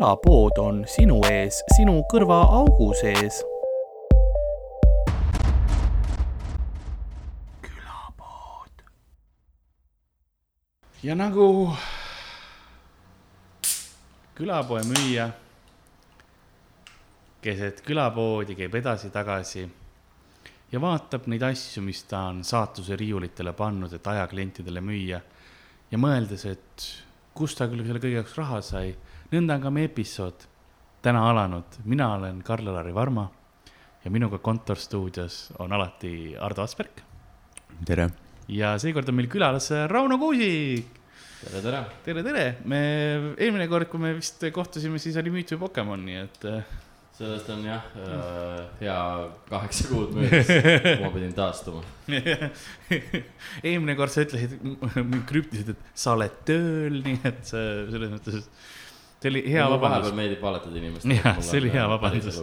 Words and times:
külapood 0.00 0.56
on 0.56 0.78
sinu 0.88 1.18
ees, 1.28 1.58
sinu 1.76 1.98
kõrvaaugu 2.08 2.86
sees. 2.96 3.42
külapood. 7.60 8.80
ja 11.04 11.12
nagu 11.12 11.68
külapoe 14.40 14.86
müüja 14.88 15.28
keset 17.44 17.84
külapoodi 17.84 18.56
käib 18.56 18.80
edasi-tagasi 18.80 19.66
ja 20.72 20.80
vaatab 20.80 21.28
neid 21.28 21.44
asju, 21.44 21.84
mis 21.84 22.06
ta 22.08 22.22
on 22.30 22.40
saatuse 22.40 22.96
riiulitele 22.96 23.52
pannud, 23.52 23.92
et 23.92 24.06
ajaklientidele 24.16 24.80
müüa 24.80 25.20
ja 25.92 26.00
mõeldes, 26.00 26.48
et 26.48 26.90
kust 27.36 27.60
ta 27.60 27.68
küll 27.68 27.84
selle 27.84 28.00
kõige 28.00 28.22
jaoks 28.22 28.40
raha 28.40 28.64
sai. 28.64 28.96
Nõnda 29.30 29.56
on 29.58 29.62
ka 29.62 29.70
meie 29.74 29.90
episood 29.90 30.46
täna 31.04 31.22
alanud, 31.30 31.78
mina 31.88 32.10
olen 32.16 32.40
Karl-Alari 32.44 32.92
Varma 32.94 33.28
ja 34.02 34.10
minuga 34.10 34.40
kontorstuudios 34.42 35.52
on 35.62 35.72
alati 35.72 36.34
Ardo 36.40 36.64
Asperg. 36.64 37.02
tere. 37.86 38.10
ja 38.48 38.74
seekord 38.78 39.08
on 39.08 39.14
meil 39.20 39.28
külalas 39.30 39.70
Rauno 39.88 40.18
Kuusik. 40.18 40.98
tere, 41.44 41.62
tere. 41.62 41.84
tere, 42.04 42.22
tere, 42.26 42.44
me 42.64 42.80
eelmine 43.38 43.68
kord, 43.68 43.88
kui 43.88 44.02
me 44.02 44.14
vist 44.18 44.44
kohtusime, 44.52 44.98
siis 44.98 45.16
oli 45.16 45.30
Müüt 45.30 45.54
või 45.54 45.62
Pokemon, 45.66 46.04
nii 46.08 46.18
et 46.24 46.48
sellest 47.20 47.52
on 47.54 47.62
jah 47.68 47.86
äh, 48.00 48.66
hea 48.80 48.98
kaheksa 49.48 49.88
kuud 49.92 50.14
möödas, 50.16 50.50
ma 51.04 51.12
pidin 51.14 51.32
taastuma 51.36 51.84
eelmine 53.68 53.94
kord 53.94 54.10
sa 54.10 54.24
ütlesid 54.26 54.58
krüptiliselt, 55.28 55.76
et 55.76 55.94
sa 55.94 56.16
oled 56.16 56.42
tööl, 56.48 57.02
nii 57.04 57.20
et 57.30 57.42
selles 57.46 58.14
mõttes, 58.16 58.48
see 59.20 59.30
oli 59.32 59.44
hea 59.52 59.66
vabandus. 59.68 59.90
vahepeal 59.90 60.16
meeldib 60.16 60.42
valetada 60.42 60.80
inimestele. 60.80 61.20
jah, 61.20 61.40
see 61.44 61.60
oli 61.60 61.72
hea 61.72 61.86
vabandus. 61.88 62.40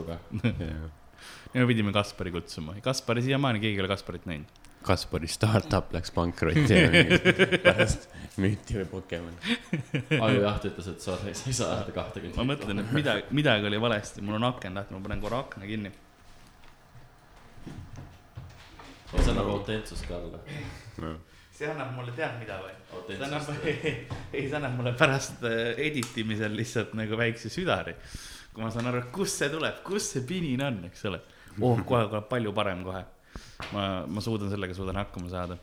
ja 1.53 1.59
me 1.61 1.67
pidime 1.67 1.93
Kaspari 1.95 2.31
kutsuma, 2.31 2.77
Kaspari 2.85 3.25
siiamaani 3.25 3.59
keegi 3.63 3.79
ei 3.79 3.85
ole 3.85 3.91
Kasparit 3.91 4.25
näinud. 4.29 4.63
Kaspari 4.87 5.27
startup 5.27 5.91
läks 5.91 6.13
pankrotti 6.15 6.77
pärast 7.63 8.07
müüti 8.39 8.77
või 8.77 8.85
Pokemon. 8.91 9.33
ajujaht 10.21 10.67
ütles, 10.69 10.89
et 10.91 11.03
sorry, 11.03 11.33
sa 11.35 11.49
ei 11.49 11.55
saa 11.57 11.71
öelda 11.79 11.95
kahtekümmet. 11.95 12.37
ma 12.37 12.45
mõtlen, 12.53 12.83
et 12.83 12.91
midagi, 12.95 13.25
midagi 13.39 13.69
oli 13.69 13.81
valesti, 13.81 14.23
mul 14.25 14.37
on 14.39 14.47
aken 14.51 14.77
lahti, 14.77 14.95
ma 14.95 15.01
panen 15.07 15.23
korra 15.23 15.41
akna 15.45 15.69
kinni. 15.69 15.91
see 19.07 19.31
annab 19.31 19.49
autentsust 19.55 20.05
ka 20.07 20.17
alla 20.19 20.39
no.. 21.01 21.13
See 21.57 21.69
annab 21.71 21.93
mulle 21.95 22.13
tead 22.13 22.35
mida 22.37 22.59
või? 22.61 22.73
see 23.07 23.17
annab, 23.25 23.47
ei, 24.35 24.43
see 24.45 24.57
annab 24.59 24.75
mulle 24.77 24.93
pärast 24.97 25.45
äh, 25.47 25.73
edit 25.87 26.17
imisel 26.21 26.53
lihtsalt 26.57 26.93
nagu 26.97 27.17
väikse 27.17 27.49
südari. 27.53 27.95
kui 28.53 28.65
ma 28.65 28.69
saan 28.73 28.89
aru, 28.91 29.03
kust 29.13 29.41
see 29.41 29.49
tuleb, 29.53 29.81
kust 29.85 30.13
see 30.13 30.25
pinin 30.27 30.61
on, 30.67 30.83
eks 30.89 31.05
ole. 31.09 31.21
oh, 31.57 31.79
kohe 31.81 32.03
tuleb 32.11 32.27
palju 32.29 32.53
parem 32.57 32.83
kohe. 32.85 33.01
ma, 33.73 33.87
ma 34.05 34.23
suudan 34.23 34.53
sellega, 34.53 34.77
suudan 34.77 35.01
hakkama 35.01 35.31
saada. 35.33 35.57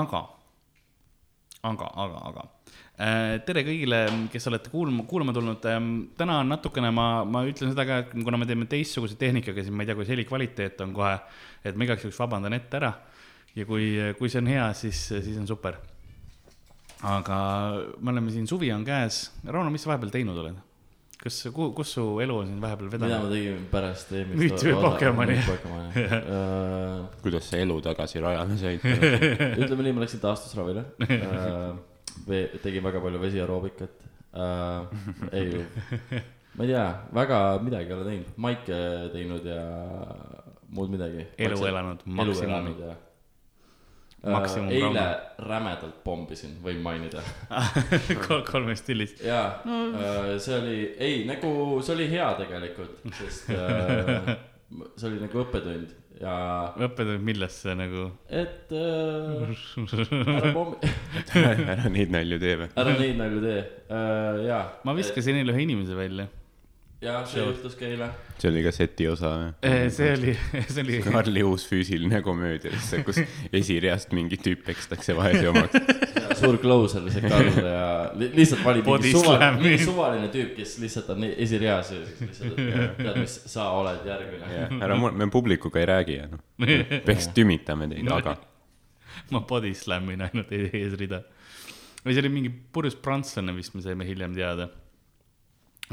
aga, 0.00 0.20
aga, 1.70 1.88
aga, 2.04 2.20
aga 2.32 2.44
äh, 3.00 3.38
tere 3.46 3.64
kõigile, 3.64 4.02
kes 4.34 4.48
olete 4.52 4.74
kuulma, 4.74 5.06
kuulama 5.08 5.32
tulnud. 5.38 5.64
täna 6.18 6.42
on 6.42 6.52
natukene, 6.52 6.92
ma, 6.92 7.06
ma 7.24 7.46
ütlen 7.48 7.72
seda 7.72 7.88
ka, 7.88 8.02
kuna 8.12 8.40
me 8.40 8.50
teeme 8.50 8.68
teistsuguse 8.68 9.16
tehnikaga, 9.16 9.64
siis 9.64 9.72
ma 9.72 9.86
ei 9.86 9.88
tea, 9.88 9.96
kuidas 9.96 10.12
heli 10.12 10.28
kvaliteet 10.28 10.84
on 10.84 10.92
kohe, 11.00 11.16
et 11.64 11.80
ma 11.80 11.88
igaks 11.88 12.04
juhuks 12.04 12.20
vabandan 12.20 12.60
ette 12.60 12.80
ära. 12.82 12.92
Ja 13.56 13.68
kui, 13.68 13.86
kui 14.18 14.32
see 14.32 14.42
on 14.42 14.50
hea, 14.52 14.66
siis, 14.76 15.06
siis 15.12 15.38
on 15.40 15.48
super. 15.48 15.78
aga 17.02 17.38
me 17.98 18.12
oleme 18.14 18.30
siin, 18.30 18.46
suvi 18.46 18.70
on 18.72 18.84
käes. 18.86 19.24
Rauno, 19.44 19.72
mis 19.74 19.82
sa 19.84 19.92
vahepeal 19.92 20.12
teinud 20.14 20.38
oled? 20.38 20.60
kas, 21.22 21.36
kus 21.52 21.92
su 21.94 22.04
elu 22.22 22.36
on 22.40 22.48
siin 22.50 22.62
vahepeal 22.62 22.88
mida 22.88 23.06
vedanud? 23.06 23.28
ma 23.28 23.30
tegin 23.30 23.66
pärast 23.70 24.12
eelmist. 24.16 24.40
Müüti 24.40 24.68
või 24.68 24.80
Pokemoni? 24.82 25.36
Pokemoni. 25.46 26.06
kuidas 27.24 27.50
sa 27.50 27.60
elu 27.62 27.78
tagasi 27.84 28.22
rajale 28.24 28.58
said? 28.58 28.86
ütleme 29.62 29.86
nii, 29.86 29.94
ma 29.98 30.04
läksin 30.04 30.22
taastusravile 30.22 30.86
uh,. 31.06 31.78
tegin 32.64 32.82
väga 32.88 33.02
palju 33.04 33.22
vesiaeroobikat 33.22 34.02
uh,. 34.34 34.90
ei, 35.30 35.62
ma 36.56 36.66
ei 36.66 36.74
tea, 36.74 36.88
väga 37.20 37.40
midagi 37.62 37.92
ei 37.92 37.98
ole 38.00 38.10
teinud, 38.10 38.34
maike 38.48 38.82
teinud 39.14 39.48
ja 39.52 39.62
muud 40.74 40.90
midagi. 40.90 41.30
elu 41.38 41.64
elanud 41.70 42.02
elu 42.02 42.18
maksimumi 42.18 42.92
eile 44.22 44.90
raha. 44.92 45.46
rämedalt 45.48 46.02
pommisin, 46.04 46.54
võin 46.62 46.78
mainida. 46.84 47.22
Kol- 48.26 48.44
kolmes 48.46 48.82
stiilis. 48.84 49.16
jaa 49.24 49.62
no., 49.66 49.80
see 50.42 50.58
oli, 50.58 50.76
ei 50.98 51.24
nagu 51.28 51.80
see 51.82 51.96
oli 51.96 52.06
hea 52.12 52.28
tegelikult, 52.38 53.02
sest 53.18 53.50
uh, 53.56 54.32
see 54.96 55.10
oli 55.10 55.20
nagu 55.24 55.42
õppetund 55.42 55.98
ja 56.22 56.34
õppetund, 56.78 57.22
millest 57.26 57.64
see 57.64 57.74
nagu 57.78 58.06
et 58.30 58.70
uh, 58.76 59.50
ära 60.36 60.52
pommi, 60.54 60.92
ära 61.74 61.90
neid 61.90 62.12
nalju 62.14 62.38
tee 62.42 62.58
või? 62.62 62.70
ära 62.78 62.94
neid 63.00 63.18
nagu 63.18 63.42
tee 63.42 63.58
uh,, 63.88 64.38
jaa. 64.46 64.62
ma 64.86 64.94
viskasin 64.98 65.40
eile 65.40 65.54
ühe 65.54 65.66
inimese 65.66 65.98
välja. 65.98 66.28
jah, 67.02 67.24
see 67.26 67.42
juhtus 67.42 67.74
ka 67.78 67.86
eile. 67.86 68.08
see 68.38 68.50
oli 68.50 68.62
ka 68.64 68.72
seti 68.74 69.06
osa 69.10 69.30
või? 69.34 69.48
Eh, 69.68 69.86
see 69.94 70.10
oli, 70.14 70.34
see 70.72 70.84
oli, 70.84 70.98
Karli 71.06 71.42
uus 71.46 71.64
füüsiline 71.68 72.22
komöödia 72.24 72.72
lihtsalt, 72.74 73.04
kus 73.08 73.18
esireast 73.52 74.14
mingi 74.16 74.38
tüüp 74.42 74.62
pekstakse 74.68 75.16
vaese 75.18 75.44
omaks. 75.50 75.76
suur 76.42 76.58
closer 76.62 77.08
see 77.12 77.24
Karl 77.26 77.50
ja 77.58 77.88
li 78.18 78.30
lihtsalt 78.36 78.64
valib 78.66 78.88
mingi 78.88 79.14
suvaline, 79.16 79.74
suvaline 79.82 80.30
tüüp, 80.34 80.54
kes 80.58 80.76
lihtsalt 80.82 81.10
on 81.16 81.26
esireas 81.32 81.92
ja 81.94 82.00
siis 82.06 82.22
lihtsalt, 82.26 82.62
tead, 83.00 83.18
mis 83.18 83.36
sa 83.56 83.68
oled 83.78 84.06
järgmine. 84.08 84.64
ära 84.78 84.98
mure, 84.98 85.16
me 85.18 85.28
publikuga 85.32 85.82
ei 85.82 85.90
räägi 85.90 86.18
ja 86.20 86.30
noh, 86.30 86.42
peaks 87.08 87.32
tümitame 87.36 87.90
teid, 87.92 88.08
aga 88.14 88.38
ma 89.32 89.42
body 89.48 89.74
slam 89.74 90.10
in 90.14 90.22
ainult 90.28 90.52
e- 90.54 90.70
eesrida. 90.82 91.22
või 92.04 92.14
see 92.14 92.22
oli 92.24 92.32
mingi 92.32 92.52
purjus 92.74 92.96
prantslane 92.98 93.54
vist, 93.56 93.74
me 93.76 93.82
saime 93.84 94.06
hiljem 94.06 94.34
teada. 94.38 94.70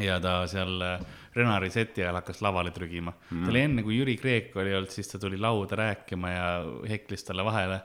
Ja 0.06 0.20
ta 0.24 0.42
seal 0.50 0.82
äh, 0.86 1.00
Renari 1.36 1.70
seti 1.74 2.04
ajal 2.04 2.20
hakkas 2.20 2.42
lavale 2.46 2.74
trügima 2.76 3.14
mm.. 3.14 3.44
ta 3.46 3.54
oli 3.54 3.64
enne, 3.66 3.86
kui 3.86 4.00
Jüri 4.00 4.18
Kreek 4.20 4.56
oli 4.60 4.74
olnud, 4.76 4.94
siis 4.94 5.12
ta 5.12 5.22
tuli 5.22 5.40
lauda 5.40 5.80
rääkima 5.80 6.32
ja 6.34 6.48
heklis 6.90 7.28
talle 7.28 7.46
vahele. 7.46 7.82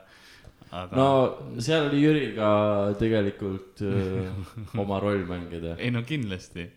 aga 0.71 0.97
no. 0.97 1.09
seal 1.59 1.89
oli 1.89 2.01
Jüril 2.01 2.33
ka 2.37 2.49
tegelikult 2.99 3.85
öö, 3.85 4.25
oma 4.81 4.99
roll 5.03 5.27
mängida, 5.29 5.75
ei 5.83 5.93
no 5.93 6.03
kindlasti. 6.07 6.67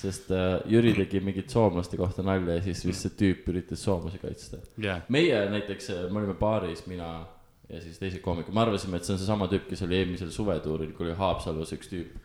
sest 0.00 0.32
öö, 0.32 0.58
Jüri 0.70 0.94
tegi 0.96 1.20
mingit 1.20 1.52
soomlaste 1.52 2.00
kohta 2.00 2.24
nalja 2.26 2.58
ja 2.58 2.64
siis 2.64 2.84
vist 2.88 3.06
see 3.06 3.16
tüüp 3.20 3.52
üritas 3.52 3.84
soomlasi 3.84 4.22
kaitsta. 4.22 4.64
jaa, 4.80 5.00
meie 5.08 5.44
näiteks, 5.52 5.92
me 6.10 6.22
olime 6.22 6.38
baaris, 6.40 6.86
mina 6.90 7.12
ja 7.68 7.80
siis 7.80 7.98
teised 8.00 8.22
koomikud, 8.24 8.54
me 8.54 8.64
arvasime, 8.64 8.98
et 8.98 9.06
see 9.06 9.14
on 9.14 9.20
seesama 9.20 9.48
tüüp, 9.50 9.68
kes 9.70 9.84
oli 9.86 9.98
eelmisel 10.00 10.32
suvetuuril, 10.34 10.92
kui 10.96 11.08
oli 11.08 11.16
Haapsalus 11.18 11.72
üks 11.76 11.90
tüüp, 11.90 12.16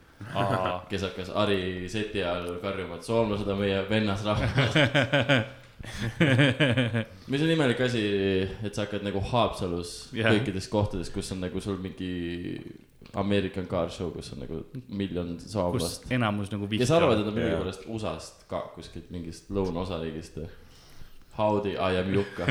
kes 0.90 1.06
hakkas 1.07 1.31
Ari 1.35 1.88
seti 1.90 2.24
ajal 2.24 2.59
karjuma, 2.63 3.00
et 3.00 3.07
soomlased 3.07 3.47
on 3.47 3.62
meie 3.62 3.80
vennasrahvas. 3.90 4.78
mis 7.31 7.44
on 7.46 7.52
imelik 7.53 7.80
asi, 7.85 8.03
et 8.63 8.75
sa 8.75 8.84
hakkad 8.84 9.06
nagu 9.07 9.22
Haapsalus 9.31 9.94
yeah. 10.13 10.34
kõikides 10.34 10.68
kohtades, 10.72 11.12
kus 11.13 11.31
on 11.35 11.44
nagu 11.46 11.62
sul 11.63 11.78
mingi 11.81 12.13
American 13.18 13.68
car 13.68 13.91
show, 13.94 14.12
kus 14.13 14.34
on 14.35 14.44
nagu 14.44 14.63
miljon 14.88 15.35
kus 15.38 15.52
soomlast. 15.53 16.09
enamus 16.13 16.51
nagu 16.53 16.69
kes 16.69 16.91
arvavad, 16.94 17.22
et 17.22 17.25
nad 17.25 17.31
on 17.31 17.38
millegipärast 17.40 17.86
USA-st 17.90 18.50
ka 18.51 18.66
kuskilt 18.75 19.07
mingist 19.13 19.53
lõunaosariigist. 19.53 20.41
Howdy, 21.39 21.77
I 21.80 22.01
am 22.01 22.10
Jukka. 22.12 22.44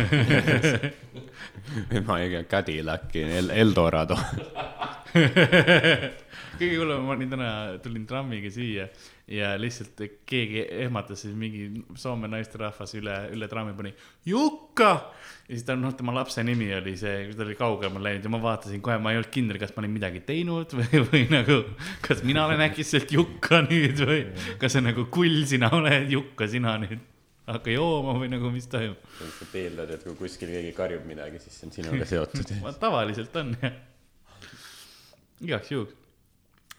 ma 2.08 2.14
ei 2.22 2.30
tea, 2.32 2.44
Cadillaci 2.48 3.20
El, 3.20 3.50
Eldorado. 3.52 4.16
kõige 6.58 6.78
hullem, 6.80 7.04
ma 7.06 7.14
olin 7.14 7.32
täna, 7.32 7.50
tulin 7.82 8.04
trammiga 8.08 8.50
siia 8.52 8.88
ja 9.28 9.50
lihtsalt 9.60 10.00
keegi 10.28 10.64
ehmatas 10.84 11.24
siis 11.24 11.34
mingi 11.36 11.66
Soome 12.00 12.30
naisterahvas 12.32 12.94
üle, 12.98 13.16
üle 13.34 13.48
trammi 13.50 13.74
pani 13.76 13.92
Jukka. 14.28 14.90
ja 15.48 15.52
siis 15.52 15.66
ta 15.68 15.76
noh, 15.76 15.92
tema 15.96 16.14
lapse 16.16 16.44
nimi 16.44 16.70
oli 16.76 16.96
see, 17.00 17.28
ta 17.36 17.44
oli 17.44 17.58
kaugemale 17.58 18.10
läinud 18.10 18.28
ja 18.28 18.32
ma 18.32 18.40
vaatasin 18.42 18.82
kohe, 18.84 18.96
ma 19.02 19.12
ei 19.12 19.20
olnud 19.20 19.32
kindel, 19.34 19.60
kas 19.60 19.74
ma 19.76 19.84
olin 19.84 19.94
midagi 19.98 20.24
teinud 20.28 20.74
või, 20.78 21.04
või 21.10 21.26
nagu, 21.32 21.60
kas 22.04 22.24
mina 22.26 22.46
olen 22.48 22.64
äkitselt 22.68 23.12
Jukka 23.14 23.62
nüüd 23.68 24.02
või 24.04 24.24
kas 24.60 24.76
see 24.76 24.84
nagu 24.84 25.06
kull, 25.12 25.44
sina 25.48 25.70
oled 25.76 26.10
Jukka, 26.12 26.48
sina 26.50 26.78
nüüd 26.82 27.06
hakka 27.48 27.72
jooma 27.72 28.14
või 28.18 28.28
nagu, 28.32 28.50
mis 28.52 28.68
toimub. 28.70 29.04
sa 29.18 29.46
eeldad, 29.56 29.92
et 29.94 30.04
kui 30.04 30.16
kuskil 30.18 30.50
keegi 30.52 30.74
karjub 30.76 31.06
midagi, 31.08 31.40
siis 31.42 31.56
see 31.56 31.68
on 31.68 31.76
sinuga 31.76 32.08
seotud. 32.08 32.52
tavaliselt 32.84 33.36
on 33.40 33.54
jah, 33.62 33.78
igaks 35.44 35.72
juhuks. 35.72 36.07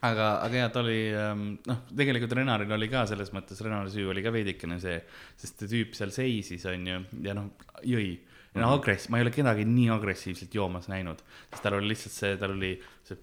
aga, 0.05 0.29
aga 0.45 0.63
jaa, 0.63 0.71
ta 0.73 0.81
oli 0.83 0.97
ähm, 1.15 1.45
noh, 1.67 1.83
tegelikult 1.91 2.35
Renaril 2.39 2.73
oli 2.75 2.89
ka 2.91 3.05
selles 3.09 3.31
mõttes, 3.35 3.61
Renari 3.65 3.93
süü 3.93 4.09
oli 4.13 4.23
ka 4.25 4.33
veidikene 4.35 4.79
see, 4.83 4.97
sest 5.39 5.63
see 5.63 5.71
tüüp 5.71 5.95
seal 5.97 6.13
seisis, 6.15 6.65
onju, 6.69 6.99
ja 7.25 7.37
noh, 7.37 7.49
jõi. 7.87 8.11
no 8.59 8.73
agress-, 8.77 9.09
ma 9.11 9.19
ei 9.19 9.27
ole 9.27 9.33
kedagi 9.35 9.67
nii 9.69 9.89
agressiivselt 9.95 10.55
joomas 10.55 10.89
näinud, 10.91 11.23
sest 11.49 11.65
tal 11.65 11.79
oli 11.79 11.93
lihtsalt 11.93 12.15
see, 12.15 12.37
tal 12.41 12.55
oli 12.55 12.75
see 13.07 13.19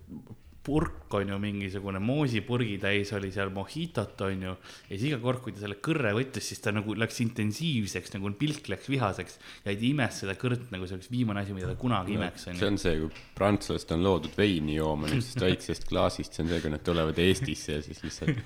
purk 0.67 1.15
on 1.15 1.31
ju 1.31 1.39
mingisugune 1.41 2.01
moosipurgi 2.03 2.77
täis 2.83 3.13
oli 3.15 3.31
seal 3.35 3.53
mojitot 3.55 4.21
on 4.27 4.43
ju. 4.49 4.55
ja 4.89 4.91
siis 4.91 5.07
iga 5.13 5.21
kord, 5.23 5.43
kui 5.45 5.55
ta 5.55 5.63
selle 5.63 5.79
kõrre 5.83 6.13
võttis, 6.17 6.51
siis 6.51 6.63
ta 6.65 6.73
nagu 6.75 6.97
läks 6.99 7.21
intensiivseks, 7.23 8.17
nagu 8.17 8.33
pilk 8.41 8.71
läks 8.73 8.91
vihaseks 8.91 9.39
ja 9.65 9.71
ta 9.71 9.77
imes 9.91 10.23
seda 10.25 10.35
kõrt 10.41 10.73
nagu 10.75 10.89
see 10.89 10.99
oleks 10.99 11.13
viimane 11.13 11.45
asi, 11.45 11.55
mida 11.57 11.71
ta 11.71 11.79
kunagi 11.79 12.17
imeks 12.19 12.49
on 12.51 12.59
see 12.59 12.67
ju. 12.67 12.73
on 12.73 12.81
see, 12.83 12.97
kui 13.05 13.25
prantslased 13.39 13.95
on 13.95 14.07
loodud 14.07 14.35
veini 14.39 14.79
jooma 14.81 15.11
niisugusest 15.11 15.47
väiksest 15.47 15.89
klaasist, 15.91 16.35
see 16.35 16.47
on 16.47 16.53
see, 16.55 16.65
kui 16.65 16.75
nad 16.75 16.85
tulevad 16.87 17.23
Eestisse 17.23 17.79
ja 17.79 17.87
siis 17.87 18.03
lihtsalt 18.03 18.43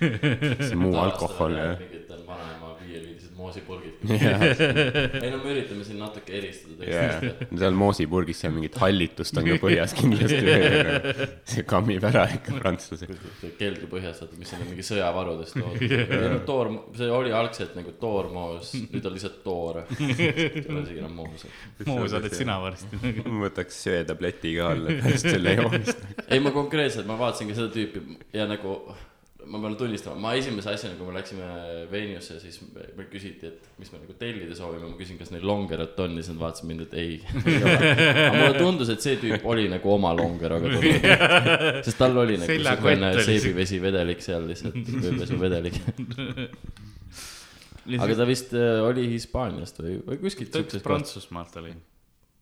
see 0.67 0.81
muu 0.81 0.97
alkohol 1.01 1.57
ja. 1.57 1.73
mingid 1.81 2.13
on 2.19 2.27
vanaema 2.29 2.75
viieliitrised 2.91 3.37
moosipurgid. 3.37 4.05
ei 5.25 5.31
no 5.31 5.41
me 5.41 5.53
üritame 5.55 5.85
siin 5.87 6.01
natuke 6.03 6.35
eristada 6.37 6.77
teistest. 6.81 7.45
seal 7.63 7.77
moosipurgis 7.79 8.43
seal 8.45 8.55
mingit 8.57 8.77
hallitust 8.83 9.41
on 9.41 9.49
ka 9.49 9.59
põhjas 9.63 9.95
kindlasti. 9.99 10.41
see 11.55 11.67
kammib 11.69 12.10
ära 12.11 12.25
ikka 12.35 12.57
prantslase. 12.59 13.09
keldu 13.59 13.89
põhjas, 13.91 14.21
vaata, 14.23 14.39
mis 14.41 14.53
on 14.57 14.65
mingi 14.69 14.85
sõjavarudest 14.87 15.59
toodud. 15.61 16.37
toor, 16.49 16.73
see 16.99 17.11
oli 17.15 17.35
algselt 17.37 17.77
nagu 17.79 17.95
toormoos, 18.01 18.73
nüüd 18.93 19.11
on 19.11 19.17
lihtsalt 19.17 19.43
toor. 19.47 19.83
ei 20.01 20.65
ole 20.67 20.85
isegi 20.85 21.03
enam 21.03 21.15
moos. 21.23 21.47
moos 21.89 22.17
oled 22.19 22.37
sina 22.37 22.59
varsti. 22.63 23.01
ma 23.27 23.45
võtaks 23.47 23.83
söetableti 23.87 24.57
ka 24.59 24.73
alla 24.75 24.99
pärast 25.01 25.31
selle 25.31 25.55
joomist. 25.59 26.09
ei, 26.27 26.43
ma 26.43 26.55
konkreetselt, 26.55 27.09
ma 27.11 27.19
vaatasingi 27.21 27.57
seda 27.59 27.73
tüüpi 27.75 28.21
ja 28.37 28.49
nagu 28.51 28.81
ma 29.47 29.61
pean 29.63 29.77
tunnistama, 29.79 30.19
ma 30.21 30.33
esimese 30.39 30.71
asjana, 30.73 30.97
kui 30.99 31.07
me 31.09 31.15
läksime 31.17 31.47
Venusse, 31.91 32.39
siis 32.43 32.57
meil 32.75 33.09
küsiti, 33.11 33.51
et 33.51 33.61
mis 33.81 33.91
me 33.93 33.97
nagu 34.03 34.17
tellida 34.21 34.57
soovime, 34.59 34.87
ma 34.91 34.97
küsin, 34.99 35.19
kas 35.21 35.33
neil 35.35 35.47
longerot 35.47 35.99
on 36.05 36.19
ja 36.19 36.25
siis 36.25 36.35
nad 36.35 36.43
vaatasid 36.43 36.71
mind, 36.71 36.85
et 36.87 36.95
ei, 37.01 37.13
aga 37.71 38.31
mulle 38.37 38.55
tundus, 38.59 38.93
et 38.95 39.05
see 39.05 39.17
tüüp 39.23 39.43
oli 39.51 39.67
nagu 39.73 39.87
oma 39.95 40.11
longeroga 40.17 40.67
tulnud. 40.77 41.09
sest 41.87 41.99
tal 42.01 42.15
oli 42.23 42.35
nagu 42.41 42.51
Seljakott 42.51 42.87
siukene 42.87 43.07
oli 43.15 43.27
seebivesi 43.29 43.77
vedelik 43.83 44.21
seal 44.25 44.43
lihtsalt, 44.51 44.81
veepesu 45.07 45.35
vedelik. 45.41 45.77
aga 48.05 48.13
ta 48.17 48.25
vist 48.29 48.51
äh, 48.57 48.81
oli 48.87 49.05
Hispaaniast 49.15 49.77
või, 49.83 49.93
või 50.07 50.17
kuskilt 50.23 50.51
ta 50.55 50.63
ütles 50.63 50.83
Prantsusmaalt 50.85 51.55
oli. 51.63 51.73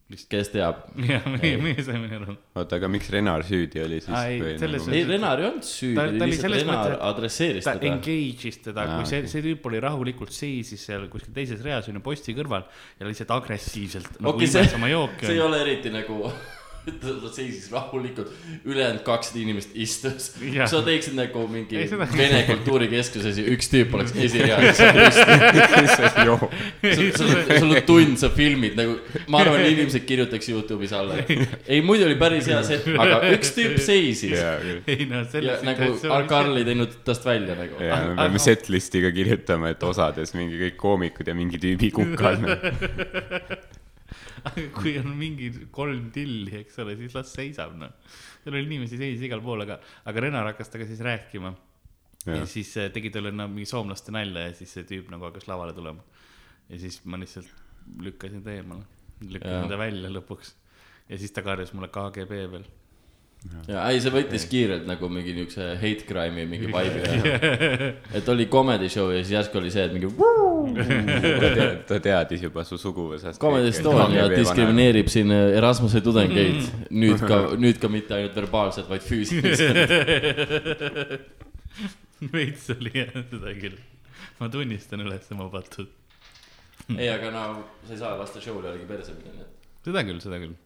Kes 0.09 0.49
teab. 0.49 0.79
jah, 1.11 1.27
meie, 1.35 1.59
meie 1.61 1.83
saime 1.85 2.09
aru. 2.17 2.35
oota, 2.57 2.79
aga 2.81 2.89
miks 2.89 3.11
Renar 3.13 3.43
süüdi 3.45 3.83
oli 3.85 3.99
siis? 4.01 4.15
Ai, 4.17 4.39
selles 4.61 4.87
ei, 4.89 5.03
Renar 5.09 5.43
ei 5.43 5.49
olnud 5.51 5.67
Ta- 5.67 5.69
süüdi, 5.69 6.19
ta 6.23 6.29
lihtsalt 6.31 6.55
Renar 6.57 6.79
mõttes, 6.81 7.01
adresseeris 7.11 7.65
ta 7.69 7.75
teda. 7.77 7.91
engage'is 7.93 8.61
teda, 8.65 8.87
Aa, 8.87 8.97
kui 9.03 9.11
see, 9.11 9.21
okei. 9.25 9.33
see 9.35 9.45
tüüp 9.49 9.69
oli 9.69 9.83
rahulikult 9.85 10.33
seisis 10.33 10.87
seal 10.89 11.05
kuskil 11.13 11.35
teises 11.37 11.61
reas 11.67 11.91
on 11.93 12.01
ju 12.01 12.05
posti 12.09 12.33
kõrval 12.39 12.65
ja 13.01 13.09
lihtsalt 13.11 13.35
agressiivselt 13.37 14.17
nagu 14.21 14.33
okei, 14.33 14.49
imes 14.49 14.57
see 14.73 14.79
oma, 14.81 14.89
jooki 14.95 15.29
see 15.29 15.37
ei. 15.37 15.43
ole 15.45 15.61
eriti 15.67 15.93
nagu, 15.93 16.23
ta 17.23 17.31
seisis 17.33 17.69
rahulikult, 17.73 18.33
ülejäänud 18.65 19.03
kakssada 19.07 19.43
inimest 19.43 19.75
istus. 19.75 20.31
Sa 20.71 20.83
teeksid 20.87 21.17
nagu 21.19 21.45
mingi 21.51 21.79
Ei, 21.79 21.89
seda- 21.91 22.09
vene 22.13 22.43
kultuurikeskuses 22.49 23.41
ja 23.43 23.47
üks 23.53 23.71
tüüp 23.73 23.95
oleks 23.99 24.15
esireas 24.17 24.79
sul 27.19 27.73
on, 27.73 27.81
tund, 27.87 28.17
sa 28.21 28.31
filmid 28.35 28.77
nagu, 28.79 28.99
ma 29.31 29.43
arvan, 29.45 29.65
inimesed 29.67 30.05
kirjutaks 30.09 30.51
Youtube'is 30.53 30.95
alla. 30.97 31.19
ei, 31.25 31.81
muidu 31.85 32.07
oli 32.09 32.19
päris 32.21 32.49
hea 32.51 32.61
set, 32.67 32.89
aga 32.99 33.21
üks 33.35 33.55
tüüp 33.57 33.79
seisis. 33.83 34.39
Ei 34.89 35.09
no 35.09 35.23
ja 35.23 35.29
selles 35.33 35.65
nagu 35.67 35.95
Karl 36.29 36.61
ei 36.61 36.67
teinud 36.69 36.99
tast 37.07 37.27
välja 37.29 37.57
nagu. 37.59 37.81
ja 37.83 38.03
me 38.09 38.17
peame 38.19 38.43
setlist'i 38.43 39.03
ka 39.05 39.13
kirjutama, 39.15 39.73
et 39.75 39.83
osades 39.87 40.35
mingi 40.39 40.61
kõik 40.67 40.79
koomikud 40.81 41.29
ja 41.29 41.37
mingi 41.39 41.61
tüübi 41.63 41.93
kukal. 44.43 44.69
kui 44.79 44.95
on 45.01 45.13
mingi 45.19 45.51
kolm 45.75 46.11
tilli, 46.15 46.53
eks 46.63 46.81
ole, 46.85 46.97
siis 46.99 47.17
las 47.17 47.33
seisab 47.37 47.77
noh. 47.79 47.95
seal 48.43 48.57
oli 48.57 48.67
inimesi 48.67 49.01
seisis 49.01 49.25
igal 49.29 49.43
pool, 49.45 49.65
aga, 49.67 49.79
aga 50.09 50.25
Renar 50.25 50.51
hakkas 50.53 50.73
temaga 50.73 50.91
siis 50.91 51.05
rääkima. 51.07 51.55
ja 52.29 52.45
siis 52.51 52.75
äh, 52.77 52.91
tegi 52.95 53.13
talle 53.15 53.33
no, 53.33 53.49
mingi 53.51 53.69
soomlaste 53.71 54.15
nalja 54.15 54.49
ja 54.49 54.55
siis 54.57 54.75
see 54.77 54.87
tüüp 54.89 55.13
nagu 55.13 55.29
hakkas 55.29 55.49
lavale 55.51 55.77
tulema. 55.77 56.05
ja 56.69 56.81
siis 56.81 57.01
ma 57.05 57.21
lihtsalt 57.21 57.51
lükkasin 58.05 58.43
ta 58.45 58.53
eemale, 58.53 58.85
lükkasin 59.25 59.65
Jaa. 59.65 59.71
ta 59.71 59.81
välja 59.81 60.13
lõpuks. 60.13 60.55
ja 61.09 61.19
siis 61.19 61.33
ta 61.33 61.45
karjus 61.47 61.73
mulle 61.77 61.91
KGB 61.93 62.43
veel. 62.55 62.69
Ja 63.69 63.85
ei, 63.93 64.01
see 64.03 64.11
võttis 64.13 64.45
kiirelt 64.51 64.87
nagu 64.89 65.09
mingi 65.13 65.33
niukse 65.37 65.63
hate 65.81 66.05
crime'i 66.09 66.47
mingi 66.51 66.69
vibe'i 66.75 67.03
ja 67.07 67.91
et 68.19 68.29
oli 68.33 68.49
comedy 68.51 68.89
show 68.93 69.13
ja 69.15 69.21
siis 69.23 69.35
järsku 69.37 69.61
oli 69.61 69.71
see, 69.73 69.85
et 69.87 69.95
mingi 69.95 70.11
ta 71.43 71.51
tead- 71.55 71.83
ta 71.89 71.99
teadis 72.03 72.43
juba 72.45 72.65
su 72.67 72.77
suguvõsast. 72.81 73.41
Comedy 73.41 73.71
Estonia. 73.73 74.27
diskrimineerib 74.33 75.09
siin 75.13 75.31
äh, 75.33 75.55
Erasmuse 75.59 76.03
tudengeid 76.05 76.67
nüüd 76.91 77.23
ka, 77.23 77.41
nüüd 77.63 77.79
ka 77.81 77.91
mitte 77.93 78.17
ainult 78.19 78.37
verbaalselt, 78.37 78.89
vaid 78.91 79.07
füüsiliselt. 79.07 79.95
veits 82.35 82.69
oli 82.75 82.93
jah, 82.97 83.15
seda 83.31 83.55
küll. 83.63 83.79
ma 84.41 84.51
tunnistan 84.53 85.03
üles 85.07 85.31
oma 85.35 85.49
patud. 85.53 85.89
ei, 86.97 87.09
aga 87.13 87.31
no 87.35 87.45
sa 87.87 87.95
ei 87.95 88.01
saa 88.03 88.17
lasta 88.19 88.43
show'le 88.43 88.67
jällegi 88.73 88.89
perse 88.91 89.15
minna, 89.15 89.37
nii 89.39 89.47
et. 89.47 89.69
seda 89.89 90.05
küll, 90.11 90.21
seda 90.25 90.43
küll. 90.43 90.57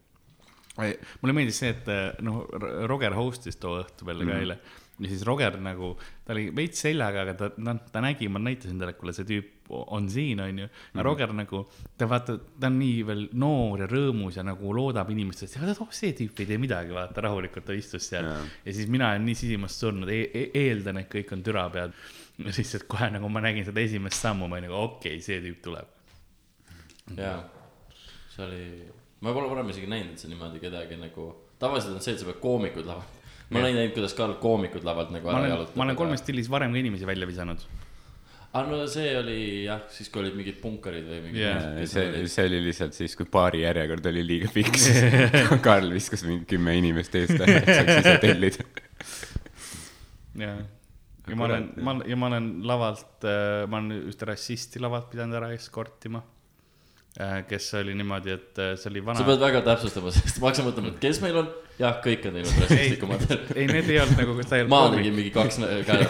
Mulle 0.77 1.33
meeldis 1.37 1.59
see, 1.61 1.69
et 1.69 2.21
noh, 2.25 2.47
Roger 2.89 3.13
host'is 3.13 3.59
too 3.61 3.75
õhtu 3.83 4.05
veel 4.07 4.23
ka 4.23 4.31
Mhm. 4.31 4.39
eile 4.41 4.57
ja 5.03 5.09
siis 5.09 5.23
Roger 5.25 5.55
nagu, 5.61 5.95
ta 6.25 6.33
oli 6.33 6.47
veits 6.55 6.79
seljaga, 6.85 7.21
aga 7.25 7.33
ta, 7.33 7.47
noh, 7.57 7.79
ta 7.91 7.99
nägi, 8.01 8.27
ma 8.29 8.39
näitasin 8.39 8.77
talle, 8.79 8.93
et 8.93 8.97
kuule, 8.99 9.13
see 9.13 9.25
tüüp 9.25 9.69
on 9.73 10.07
siin, 10.09 10.39
onju. 10.39 10.67
ja 10.67 10.69
Mhm. 10.93 11.01
Roger 11.05 11.33
nagu, 11.33 11.63
ta 11.97 12.05
vaata, 12.09 12.37
ta 12.59 12.67
on 12.67 12.77
nii 12.79 13.03
veel 13.05 13.23
noor 13.33 13.79
ja 13.81 13.87
rõõmus 13.87 14.37
ja 14.37 14.43
nagu 14.43 14.73
loodab 14.73 15.09
inimestest, 15.09 15.57
et 15.57 15.81
oh, 15.81 15.87
see 15.91 16.13
tüüp 16.13 16.39
ei 16.39 16.45
tee 16.45 16.57
midagi, 16.61 16.93
vaata, 16.93 17.21
rahulikult 17.25 17.65
ta 17.65 17.73
istus 17.73 18.07
seal 18.09 18.23
Jaa.. 18.25 18.45
ja 18.65 18.73
siis 18.73 18.87
mina 18.87 19.09
olen 19.11 19.25
nii 19.25 19.35
sisimast 19.35 19.79
surnud 19.81 20.09
e, 20.09 20.29
e 20.33 20.43
eeldan, 20.53 20.97
et 21.01 21.09
kõik 21.09 21.33
on 21.33 21.43
türa 21.43 21.69
peal. 21.73 21.91
ja 22.37 22.51
siis, 22.53 22.75
et 22.75 22.87
kohe 22.87 23.09
nagu 23.13 23.29
ma 23.29 23.41
nägin 23.41 23.65
seda 23.65 23.79
esimest 23.81 24.21
sammu, 24.21 24.47
ma 24.47 24.55
olin 24.57 24.69
nagu 24.69 24.77
okei 24.83 25.17
okay,, 25.17 25.21
see 25.21 25.41
tüüp 25.41 25.61
tuleb. 25.61 25.87
jaa, 27.17 27.43
see 28.35 28.45
oli, 28.45 28.63
ma 29.23 29.31
pole 29.31 29.47
varem 29.51 29.71
isegi 29.71 29.87
näinud 29.89 30.17
üldse 30.17 30.29
niimoodi 30.31 30.59
kedagi 30.63 30.97
nagu, 30.99 31.29
tavaliselt 31.61 31.95
on 31.95 32.03
see, 32.03 32.15
et 32.17 32.21
sa 32.21 32.27
pead 32.27 32.41
koomikud 32.43 32.87
lavalt. 32.89 33.21
ma 33.53 33.61
olen 33.61 33.77
näinud, 33.77 33.95
kuidas 33.95 34.15
Karl 34.17 34.35
koomikud 34.41 34.83
lavalt 34.87 35.13
nagu 35.15 35.29
ma 35.29 35.37
ära 35.37 35.45
olen, 35.45 35.55
jalutab. 35.55 35.79
ma 35.79 35.87
olen 35.87 35.99
kolmes 35.99 36.23
stiilis 36.23 36.51
varem 36.51 36.75
ka 36.75 36.81
inimesi 36.81 37.07
välja 37.07 37.29
visanud. 37.29 37.63
aga 38.51 38.63
no 38.67 38.81
see 38.91 39.13
oli 39.17 39.37
jah, 39.69 39.85
siis 39.95 40.11
kui 40.11 40.25
olid 40.25 40.35
mingid 40.39 40.59
punkarid 40.63 41.07
või 41.07 41.21
mingid 41.27 41.39
Jaa. 41.45 41.63
kes 41.79 41.95
see, 41.95 42.25
see 42.35 42.49
oli 42.51 42.61
lihtsalt 42.67 42.99
siis, 42.99 43.15
kui 43.19 43.29
baari 43.37 43.63
järjekord 43.63 44.11
oli 44.11 44.25
liiga 44.27 44.51
pikk, 44.53 44.79
siis 44.85 45.55
Karl 45.69 45.95
viskas 45.95 46.27
mingi 46.27 46.47
kümme 46.55 46.75
inimest 46.81 47.15
eest 47.21 47.39
ära, 47.39 47.61
et 47.61 47.71
saaks 47.71 47.95
ise 48.01 48.17
tellida. 48.25 48.67
ja, 50.43 50.53
ja 51.29 51.39
ma 51.39 51.47
olen, 51.47 51.71
ma, 51.79 51.97
ja 52.11 52.19
ma 52.19 52.31
olen 52.33 52.53
lavalt, 52.67 53.23
ma 53.23 53.79
olen 53.79 54.03
ühte 54.11 54.27
rassisti 54.33 54.83
lavalt 54.83 55.07
pidanud 55.15 55.39
ära 55.39 55.53
eskortima. 55.55 56.25
Kes 57.47 57.73
oli 57.73 57.93
niimoodi, 57.93 58.31
et 58.33 58.59
äh, 58.59 58.71
see 58.79 58.89
oli 58.89 59.03
vana 59.05 59.19
sa. 59.19 59.25
pead 59.27 59.41
väga 59.43 59.61
täpsustama, 59.67 60.11
sest 60.15 60.39
ma 60.41 60.49
hakkasin 60.49 60.65
mõtlema, 60.65 60.93
et 60.93 61.01
kes 61.03 61.19
meil 61.21 61.35
on, 61.43 61.49
jah, 61.77 61.99
kõik 62.01 62.25
on 62.29 62.39
teinud 62.39 62.55
rassistlikumad. 62.63 63.25
ei, 63.53 63.67
need 63.69 63.91
ei 63.93 63.99
olnud 64.01 64.21
nagu, 64.23 64.37
ei 64.41 64.63
ma 64.71 64.79
olingi 64.87 65.11
mingi 65.13 65.33
kaks 65.35 65.59
käed, 65.89 66.07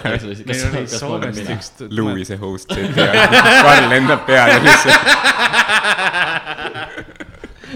meil 0.48 0.64
oli 0.70 0.86
Soomest 0.94 1.52
üks. 1.56 1.72
Louis'e 1.92 2.38
host 2.40 2.72
Karl 2.72 3.90
lendab 3.92 4.24
peale 4.28 4.62
lihtsalt. 4.64 5.12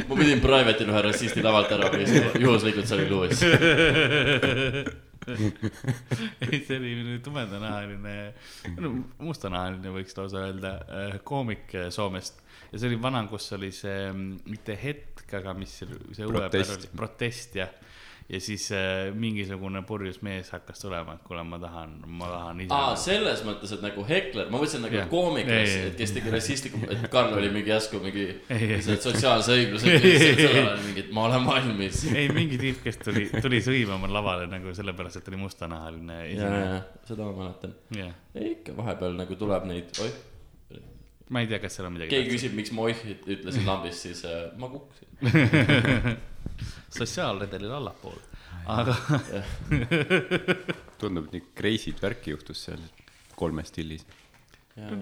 ma 0.08 0.16
pidin 0.16 0.40
private'il 0.40 0.88
ühe 0.88 1.04
rassisti 1.10 1.44
lavalt 1.44 1.76
ära 1.76 1.92
viskama, 1.92 2.32
juhuslikult 2.40 2.88
see 2.88 2.96
oli 2.96 3.06
Louis. 3.12 3.44
ei, 6.44 6.60
see 6.64 6.78
oli 6.78 6.94
nüüd 7.02 7.22
tumedanahaline, 7.26 8.14
no 8.78 8.92
mustanahaline 9.22 9.92
võiks 9.94 10.16
lausa 10.18 10.44
öelda, 10.46 10.74
koomik 11.28 11.74
äh, 11.78 11.88
Soomest. 11.94 12.42
ja 12.72 12.80
see 12.80 12.90
oli 12.92 13.00
vana, 13.02 13.24
kus 13.30 13.50
oli 13.56 13.70
see, 13.74 14.10
mitte 14.48 14.76
hetk, 14.78 15.26
aga 15.38 15.54
mis 15.58 15.78
see, 15.80 16.00
see 16.16 16.26
õue 16.28 16.46
peal 16.48 16.50
Protest. 16.52 16.76
oli, 16.78 16.92
protest 17.02 17.58
jah. 17.60 17.74
Ja 18.28 18.40
siis 18.40 18.66
äh, 18.72 19.14
mingisugune 19.16 19.80
purjus 19.88 20.18
mees 20.22 20.50
hakkas 20.52 20.82
tulema, 20.82 21.14
et 21.16 21.22
kuule, 21.24 21.40
ma 21.48 21.58
tahan, 21.62 21.94
ma 22.20 22.28
tahan 22.28 22.60
ise 22.64 22.76
aa, 22.76 22.90
selles 23.00 23.40
mõttes, 23.46 23.72
et 23.72 23.84
nagu 23.84 24.04
Hekler, 24.04 24.50
ma 24.52 24.58
mõtlesin 24.60 24.84
nagu 24.84 25.04
koomik, 25.08 25.48
et 25.48 25.96
kes 25.96 26.12
tegi 26.16 26.32
rassistlikku, 26.34 26.82
et 26.92 27.06
Karl 27.12 27.32
oli 27.38 27.48
mingi 27.54 27.72
järsku 27.72 28.02
mingi 28.04 28.26
sotsiaalse 28.84 29.56
õigluse, 29.56 29.96
mingi, 30.84 31.06
et 31.06 31.12
ma 31.16 31.24
olen 31.30 31.48
valmis. 31.48 32.04
ei, 32.12 32.28
mingi 32.34 32.60
tüüp, 32.60 32.82
kes 32.84 33.00
tuli, 33.00 33.24
tuli 33.32 33.62
sõimama 33.64 34.10
lavale 34.12 34.48
nagu 34.50 34.76
sellepärast, 34.76 35.22
et 35.22 35.30
oli 35.32 35.40
mustanahaline 35.46 36.18
ja, 36.34 36.50
ja, 36.52 36.80
seda 37.08 37.30
ma 37.30 37.36
mäletan. 37.46 37.78
ei 38.36 38.58
ikka 38.58 38.76
vahepeal 38.76 39.16
nagu 39.16 39.38
tuleb 39.40 39.64
neid, 39.72 39.94
oih, 40.04 40.18
ma 41.32 41.40
ei 41.40 41.48
tea, 41.48 41.62
kas 41.64 41.80
seal 41.80 41.88
on 41.88 41.96
midagi. 41.96 42.12
keegi 42.12 42.36
küsib, 42.36 42.52
miks 42.60 42.76
ma 42.76 42.90
oih 42.90 43.06
ütlesin 43.16 43.64
lambist, 43.68 44.04
siis 44.04 44.20
äh, 44.28 44.50
ma 44.60 44.68
kukkusin. 44.68 45.08
sotsiaalredelil 46.94 47.72
allapool, 47.72 48.18
aga 48.66 48.94
tundub, 51.00 51.28
et 51.28 51.36
nii 51.36 51.44
crazy't 51.58 52.00
värki 52.02 52.32
juhtus 52.34 52.64
seal 52.68 52.80
kolmes 53.38 53.70
stiilis. 53.72 54.06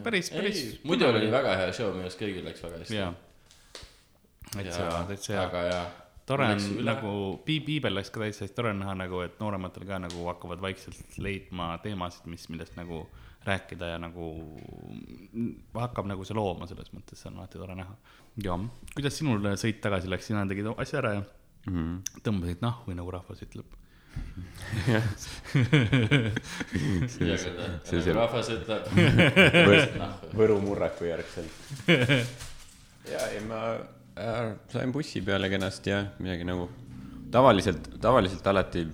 Päris- 0.05 0.33
päris 0.33 0.63
muidu 0.89 1.09
oli 1.11 1.29
väga 1.33 1.57
hea 1.61 1.73
show, 1.77 1.93
minu 1.93 2.09
arust 2.09 2.21
kõigil 2.21 2.47
läks 2.47 2.65
väga 2.65 2.81
hästi. 2.81 3.05
täitsa, 4.57 4.89
täitsa 5.11 5.33
hea. 5.35 5.45
väga 5.45 5.63
hea. 5.67 5.85
tore 6.27 6.49
on 6.55 6.65
nagu 6.87 7.13
pii-, 7.45 7.63
piibel 7.67 7.95
läks 7.99 8.11
ka 8.11 8.25
täitsa 8.25 8.47
hästi 8.47 8.57
tore 8.57 8.73
on 8.73 8.81
näha 8.83 8.97
nagu, 9.05 9.21
et 9.27 9.39
noorematel 9.41 9.87
ka 9.89 10.01
nagu 10.07 10.27
hakkavad 10.33 10.65
vaikselt 10.65 11.19
leidma 11.23 11.77
teemasid, 11.85 12.27
mis, 12.33 12.49
millest 12.49 12.77
nagu 12.81 13.05
rääkida 13.47 13.93
ja 13.93 13.99
nagu 14.03 14.33
hakkab 15.77 16.09
nagu 16.11 16.25
see 16.27 16.35
looma 16.35 16.67
selles 16.67 16.89
mõttes, 16.97 17.21
see 17.21 17.31
on 17.31 17.39
alati 17.39 17.61
tore 17.61 17.77
näha. 17.79 17.95
ja 18.43 18.57
kuidas 18.97 19.21
sinul 19.21 19.45
sõit 19.61 19.79
tagasi 19.85 20.11
läks, 20.11 20.33
sina 20.33 20.47
tegid 20.49 20.73
asja 20.73 21.03
ära 21.05 21.13
ja 21.21 21.27
mm.. 21.71 22.23
tõmbasid 22.27 22.63
nahku, 22.65 22.95
nagu 22.97 23.11
rahvas 23.15 23.43
ütleb. 23.47 23.69
see, 27.13 27.37
see 27.37 27.61
nagu 27.61 27.83
seal 27.85 28.17
rahvas 28.17 28.49
ütleb. 28.55 28.83
Võru 30.37 30.57
murraku 30.65 31.09
järgselt. 31.11 31.53
ja 33.13 33.21
ei, 33.33 33.43
ma 33.47 33.61
äh, 33.77 34.55
sain 34.73 34.93
bussi 34.95 35.23
peale 35.27 35.51
kenasti 35.53 35.93
ja 35.93 36.01
midagi 36.19 36.49
nagu 36.49 36.71
tavaliselt, 37.33 37.91
tavaliselt 38.03 38.47
alati, 38.51 38.87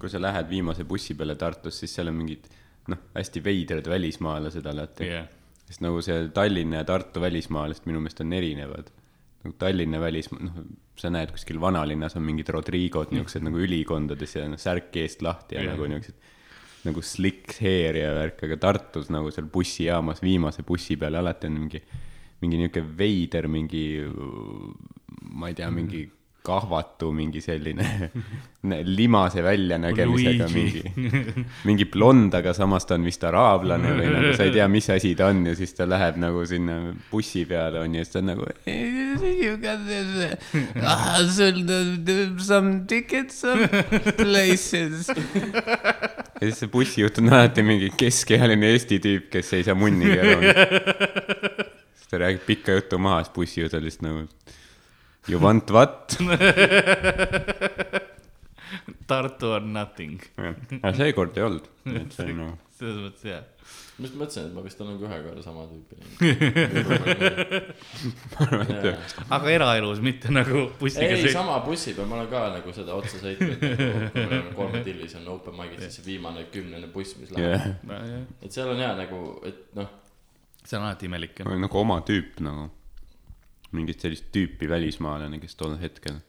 kui 0.00 0.10
sa 0.10 0.20
lähed 0.20 0.50
viimase 0.50 0.84
bussi 0.88 1.14
peale 1.18 1.36
Tartus, 1.40 1.78
siis 1.80 1.94
seal 1.94 2.10
on 2.10 2.18
mingid 2.18 2.50
noh, 2.92 3.00
hästi 3.14 3.42
veidrad 3.44 3.88
välismaalased 3.88 4.66
alati 4.68 5.08
jah, 5.08 5.28
sest 5.68 5.80
nagu 5.84 6.02
see 6.04 6.28
Tallinna 6.34 6.82
ja 6.82 6.88
Tartu 6.88 7.22
välismaalased 7.24 7.88
minu 7.88 8.02
meelest 8.04 8.20
on 8.24 8.32
erinevad. 8.36 8.90
Nagu 9.44 9.56
Tallinna 9.60 10.00
välis, 10.00 10.30
noh, 10.32 10.62
sa 10.98 11.10
näed 11.12 11.34
kuskil 11.34 11.60
vanalinnas 11.60 12.16
on 12.18 12.24
mingid 12.24 12.48
Rodrigod 12.54 13.12
niisugused 13.12 13.44
nagu 13.44 13.60
ülikondades 13.60 14.36
ja 14.38 14.46
noh, 14.48 14.60
särk 14.60 14.96
eest 15.02 15.24
lahti 15.24 15.58
ja 15.58 15.64
Jah. 15.64 15.74
nagu 15.74 15.88
niisugused 15.90 16.32
nagu 16.84 17.00
slick 17.04 17.54
hair 17.60 17.96
ja 17.96 18.10
värk, 18.16 18.42
aga 18.44 18.58
Tartus 18.60 19.08
nagu 19.12 19.30
seal 19.32 19.46
bussijaamas 19.52 20.20
viimase 20.24 20.64
bussi 20.66 20.98
peal 21.00 21.16
alati 21.20 21.48
on 21.48 21.56
mingi, 21.62 21.80
mingi 22.42 22.60
niisugune 22.60 22.96
veider, 22.98 23.48
mingi, 23.48 23.84
ma 25.32 25.48
ei 25.48 25.56
tea, 25.56 25.70
mingi 25.72 26.04
kahvatu, 26.44 27.08
mingi 27.16 27.40
selline 27.40 28.10
limase 28.98 29.42
väljanägemisega 29.44 30.48
mingi, 30.52 30.82
mingi 31.68 31.86
blond, 31.88 32.34
aga 32.36 32.52
samas 32.56 32.84
ta 32.88 32.98
on 32.98 33.06
vist 33.08 33.24
araablane 33.24 33.92
või 33.96 34.10
nagu 34.12 34.32
sa 34.36 34.46
ei 34.46 34.52
tea, 34.52 34.66
mis 34.72 34.88
asi 34.92 35.14
ta 35.16 35.30
on 35.32 35.44
ja 35.48 35.54
siis 35.56 35.72
ta 35.76 35.86
läheb 35.88 36.18
nagu 36.20 36.44
sinna 36.48 36.78
bussi 37.10 37.46
peale 37.48 37.80
on 37.84 37.96
ju, 37.96 38.04
siis 38.04 38.12
ta 38.12 38.20
on 38.20 38.30
nagu 38.32 38.48
ah, 40.84 41.16
some 42.44 42.74
tickets 42.90 43.40
some 43.44 43.68
places 44.20 45.08
ja 46.44 46.48
siis 46.48 46.60
see 46.60 46.72
bussijuht 46.72 47.20
on 47.22 47.32
alati 47.32 47.64
mingi 47.64 47.88
keskealine 47.96 48.72
Eesti 48.74 49.00
tüüp, 49.00 49.30
kes 49.32 49.52
ei 49.56 49.64
saa 49.64 49.76
munnigi 49.78 50.18
aru. 50.20 50.40
siis 51.96 52.10
ta 52.10 52.20
räägib 52.20 52.44
pikka 52.48 52.76
juttu 52.76 53.00
maha, 53.00 53.22
siis 53.24 53.34
bussijuht 53.36 53.76
on 53.76 53.84
lihtsalt 53.86 54.06
nagu 54.08 54.26
you 55.28 55.40
want 55.40 55.70
what? 55.70 56.16
Tartu 59.06 59.50
on 59.52 59.72
nothing, 59.74 60.20
aga 60.80 60.94
seekord 60.96 61.36
ei 61.36 61.44
olnud, 61.44 61.66
et 62.00 62.14
see 62.14 62.30
on 62.32 62.38
nagu 62.40 62.64
selles 62.74 62.96
mõttes 62.98 63.26
jah. 63.28 63.42
ma 63.98 64.08
just 64.08 64.16
mõtlesin, 64.18 64.46
et 64.48 64.54
ma 64.56 64.62
vist 64.64 64.80
olen 64.82 64.96
ka 64.98 65.06
ühe 65.08 65.18
korra 65.24 65.42
sama 65.44 65.64
tüüpi 65.70 65.94
näinud. 68.40 68.88
aga 69.36 69.52
eraelus, 69.52 70.00
mitte 70.04 70.32
nagu 70.34 70.64
bussiga 70.80 71.12
ei, 71.14 71.22
sõit. 71.22 71.36
sama 71.36 71.60
bussi 71.66 71.94
peal, 71.94 72.08
ma 72.10 72.18
olen 72.18 72.30
ka 72.32 72.40
nagu 72.56 72.74
seda 72.76 72.96
otsa 72.98 73.20
sõitnud, 73.22 73.62
on 74.24 74.48
kolme 74.58 74.82
tillis 74.86 75.14
on 75.20 75.28
open 75.36 75.54
mic'id, 75.58 75.84
siis 75.84 76.00
see 76.00 76.08
viimane 76.08 76.40
kümnene 76.54 76.90
buss, 76.94 77.14
mis 77.20 77.30
läheb 77.34 77.46
yeah.. 77.86 78.24
et 78.42 78.50
seal 78.54 78.72
on 78.74 78.82
hea 78.82 78.92
nagu, 79.04 79.20
et 79.46 79.60
noh, 79.78 79.88
see 80.64 80.78
on 80.80 80.88
alati 80.88 81.10
imelik 81.10 81.44
nagu 81.46 81.82
oma 81.84 82.00
tüüp 82.08 82.42
nagu, 82.44 82.62
mingit 83.76 84.04
sellist 84.04 84.30
tüüpi 84.34 84.68
välismaalane, 84.70 85.40
kes 85.42 85.58
tol 85.58 85.76
hetkel 85.80 86.20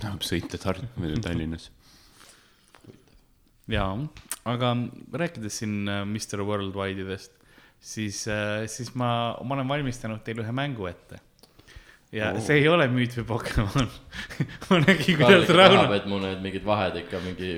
tahab 0.00 0.24
sõita 0.26 0.60
Tartu 0.60 0.86
või 0.98 1.20
Tallinnas. 1.22 1.70
jaa, 3.70 3.92
aga 4.44 4.74
rääkides 5.12 5.60
siin 5.62 5.88
äh, 5.88 6.02
Mr 6.04 6.44
Worldwide 6.44 7.06
idest, 7.06 7.36
siis, 7.80 8.24
siis 8.72 8.94
ma, 8.94 9.10
ma 9.44 9.58
olen 9.58 9.68
valmistanud 9.68 10.24
teile 10.24 10.44
ühe 10.44 10.56
mängu 10.56 10.88
ette. 10.90 11.20
Ja 12.14 12.28
Oo. 12.30 12.38
oh. 12.38 12.42
see 12.44 12.60
ei 12.60 12.68
ole 12.70 12.86
müüt 12.92 13.14
või 13.18 13.24
Pokemon. 13.28 13.88
ma 14.68 14.78
nägin, 14.84 15.16
kuidas 15.18 15.48
Rauno 15.50 15.80
tahab, 15.80 15.94
et 15.96 16.06
mul 16.10 16.22
need 16.22 16.44
mingid 16.44 16.66
vahed 16.66 16.98
ikka 17.02 17.20
mingi, 17.24 17.56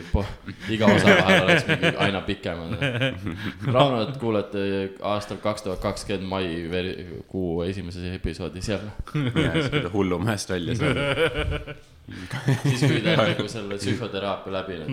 iga 0.72 0.88
osa 0.94 1.16
vahel 1.18 1.44
oleks 1.44 1.66
mingi 1.68 1.92
aina 2.06 2.22
pikemad. 2.26 2.76
Raunot 3.76 4.16
kuulete 4.22 4.64
aastal 5.04 5.40
kaks 5.44 5.66
tuhat 5.66 5.82
kakskümmend 5.84 6.30
mai 6.30 6.48
veri- 6.72 7.22
kuu 7.28 7.60
esimeses 7.66 8.08
episoodis 8.16 8.72
jälle. 8.72 8.94
hullumäest 9.92 10.50
välja 10.50 10.76
saada. 10.78 11.06
siis, 12.62 12.80
kui 12.80 13.00
ta 13.04 13.16
on 13.18 13.28
nagu 13.34 13.48
selle 13.50 13.80
psühhoteraapia 13.82 14.52
läbinud 14.60 14.90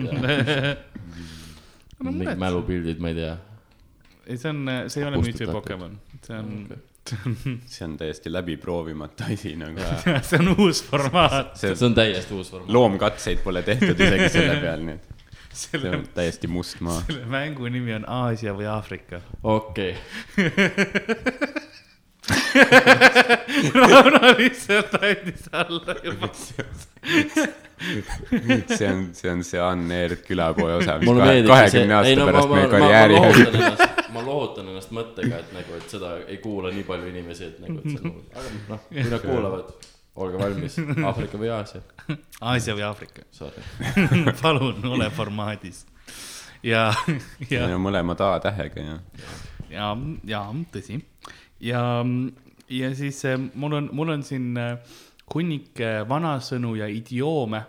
ja 2.04 2.10
mingid 2.10 2.40
mälupildid, 2.40 2.98
ma 3.00 3.12
ei 3.12 3.20
tea. 3.20 3.36
ei, 4.26 4.36
see 4.36 4.50
on, 4.50 4.66
see 4.90 5.02
ei 5.04 5.08
ole 5.08 5.22
müüt 5.22 5.40
või. 5.40 5.52
Pokemon, 5.54 5.96
see 6.26 6.36
on, 6.36 6.50
see 7.72 7.84
on 7.84 7.96
täiesti 7.96 8.32
läbiproovimata 8.32 9.24
asi 9.32 9.56
nagu. 9.56 9.80
see 10.28 10.38
on 10.40 10.54
uus 10.58 10.84
formaat. 10.84 11.56
see 11.56 11.74
see 11.76 11.86
on 11.86 11.94
täiesti 11.94 12.34
uus 12.34 12.50
formaat. 12.50 12.72
loomkatseid 12.72 13.42
pole 13.44 13.62
tehtud 13.62 14.00
isegi 14.00 14.28
selle 14.38 14.56
peal, 14.64 14.86
nii 14.86 14.94
et 14.94 15.10
see 15.54 15.78
selle 15.78 15.92
on, 15.96 16.06
täiesti 16.14 16.50
must 16.50 16.80
maa. 16.84 17.02
selle 17.06 17.26
mängu 17.30 17.68
nimi 17.72 17.94
on 17.98 18.08
Aasia 18.08 18.54
või 18.56 18.66
Aafrika. 18.70 19.20
okei, 19.42 19.96
Rauno 23.74 24.32
lihtsalt 24.38 24.94
andis 24.96 25.48
alla 25.52 25.96
juba. 26.04 26.28
see 28.76 28.88
on, 28.88 29.10
see 29.12 29.30
on 29.30 29.44
see 29.44 29.60
Anne-Eert 29.60 30.24
külapoe 30.24 30.78
osa, 30.78 30.96
mis 31.02 31.10
see, 31.10 31.42
kahekümne 31.50 31.84
ei 31.84 31.92
aasta 31.98 32.16
no 32.16 32.24
ma, 32.24 32.32
pärast 32.32 32.54
meie 32.54 32.70
karjääri 32.72 33.20
ennast, 33.20 33.93
ma 34.14 34.22
lohutan 34.24 34.68
ennast 34.70 34.92
mõttega, 34.94 35.40
et 35.42 35.56
nagu, 35.56 35.78
et 35.78 35.90
seda 35.90 36.14
ei 36.24 36.38
kuula 36.42 36.72
nii 36.74 36.86
palju 36.88 37.10
inimesi, 37.10 37.50
et 37.50 37.64
nagu, 37.64 37.80
et 37.80 37.90
see 37.90 38.00
on 38.00 38.10
nagu, 38.10 38.22
aga 38.34 38.54
noh, 38.70 38.86
kui 38.90 39.08
nad 39.10 39.24
kuulavad, 39.24 39.72
olge 40.24 40.38
valmis, 40.38 40.78
Aafrika 41.08 41.40
või 41.40 41.50
Aasia, 41.54 41.82
Aasia 42.40 42.76
või 42.78 42.86
Aafrika. 42.86 43.26
sorry. 43.34 43.64
palun 44.42 44.86
ole 44.94 45.10
formaadis. 45.14 45.84
ja, 46.62 46.86
ja 47.50 47.66
Need, 47.66 47.74
on 47.74 47.82
mõlemad 47.88 48.22
A-tähega 48.24 48.86
ja 48.86 49.00
ja, 49.74 49.90
ja 50.28 50.42
tõsi. 50.72 51.00
ja, 51.64 51.82
ja 52.68 52.92
siis 52.96 53.24
eh, 53.28 53.38
mul 53.54 53.80
on, 53.80 53.90
mul 53.92 54.14
on 54.16 54.22
siin 54.26 54.52
eh, 54.60 54.94
hunnik 55.34 55.80
vanasõnu 56.08 56.74
ja 56.78 56.88
idioome 56.90 57.64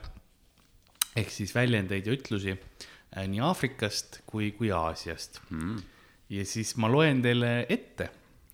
ehk 1.16 1.32
siis 1.32 1.56
väljendeid 1.56 2.08
ja 2.08 2.16
ütlusi 2.16 2.54
eh, 2.54 3.28
nii 3.28 3.44
Aafrikast 3.44 4.22
kui, 4.28 4.52
kui 4.58 4.72
Aasiast 4.76 5.42
mm. 5.50 5.84
Ja 6.30 6.46
siis 6.46 6.76
ma 6.82 6.90
loen 6.92 7.22
teile 7.26 7.66
ette 7.70 8.10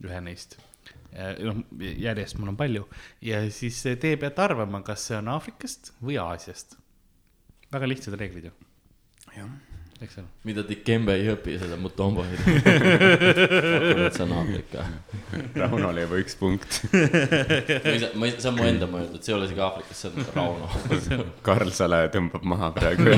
ühe 0.05 0.21
neist. 0.25 0.57
noh, 1.43 1.57
järjest 1.81 2.37
mul 2.39 2.53
on 2.53 2.59
palju 2.59 2.85
ja 3.25 3.41
siis 3.51 3.81
te 3.83 4.15
peate 4.19 4.45
arvama, 4.45 4.79
kas 4.87 5.09
see 5.09 5.17
on 5.19 5.27
Aafrikast 5.33 5.91
või 5.99 6.15
Aasiast. 6.21 6.77
väga 7.71 7.89
lihtsad 7.91 8.15
reeglid 8.19 8.47
ju, 8.47 8.53
jah, 9.35 9.49
eks 10.01 10.17
ole. 10.21 10.29
mida 10.47 10.63
Dikembe 10.67 11.17
ei 11.19 11.27
õpi, 11.33 11.57
seda 11.59 11.75
Mutombo 11.79 12.23
ei 12.23 12.39
tea. 12.39 12.85
et 14.07 14.15
see 14.15 14.23
on 14.23 14.33
Aafrika. 14.39 14.87
Raunol 15.59 15.99
jääb 16.01 16.15
üks 16.21 16.39
punkt. 16.39 16.79
ma 16.91 17.03
ei 17.91 18.01
saa, 18.01 18.11
ma 18.15 18.29
ei, 18.29 18.35
see 18.37 18.49
on 18.49 18.57
mu 18.57 18.67
enda 18.71 18.89
mõeldud, 18.91 19.19
see 19.19 19.33
ei 19.33 19.37
ole 19.37 19.49
isegi 19.49 19.65
Aafrikas, 19.67 20.03
see 20.05 20.11
on 20.11 20.31
Rauno. 20.35 20.71
Karl 21.47 21.75
Salaja 21.75 22.11
tõmbab 22.15 22.47
maha 22.55 22.71
praegu. 22.77 23.11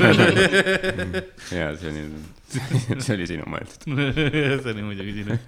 ja 1.60 1.70
see 1.78 1.94
oli, 1.94 2.08
see 3.04 3.16
oli 3.16 3.28
sinu 3.28 3.48
mõeldud. 3.50 3.86
see 4.64 4.72
oli 4.72 4.86
muidugi 4.86 5.18
sinu. 5.20 5.38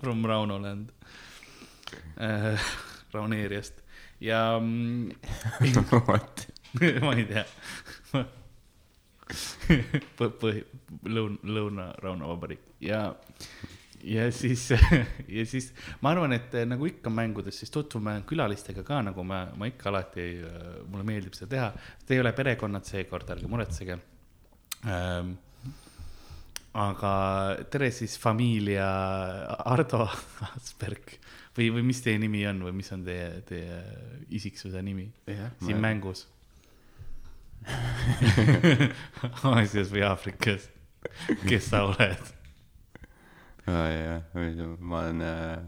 From 0.00 0.26
Raunoland 0.26 0.92
äh,. 2.20 2.68
Rauneeriast 3.12 3.82
ja 4.20 4.58
mm, 4.60 5.10
vot, 6.06 6.46
ma 7.00 7.14
ei 7.14 7.24
tea. 7.28 7.44
põhi, 10.18 10.62
lõuna, 11.04 11.36
Lõuna-Rauno 11.44 12.30
vabariik 12.30 12.62
ja, 12.80 13.02
ja 14.00 14.28
siis, 14.32 14.70
ja 14.72 15.44
siis 15.48 15.70
ma 16.00 16.14
arvan, 16.14 16.32
et 16.36 16.54
eh, 16.56 16.64
nagu 16.68 16.88
ikka 16.88 17.12
mängudes, 17.12 17.58
siis 17.60 17.72
tutvume 17.72 18.18
külalistega 18.28 18.84
ka, 18.86 19.02
nagu 19.10 19.24
ma, 19.28 19.42
ma 19.56 19.68
ikka 19.68 19.90
alati, 19.92 20.28
mulle 20.88 21.04
meeldib 21.04 21.36
seda 21.36 21.50
teha. 21.52 21.68
Te 22.06 22.16
ei 22.16 22.22
ole 22.24 22.32
perekonnad 22.36 22.88
seekord, 22.88 23.36
ärge 23.36 23.50
muretsege 23.50 24.00
ähm,. 24.86 25.36
Aga 26.76 27.12
tere 27.72 27.90
siis 27.94 28.18
Familia 28.20 28.88
Ardo 29.64 30.04
Asperg 30.54 31.14
või, 31.56 31.70
või 31.74 31.84
mis 31.90 32.02
teie 32.04 32.18
nimi 32.20 32.44
on 32.50 32.62
või 32.68 32.74
mis 32.80 32.90
on 32.94 33.04
teie, 33.06 33.40
teie 33.48 33.78
isiksuse 34.36 34.82
nimi 34.84 35.08
Jah, 35.26 35.52
siin 35.62 35.78
ma- 35.78 35.88
mängus? 35.88 36.26
Aasias 39.48 39.90
või 39.92 40.04
Aafrikas, 40.06 40.68
kes 41.48 41.70
sa 41.72 41.82
oled? 41.88 42.34
jah, 43.68 44.22
ma 44.80 45.02
olen 45.02 45.24
äh,, 45.26 45.58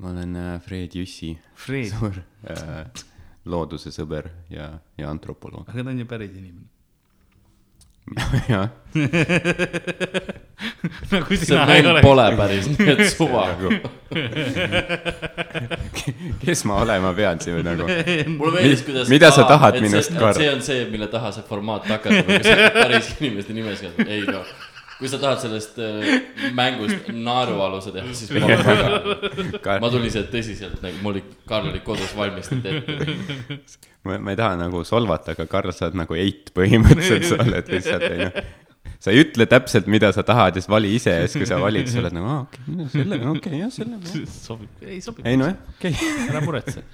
ma 0.00 0.12
olen 0.14 0.36
äh, 0.38 0.54
Fred 0.64 0.94
Jüssi, 0.96 1.34
Fred, 1.58 1.90
suur 1.92 2.22
äh, 2.48 3.04
loodusesõber 3.44 4.30
ja, 4.54 4.70
ja 4.96 5.10
antropoloog. 5.10 5.68
aga 5.68 5.84
ta 5.84 5.92
on 5.92 6.00
ju 6.00 6.06
päris 6.08 6.32
inimene. 6.38 6.70
jah, 8.52 8.68
nagu 11.12 11.36
see 11.36 11.46
sina 11.46 11.64
ei 11.72 11.80
mäng 11.80 11.88
ole. 11.90 12.02
pole 12.04 12.26
päris 12.36 12.66
nii, 12.68 12.88
et 12.92 13.00
suva. 13.14 13.44
kes 16.44 16.64
ma 16.68 16.82
olema 16.84 17.14
pean 17.16 17.40
siin 17.40 17.56
või 17.58 17.64
nagu? 17.70 17.88
mulle 18.36 18.60
meeldis, 18.60 18.84
kuidas. 18.84 19.08
mida 19.12 19.32
sa 19.32 19.48
tahad 19.48 19.80
minust, 19.80 20.12
Karl? 20.18 20.36
see 20.36 20.52
on 20.52 20.60
see, 20.64 20.84
mille 20.92 21.08
taha 21.12 21.32
see 21.32 21.48
formaat 21.48 21.88
aga 21.96 22.12
see 22.12 22.54
on 22.60 22.76
päris 22.76 23.10
inimeste 23.16 23.56
nimesid, 23.56 24.04
ei 24.04 24.22
noh. 24.28 24.54
Kui 24.98 25.10
sa 25.10 25.18
tahad 25.20 25.40
sellest 25.42 25.78
äh, 25.82 26.50
mängust 26.54 27.08
naerualuse 27.10 27.92
teha, 27.94 28.12
siis 28.14 28.30
väga. 28.34 29.78
ma 29.82 29.90
tulin 29.90 30.12
sealt 30.12 30.30
tõsiselt 30.32 30.82
nagu 30.84 31.00
mul 31.02 31.16
oli, 31.16 31.24
Karl 31.48 31.70
oli 31.72 31.80
kodus 31.86 32.14
valmistatud 32.16 32.68
ette. 32.70 33.88
ma, 34.06 34.18
ma 34.18 34.34
ei 34.34 34.38
taha 34.38 34.58
nagu 34.60 34.84
solvata, 34.86 35.34
aga 35.34 35.48
Karl, 35.50 35.74
sa 35.74 35.88
oled 35.88 35.98
nagu 36.04 36.18
eit 36.18 36.52
põhimõtteliselt, 36.56 37.26
sa 37.30 37.40
oled 37.42 37.74
lihtsalt 37.74 38.06
ei 38.06 38.22
noh. 38.22 38.40
sa 39.02 39.12
ei 39.14 39.24
ütle 39.24 39.48
täpselt, 39.50 39.90
mida 39.90 40.12
sa 40.14 40.24
tahad 40.26 40.54
ja 40.54 40.62
siis 40.62 40.70
vali 40.70 40.94
ise 40.96 41.18
ja 41.18 41.26
siis, 41.26 41.42
kui 41.42 41.50
sa 41.50 41.60
valid, 41.62 41.90
sa 41.90 42.00
oled 42.04 42.18
nagu, 42.20 42.30
aa 42.30 42.40
okei 42.46 42.64
okay,, 42.70 42.88
selle, 42.94 43.20
okei 43.20 43.36
okay,, 43.42 43.60
jah, 43.64 43.76
selle. 43.80 44.02
sobib, 44.46 44.82
ei 44.86 45.02
sobib. 45.04 45.26
ei 45.26 45.40
nojah, 45.40 45.60
okei 45.74 45.94
okay.. 45.98 46.26
ära 46.30 46.44
muretse. 46.46 46.84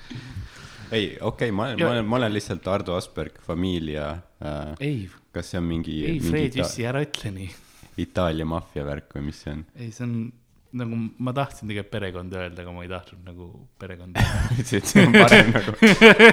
ei, 0.91 1.17
okei 1.21 1.21
okay,, 1.29 1.53
ma, 1.53 1.73
ma 1.77 1.95
olen, 1.95 2.07
ma 2.09 2.23
olen 2.23 2.39
lihtsalt 2.39 2.69
Ardo 2.73 2.97
Asperg, 2.97 3.43
Familia 3.45 4.15
äh,. 4.41 4.77
ei, 4.81 5.03
kas 5.37 5.53
see 5.53 5.61
on 5.61 5.69
mingi, 5.69 6.01
ei, 6.07 6.17
mingi 6.17 6.33
Fred 6.33 6.63
Jüssi, 6.65 6.89
ära 6.89 7.05
ütle 7.05 7.35
nii. 7.37 7.51
Itaalia 8.05 8.47
maffia 8.49 8.85
värk 8.87 9.17
või 9.17 9.29
mis 9.31 9.43
see 9.45 9.57
on? 9.57 9.65
ei, 9.77 9.91
see 9.95 10.07
on 10.07 10.15
nagu 10.81 10.99
ma 11.19 11.33
tahtsin 11.35 11.69
tegelikult 11.69 11.91
perekonda 11.93 12.43
öelda, 12.45 12.63
aga 12.63 12.75
ma 12.75 12.85
ei 12.85 12.91
tahtnud 12.91 13.25
nagu 13.27 13.49
perekonda. 13.81 14.23
ütlesid, 14.55 14.77
et 14.79 14.91
see 14.91 15.07
on 15.07 15.17
parem 15.17 15.51
nagu. 15.55 15.75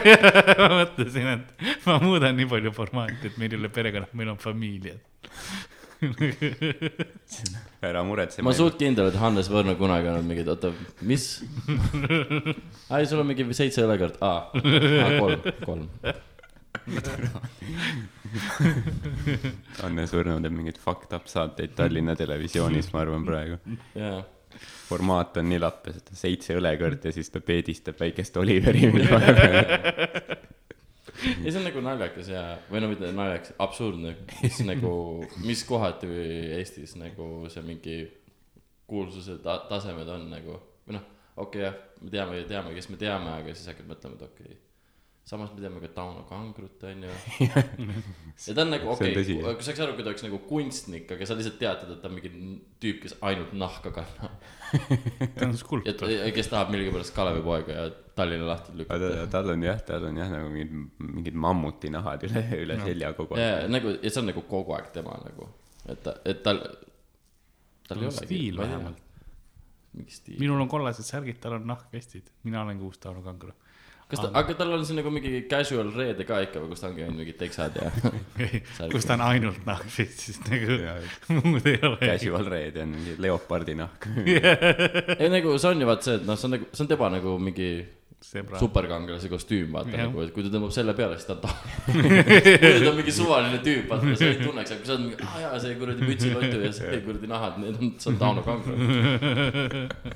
ma 0.62 0.68
mõtlesin, 0.76 1.32
et 1.34 1.46
ma 1.88 1.98
muudan 2.04 2.38
nii 2.38 2.50
palju 2.52 2.74
formaati, 2.76 3.32
et 3.32 3.40
meil 3.42 3.56
ei 3.56 3.62
ole 3.62 3.72
perekonnad, 3.74 4.14
meil 4.18 4.34
on 4.34 4.40
familiad. 4.42 5.02
ära 7.88 8.04
muretse. 8.06 8.44
ma 8.46 8.54
suht 8.54 8.78
kindel, 8.78 9.10
et 9.10 9.18
Hannes 9.18 9.50
Võrno 9.50 9.74
kunagi 9.80 10.12
on 10.12 10.26
mingi, 10.30 10.46
oota, 10.46 10.70
mis? 11.10 11.24
ai, 12.94 13.08
sul 13.10 13.24
on 13.24 13.30
mingi 13.32 13.48
seitse 13.58 13.82
õlekõrt, 13.88 14.22
aa, 14.22 14.52
kolm, 14.54 15.42
kolm. 15.64 15.88
Hannes 19.82 20.14
Võrno 20.14 20.38
teeb 20.44 20.56
mingeid 20.56 20.80
fucked 20.82 21.14
up 21.16 21.30
saateid 21.32 21.76
Tallinna 21.78 22.16
Televisioonis, 22.20 22.92
ma 22.94 23.04
arvan 23.06 23.26
praegu. 23.28 23.60
jaa. 23.96 24.20
formaat 24.88 25.38
on 25.38 25.50
nii 25.52 25.60
lappes, 25.62 25.96
et 26.00 26.12
seitse 26.18 26.56
õlekõrt 26.58 27.08
ja 27.10 27.12
siis 27.16 27.30
ta 27.30 27.40
peedistab 27.46 28.00
väikest 28.00 28.38
Oliveri 28.42 28.88
mingi 28.90 29.10
vahepeal. 29.12 29.58
ei, 31.44 31.50
see 31.50 31.60
on 31.60 31.68
nagu 31.68 31.84
naljakas 31.84 32.32
ja, 32.32 32.44
või 32.72 32.84
no 32.84 32.92
mitte 32.94 33.12
naljakas, 33.16 33.54
absurdne, 33.64 34.16
mis 34.42 34.62
nagu, 34.66 34.94
mis 35.46 35.66
kohati 35.68 36.10
Eestis 36.58 36.96
nagu 37.00 37.26
see 37.54 37.64
mingi 37.68 37.98
kuulsuse 38.88 39.42
ta 39.44 39.60
tasemed 39.70 40.08
on 40.14 40.30
nagu, 40.32 40.62
või 40.88 40.98
noh, 40.98 41.04
okei 41.36 41.68
okay, 41.68 41.68
jah, 41.68 41.76
me 42.02 42.14
teame, 42.14 42.46
teame, 42.50 42.74
kes 42.78 42.90
me 42.94 43.02
teame, 43.02 43.36
aga 43.42 43.54
siis 43.54 43.70
hakkad 43.74 43.90
mõtlema, 43.90 44.18
et 44.18 44.26
okei 44.30 44.48
okay.. 44.48 44.64
Samas 45.28 45.52
me 45.52 45.60
teame 45.60 45.82
ka 45.84 45.90
Tauno 45.92 46.24
Kangrut, 46.30 46.84
onju. 46.88 47.10
ja 48.48 48.54
ta 48.56 48.64
on 48.64 48.70
nagu, 48.72 48.88
on 48.88 48.96
okei 48.96 49.12
okay, 49.12 49.40
kui 49.44 49.66
saaks 49.68 49.82
aru, 49.84 49.96
kui 49.98 50.06
ta 50.06 50.12
oleks 50.14 50.24
nagu 50.24 50.40
kunstnik, 50.48 51.10
aga 51.12 51.28
sa 51.28 51.36
lihtsalt 51.36 51.58
tead, 51.60 51.84
et 51.84 52.00
ta 52.00 52.08
on 52.08 52.16
mingi 52.16 52.32
tüüp, 52.84 53.02
kes 53.04 53.18
ainult 53.28 53.52
nahka 53.60 53.92
kannab. 53.98 54.46
ta 55.36 55.50
on 55.50 55.52
ja 55.52 55.60
skulptor. 55.60 56.14
ja 56.14 56.30
kes 56.36 56.52
tahab 56.52 56.72
millegipärast 56.72 57.16
Kalevipoega 57.16 57.76
ja 57.76 57.90
Tallinna 58.18 58.48
lahti 58.54 58.78
lükata. 58.80 59.28
tal 59.32 59.52
on 59.52 59.68
jah, 59.68 59.84
tal 59.88 60.08
on 60.08 60.22
jah 60.24 60.32
nagu 60.32 60.48
mingid, 60.54 61.04
mingid 61.04 61.44
mammutinahad 61.44 62.24
üle, 62.30 62.46
üle 62.64 62.80
selja 62.86 63.12
kogu 63.20 63.36
aeg. 63.36 63.44
ja, 63.44 63.70
nagu, 63.72 63.94
ja 64.00 64.12
see 64.14 64.24
on 64.24 64.32
nagu 64.32 64.48
kogu 64.48 64.78
aeg 64.80 64.90
tema 64.96 65.20
nagu, 65.26 65.52
et 65.92 66.02
ta, 66.08 66.16
et 66.24 66.42
tal, 66.44 66.64
tal 67.88 68.00
ei 68.00 68.08
on 68.08 68.10
olegi. 68.10 68.26
stiil 68.26 68.64
vähemalt.. 68.64 69.06
mingi 70.00 70.20
stiil. 70.22 70.40
minul 70.42 70.64
on 70.64 70.72
kollased 70.72 71.08
särgid, 71.08 71.40
tal 71.44 71.60
on 71.60 71.68
nahkvestid, 71.68 72.32
mina 72.48 72.64
olen 72.64 72.80
ka 72.80 72.90
uus 72.90 73.04
Tauno 73.04 73.24
Kangro. 73.28 73.56
Kas 74.08 74.22
ta, 74.24 74.30
aga 74.40 74.56
tal 74.56 74.72
on 74.78 74.86
siin 74.88 75.02
nagu 75.02 75.12
mingi 75.12 75.42
casual 75.52 75.90
reede 75.96 76.24
ka 76.28 76.40
ikka 76.46 76.62
või 76.64 76.72
kus 76.72 76.84
ta 76.84 76.88
ongi 76.92 77.04
ainult 77.04 77.20
mingid 77.20 77.38
teksad 77.42 77.76
ja 77.76 77.90
kus 78.94 79.08
ta 79.08 79.18
on 79.18 79.26
ainult 79.26 79.68
nahkvest, 79.68 80.24
siis 80.30 80.40
nagu 80.48 81.42
muud 81.44 81.68
ei 81.68 81.82
ole. 81.82 82.00
Casual 82.06 82.48
reed 82.54 82.80
on 82.84 82.96
mingi 82.96 83.18
leopardi 83.28 83.76
nahk. 83.80 84.08
ei 85.22 85.30
nagu 85.34 85.58
see 85.60 85.74
on 85.74 85.84
ju 85.84 85.92
vaat 85.92 86.08
see, 86.08 86.18
et 86.22 86.28
noh, 86.28 86.40
see 86.40 86.48
on 86.48 86.56
nagu, 86.56 86.70
see 86.72 86.86
on 86.86 86.92
tema 86.94 87.10
nagu 87.18 87.36
mingi 87.44 87.72
sõbra. 88.24 88.60
superkangelase 88.62 89.30
kostüüm, 89.32 89.76
vaata 89.76 89.92
Jah. 89.94 90.08
nagu, 90.08 90.24
et 90.24 90.32
kui 90.36 90.46
ta 90.46 90.54
tõmbab 90.54 90.72
selle 90.76 90.96
peale, 90.98 91.20
siis 91.20 91.28
ta 91.28 91.36
on 91.36 91.44
ta. 91.44 91.52
kui 91.92 92.80
ta 92.80 92.92
on 92.94 92.98
mingi 93.02 93.14
suvaline 93.16 93.60
tüüp, 93.66 93.92
vaata, 93.92 94.16
sa 94.16 94.32
ei 94.32 94.40
tunneks, 94.42 94.72
aga 94.72 94.80
kui 94.82 94.88
sa 94.88 94.96
oled 94.96 95.06
mingi, 95.10 95.28
aa 95.28 95.44
jaa, 95.44 95.60
see 95.66 95.76
kuradi 95.84 96.10
mütsilottu 96.14 96.64
ja 96.64 96.72
see 96.80 97.04
kuradi 97.06 97.32
nahad, 97.34 97.60
need 97.64 97.76
on, 97.82 97.94
see 98.02 98.14
on 98.14 98.22
Tauno 98.24 98.48
Kangro. 98.48 100.16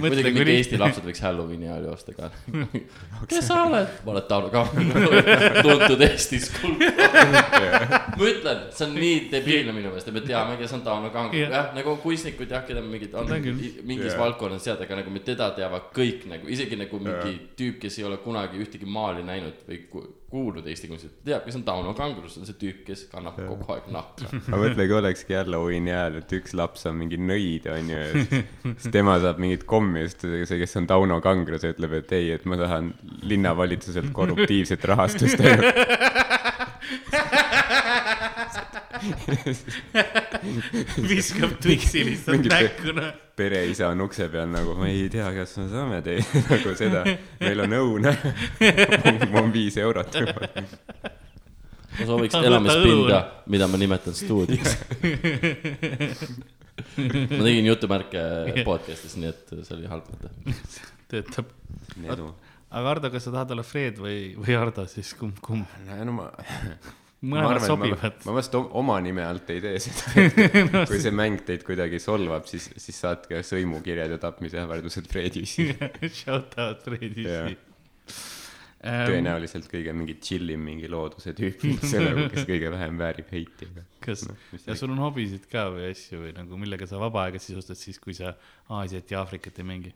Muidugi 0.00 0.30
mingi 0.34 0.54
Eesti 0.54 0.78
lapsed 0.80 1.04
võiks 1.06 1.22
Halloweeni 1.24 1.68
ajal 1.68 1.88
joosta 1.90 2.14
ka. 2.16 2.30
kes 3.30 3.46
sa 3.48 3.64
oled? 3.66 3.88
ma 4.06 4.14
olen 4.14 4.26
Tauno 4.30 4.50
Kangro, 4.54 5.22
tuntud 5.64 6.04
Eesti 6.06 6.40
skulptor. 6.44 7.10
ma 8.20 8.28
ütlen, 8.30 8.62
see 8.76 8.86
on 8.86 8.94
nii 8.96 9.18
debiilne 9.32 9.74
minu 9.76 9.90
meelest, 9.90 10.10
et 10.12 10.16
me 10.16 10.24
teame, 10.26 10.56
kes 10.60 10.76
on 10.78 10.84
Tauno 10.86 11.10
Kangro, 11.14 11.40
Jah. 11.40 11.52
jah, 11.56 11.68
nagu 11.76 11.96
kunstnikud 12.04 12.54
jah, 12.54 12.64
keda 12.68 12.84
mingid, 12.84 13.16
on 13.18 13.30
mingis 13.34 14.12
Jah. 14.12 14.20
valdkonnas 14.22 14.66
teada, 14.68 14.86
aga 14.86 15.00
nagu 15.02 15.14
me 15.14 15.24
teda 15.26 15.50
teavad 15.58 15.90
kõik 15.96 16.28
nagu, 16.30 16.48
isegi 16.50 16.78
nagu 16.80 17.02
mingi 17.02 17.36
tüüp, 17.58 17.80
kes 17.82 18.00
ei 18.00 18.08
ole 18.08 18.20
kunagi 18.24 18.60
ühtegi 18.62 18.88
maali 18.88 19.26
näinud 19.26 19.66
või 19.68 19.84
ku- 20.30 20.40
kuulnud 20.40 20.66
Eesti 20.70 20.88
kunsti, 20.90 21.08
teab, 21.26 21.42
kes 21.46 21.56
on 21.58 21.64
Tauno 21.66 21.92
Kangro, 21.98 22.28
see 22.30 22.40
on 22.42 22.46
see 22.48 22.56
tüüp, 22.60 22.82
kes 22.86 23.04
kannab 23.12 23.36
kogu 23.38 23.66
aeg 23.74 23.88
nahka. 23.92 24.28
ma 24.52 24.60
mõtlen, 24.62 24.86
kui 24.86 24.96
olekski 25.00 25.36
Halloweeni 25.36 25.90
ajal, 25.92 26.20
et 26.22 26.34
üks 26.38 26.54
laps 26.58 26.86
on 26.90 26.98
mingi 27.00 27.18
nõid, 27.20 27.66
onju, 27.70 27.98
ja 27.98 28.08
siis, 28.14 28.88
tema 28.94 29.18
saab 29.22 29.40
mingit 29.42 29.66
kommi, 29.70 30.06
siis 30.08 30.48
see, 30.48 30.60
kes 30.62 30.76
on 30.80 30.86
Tauno 30.90 31.20
Kangro, 31.24 31.58
see 31.60 31.74
ütleb, 31.74 31.98
et 32.00 32.14
ei, 32.18 32.30
et 32.38 32.46
ma 32.50 32.58
tahan 32.60 32.92
linnavalitsuselt 33.26 34.12
korruptiivset 34.16 34.86
rahastust 34.92 35.42
ainult. 35.42 35.74
viskab 41.10 41.52
tüksi 41.62 42.02
lihtsalt 42.06 42.36
Mingi- 42.36 42.50
näkku, 42.52 42.92
noh. 42.96 43.08
pereisa 43.36 43.88
on 43.92 44.00
ukse 44.04 44.26
peal 44.32 44.48
nagu, 44.52 44.70
ma 44.78 44.86
ei 44.90 45.08
tea, 45.12 45.28
kas 45.36 45.50
me 45.60 45.66
saame 45.72 45.98
teile 46.04 46.24
nagu 46.50 46.70
seda, 46.78 47.00
meil 47.40 47.58
on 47.64 47.72
õun, 47.78 48.02
on 49.40 49.48
viis 49.54 49.76
eurot. 49.80 50.12
ma 50.20 50.24
sooviks 52.10 52.34
elamispinda, 52.40 53.18
mida 53.52 53.64
ma 53.70 53.76
nimetan 53.80 54.14
stuudios. 54.16 54.70
ma 57.30 57.42
tegin 57.44 57.66
jutumärke 57.72 58.20
podcast'is, 58.66 59.14
nii 59.20 59.30
et 59.32 59.44
see 59.64 59.74
oli 59.78 59.86
halb 59.90 60.04
mõte. 60.12 60.26
töötab. 61.10 61.46
edu. 62.04 62.26
aga 62.70 62.86
Ardo, 62.94 63.06
kas 63.12 63.22
sa 63.26 63.30
tahad 63.34 63.50
olla 63.56 63.64
Fred 63.66 63.96
või, 64.00 64.18
või 64.38 64.52
Ardo 64.60 64.82
siis, 64.90 65.08
kumb, 65.18 65.36
kumb? 65.44 65.66
no 65.88 66.12
ma 66.20 66.26
mõlemad 67.20 67.64
sobivad 67.66 68.22
ma, 68.24 68.34
vast 68.36 68.54
oma 68.56 68.96
nime 69.04 69.24
alt 69.26 69.50
ei 69.52 69.60
tee 69.64 69.80
seda. 69.82 70.24
kui 70.88 71.00
see 71.02 71.12
mäng 71.14 71.42
teid 71.46 71.64
kuidagi 71.66 72.00
solvab, 72.02 72.46
siis, 72.50 72.70
siis 72.80 73.00
saatke 73.04 73.42
sõimukirjad 73.46 74.16
ja 74.16 74.20
tapmisähvardused 74.22 75.08
Fredisse. 75.10 75.74
Shout 76.22 76.56
out 76.60 76.86
Fred 76.86 77.18
Jah. 77.20 77.50
Jüssi. 77.50 77.58
Ähm, 78.80 79.10
tõenäoliselt 79.10 79.66
kõige 79.68 79.92
mingi 79.92 80.14
chillim 80.24 80.62
mingi 80.64 80.88
looduse 80.88 81.34
tüüp, 81.36 81.60
kes 82.32 82.46
kõige 82.48 82.70
vähem 82.72 82.96
väärib 82.96 83.28
heiti. 83.34 83.68
kas 84.00 84.22
mis, 84.54 84.64
ja 84.64 84.76
sul 84.78 84.94
on 84.94 85.02
hobisid 85.04 85.44
ka 85.52 85.66
või 85.74 85.90
asju 85.90 86.22
või 86.22 86.30
nagu, 86.32 86.56
millega 86.56 86.88
sa 86.88 86.96
vaba 87.02 87.26
aega 87.26 87.42
sisustad 87.42 87.76
siis, 87.76 88.00
kui 88.00 88.16
sa 88.16 88.32
Aasiat 88.72 89.12
ja 89.12 89.20
Aafrikat 89.20 89.60
ei 89.60 89.68
mängi? 89.68 89.92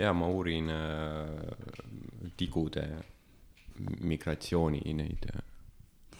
ja 0.00 0.14
ma 0.16 0.30
uurin 0.32 0.72
äh, 0.72 2.32
tigude 2.40 2.86
migratsiooni 4.00 4.80
neid 4.96 5.28
äh, 5.28 5.44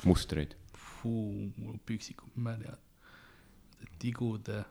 mustreid. 0.05 0.57
Mul 1.07 1.79
püksikud 1.87 2.35
märjad. 2.35 2.81
tigude, 4.03 4.65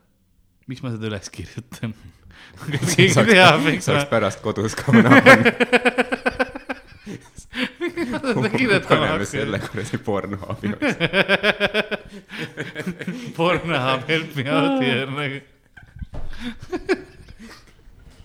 miks 0.68 0.82
ma 0.84 0.92
seda 0.92 1.08
üles 1.08 1.30
kirjutan? 1.32 1.94
kas 2.70 2.94
keegi 2.98 3.24
teab, 3.30 3.64
saaks 3.80 4.04
ma 4.04 4.10
pärast 4.10 4.42
kodus 4.44 4.76
ka 4.76 4.92
kirjutama 8.52 9.06
paneme 9.06 9.26
selle 9.26 9.60
kuradi 9.62 9.98
pornohaabi 9.98 10.66
jaoks. 10.72 10.96
Pornhub, 13.36 14.08
help 14.08 14.36
me 14.36 14.50
out 14.50 14.82
here 14.82 15.06
nagu. 15.06 15.40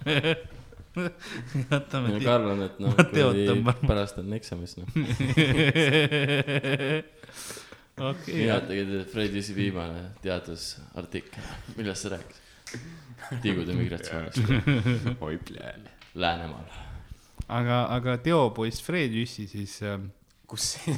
jätame. 1.71 2.19
Karl 2.23 2.47
on, 2.53 2.61
et 2.65 2.79
noh, 2.83 2.95
tõmban. 2.95 3.75
pärast 3.87 4.17
on 4.21 4.33
eksamis, 4.35 4.73
noh. 4.79 4.87
okei, 8.11 8.35
mina 8.35 8.57
tegin 8.67 8.89
Fred 9.11 9.31
Jüssi 9.37 9.53
viimane 9.55 10.01
teadusartikkel, 10.23 11.45
millest 11.77 12.01
see 12.07 12.13
rääkis? 12.15 12.37
tigude 13.41 13.73
migratsioonist 13.77 14.39
oi 15.27 15.37
plee. 15.45 15.73
Läänemaal. 16.15 16.67
aga, 17.47 17.77
aga 17.95 18.17
teopoiss 18.23 18.83
Fred 18.83 19.11
Jüssi 19.15 19.47
siis 19.47 19.77
äh, 19.85 19.99
kus 20.49 20.73
see, 20.73 20.93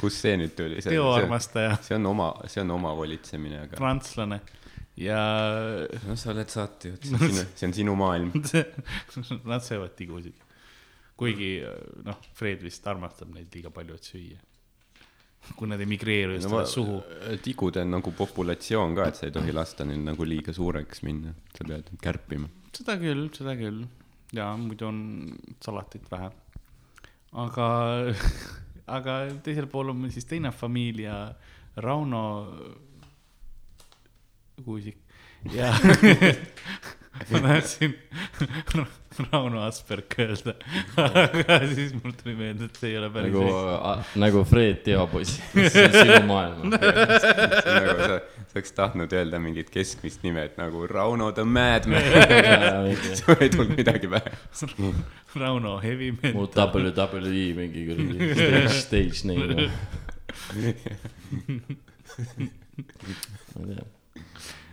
kus 0.00 0.14
see 0.20 0.36
nüüd 0.40 0.52
tuli? 0.58 0.76
teoarmastaja, 0.84 1.72
see 1.86 1.96
on 1.96 2.04
oma, 2.12 2.28
see 2.50 2.60
on 2.64 2.70
oma 2.76 2.90
volitsemine, 2.98 3.58
aga 3.68 3.74
prantslane 3.80 4.38
ja 5.00 5.18
no 6.06 6.16
sa 6.16 6.32
oled 6.32 6.50
saatejuht, 6.50 7.06
see 7.58 7.68
on 7.68 7.76
sinu, 7.76 7.94
maailm. 7.98 8.32
nad 9.50 9.64
söövad 9.64 9.94
tigusid. 9.98 10.36
kuigi 11.18 11.56
noh, 12.06 12.18
Fred 12.34 12.62
vist 12.62 12.86
armastab 12.90 13.30
neid 13.34 13.52
liiga 13.54 13.70
palju, 13.74 13.94
et 13.98 14.10
süüa. 14.10 14.40
kui 15.54 15.68
nad 15.68 15.80
ei 15.80 15.86
migreeru 15.86 16.38
just 16.38 16.48
no 16.48 16.62
suhu. 16.66 17.02
tigude 17.42 17.82
on 17.82 17.90
nagu 17.98 18.14
populatsioon 18.16 18.94
ka, 18.96 19.10
et 19.10 19.18
sa 19.18 19.26
ei 19.26 19.34
tohi 19.34 19.52
lasta 19.52 19.84
neil 19.84 20.00
nagu 20.04 20.24
liiga 20.24 20.54
suureks 20.56 21.04
minna, 21.04 21.34
sa 21.56 21.66
pead 21.68 21.90
kärpima. 22.00 22.48
seda 22.72 22.96
küll, 23.02 23.28
seda 23.34 23.58
küll 23.58 23.84
ja 24.34 24.52
muidu 24.58 24.86
on 24.86 25.00
salatit 25.62 26.10
vähe. 26.10 26.30
aga, 27.32 27.68
aga 28.98 29.18
teisel 29.42 29.66
pool 29.70 29.90
on 29.92 30.02
meil 30.04 30.14
siis 30.14 30.28
teine 30.30 30.52
familia, 30.54 31.34
Rauno 31.74 32.20
Kuusik 34.62 34.96
ja 35.52 35.74
ma 37.30 37.40
tahtsin 37.40 37.94
Rauno 39.32 39.60
Asperg 39.62 40.14
öelda, 40.18 40.56
aga 40.98 41.58
siis 41.70 41.92
mul 41.94 42.16
tuli 42.18 42.34
meelde, 42.34 42.66
et 42.66 42.78
see 42.80 42.88
ei 42.90 42.96
ole 42.98 43.10
päris 43.14 43.30
nagu 43.30 44.00
nagu 44.18 44.42
Fred 44.50 44.80
Teopoiss, 44.82 45.36
see 45.54 45.84
on 45.84 45.94
sinu 45.94 46.18
maailm. 46.26 46.64
nagu 46.74 47.14
sa, 47.22 47.30
sa 48.18 48.58
oleks 48.58 48.74
tahtnud 48.74 49.14
öelda 49.14 49.38
mingit 49.42 49.70
keskmist 49.74 50.26
nime, 50.26 50.48
et 50.50 50.58
nagu 50.58 50.82
Rauno 50.90 51.30
the 51.36 51.46
Madman. 51.46 52.02
sul 53.20 53.38
ei 53.38 53.54
tulnud 53.54 53.78
midagi 53.78 54.10
pähe. 54.10 54.34
Rauno 55.38 55.78
Heavy 55.82 56.10
Metal. 56.18 56.50
WWE 56.58 57.46
mingi 57.60 57.86
kuradi 57.92 58.32
stage, 58.34 58.68
stage 58.82 59.18
name. 59.30 59.70
ma 63.54 63.62
ei 63.62 63.76
tea, 63.76 63.84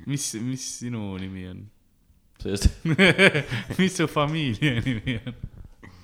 mis, 0.07 0.33
mis 0.41 0.65
sinu 0.79 1.17
nimi 1.21 1.47
on? 1.51 1.61
sest 2.41 2.69
mis 3.77 3.95
su 3.97 4.07
familia 4.07 4.81
nimi 4.81 5.19
on? 5.25 5.39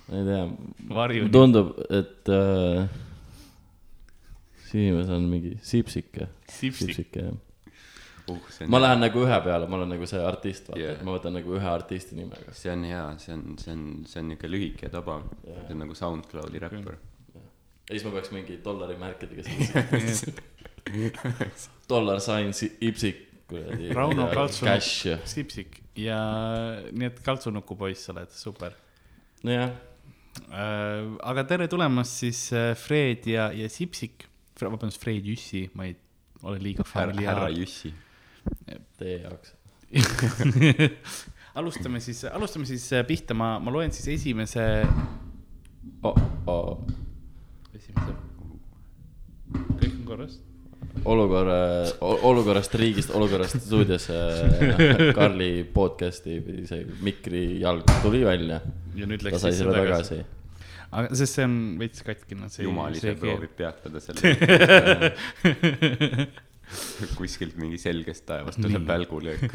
ma 0.07 0.21
ei 0.21 0.25
tea, 0.29 0.45
mulle 0.87 1.29
tundub, 1.33 1.73
et 1.89 2.29
äh, 2.31 2.87
inimene 4.77 5.13
on 5.15 5.27
mingi 5.31 5.57
Sipsik, 5.63 6.17
Sipsik. 6.49 6.87
Sipsik 6.93 7.15
jah. 7.15 7.33
uh, 8.29 8.39
see 8.51 8.67
ma 8.67 8.79
lähen 8.81 9.01
nagu 9.03 9.23
ühe 9.23 9.39
peale, 9.43 9.67
ma 9.69 9.79
olen 9.79 9.93
nagu 9.95 10.07
see 10.09 10.21
artist, 10.23 10.69
vaata 10.69 10.79
Yeah. 10.79 10.95
yeah., 10.95 11.05
ma 11.05 11.15
võtan 11.17 11.35
nagu 11.37 11.55
ühe 11.57 11.69
artisti 11.71 12.17
nimega. 12.19 12.53
see 12.55 12.71
on 12.71 12.83
hea, 12.87 13.03
see 13.23 13.33
on, 13.35 13.43
see 13.61 13.73
on, 13.73 13.83
see 14.07 14.21
on 14.21 14.31
niuke 14.33 14.51
lühike 14.51 14.87
ja 14.87 14.93
tabav. 14.93 15.27
see 15.43 15.75
on 15.75 15.83
nagu 15.85 15.95
SoundCloudi 15.97 16.63
räppar. 16.63 16.99
ja 17.37 17.93
siis 17.93 18.05
ma 18.07 18.13
peaks 18.17 18.33
mingi 18.35 18.59
dollarimärkidega 18.63 19.47
siis 19.47 20.25
dollar 21.91 22.21
signs 22.23 22.63
Ipsik, 22.81 23.26
kuradi. 23.49 23.91
Rauno 23.95 24.29
ja, 24.29 25.19
Sipsik 25.25 25.81
ja 25.97 26.19
nii 26.91 27.09
et 27.09 27.21
kaltsunuku 27.25 27.77
poiss 27.79 28.09
oled, 28.13 28.31
super. 28.33 28.75
nojah, 29.47 29.71
aga 30.51 31.45
tere 31.49 31.67
tulemast 31.71 32.23
siis 32.23 32.41
äh, 32.53 32.73
Fred 32.77 33.27
ja, 33.31 33.49
ja 33.55 33.69
Sipsik, 33.71 34.27
vabandust, 34.59 35.01
Fred 35.01 35.25
Jüssi, 35.25 35.67
ma 35.77 35.87
ei 35.89 35.95
ole 36.43 36.61
liiga 36.61 36.85
härra, 36.93 37.15
härra. 37.17 37.49
Jüssi. 37.53 37.93
teie 38.99 39.21
jaoks. 39.23 39.55
alustame 41.57 42.01
siis, 42.03 42.25
alustame 42.29 42.67
siis 42.69 42.85
äh, 42.93 43.05
pihta, 43.07 43.37
ma, 43.37 43.55
ma 43.63 43.73
loen 43.73 43.93
siis 43.95 44.11
esimese, 44.19 44.67
Oh, 46.05 46.15
oh. 46.45 46.77
esimese. 47.73 48.13
kõik 49.79 49.95
on 49.95 50.03
korras? 50.05 50.37
olukorra, 51.07 51.59
olukorrast 52.01 52.73
riigist, 52.79 53.13
olukorrast 53.15 53.59
stuudios 53.65 54.09
äh, 54.13 55.13
Karli 55.17 55.51
podcast'i 55.73 56.39
või 56.43 56.65
see 56.69 56.87
mikri 57.05 57.43
jalg 57.61 57.85
tuli 58.03 58.23
välja. 58.25 58.61
ja 58.97 59.09
nüüd 59.09 59.23
läks 59.27 59.43
sisse 59.45 59.67
tagasi. 59.67 60.17
tagasi. 60.17 60.81
aga, 60.89 61.13
sest 61.13 61.39
see 61.39 61.47
on 61.47 61.55
veits 61.81 62.03
katkine, 62.07 62.49
see 62.53 62.67
jumal 62.67 62.97
ise 62.97 63.15
proovib 63.19 63.55
peatada 63.59 64.03
selle. 64.03 65.13
kuskilt 67.19 67.57
mingi 67.59 67.79
selgest 67.81 68.25
taevast 68.27 68.59
tuleb 68.61 68.87
välgulöök. 68.87 69.45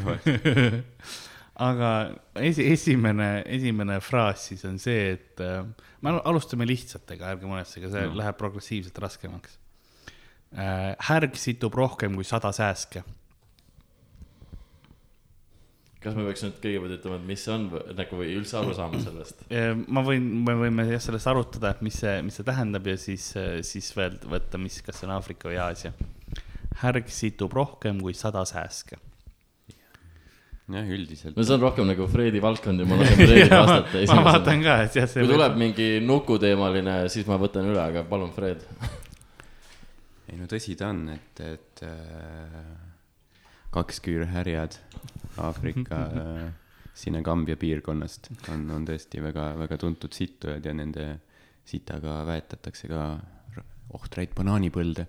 aga 1.63 1.89
esi-, 2.41 2.65
esimene, 2.73 3.43
esimene 3.45 3.99
fraas 4.01 4.47
siis 4.49 4.63
on 4.69 4.79
see, 4.81 5.13
et 5.17 5.43
äh, 5.43 5.61
me 6.01 6.13
al- 6.13 6.23
alustame 6.33 6.67
lihtsatega, 6.69 7.35
ärge 7.35 7.49
muretsege, 7.49 7.91
see 7.93 8.07
no. 8.07 8.17
läheb 8.21 8.39
progressiivselt 8.39 8.97
raskemaks. 9.03 9.59
Härg 10.53 11.37
situb 11.39 11.75
rohkem 11.77 12.15
kui 12.15 12.25
sada 12.27 12.53
sääske. 12.53 13.03
kas 16.03 16.17
me 16.19 16.25
peaks 16.27 16.41
nüüd 16.43 16.57
kõigepealt 16.59 16.97
ütlema, 16.97 17.15
et 17.15 17.27
mis 17.29 17.43
see 17.45 17.51
on 17.53 17.69
või- 17.71 17.93
nagu 17.95 18.17
või 18.19 18.33
üldse 18.35 18.57
aru 18.59 18.73
saama 18.75 18.99
sellest? 18.99 19.45
Äh, 19.47 19.69
ma 19.87 20.01
võin, 20.03 20.25
me 20.43 20.51
võime 20.59 20.83
jah 20.89 20.99
sellest 20.99 21.29
arutada, 21.31 21.69
et 21.71 21.81
mis 21.81 21.95
see, 21.95 22.17
mis 22.27 22.35
see 22.35 22.43
tähendab 22.43 22.89
ja 22.91 22.97
siis, 22.99 23.29
siis 23.63 23.87
veel 23.95 24.17
võtta, 24.19 24.59
mis, 24.59 24.81
kas 24.83 24.99
see 24.99 25.07
on 25.07 25.13
Aafrika 25.15 25.47
või 25.47 25.61
Aasia. 25.63 25.93
härg 26.81 27.07
situb 27.07 27.55
rohkem 27.55 28.01
kui 28.03 28.11
sada 28.13 28.43
sääske. 28.43 28.97
jah, 30.73 30.91
üldiselt 30.91 31.37
no. 31.37 31.43
see 31.43 31.55
on 31.55 31.61
rohkem 31.61 31.87
nagu 31.87 32.07
Fredi 32.11 32.41
valdkond 32.43 32.83
ja 32.83 32.85
ma 32.85 32.97
lasen 32.99 33.15
Fredil 33.15 33.47
vastata 33.47 33.93
ma 33.93 34.01
esimesena 34.01 34.25
vaatan. 34.27 34.65
ka, 34.67 34.75
et 34.83 34.99
jah, 34.99 35.07
see 35.07 35.23
kui 35.23 35.31
tuleb 35.31 35.55
mingi 35.55 35.87
nukuteemaline, 36.03 36.97
siis 37.07 37.25
ma 37.31 37.39
võtan 37.39 37.71
üle, 37.71 37.79
aga 37.79 38.03
palun, 38.11 38.35
Fred. 38.35 38.67
ei 40.33 40.39
no 40.41 40.47
tõsi 40.49 40.73
ta 40.79 40.89
on, 40.93 41.05
et, 41.13 41.39
et 41.45 41.83
äh, 41.85 42.57
kaks 43.73 44.01
küürhärjad 44.05 44.77
Aafrika 45.41 45.99
äh, 46.09 46.43
Sinegambia 46.93 47.57
piirkonnast 47.57 48.29
on, 48.53 48.67
on 48.75 48.83
tõesti 48.85 49.21
väga, 49.23 49.51
väga 49.57 49.77
tuntud 49.81 50.13
sittujad 50.13 50.65
ja 50.65 50.73
nende 50.77 51.07
sitaga 51.65 52.19
väetatakse 52.27 52.89
ka 52.91 53.05
ohtraid 53.97 54.33
banaanipõlde 54.37 55.07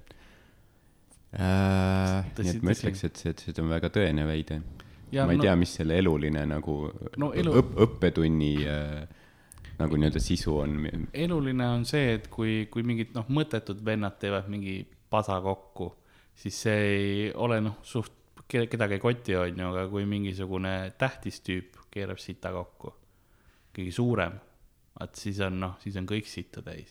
äh,. 1.34 2.24
Nii 2.38 2.50
et 2.54 2.62
ma 2.64 2.72
ütleks, 2.74 3.04
et 3.08 3.20
see, 3.20 3.34
see 3.40 3.54
on 3.62 3.68
väga 3.72 3.90
tõene 3.94 4.24
väide. 4.28 4.60
Ma 5.14 5.28
ei 5.30 5.38
no- 5.38 5.44
tea, 5.44 5.54
mis 5.58 5.72
selle 5.78 5.98
eluline 6.00 6.42
nagu 6.50 6.78
No 7.20 7.30
elu- 7.36 7.54
õp, 7.60 7.74
õppetunni 7.86 8.52
äh, 8.66 9.04
nagu 9.78 9.98
nii-öelda 9.98 10.22
sisu 10.22 10.56
on. 10.62 10.78
eluline 11.12 11.66
on 11.68 11.84
see, 11.88 12.14
et 12.18 12.28
kui, 12.32 12.64
kui 12.70 12.82
mingid 12.86 13.12
noh, 13.14 13.26
mõttetud 13.28 13.82
vennad 13.86 14.16
teevad 14.22 14.48
mingi 14.50 14.80
pasa 15.10 15.40
kokku, 15.44 15.90
siis 16.34 16.56
see 16.66 16.78
ei 16.94 17.32
ole 17.34 17.60
noh, 17.60 17.76
suht, 17.82 18.12
kedagi 18.48 18.98
ei 18.98 19.02
koti, 19.02 19.36
on 19.36 19.60
ju, 19.62 19.68
aga 19.70 19.86
kui 19.92 20.04
mingisugune 20.08 20.74
tähtis 20.98 21.40
tüüp 21.46 21.78
keerab 21.94 22.18
sita 22.18 22.50
kokku, 22.54 22.90
keegi 23.74 23.92
suurem, 23.94 24.34
vaat 24.98 25.14
siis 25.18 25.38
on 25.46 25.60
noh, 25.62 25.76
siis 25.82 25.96
on 26.00 26.06
kõik 26.10 26.26
sitta 26.30 26.62
täis. 26.66 26.90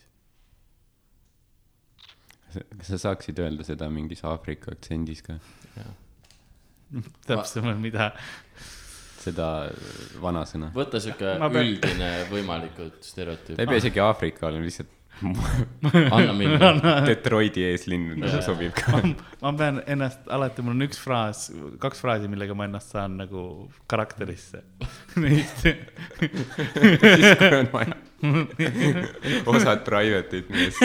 kas 2.78 2.88
sa 2.93 2.97
saaksid 3.08 3.39
öelda 3.41 3.63
seda 3.65 3.88
mingis 3.89 4.23
Aafrika 4.30 4.71
aktsendis 4.76 5.21
ka? 5.26 5.39
täpsemalt, 7.26 7.80
mida, 7.82 8.12
seda 9.23 9.47
vanasõna? 10.21 10.69
võta 10.76 10.99
sihuke 11.02 11.32
Ma 11.41 11.49
pean- 11.49 11.65
üldine 11.71 12.10
võimalikult 12.30 12.99
stereotüüp 13.08 13.58
ei. 13.60 13.65
pea 13.71 13.80
isegi 13.82 13.99
Aafrika 14.04 14.47
olema, 14.52 14.67
lihtsalt 14.67 14.91
anna 15.21 16.34
minna. 16.34 16.71
Detroiti 17.08 17.63
eeslinn 17.67 18.13
nagu 18.19 18.41
sobib 18.43 18.73
ka. 18.78 18.99
ma 19.41 19.52
pean 19.60 19.82
ennast, 19.88 20.23
alati 20.34 20.65
mul 20.65 20.76
on 20.76 20.86
üks 20.88 20.99
fraas, 21.02 21.45
kaks 21.82 22.02
fraasi, 22.04 22.30
millega 22.32 22.56
ma 22.58 22.67
ennast 22.69 22.93
saan 22.95 23.17
nagu 23.21 23.43
karakterisse. 23.91 24.63
Neist, 25.21 25.63
siis 25.63 27.30
kui 27.39 27.52
on 27.60 27.69
vaja. 27.73 27.99
osad 29.52 29.84
private'id, 29.88 30.47
mis. 30.54 30.78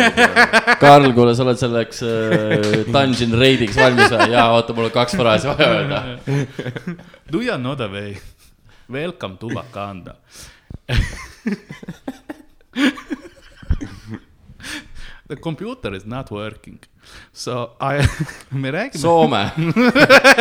Karl, 0.83 1.13
kuule, 1.17 1.37
sa 1.39 1.47
oled 1.47 1.61
selleks 1.61 2.03
äh, 2.07 2.83
dungeon 2.91 3.37
raid'iks 3.39 3.79
valmis 3.79 4.11
või? 4.15 4.33
jaa, 4.35 4.49
oota, 4.57 4.77
mul 4.77 4.91
on 4.91 4.97
kaks 4.97 5.15
fraasi 5.19 5.53
vaja 5.53 5.71
öelda. 5.77 6.03
Do 7.31 7.45
you 7.45 7.59
know 7.61 7.79
the 7.79 7.91
way? 7.93 8.19
Welcome 8.89 9.37
to 9.39 9.53
Wakanda. 9.53 10.17
The 15.29 15.37
computer 15.37 15.95
is 15.95 16.07
not 16.07 16.31
working. 16.31 16.79
So 17.33 17.77
I, 17.81 18.01
me 18.51 18.71
räägime. 18.71 19.01
Soome. 19.01 19.51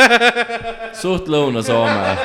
suht 1.01 1.27
Lõuna-Soome. 1.27 2.15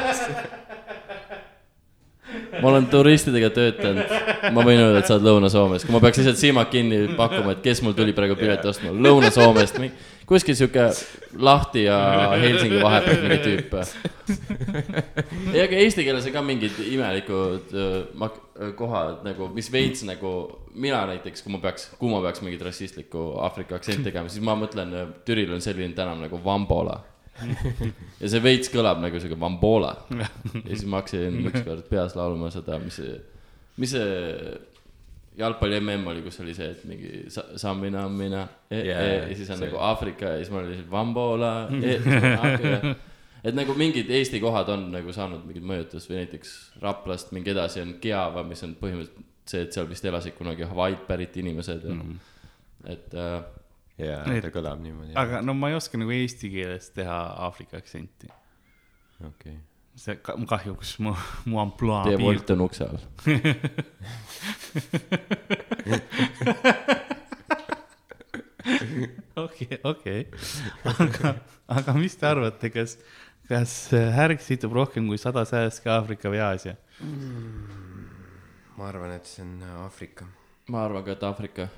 ma 2.62 2.68
olen 2.68 2.86
turistidega 2.86 3.48
töötanud, 3.52 4.12
ma 4.54 4.62
võin 4.64 4.78
öelda, 4.78 5.00
et 5.02 5.08
sa 5.08 5.16
oled 5.16 5.26
Lõuna-Soomest, 5.26 5.88
kui 5.88 5.94
ma 5.94 6.00
peaks 6.04 6.20
lihtsalt 6.20 6.38
silmad 6.40 6.70
kinni 6.72 7.00
pakkuma, 7.16 7.56
et 7.56 7.62
kes 7.64 7.82
mul 7.84 7.96
tuli 7.96 8.14
praegu 8.16 8.36
pileti 8.38 8.68
ostma, 8.70 8.92
Lõuna-Soomest, 8.92 9.80
kuskil 10.32 10.56
sihuke 10.58 10.86
lahti 11.38 11.84
ja 11.86 11.98
Helsingi 12.42 12.80
vahepeal 12.82 13.26
mingi 13.26 13.38
tüüp. 13.44 13.76
ei, 15.52 15.60
aga 15.64 15.82
eesti 15.82 16.06
keeles 16.06 16.28
on 16.28 16.34
ka 16.34 16.42
mingid 16.46 16.80
imelikud 16.86 17.74
öö, 17.76 18.02
mak-, 18.18 18.40
kohad 18.78 19.22
nagu, 19.26 19.48
mis 19.54 19.70
veits 19.72 20.04
nagu, 20.08 20.32
mina 20.74 21.02
näiteks, 21.10 21.44
kui 21.44 21.54
ma 21.54 21.62
peaks, 21.62 21.90
kui 22.00 22.10
ma 22.12 22.20
peaks 22.24 22.42
mingit 22.44 22.64
rassistlikku 22.66 23.32
Aafrika 23.44 23.78
aktsenti 23.78 24.08
tegema, 24.08 24.32
siis 24.32 24.44
ma 24.44 24.56
mõtlen, 24.58 24.94
Türil 25.26 25.52
on 25.54 25.64
selline 25.64 25.96
tänav 25.96 26.20
nagu 26.20 26.40
Vambola. 26.44 27.00
ja 28.20 28.28
see 28.28 28.42
veits 28.44 28.68
kõlab 28.72 29.00
nagu 29.00 29.20
sihuke 29.20 29.40
Vambola. 29.40 29.94
ja 30.18 30.28
siis 30.66 30.84
ma 30.86 31.00
hakkasin 31.00 31.40
ükskord 31.48 31.88
peas 31.90 32.16
laulma 32.18 32.52
seda, 32.52 32.78
mis 32.82 33.00
see, 33.00 33.16
mis 33.80 33.96
see 33.96 34.10
jalgpalli 35.38 35.80
mm 35.80 36.06
oli, 36.06 36.22
kus 36.22 36.40
oli 36.40 36.54
see, 36.54 36.70
et 36.74 36.84
mingi 36.84 37.24
sa- 37.32 37.48
sammina, 37.56 38.08
mina 38.08 38.42
e,, 38.70 38.82
Jaa, 38.88 39.00
e, 39.00 39.14
ja 39.16 39.36
siis 39.36 39.50
on 39.50 39.58
see- 39.58 39.66
nagu 39.66 39.80
Aafrika 39.80 40.34
ja 40.34 40.42
siis 40.42 40.50
mul 40.50 40.64
oli 40.64 40.74
lihtsalt 40.74 40.90
Vambola 40.90 41.52
e,. 41.72 42.94
et 43.44 43.54
nagu 43.54 43.74
mingid 43.74 44.10
Eesti 44.10 44.40
kohad 44.40 44.68
on 44.68 44.90
nagu 44.92 45.12
saanud 45.12 45.46
mingit 45.48 45.64
mõjutust 45.66 46.10
või 46.10 46.20
näiteks 46.22 46.52
Raplast 46.82 47.32
mingi 47.32 47.50
edasi 47.54 47.80
on 47.82 47.96
Kiava, 48.02 48.44
mis 48.46 48.62
on 48.66 48.76
põhimõtteliselt 48.80 49.30
see, 49.48 49.64
et 49.66 49.74
seal 49.74 49.88
vist 49.90 50.04
elasid 50.06 50.36
kunagi 50.38 50.68
Hawaii'd 50.68 51.02
pärit 51.08 51.36
inimesed 51.40 51.88
mm. 51.88 52.00
-hmm. 52.00 52.92
et 52.92 53.14
äh, 53.18 53.42
jaa, 53.98 54.22
ta 54.44 54.52
kõlab 54.54 54.80
niimoodi. 54.84 55.16
aga 55.18 55.42
no 55.42 55.54
ma 55.58 55.72
ei 55.72 55.78
oska 55.78 55.98
nagu 56.00 56.14
eesti 56.14 56.50
keeles 56.52 56.90
teha 56.96 57.18
Aafrika 57.46 57.80
aktsenti. 57.80 58.30
okei. 59.26 59.56
See 59.96 60.16
ka- 60.24 60.36
kahjuks 60.48 60.96
mu, 61.04 61.12
mu 61.46 61.58
ampluaa 61.62 62.04
teie 62.08 62.16
Wolt 62.22 62.50
on 62.54 62.60
ukse 62.64 62.84
all. 62.86 62.98
okei, 69.36 69.78
okei, 69.84 70.26
aga, 70.84 71.34
aga 71.72 71.94
mis 71.98 72.14
te 72.18 72.26
arvate, 72.28 72.70
kas, 72.74 72.96
kas 73.50 73.74
härg 74.16 74.42
situb 74.44 74.74
rohkem 74.76 75.08
kui 75.10 75.18
sada 75.20 75.44
sääske 75.48 75.90
Aafrika 75.92 76.30
või 76.32 76.42
Aasia? 76.44 76.76
ma 78.76 78.88
arvan, 78.88 79.12
et 79.16 79.26
see 79.28 79.44
on 79.44 79.56
Aafrika. 79.84 80.26
ma 80.72 80.84
arvan 80.86 81.04
ka, 81.06 81.16
et 81.16 81.26
Aafrika. 81.26 81.68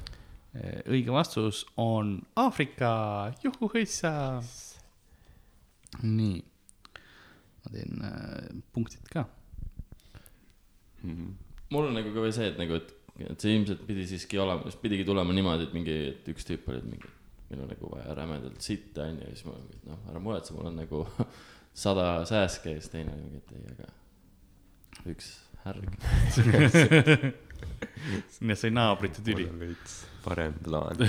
õige 0.87 1.11
vastus 1.14 1.64
on 1.81 2.18
Aafrika, 2.38 2.92
juhuhõissa. 3.44 4.12
nii, 6.03 6.42
ma 7.64 7.72
teen 7.74 8.05
äh, 8.05 8.61
punktid 8.74 9.09
ka. 9.12 9.27
mul 11.05 11.88
on 11.88 11.96
nagu 11.96 12.12
ka 12.14 12.24
veel 12.24 12.35
see, 12.37 12.50
et 12.53 12.61
nagu, 12.61 12.79
et, 12.81 12.94
et 13.27 13.40
see 13.40 13.57
ilmselt 13.57 13.83
pidi 13.88 14.07
siiski 14.09 14.40
olema, 14.40 14.72
pidigi 14.81 15.05
tulema 15.09 15.37
niimoodi, 15.37 15.68
et 15.68 15.77
mingi, 15.77 15.96
et 16.12 16.31
üks 16.33 16.48
tüüp 16.48 16.68
oli, 16.70 16.81
et 16.81 16.88
mingi, 16.88 17.11
meil 17.50 17.64
on 17.66 17.72
nagu 17.74 17.90
vaja 17.92 18.14
rämedalt 18.16 18.64
sitta, 18.64 19.09
onju, 19.09 19.27
ja 19.27 19.35
siis 19.35 19.48
ma, 19.48 19.59
noh, 19.90 20.07
ära 20.12 20.22
muretse, 20.22 20.57
mul 20.57 20.70
on 20.70 20.81
nagu 20.81 21.05
sada 21.85 22.09
sääske 22.29 22.77
ja 22.77 22.81
siis 22.81 22.92
teine 22.94 23.16
oli 23.16 23.27
mingi, 23.27 23.42
et 23.42 23.50
ei, 23.59 23.64
aga 23.74 23.92
üks 25.12 25.35
härg. 25.64 25.85
ja 28.48 28.57
sai 28.61 28.72
naabrite 28.74 29.24
tüli. 29.24 29.46
veits 29.61 30.05
parem 30.24 30.57
plaan. 30.64 30.96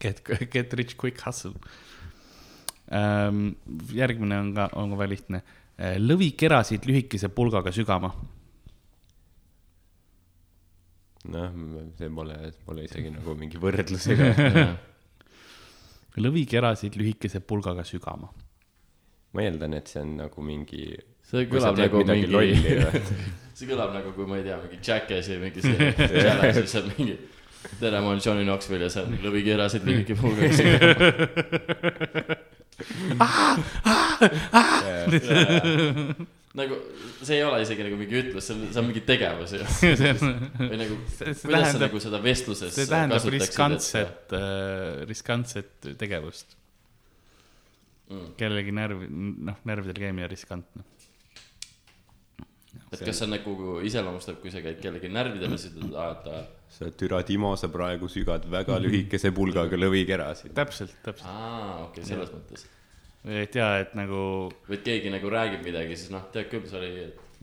Get, 0.00 0.20
get 0.50 0.72
rich 0.74 0.96
quick 0.96 1.20
hustle. 1.24 1.54
Järgmine 2.94 4.38
on 4.38 4.54
ka, 4.54 4.68
on 4.78 4.94
ka 4.94 5.00
väga 5.00 5.10
lihtne. 5.10 5.42
lõvi 5.98 6.30
kerasid 6.38 6.86
lühikese 6.86 7.28
pulgaga 7.34 7.72
sügama. 7.74 8.12
noh, 11.34 11.54
see 11.98 12.10
pole, 12.12 12.36
pole 12.66 12.84
isegi 12.84 13.10
nagu 13.14 13.34
mingi 13.38 13.60
võrdlusega. 13.60 14.26
lõvi 16.24 16.44
kerasid 16.50 16.96
lühikese 17.00 17.40
pulgaga 17.40 17.84
sügama. 17.88 18.28
ma 19.34 19.42
eeldan, 19.42 19.74
et 19.74 19.88
see 19.90 20.02
on 20.04 20.16
nagu 20.20 20.42
mingi. 20.46 20.84
see 21.28 21.48
kõlab 21.50 21.78
nagu 21.80 22.04
mingi 22.06 22.30
lolli 22.30 22.76
või?, 22.78 23.02
see 23.54 23.66
kõlab 23.70 23.94
nagu, 23.96 24.12
kui 24.14 24.26
ma 24.30 24.38
ei 24.38 24.44
tea, 24.46 24.58
mingi 24.62 24.78
Jackassi 24.84 25.38
mingi 25.42 25.60
see 25.64 25.92
challenge, 26.22 26.60
siis 26.60 26.76
on 26.82 26.90
mingi. 26.94 27.16
tere, 27.80 27.98
ma 27.98 28.12
olen 28.12 28.22
Johnny 28.22 28.44
Knoxville 28.46 28.84
ja 28.86 28.90
see 28.92 29.02
on 29.08 29.10
lõvikirasid 29.24 29.82
lühike 29.88 30.14
pulgaga. 30.20 30.52
Nagu 36.54 36.76
see 37.24 37.36
ei 37.38 37.44
ole 37.46 37.60
isegi 37.64 37.82
nagu 37.86 37.96
mingi 37.98 38.18
ütlus, 38.20 38.46
see 38.48 38.54
on, 38.56 38.60
see 38.72 38.80
on 38.82 38.88
mingi 38.88 39.02
tegevus 39.06 39.54
ju. 39.56 39.62
või 40.70 40.78
nagu, 40.80 40.98
kuidas 41.18 41.72
sa 41.74 41.80
nagu 41.82 42.02
seda 42.02 42.20
vestluses 42.24 42.74
see 42.76 42.86
tähendab 42.90 43.18
kasutaksid, 43.18 43.40
et- 43.40 43.48
riskantset, 43.48 44.36
riskantset 45.12 45.90
tegevust 46.00 46.48
Mm. 48.04 48.34
kellegi 48.36 48.68
närv, 48.76 48.98
noh, 49.48 49.56
närvidel 49.64 49.96
käimine 49.96 50.26
riskantne. 50.28 50.82
et 52.92 53.00
kas 53.00 53.16
see 53.16 53.24
on 53.24 53.30
nagu 53.32 53.54
iseloomustab, 53.88 54.42
kui 54.42 54.52
sa 54.52 54.60
käid 54.60 54.76
kellegi 54.84 55.08
närvidele, 55.08 55.56
siis 55.56 55.72
ütled, 55.72 55.94
aa, 55.96 56.10
et 56.12 56.26
sa, 56.74 56.90
türa 56.90 57.22
Timo, 57.26 57.54
sa 57.60 57.68
praegu 57.72 58.08
sügad 58.10 58.46
väga 58.50 58.78
lühikese 58.82 59.30
pulgaga 59.34 59.78
lõvikerasid. 59.78 60.54
täpselt, 60.56 60.94
täpselt. 61.04 61.28
aa, 61.30 61.84
okei, 61.88 62.04
selles 62.06 62.32
mõttes. 62.34 62.66
et 63.24 63.54
jaa, 63.58 63.78
et 63.84 63.94
nagu 63.98 64.22
või 64.68 64.78
et 64.78 64.86
keegi 64.88 65.12
nagu 65.14 65.30
räägib 65.32 65.64
midagi, 65.66 65.98
siis 66.00 66.10
noh, 66.14 66.26
tead 66.34 66.50
küll, 66.52 66.66
see 66.70 66.80
oli 66.80 66.92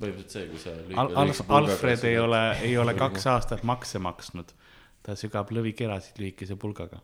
põhimõtteliselt 0.02 0.36
see, 0.36 0.50
kui 0.50 0.62
sa 0.62 0.74
Al- 0.74 0.84
lühikese 1.12 1.22
Alf- 1.24 1.44
pulgaga 1.48 1.74
Alfred 1.76 2.06
ei 2.10 2.20
ole, 2.20 2.41
ei 2.67 2.78
ole 2.82 2.96
kaks 2.98 3.28
aastat 3.36 3.63
makse 3.67 4.02
maksnud. 4.02 4.54
ta 5.02 5.15
sügab 5.17 5.50
lõvikerasid 5.50 6.20
lühikese 6.22 6.56
pulgaga. 6.62 7.02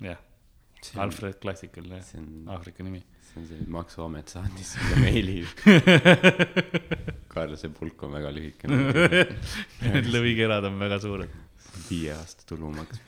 jah, 0.00 0.18
Alfred 0.96 1.40
klassikaline 1.42 2.02
Aafrika 2.46 2.84
nimi. 2.86 3.02
See 3.28 3.42
on 3.42 3.46
see, 3.50 3.68
maksuamet 3.74 4.32
saatis 4.34 4.72
sulle 4.76 5.02
meili. 5.02 5.38
Karl, 7.32 7.54
see 7.60 7.72
pulk 7.74 8.02
on 8.08 8.16
väga 8.16 8.32
lühike. 8.34 8.70
Need 9.84 10.10
lõvikerad 10.14 10.66
on 10.70 10.80
väga 10.80 11.00
suured. 11.04 11.38
viie 11.88 12.12
aasta 12.16 12.44
tulumaks. 12.48 13.00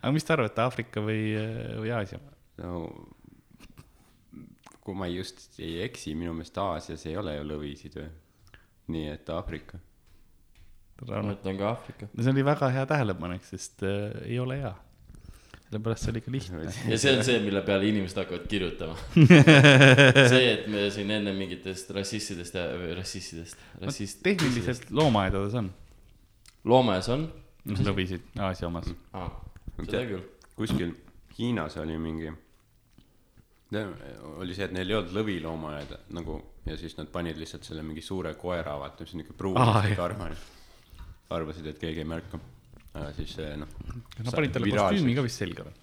aga 0.00 0.12
mis 0.16 0.26
te 0.26 0.34
arvate, 0.34 0.64
Aafrika 0.64 1.02
või, 1.04 1.22
või 1.84 1.92
Aasia? 1.94 2.18
no 2.60 2.88
kui 4.84 4.96
ma 4.98 5.06
just 5.10 5.58
ei 5.62 5.80
eksi, 5.84 6.16
minu 6.18 6.32
meelest 6.34 6.58
Aasias 6.58 7.06
ei 7.06 7.16
ole 7.20 7.36
ju 7.36 7.46
lõvisid 7.46 7.96
või? 8.00 8.10
nii 8.90 9.10
et 9.12 9.28
Aafrika. 9.30 9.78
ma 11.06 11.34
ütlen 11.34 11.58
ka 11.60 11.68
Aafrika. 11.74 12.08
see 12.16 12.32
oli 12.32 12.44
väga 12.46 12.70
hea 12.74 12.86
tähelepanek, 12.90 13.44
sest 13.46 13.84
äh, 13.86 14.16
ei 14.26 14.38
ole 14.42 14.58
hea. 14.62 14.74
Sellepärast 15.70 16.06
see 16.06 16.12
oli 16.14 16.22
ka 16.24 16.32
lihtne. 16.34 16.64
ja 16.66 16.98
see 16.98 17.12
on 17.14 17.22
see, 17.26 17.38
mille 17.44 17.62
peale 17.66 17.86
inimesed 17.88 18.18
hakkavad 18.18 18.48
kirjutama. 18.50 18.96
see, 20.32 20.46
et 20.50 20.66
me 20.72 20.88
siin 20.90 21.12
enne 21.14 21.34
mingitest 21.36 21.92
rassistidest 21.94 22.58
ja, 22.58 22.66
või 22.80 22.96
rassistidest, 22.98 23.62
rassist-. 23.84 24.24
tehniliselt 24.26 24.90
loomaaedades 24.90 25.54
on 25.62 25.70
loomes 26.68 27.08
on, 27.12 27.26
lõvisid, 27.80 28.26
Aasia 28.40 28.68
omas. 28.68 28.90
aa, 29.16 29.30
seda 29.80 30.04
küll. 30.08 30.24
kuskil 30.58 30.94
Hiinas 31.38 31.76
oli 31.80 31.96
mingi, 32.00 32.30
oli 33.72 34.56
see, 34.56 34.66
et 34.66 34.74
neil 34.76 34.90
ei 34.90 34.98
olnud 34.98 35.14
lõviloomaaeda 35.16 36.02
nagu 36.16 36.40
ja 36.66 36.76
siis 36.80 36.96
nad 36.98 37.08
panid 37.12 37.38
lihtsalt 37.40 37.64
selle 37.68 37.84
mingi 37.86 38.04
suure 38.04 38.34
koera, 38.38 38.76
vaata, 38.80 39.06
mis 39.06 39.14
on 39.14 39.22
niuke 39.22 39.36
pruun 39.38 39.56
jah. 39.56 39.92
karvane. 39.96 40.36
arvasid, 41.30 41.70
et 41.70 41.78
keegi 41.78 42.02
ei 42.02 42.08
märka. 42.08 42.40
Aga 42.94 43.12
siis 43.18 43.36
see 43.38 43.54
noh. 43.60 43.70
Nad 44.18 44.34
panid 44.34 44.56
talle 44.56 44.74
kostüümi 44.74 45.16
ka 45.18 45.26
vist 45.26 45.42
selga 45.42 45.66
või? 45.68 45.74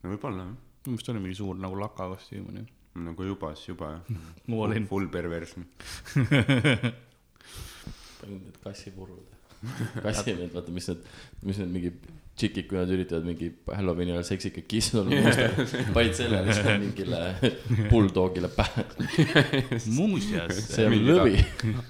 no 0.00 0.14
võib-olla 0.14 0.46
jah, 0.46 0.54
minu 0.54 0.94
meelest 0.94 1.12
oli 1.12 1.24
mingi 1.26 1.38
suur 1.38 1.58
nagu 1.60 1.78
lakakostüüm 1.80 2.48
on 2.50 2.62
ju. 2.62 2.66
nagu 3.10 3.28
juba, 3.28 3.52
siis 3.58 3.72
juba 3.72 3.92
jah. 3.94 4.02
All 4.60 4.76
in. 4.76 4.88
Full 4.90 5.06
perversion. 5.12 5.68
panin 8.20 8.40
need 8.44 8.58
kassipurud. 8.64 9.36
kassi 10.00 10.34
need, 10.36 10.52
vaata, 10.54 10.72
mis 10.72 10.88
need, 10.88 11.08
mis 11.44 11.60
need 11.60 11.72
mingi 11.74 11.90
tšikid, 12.40 12.66
kui 12.70 12.78
nad 12.80 12.90
üritavad 12.92 13.26
mingi 13.28 13.50
Halloweeni 13.68 14.14
ajal 14.14 14.26
seksikad 14.30 14.66
kissud 14.70 15.02
olla, 15.02 15.32
panid 15.96 16.16
selle 16.20 16.40
lihtsalt 16.46 16.80
mingile 16.80 17.20
bulldogile 17.90 18.50
pähe. 18.54 18.84
muuseas, 19.96 20.62
see 20.70 20.86
on 20.88 20.96
lõvi. 21.08 21.44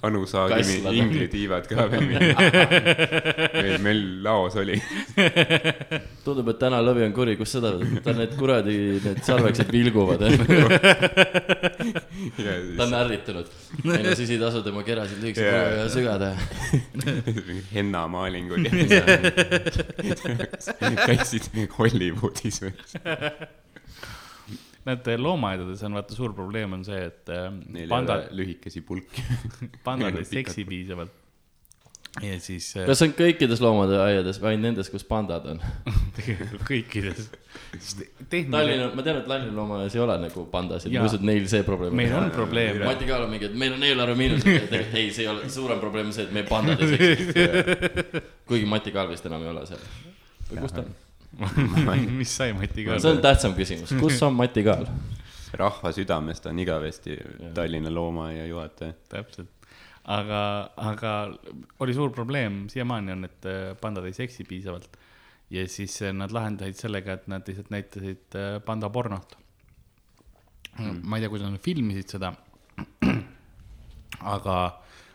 Anu 0.07 0.25
Saagimi 0.31 0.81
inglitiivad 1.03 1.69
ka 1.71 1.87
veel. 1.93 2.09
meil, 2.11 3.77
meil 3.85 4.03
laos 4.27 4.59
oli. 4.61 4.79
tundub, 6.25 6.51
et 6.53 6.61
täna 6.61 6.81
lõvi 6.85 7.07
on 7.07 7.15
kuri, 7.17 7.37
kus 7.41 7.57
seda, 7.57 7.75
tal 8.05 8.19
need 8.19 8.37
kuradi, 8.39 8.77
need 9.05 9.23
sarvekesed 9.27 9.71
vilguvad. 9.75 10.27
ta 12.77 12.85
on 12.87 12.95
ärritunud. 13.01 13.47
ei 13.95 14.03
no 14.05 14.15
siis 14.19 14.35
ei 14.35 14.41
tasu 14.41 14.63
tema 14.67 14.83
kerasid 14.87 15.23
lühikese 15.23 15.47
Jaa, 15.47 15.69
yeah, 15.75 15.89
sügada. 15.91 16.35
hennamaalingud 17.75 18.67
käisid 21.09 21.51
Hollywoodis 21.79 22.63
või? 22.65 22.75
näete, 24.85 25.17
loomaaedades 25.19 25.83
on 25.83 25.95
vaata 25.99 26.17
suur 26.17 26.35
probleem 26.35 26.73
on 26.79 26.85
see, 26.87 27.01
et 27.11 27.33
äh, 27.33 27.49
Neil 27.69 27.87
ei 27.87 27.91
pandad 27.91 28.29
lühikesi 28.37 28.85
pulki. 28.87 29.25
pandad 29.89 30.17
ei 30.17 30.29
seksi 30.29 30.65
piisavalt. 30.65 31.17
ja 32.23 32.41
siis 32.43 32.73
äh, 32.77 32.89
kas 32.89 32.99
see 32.99 33.11
on 33.11 33.13
kõikides 33.15 33.61
loomade 33.63 34.01
aiades 34.03 34.41
või 34.43 34.55
ainult 34.55 34.67
nendes, 34.71 34.91
kus 34.91 35.05
pandad 35.07 35.47
on? 35.53 35.61
tegelikult 36.17 36.65
kõikides. 36.67 37.29
tehniliselt, 37.71 38.51
Tallinna, 38.57 38.91
ma 38.97 39.05
tean, 39.07 39.21
et 39.21 39.29
Tallinna 39.31 39.55
loomaaias 39.61 39.95
ei 39.95 40.03
ole 40.03 40.17
nagu 40.25 40.47
pandasid, 40.51 40.97
ma 40.97 41.07
usun, 41.07 41.23
et 41.23 41.29
neil 41.31 41.49
see 41.53 41.67
probleem 41.67 41.97
meil 42.01 42.17
on 42.19 42.33
probleem. 42.35 42.83
Mati 42.83 43.09
Kaal 43.09 43.29
on 43.29 43.35
mingi, 43.37 43.51
et 43.53 43.59
meil 43.63 43.77
on 43.77 43.89
eelarve 43.91 44.19
miinus, 44.19 44.47
tegelikult 44.47 45.03
ei, 45.05 45.11
see 45.15 45.27
ei 45.27 45.33
ole, 45.35 45.51
suurem 45.53 45.83
probleem 45.83 46.11
on 46.11 46.17
see, 46.17 46.27
et 46.27 46.35
meie 46.35 46.49
pandad 46.51 46.83
ei 46.89 46.97
seksi. 46.97 48.25
kuigi 48.49 48.71
Mati 48.75 48.97
Kaal 48.97 49.13
vist 49.13 49.29
enam 49.31 49.47
ei 49.47 49.53
ole 49.55 49.69
seal. 49.71 49.91
Või 50.51 50.65
kus 50.65 50.77
ta 50.77 50.85
on? 50.85 50.93
mis 52.21 52.33
sai 52.37 52.53
Mati 52.57 52.85
ka 52.87 52.99
see 53.01 53.15
on 53.15 53.23
tähtsam 53.25 53.57
küsimus, 53.59 53.95
kus 54.01 54.21
on 54.27 54.37
Mati 54.39 54.65
Kaal? 54.67 54.89
rahva 55.61 55.93
südames 55.95 56.43
ta 56.43 56.53
on 56.53 56.59
igavesti 56.63 57.17
Tallinna 57.55 57.91
loomaaia 57.95 58.47
juhataja. 58.47 58.95
täpselt, 59.11 59.51
aga, 60.05 60.43
aga 60.77 61.15
oli 61.83 61.95
suur 61.95 62.13
probleem, 62.15 62.65
siiamaani 62.71 63.17
on, 63.17 63.29
et 63.31 63.49
äh, 63.51 63.61
pandad 63.81 64.07
ei 64.07 64.15
seksi 64.17 64.47
piisavalt. 64.47 64.99
ja 65.51 65.67
siis 65.69 66.03
äh, 66.03 66.15
nad 66.15 66.33
lahendasid 66.35 66.79
sellega, 66.79 67.19
et 67.19 67.27
nad 67.31 67.47
lihtsalt 67.47 67.71
näitasid 67.75 68.39
äh, 68.39 68.59
panda 68.65 68.91
pornot 68.91 69.39
mm.. 70.79 71.01
ma 71.03 71.17
ei 71.17 71.25
tea, 71.25 71.33
kuidas 71.33 71.51
nad 71.51 71.63
filmisid 71.63 72.15
seda. 72.17 72.33
aga, 74.35 74.57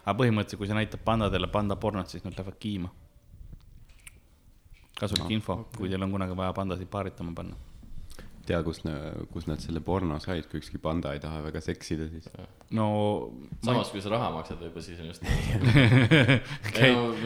aga 0.03 0.17
põhimõtteliselt, 0.19 0.61
kui 0.61 0.69
sa 0.69 0.77
näitad 0.77 1.03
pandadele 1.05 1.49
panda 1.53 1.77
pornot, 1.79 2.11
siis 2.11 2.25
nad 2.25 2.35
lähevad 2.37 2.59
kiima. 2.61 2.91
Kasulik 4.99 5.27
no, 5.27 5.35
info 5.35 5.53
okay., 5.59 5.79
kui 5.79 5.91
teil 5.91 6.03
on 6.05 6.11
kunagi 6.15 6.35
vaja 6.37 6.53
pandasid 6.55 6.91
paaritama 6.91 7.33
panna. 7.35 7.55
tea, 8.45 8.59
kus, 8.61 8.77
kus 9.33 9.47
nad 9.49 9.57
selle 9.57 9.81
porno 9.81 10.19
said, 10.21 10.45
kui 10.51 10.59
ükski 10.61 10.77
panda 10.81 11.15
ei 11.15 11.21
taha 11.23 11.39
väga 11.47 11.61
seksida, 11.65 12.05
siis. 12.11 12.29
no 12.77 12.85
samas, 13.65 13.89
kui 13.89 14.03
sa 14.05 14.11
raha 14.13 14.29
maksad, 14.35 14.61
võib-olla 14.61 14.85
siis 14.85 14.99
on 15.01 15.07
just. 15.09 15.25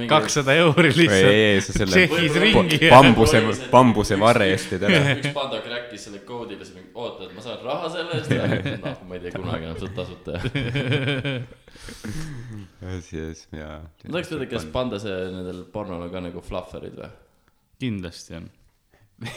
kakssada 0.13 0.55
euri 0.61 0.93
lihtsalt 0.95 1.75
selle 1.75 2.05
Tšehhis 2.07 2.39
ringi 2.45 2.79
ja 2.85 2.93
bambuse, 2.95 3.43
bambuse 3.73 4.15
varre 4.21 4.47
eestid 4.53 4.87
ära. 4.87 5.03
üks 5.17 5.35
panda 5.35 5.59
crack'is 5.65 6.07
selle 6.07 6.23
koodile, 6.23 6.63
siis 6.63 6.79
mingi, 6.79 6.93
oota, 6.95 7.27
et 7.27 7.35
ma 7.35 7.45
saan 7.45 7.61
raha 7.67 7.93
selle 7.99 8.21
eest. 8.21 8.31
noh, 8.87 9.05
ma 9.11 9.19
ei 9.19 9.25
tea 9.27 9.35
kunagi 9.35 9.69
enam 9.69 9.77
seda 9.83 9.93
tasuta. 10.01 10.31
siis, 13.11 13.47
jaa. 13.51 13.81
ma 13.83 14.13
tahaks 14.13 14.31
teada, 14.31 14.53
kas 14.55 14.71
panda 14.71 15.03
see 15.03 15.25
nendel 15.35 15.65
pornol 15.73 16.07
on 16.07 16.13
ka 16.15 16.29
nagu 16.31 16.39
flufferid 16.47 16.95
või? 16.95 17.17
Kindlasti 17.79 18.35
on. 18.39 18.49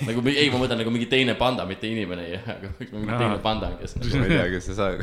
nagu, 0.07 0.23
ei, 0.31 0.47
ma 0.53 0.61
mõtlen 0.63 0.79
nagu 0.79 0.91
mingi 0.95 1.09
teine 1.11 1.33
panda, 1.35 1.65
mitte 1.67 1.89
inimene 1.91 2.23
ei, 2.29 2.37
aga 2.39 2.69
mingi 2.79 3.09
Aa. 3.11 3.17
teine 3.19 3.39
panda, 3.43 3.73
kes 3.81 3.97
nagu 3.99 4.21
ma 4.21 4.29
ei 4.29 4.31
tea, 4.31 4.45
kas 4.53 4.69
sa 4.69 4.77
saad, 4.77 5.01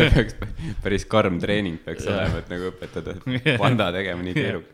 see 0.00 0.08
peaks, 0.16 0.34
päris 0.82 1.04
karm 1.06 1.36
treening 1.42 1.78
peaks 1.84 2.08
Jaa. 2.08 2.16
olema, 2.16 2.40
et 2.42 2.50
nagu 2.50 2.72
õpetada, 2.72 3.14
et 3.38 3.46
panda 3.60 3.86
tegema 3.94 4.26
nii 4.26 4.34
keerukas. 4.34 4.72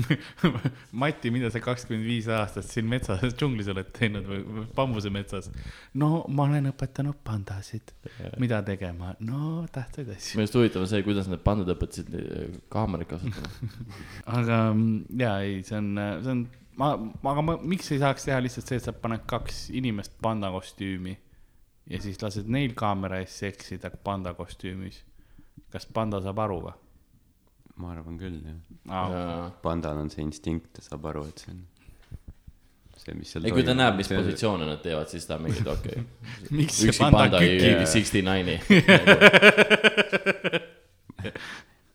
Mati, 1.02 1.32
mida 1.34 1.50
sa 1.50 1.62
kakskümmend 1.64 2.06
viis 2.06 2.28
aastat 2.30 2.68
siin 2.70 2.86
metsas, 2.92 3.34
džunglis 3.34 3.72
oled 3.74 3.90
teinud 3.98 4.30
või 4.30 4.66
bambusemetsas? 4.78 5.50
no 5.98 6.22
ma 6.30 6.46
olen 6.46 6.70
õpetanud 6.70 7.18
pandasid, 7.26 7.90
mida 8.38 8.62
tegema, 8.66 9.16
no 9.26 9.64
tähtsaid 9.74 10.14
asju. 10.14 10.38
minu 10.38 10.46
arust 10.46 10.60
huvitav 10.60 10.86
on 10.86 10.92
see, 10.94 11.02
kuidas 11.06 11.26
need 11.26 11.42
pandad 11.42 11.74
õpetasid 11.74 12.14
eh, 12.14 12.56
kaameraid 12.70 13.10
kasutama. 13.10 13.52
aga 14.38 14.62
mm, 14.70 15.20
jaa, 15.26 15.36
ei, 15.42 15.60
see 15.66 15.82
on, 15.82 15.92
see 16.22 16.34
on, 16.38 16.46
ma, 16.80 16.90
aga 17.32 17.44
ma, 17.44 17.56
miks 17.72 17.90
ei 17.94 18.00
saaks 18.02 18.26
teha 18.28 18.38
lihtsalt 18.42 18.70
see, 18.70 18.78
et 18.80 18.86
sa 18.88 18.92
paned 18.96 19.22
kaks 19.30 19.56
inimest 19.76 20.12
panda 20.22 20.48
kostüümi 20.54 21.14
ja 21.90 22.00
siis 22.02 22.20
lased 22.22 22.46
neil 22.50 22.72
kaamera 22.78 23.20
ees 23.22 23.32
seksida 23.42 23.88
panda 24.04 24.30
kostüümis. 24.38 24.96
kas 25.70 25.84
panda 25.86 26.20
saab 26.24 26.38
aru 26.46 26.58
või? 26.68 26.76
ma 27.80 27.86
arvan 27.94 28.16
küll, 28.20 28.38
jah. 28.44 29.50
pandal 29.64 29.96
on 30.02 30.10
see 30.12 30.24
instinkt, 30.26 30.68
ta 30.76 30.80
saab 30.84 31.02
aru, 31.12 31.22
et 31.30 31.44
see 31.44 31.52
on 31.54 31.60
see, 33.00 33.14
mis 33.16 33.28
seal 33.32 33.46
ei, 33.48 33.54
kui 33.56 33.64
ta 33.64 33.74
näeb, 33.76 33.94
mis. 34.00 34.10
positsioone 34.12 34.64
nad 34.68 34.80
teevad, 34.84 35.08
siis 35.12 35.24
ta 35.28 35.32
on 35.38 35.42
mingi, 35.48 35.62
okei 35.64 35.98
miks 36.58 36.60
okay.. 36.76 36.76
see 36.76 36.92
üksi 36.92 37.02
panda 37.06 37.40
ei 37.40 37.46
kükib? 37.56 37.80
sixty 37.94 38.20
nine'i. 38.26 38.56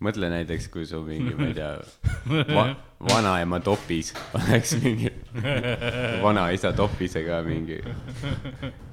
mõtle 0.06 0.30
näiteks, 0.32 0.70
kui 0.74 0.86
su 0.90 1.02
mingi, 1.06 1.34
ma 1.38 1.50
ei 1.50 1.58
tea 1.58 1.72
va,, 2.58 2.68
vanaema 3.10 3.60
topis 3.66 4.14
oleks 4.38 4.76
mingi 4.84 5.12
vanaisa 6.26 6.72
topisega 6.78 7.42
mingi, 7.46 7.82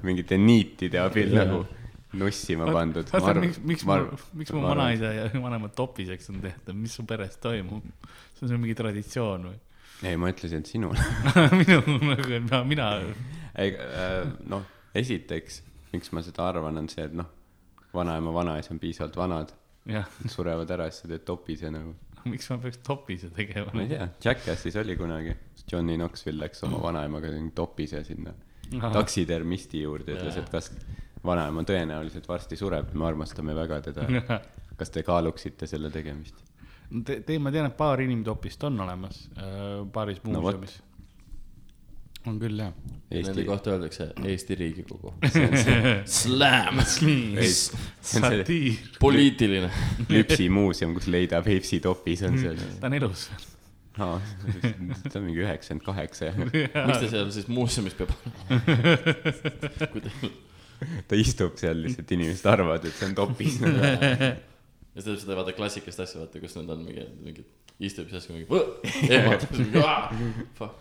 mingite 0.03 0.37
niitide 0.41 1.01
abil 1.03 1.33
nagu 1.37 1.63
nussima 2.13 2.67
pandud. 2.69 3.09
miks, 3.41 3.59
miks 3.63 3.85
ma, 3.89 3.99
miks 4.37 4.53
mu 4.53 4.61
vanaisa 4.65 5.13
ja 5.15 5.29
vanemad 5.45 5.73
topiseks 5.77 6.29
on 6.33 6.41
tehtud, 6.43 6.77
mis 6.77 6.95
su 6.95 7.05
peres 7.09 7.37
toimub? 7.41 7.85
see 8.37 8.49
on 8.49 8.61
mingi 8.61 8.75
traditsioon 8.77 9.47
või? 9.49 9.57
ei, 10.03 10.17
ma 10.19 10.29
ütlesin, 10.33 10.61
et 10.61 10.69
sinul. 10.69 10.97
minu 11.59 11.79
nagu, 12.09 12.29
et 12.37 12.55
mina, 12.67 12.89
ei, 13.55 13.73
noh, 14.51 14.65
esiteks, 14.99 15.61
miks 15.93 16.11
ma 16.13 16.21
seda 16.25 16.49
arvan, 16.49 16.77
on 16.81 16.89
see, 16.91 17.05
et 17.07 17.15
noh, 17.15 17.29
vanaema, 17.95 18.33
vanaisa 18.35 18.73
on 18.75 18.81
piisavalt 18.81 19.17
vanad, 19.17 19.53
surevad 20.31 20.71
ära, 20.71 20.89
siis 20.91 21.03
sa 21.03 21.11
teed 21.11 21.25
topise 21.27 21.71
nagu. 21.73 21.95
miks 22.29 22.49
ma 22.53 22.57
peaks 22.63 22.79
topise 22.85 23.29
tegema? 23.35 23.71
ma 23.75 23.83
ei 23.83 23.91
tea, 23.91 24.07
Jackassis 24.23 24.77
oli 24.79 24.95
kunagi, 24.99 25.35
Johnny 25.71 25.97
Knoxville 25.99 26.45
läks 26.45 26.63
oma 26.67 26.81
vanaemaga 26.83 27.33
topise 27.55 28.03
sinna 28.07 28.33
taksitermisti 28.71 29.81
juurde, 29.83 30.15
ütles, 30.15 30.37
et 30.39 30.49
kas 30.49 30.71
vanaema 31.25 31.63
tõenäoliselt 31.67 32.27
varsti 32.27 32.57
sureb, 32.59 32.93
me 32.97 33.05
armastame 33.07 33.55
väga 33.55 33.81
teda. 33.89 34.07
kas 34.79 34.89
te 34.89 35.03
kaaluksite 35.05 35.67
selle 35.69 35.91
tegemist? 35.93 36.39
Te, 37.05 37.19
te, 37.25 37.37
ma 37.41 37.51
tean, 37.53 37.69
et 37.69 37.77
paar 37.77 38.01
inimtopist 38.03 38.63
on 38.67 38.79
olemas 38.85 39.23
äh, 39.37 39.83
paaris 39.93 40.19
No 40.25 40.41
muuseumis. 40.41 40.79
On 42.29 42.39
küll 42.41 42.59
jah. 42.59 42.73
Nende 43.13 43.29
Eesti, 43.29 43.43
kohta 43.45 43.73
öeldakse 43.75 44.07
Eesti 44.25 44.55
Riigikogu. 44.57 45.13
Slam, 46.19 46.79
see 46.87 47.17
on 47.29 47.41
see 47.43 48.21
satiir, 48.21 48.77
poliitiline. 48.99 49.69
Lüpsi 50.09 50.47
muuseum, 50.53 50.95
kus 50.97 51.09
leida 51.11 51.41
Peipsi 51.45 51.81
topis 51.83 52.23
on 52.27 52.39
seal. 52.41 52.61
ta 52.81 52.89
on 52.89 52.97
elus. 52.97 53.27
aa, 54.01 54.15
ta 55.05 55.19
on 55.19 55.27
mingi 55.27 55.43
üheksakümmend 55.43 55.85
kaheksa 55.85 56.31
miks 56.39 57.03
ta 57.03 57.09
seal 57.11 57.29
siis 57.35 57.45
muuseumis 57.51 57.93
peab 57.99 58.09
olema? 58.17 58.63
kui 59.93 60.01
ta, 60.01 61.19
istub 61.19 61.59
seal 61.61 61.83
lihtsalt, 61.83 62.15
inimesed 62.17 62.49
arvavad, 62.49 62.87
et 62.89 62.97
see 62.97 63.11
on 63.11 63.15
topis. 63.19 63.59
ja 63.61 64.97
see 64.97 65.05
teeb 65.05 65.21
seda 65.21 65.37
vaata 65.37 65.53
klassikast 65.57 66.01
asja, 66.07 66.23
vaata, 66.23 66.41
kus 66.41 66.57
nad 66.57 66.73
on 66.73 66.81
mingi, 66.87 67.05
mingi 67.21 67.45
istub 67.83 68.09
siis 68.09 68.29
mingi 68.31 68.47
ehmatab. 69.13 70.73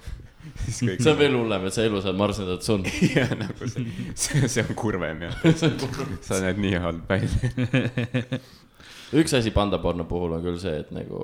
see 0.68 1.10
on 1.10 1.18
veel 1.18 1.36
hullem, 1.36 1.66
et 1.68 1.74
sa 1.74 1.84
elu 1.86 2.00
saad 2.02 2.18
marsendada 2.18 2.64
sun. 2.64 2.84
ja 3.14 3.26
nagu 3.36 3.68
see, 3.68 3.86
see, 4.14 4.48
see 4.48 4.64
on 4.64 4.74
kurvem 4.78 5.24
jah. 5.28 5.34
sa 6.26 6.40
näed 6.42 6.60
nii 6.62 6.82
halb 6.82 7.08
välja. 7.08 8.40
üks 9.22 9.34
asi 9.36 9.52
pandaporno 9.54 10.04
puhul 10.08 10.32
on 10.38 10.44
küll 10.44 10.60
see, 10.60 10.76
et 10.84 10.90
nagu 10.94 11.18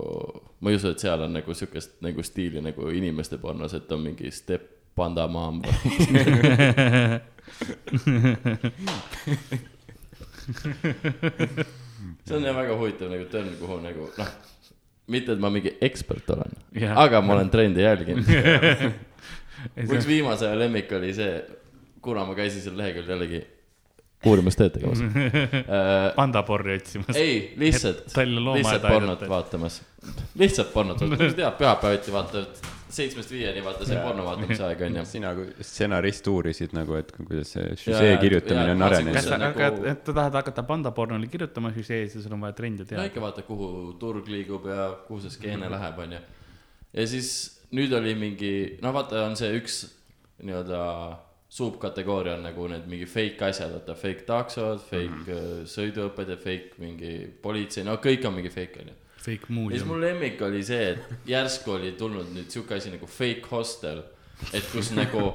ma 0.60 0.72
ei 0.72 0.78
usu, 0.78 0.92
et 0.92 1.00
seal 1.02 1.24
on 1.24 1.32
nagu 1.38 1.54
siukest 1.56 1.98
nagu 2.04 2.24
stiili 2.26 2.62
nagu 2.64 2.90
inimeste 2.94 3.40
pornos, 3.42 3.74
et 3.78 3.92
on 3.92 4.04
mingi 4.04 4.32
step 4.34 4.64
panda 4.98 5.28
mamba. 5.30 5.68
see 12.24 12.36
on 12.36 12.44
jah 12.44 12.56
väga 12.56 12.76
huvitav 12.76 13.10
nagu 13.12 13.24
törn, 13.32 13.50
kuhu 13.60 13.80
nagu 13.84 14.10
noh, 14.18 14.30
mitte 15.08 15.34
et 15.34 15.42
ma 15.42 15.50
mingi 15.52 15.74
ekspert 15.84 16.30
olen, 16.34 16.56
Jah. 16.76 16.96
aga 17.04 17.20
ma 17.24 17.36
olen 17.38 17.50
trendi 17.52 17.84
jälginud. 17.84 18.28
üks 19.84 20.06
viimase 20.06 20.48
aja 20.48 20.58
lemmik 20.58 20.92
oli 20.96 21.12
see, 21.16 21.38
kuna 22.04 22.24
ma 22.28 22.36
käisin 22.38 22.62
seal 22.64 22.76
leheküljel 22.78 23.16
jällegi 23.16 23.44
uurimustööd 24.26 24.74
tegemas 24.74 25.02
pandaporri 26.18 26.78
otsimas. 26.78 27.16
ei, 27.18 27.52
lihtsalt, 27.60 28.08
lihtsalt 28.16 28.86
pornot 28.88 29.22
vaatamas. 29.30 29.80
lihtsalt 30.38 30.72
pornot 30.74 31.02
vaatamas, 31.02 31.36
tead, 31.38 31.54
pühapäeviti 31.60 32.14
vaatad 32.14 32.64
seitsmest 32.88 33.30
viieni, 33.32 33.62
vaata 33.64 33.86
see 33.88 33.98
porno 34.02 34.24
vaatamise 34.26 34.64
aeg 34.64 34.82
on 34.86 34.96
ju. 35.00 35.04
sina 35.14 35.34
kui 35.36 35.50
stsenarist 35.60 36.30
uurisid 36.32 36.74
nagu, 36.76 36.96
et 37.00 37.12
kuidas 37.16 37.52
see 37.54 37.66
et- 37.74 38.22
kirjutamine 38.22 38.70
jaa, 38.70 38.76
on 38.76 38.86
arenenud 38.88 39.18
kas 39.18 39.28
sa 39.28 39.36
on, 39.36 39.44
nagu- 39.44 39.64
aga, 39.68 39.92
et 39.92 40.10
sa 40.10 40.16
tahad 40.20 40.40
hakata 40.40 40.64
pandapornole 40.70 41.30
kirjutama 41.32 41.72
süžees 41.76 42.16
ja 42.16 42.24
sul 42.24 42.34
on 42.38 42.46
vaja 42.46 42.56
trendi 42.58 42.84
no 42.84 42.88
teada. 42.88 43.06
ikka 43.10 43.24
vaata, 43.24 43.44
kuhu 43.46 43.70
turg 44.00 44.28
liigub 44.32 44.66
ja 44.70 44.90
kuhu 45.06 45.20
see 45.24 45.36
skeene 45.36 45.70
läheb, 45.70 46.02
onju. 46.06 46.20
ja 46.92 47.06
siis 47.06 47.30
nüüd 47.76 47.92
oli 47.98 48.14
mingi, 48.18 48.52
no 48.82 48.92
vaata, 48.96 49.26
on 49.28 49.36
see 49.36 49.52
üks 49.60 49.82
nii-öelda 50.42 50.82
subkategooria 51.48 52.36
on 52.36 52.42
nagu 52.44 52.68
need 52.68 52.86
mingi 52.88 53.06
fake 53.08 53.44
asjad, 53.48 53.72
vaata 53.72 53.94
fake 53.96 54.26
taksod, 54.28 54.80
fake 54.84 55.08
mm 55.08 55.24
-hmm. 55.26 55.68
sõiduõpped 55.74 56.28
ja 56.28 56.36
fake 56.36 56.78
mingi 56.78 57.12
politsei, 57.42 57.84
no 57.84 57.96
kõik 57.96 58.26
on 58.28 58.34
mingi 58.34 58.50
fake 58.52 58.82
onju. 58.84 58.96
Fake 59.28 59.44
ja 59.44 59.46
siis 59.46 59.54
muuseum. 59.60 59.88
mu 59.92 60.00
lemmik 60.00 60.42
oli 60.48 60.62
see, 60.64 60.90
et 60.94 61.28
järsku 61.28 61.76
oli 61.76 61.92
tulnud 62.00 62.32
nüüd 62.32 62.48
sihuke 62.52 62.78
asi 62.80 62.92
nagu 62.94 63.06
fake 63.06 63.48
hostel. 63.50 64.02
et 64.54 64.64
kus 64.72 64.92
nagu, 64.94 65.32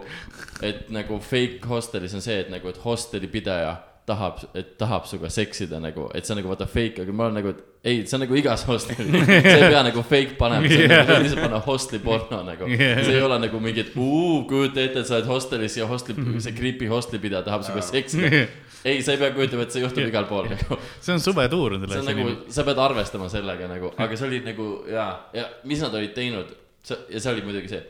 et 0.63 0.89
nagu 0.95 1.17
fake 1.19 1.67
hostelis 1.67 2.13
on 2.15 2.21
see, 2.23 2.37
et 2.39 2.49
nagu, 2.49 2.69
et 2.71 2.77
hosteli 2.85 3.27
pidaja 3.27 3.73
tahab, 4.07 4.39
et 4.55 4.73
tahab 4.79 5.05
sinuga 5.07 5.29
seksida 5.31 5.79
nagu, 5.83 6.09
et 6.15 6.25
see 6.25 6.33
on 6.33 6.39
nagu 6.41 6.51
vaata 6.51 6.67
fake, 6.67 7.03
aga 7.03 7.15
ma 7.15 7.27
olen 7.29 7.37
nagu, 7.39 7.53
et 7.53 7.87
ei, 7.87 8.01
see 8.07 8.17
on 8.17 8.23
nagu 8.25 8.35
igas 8.39 8.65
hostlis, 8.67 8.99
sa 8.99 9.53
ei 9.57 9.69
pea 9.71 9.83
nagu 9.87 10.03
fake 10.07 10.37
panema, 10.39 10.67
see 10.71 10.85
on 10.87 10.91
Jah. 10.91 11.05
nagu 11.07 11.23
lihtsalt 11.23 11.43
panna 11.43 11.61
hostli 11.67 11.99
porno 12.03 12.41
nagu 12.47 12.67
Jah. 12.71 12.99
see 13.03 13.15
ei 13.15 13.23
ole 13.23 13.39
nagu 13.45 13.61
mingi, 13.63 13.85
et 13.85 13.95
uu, 13.95 14.43
kujuta 14.49 14.83
ette, 14.83 15.03
et 15.03 15.07
sa 15.09 15.19
oled 15.19 15.29
hostelis 15.31 15.77
ja 15.79 15.87
hostli, 15.87 16.15
see 16.43 16.55
creepy 16.57 16.89
hostlipidaja 16.91 17.43
tahab 17.47 17.67
sinuga 17.67 17.85
seksida. 17.91 18.45
ei, 18.83 19.03
sa 19.03 19.13
ei 19.13 19.21
pea 19.21 19.31
kujutama, 19.35 19.63
et 19.65 19.75
see 19.75 19.83
juhtub 19.83 20.07
igal 20.07 20.27
pool 20.29 20.49
nagu. 20.51 20.77
see 20.99 21.15
on 21.15 21.23
suvetuur 21.23 21.77
see 21.85 22.01
on 22.01 22.09
nagu, 22.09 22.27
sa 22.53 22.65
pead 22.67 22.81
arvestama 22.83 23.29
sellega 23.31 23.69
nagu, 23.71 23.93
aga 23.97 24.19
see 24.19 24.27
oli 24.27 24.41
nagu 24.45 24.67
ja, 24.91 25.07
ja 25.35 25.47
mis 25.69 25.83
nad 25.83 25.95
olid 25.99 26.13
teinud, 26.17 26.51
ja 26.89 27.23
see 27.23 27.31
oli 27.31 27.45
muidugi 27.47 27.71
see, 27.71 27.81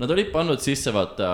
nad 0.00 0.10
olid 0.10 0.32
pannud 0.34 0.62
sisse 0.62 0.92
vaata, 0.94 1.30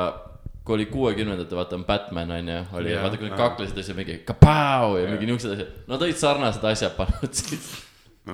kui 0.67 0.77
oli 0.77 0.89
kuuekümnendate, 0.93 1.57
vaata 1.57 1.79
on 1.79 1.87
Batman 1.89 2.37
on 2.37 2.53
ju, 2.53 2.61
oli 2.81 2.93
Jaa. 2.93 3.07
vaata 3.07 3.21
kui 3.21 3.31
nad 3.31 3.41
kaklesid 3.41 3.83
asju 3.83 3.97
mingi 3.97 4.21
kapau 4.29 4.97
ja 5.01 5.09
mingi 5.11 5.33
niuksed 5.33 5.57
asjad, 5.57 5.75
nad 5.89 6.07
olid 6.09 6.21
sarnased 6.21 6.71
asjad 6.73 6.97
pannud 6.99 7.41
sisse. 7.41 7.85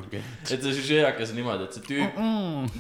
okei, 0.03 0.23
et 0.49 0.57
see 0.57 0.75
süžee 0.81 1.03
hakkas 1.05 1.35
niimoodi, 1.37 1.69
et 1.69 1.79
see 1.79 1.87
tüüp 1.93 2.21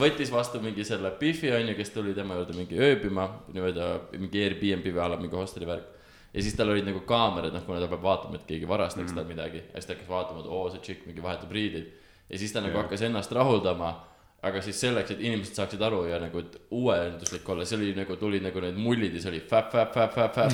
võttis 0.01 0.33
vastu 0.35 0.63
mingi 0.65 0.87
selle 0.89 1.15
Biffi 1.21 1.55
onju, 1.55 1.79
kes 1.79 1.95
tuli 1.95 2.17
tema 2.17 2.41
juurde 2.41 2.57
mingi 2.57 2.81
ööbima, 2.81 3.29
nii-öelda 3.53 3.89
mingi 4.17 4.47
Airbnb 4.47 4.89
või 4.91 5.05
a 5.05 5.11
la 5.13 5.21
mingi 5.21 5.37
hosteli 5.39 5.69
värk. 5.69 6.01
Ja 6.35 6.43
siis 6.43 6.55
tal 6.57 6.69
olid 6.73 6.87
nagu 6.89 7.01
kaamerad, 7.09 7.53
noh, 7.55 7.63
kuna 7.67 7.81
ta 7.83 7.89
peab 7.91 8.03
vaatama, 8.05 8.35
et 8.39 8.47
keegi 8.49 8.67
varastaks 8.69 9.13
tal 9.17 9.27
midagi 9.29 9.59
ja 9.61 9.65
siis 9.77 9.87
ta 9.89 9.93
hakkas 9.97 10.09
vaatama, 10.09 10.39
et 10.41 10.49
oo, 10.49 10.71
see 10.73 10.81
tšikk 10.87 11.01
mingi 11.11 11.23
vahetab 11.25 11.51
riideid. 11.53 11.87
ja 12.31 12.35
siis 12.41 12.53
ta 12.53 12.59
nagu 12.65 12.77
Jah. 12.77 12.83
hakkas 12.85 13.03
ennast 13.09 13.31
rahuldama, 13.37 13.91
aga 14.43 14.59
siis 14.65 14.81
selleks, 14.81 15.11
et 15.15 15.21
inimesed 15.21 15.55
saaksid 15.59 15.83
aru 15.83 16.01
ja 16.09 16.17
nagu, 16.23 16.37
et 16.41 16.53
uuenduslik 16.71 17.49
olla, 17.49 17.65
see 17.69 17.79
oli 17.79 17.95
nagu, 17.99 18.13
tulid 18.17 18.43
nagu 18.47 18.59
need 18.65 18.77
mullid 18.81 19.15
ja 19.15 19.21
see 19.23 19.33
oli 19.35 19.43
fäp, 19.53 19.67
fäp, 19.75 19.91
fäp, 19.95 20.13
fäp, 20.17 20.33
fäp. 20.39 20.53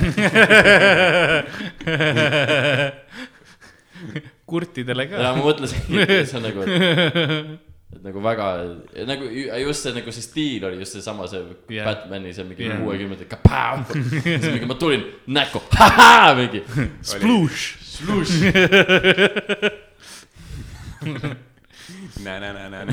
kurtidele 4.49 5.05
ka 5.11 5.16
ja. 5.22 5.31
ma 5.35 5.41
mõtlesin, 5.45 5.81
et 6.03 6.29
see 6.31 6.39
on 6.39 6.45
nagu, 6.49 6.59
et 6.64 6.70
et 7.97 8.03
nagu 8.05 8.20
väga 8.24 8.47
nagu 9.09 9.24
ju- 9.32 9.49
just 9.64 9.82
see 9.86 9.93
nagu 9.97 10.12
see 10.12 10.22
stiil 10.26 10.64
oli 10.68 10.78
just 10.82 10.93
seesama 10.99 11.26
see 11.28 11.41
yeah. 11.72 11.86
Batman'i 11.89 12.34
see 12.36 12.45
mingi 12.45 12.68
kuuekümnendate 12.82 13.28
kapau 13.32 13.84
siis 13.93 14.45
mingi 14.53 14.68
ma 14.68 14.74
tulin 14.80 15.05
näkku 15.26 15.62
mingi 16.41 16.61
Sploosh. 17.12 17.64
sluš 17.80 18.30
nä-nä-nä-nä-nä. 22.24 22.93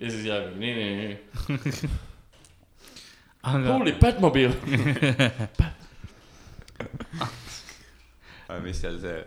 ja 0.00 0.10
siis 0.10 0.24
jääb 0.26 0.56
nii 0.58 0.74
nii 0.74 0.94
nii 0.96 1.18
aga 3.42 3.72
holy 3.72 3.92
Batmobile 4.00 4.54
aga 8.48 8.60
mis 8.66 8.80
seal 8.80 8.96
see 9.02 9.18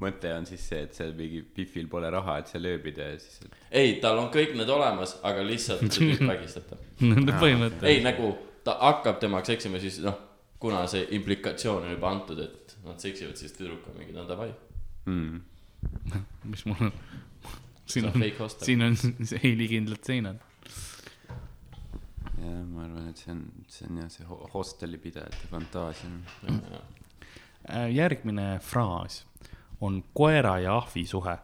mõte 0.00 0.30
on 0.34 0.46
siis 0.48 0.62
see, 0.68 0.82
et 0.86 0.94
seal 0.96 1.12
mingi 1.18 1.42
Biffil 1.56 1.86
pole 1.92 2.08
raha, 2.10 2.38
et 2.40 2.48
seal 2.52 2.64
ööbida 2.70 3.10
ja 3.12 3.18
siis. 3.20 3.40
ei 3.70 3.98
tal 4.02 4.18
on 4.22 4.30
kõik 4.32 4.54
need 4.56 4.68
olemas 4.72 5.16
aga 5.22 5.42
lihtsalt 5.44 5.84
see 5.92 6.10
tüüp 6.14 6.26
vägistab 6.32 6.66
ta 6.70 6.78
nende 7.04 7.32
põhimõte. 7.40 7.84
ei 7.88 8.02
nagu 8.04 8.32
ta 8.64 8.78
hakkab 8.80 9.20
temaga 9.20 9.44
seksima 9.52 9.80
siis 9.82 9.98
noh 10.04 10.16
kuna 10.60 10.82
see 10.92 11.06
implikatsioon 11.16 11.86
on 11.88 11.94
juba 11.94 12.10
antud 12.12 12.38
et 12.44 12.74
nad 12.84 12.98
seksivad 13.00 13.36
siis 13.40 13.52
tüdruk 13.56 13.86
on 13.92 13.98
mingi 14.00 14.16
no 14.16 14.26
davai 14.28 14.50
Mm. 15.08 15.40
mis 16.52 16.66
mul 16.68 16.76
on. 16.84 16.90
siin 17.88 18.04
on 18.10 18.22
siin 18.52 18.82
on 18.86 18.96
heilikindlad 19.42 20.04
seinad. 20.04 20.36
jah, 22.36 22.60
ma 22.68 22.84
arvan, 22.84 23.08
et 23.10 23.16
see 23.22 23.32
on, 23.32 23.40
see 23.68 23.88
on 23.88 23.96
jah, 24.02 24.10
see 24.12 24.26
ho- 24.28 24.48
hosteli 24.54 24.98
pidajate 25.00 25.48
fantaasia. 25.50 26.10
Äh, 27.70 27.88
järgmine 27.94 28.58
fraas 28.64 29.22
on 29.80 30.02
koera 30.14 30.58
ja 30.60 30.76
ahvi 30.76 31.06
suhe. 31.06 31.36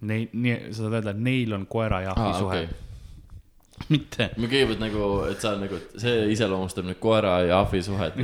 Neil, 0.00 0.30
nii, 0.32 0.72
sa 0.72 0.86
saad 0.86 0.94
öelda, 0.96 1.12
et 1.12 1.20
neil 1.20 1.52
on 1.52 1.66
koera 1.68 2.00
ja 2.00 2.14
ahvi 2.16 2.30
Aa, 2.30 2.38
suhe 2.38 2.60
okay.. 2.62 3.88
mitte, 3.92 4.30
me 4.40 4.48
kõigepealt 4.48 4.80
nagu, 4.80 5.08
et 5.28 5.44
sa 5.44 5.52
nagu, 5.60 5.76
see 6.00 6.30
iseloomustab 6.32 6.88
nüüd 6.88 6.98
koera 7.02 7.34
ja 7.44 7.60
ahvi 7.60 7.82
suhet 7.84 8.16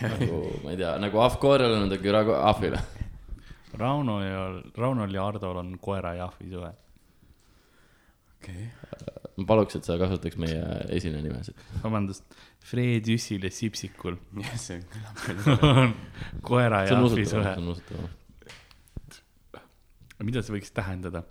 nagu 0.00 0.38
ma 0.62 0.72
ei 0.72 0.78
tea, 0.78 0.92
nagu 1.02 1.22
ahv 1.22 1.38
koerale 1.42 1.80
on 1.80 1.90
ta 1.90 1.98
küra 2.00 2.22
ahvile. 2.48 2.80
Rauno 3.78 4.18
ja, 4.20 4.44
Raunol 4.76 5.14
ja 5.14 5.24
Hardol 5.24 5.56
on 5.62 5.76
koera 5.80 6.14
ja 6.14 6.28
ahvi 6.30 6.50
suhe. 6.50 6.72
okei. 8.36 8.68
Ma 9.38 9.46
paluks, 9.48 9.76
et 9.78 9.86
sa 9.88 9.98
kasutaks 10.00 10.36
meie 10.40 10.62
esineja 10.96 11.24
nimesid. 11.24 11.60
vabandust, 11.82 12.40
Fred 12.68 13.08
Jüssil 13.08 13.46
ja 13.46 13.52
Sipsikul 13.52 14.18
jah, 14.42 14.58
see 14.60 14.82
kõlab 14.92 15.22
küll. 15.26 15.94
koera 16.48 16.82
ja 16.88 16.98
ahvi 16.98 17.28
suhe 17.28 17.54
mida 20.22 20.42
see 20.42 20.54
võiks 20.56 20.74
tähendada? 20.74 21.24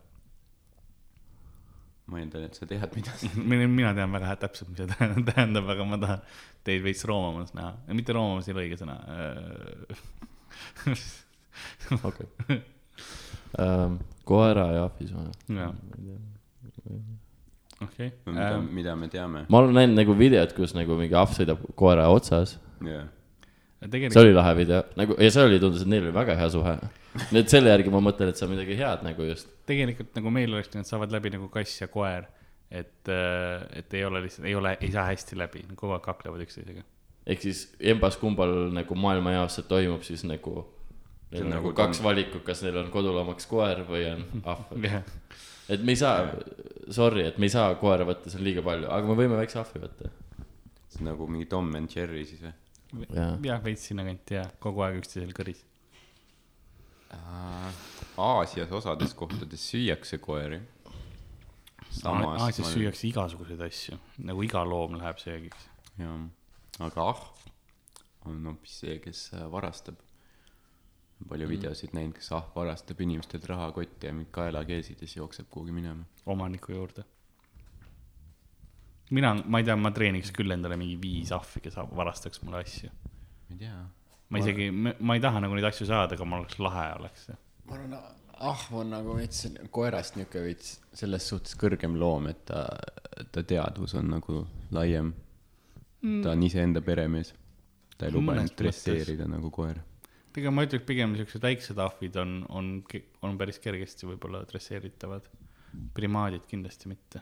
ma 2.12 2.20
eeldan, 2.20 2.44
et 2.44 2.58
sa 2.58 2.68
tead, 2.68 2.92
mida 2.98 3.14
see. 3.16 3.30
mina 3.78 3.94
tean 3.96 4.12
väga 4.12 4.34
täpselt, 4.42 4.72
mis 4.74 4.82
see 4.82 4.90
tähendab- 5.32 5.70
aga 5.72 5.88
ma 5.88 6.00
tahan 6.02 6.26
teid 6.68 6.84
veits 6.84 7.06
roomamas 7.08 7.54
näha, 7.56 7.72
mitte 7.96 8.16
roomamas 8.18 8.50
ei 8.50 8.56
ole 8.56 8.66
õige 8.66 8.80
sõna. 8.82 8.98
okei. 12.10 12.60
koera 14.28 14.68
ja 14.76 14.86
ahvi 14.90 15.08
suhe. 15.14 15.32
jaa, 15.56 15.72
okei. 17.84 18.12
mida, 18.26 18.60
mida 18.62 18.96
me 18.96 19.10
teame. 19.12 19.46
ma 19.50 19.62
olen 19.62 19.76
näinud 19.76 20.00
nagu 20.02 20.16
videot, 20.18 20.54
kus 20.58 20.76
nagu 20.78 20.98
mingi 21.00 21.18
ahv 21.18 21.34
sõidab 21.38 21.64
koera 21.80 22.08
otsas. 22.14 22.58
jah. 22.86 23.08
see 23.82 23.90
tegelikult 23.90 24.22
oli 24.24 24.36
lahe 24.36 24.56
video, 24.58 24.82
nagu 25.00 25.18
ja 25.22 25.32
see 25.34 25.48
oli, 25.48 25.62
tundus, 25.64 25.86
et 25.86 25.92
neil 25.92 26.08
oli 26.08 26.16
väga 26.16 26.38
hea 26.40 26.50
suhe. 26.54 26.76
nii 27.22 27.42
et 27.44 27.54
selle 27.54 27.74
järgi 27.74 27.94
ma 27.94 28.04
mõtlen, 28.04 28.32
et 28.32 28.40
see 28.40 28.48
on 28.48 28.54
midagi 28.56 28.78
head 28.80 29.06
nagu 29.08 29.28
just. 29.30 29.52
tegelikult 29.70 30.14
nagu 30.20 30.34
meil 30.34 30.54
oleks, 30.54 30.72
nad 30.76 30.90
saavad 30.90 31.14
läbi 31.14 31.34
nagu 31.38 31.50
kass 31.54 31.82
ja 31.82 31.90
koer. 31.92 32.30
et, 32.72 33.10
et 33.76 33.94
ei 34.00 34.06
ole 34.08 34.22
lihtsalt, 34.24 34.48
ei 34.48 34.56
ole, 34.56 34.78
ei 34.80 34.92
saa 34.92 35.10
hästi 35.10 35.40
läbi, 35.40 35.66
kogu 35.76 35.98
aeg 35.98 36.06
kaklevad 36.06 36.44
üksteisega. 36.46 36.86
ehk 37.26 37.48
siis 37.48 37.66
embas-kumbal 37.94 38.70
nagu 38.76 38.96
maailmajaos 39.08 39.60
see 39.60 39.68
toimub, 39.72 40.06
siis 40.08 40.28
nagu. 40.28 40.62
Neil 41.32 41.46
See 41.46 41.48
on 41.48 41.54
nagu 41.54 41.70
nagu 41.70 41.78
kaks 41.78 42.02
valikut, 42.04 42.42
kas 42.44 42.60
neil 42.60 42.76
on 42.82 42.90
koduloomaks 42.92 43.46
koer 43.48 43.86
või 43.88 44.02
on 44.10 44.26
ahv. 44.52 44.74
jah, 44.84 45.06
et 45.70 45.84
me 45.84 45.94
ei 45.94 46.00
saa, 46.00 46.26
sorry, 46.90 47.26
et 47.30 47.38
me 47.38 47.50
ei 47.50 47.54
saa 47.54 47.76
koera 47.80 48.08
võtta, 48.08 48.32
see 48.32 48.40
on 48.42 48.46
liiga 48.48 48.64
palju, 48.66 48.90
aga 48.90 49.08
me 49.08 49.18
võime 49.20 49.40
väikse 49.40 49.62
ahvi 49.62 49.84
võtta. 49.84 50.12
see 50.88 51.04
on 51.04 51.12
nagu 51.12 51.28
mingi 51.28 51.50
Tom 51.52 51.74
and 51.78 51.92
Jerry 51.96 52.26
siis 52.26 52.42
või? 52.46 52.54
Jah, 53.46 53.62
veits 53.64 53.86
sinnakanti 53.88 54.36
ja 54.36 54.46
kogu 54.60 54.84
aeg 54.84 55.00
üksteisel 55.00 55.32
kõris. 55.36 55.64
Aasias 58.22 58.72
osades 58.72 59.14
kohtades 59.16 59.64
süüakse 59.72 60.20
koeri. 60.24 60.60
Aasias 62.08 62.74
süüakse 62.74 63.08
igasuguseid 63.10 63.64
asju, 63.68 64.00
nagu 64.28 64.44
iga 64.44 64.64
loom 64.68 64.98
läheb 65.00 65.20
söögiks. 65.24 65.70
jah, 66.00 66.20
aga 66.80 67.08
ahv 67.14 67.28
on 68.30 68.46
hoopis 68.46 68.78
see, 68.84 69.00
kes 69.04 69.30
äh, 69.34 69.48
varastab. 69.52 70.00
Palju 71.30 71.48
Mhm. 71.48 71.52
videosid 71.56 71.94
näinud, 71.94 72.16
kus 72.16 72.32
ahv 72.32 72.56
varastab 72.56 73.02
inimestelt 73.02 73.46
rahakotti 73.46 74.08
ja 74.08 74.14
mingid 74.14 74.32
kaelakeesid 74.32 75.02
ja 75.02 75.08
siis 75.08 75.16
jookseb 75.18 75.50
kuhugi 75.50 75.72
minema. 75.72 76.04
omaniku 76.26 76.72
juurde. 76.72 77.04
mina, 79.12 79.34
ma 79.46 79.60
ei 79.60 79.64
tea, 79.68 79.76
ma 79.76 79.92
treeniks 79.92 80.32
küll 80.32 80.52
endale 80.52 80.78
mingi 80.80 80.98
viis 81.02 81.32
ahvi, 81.36 81.62
kes 81.62 81.76
varastaks 81.76 82.42
mulle 82.42 82.62
asju. 82.64 82.90
ma 83.50 83.56
ei 83.56 83.58
tea. 83.58 83.86
ma 84.30 84.38
isegi, 84.38 84.72
ma 85.00 85.16
ei 85.16 85.20
taha 85.22 85.40
nagu 85.40 85.56
neid 85.56 85.66
asju 85.68 85.86
saada, 85.86 86.16
aga 86.16 86.26
mul 86.26 86.40
oleks 86.40 86.60
lahe 86.60 86.88
oleks 87.00 87.28
ma 87.66 87.76
arvan, 87.76 87.98
ahv 88.52 88.74
on 88.82 88.90
nagu 88.96 89.16
veits 89.18 89.48
koerast 89.72 90.16
niuke 90.20 90.42
veits 90.44 90.80
selles 90.94 91.28
suhtes 91.30 91.58
kõrgem 91.60 91.98
loom, 92.00 92.28
et 92.32 92.46
ta, 92.46 92.66
ta 93.32 93.44
teadvus 93.44 93.94
on 94.00 94.10
nagu 94.16 94.46
laiem 94.72 95.14
mm.. 96.02 96.22
ta 96.24 96.32
on 96.32 96.44
iseenda 96.44 96.82
peremees. 96.82 97.34
ta 97.98 98.08
ei 98.08 98.16
luba 98.16 98.34
ennast 98.36 98.58
dresseerida 98.58 99.28
nagu 99.30 99.52
koer. 99.54 99.78
Tegelikult 100.32 100.56
ma 100.56 100.66
ütleks 100.68 100.88
pigem 100.88 101.16
siuksed 101.20 101.44
väiksed 101.44 101.80
ahvid 101.84 102.16
on, 102.22 102.38
on, 102.50 102.72
on 103.26 103.38
päris 103.40 103.60
kergesti 103.64 104.08
võib-olla 104.10 104.44
dresseeritavad. 104.50 105.28
primaadid 105.96 106.44
kindlasti 106.52 106.90
mitte. 106.92 107.22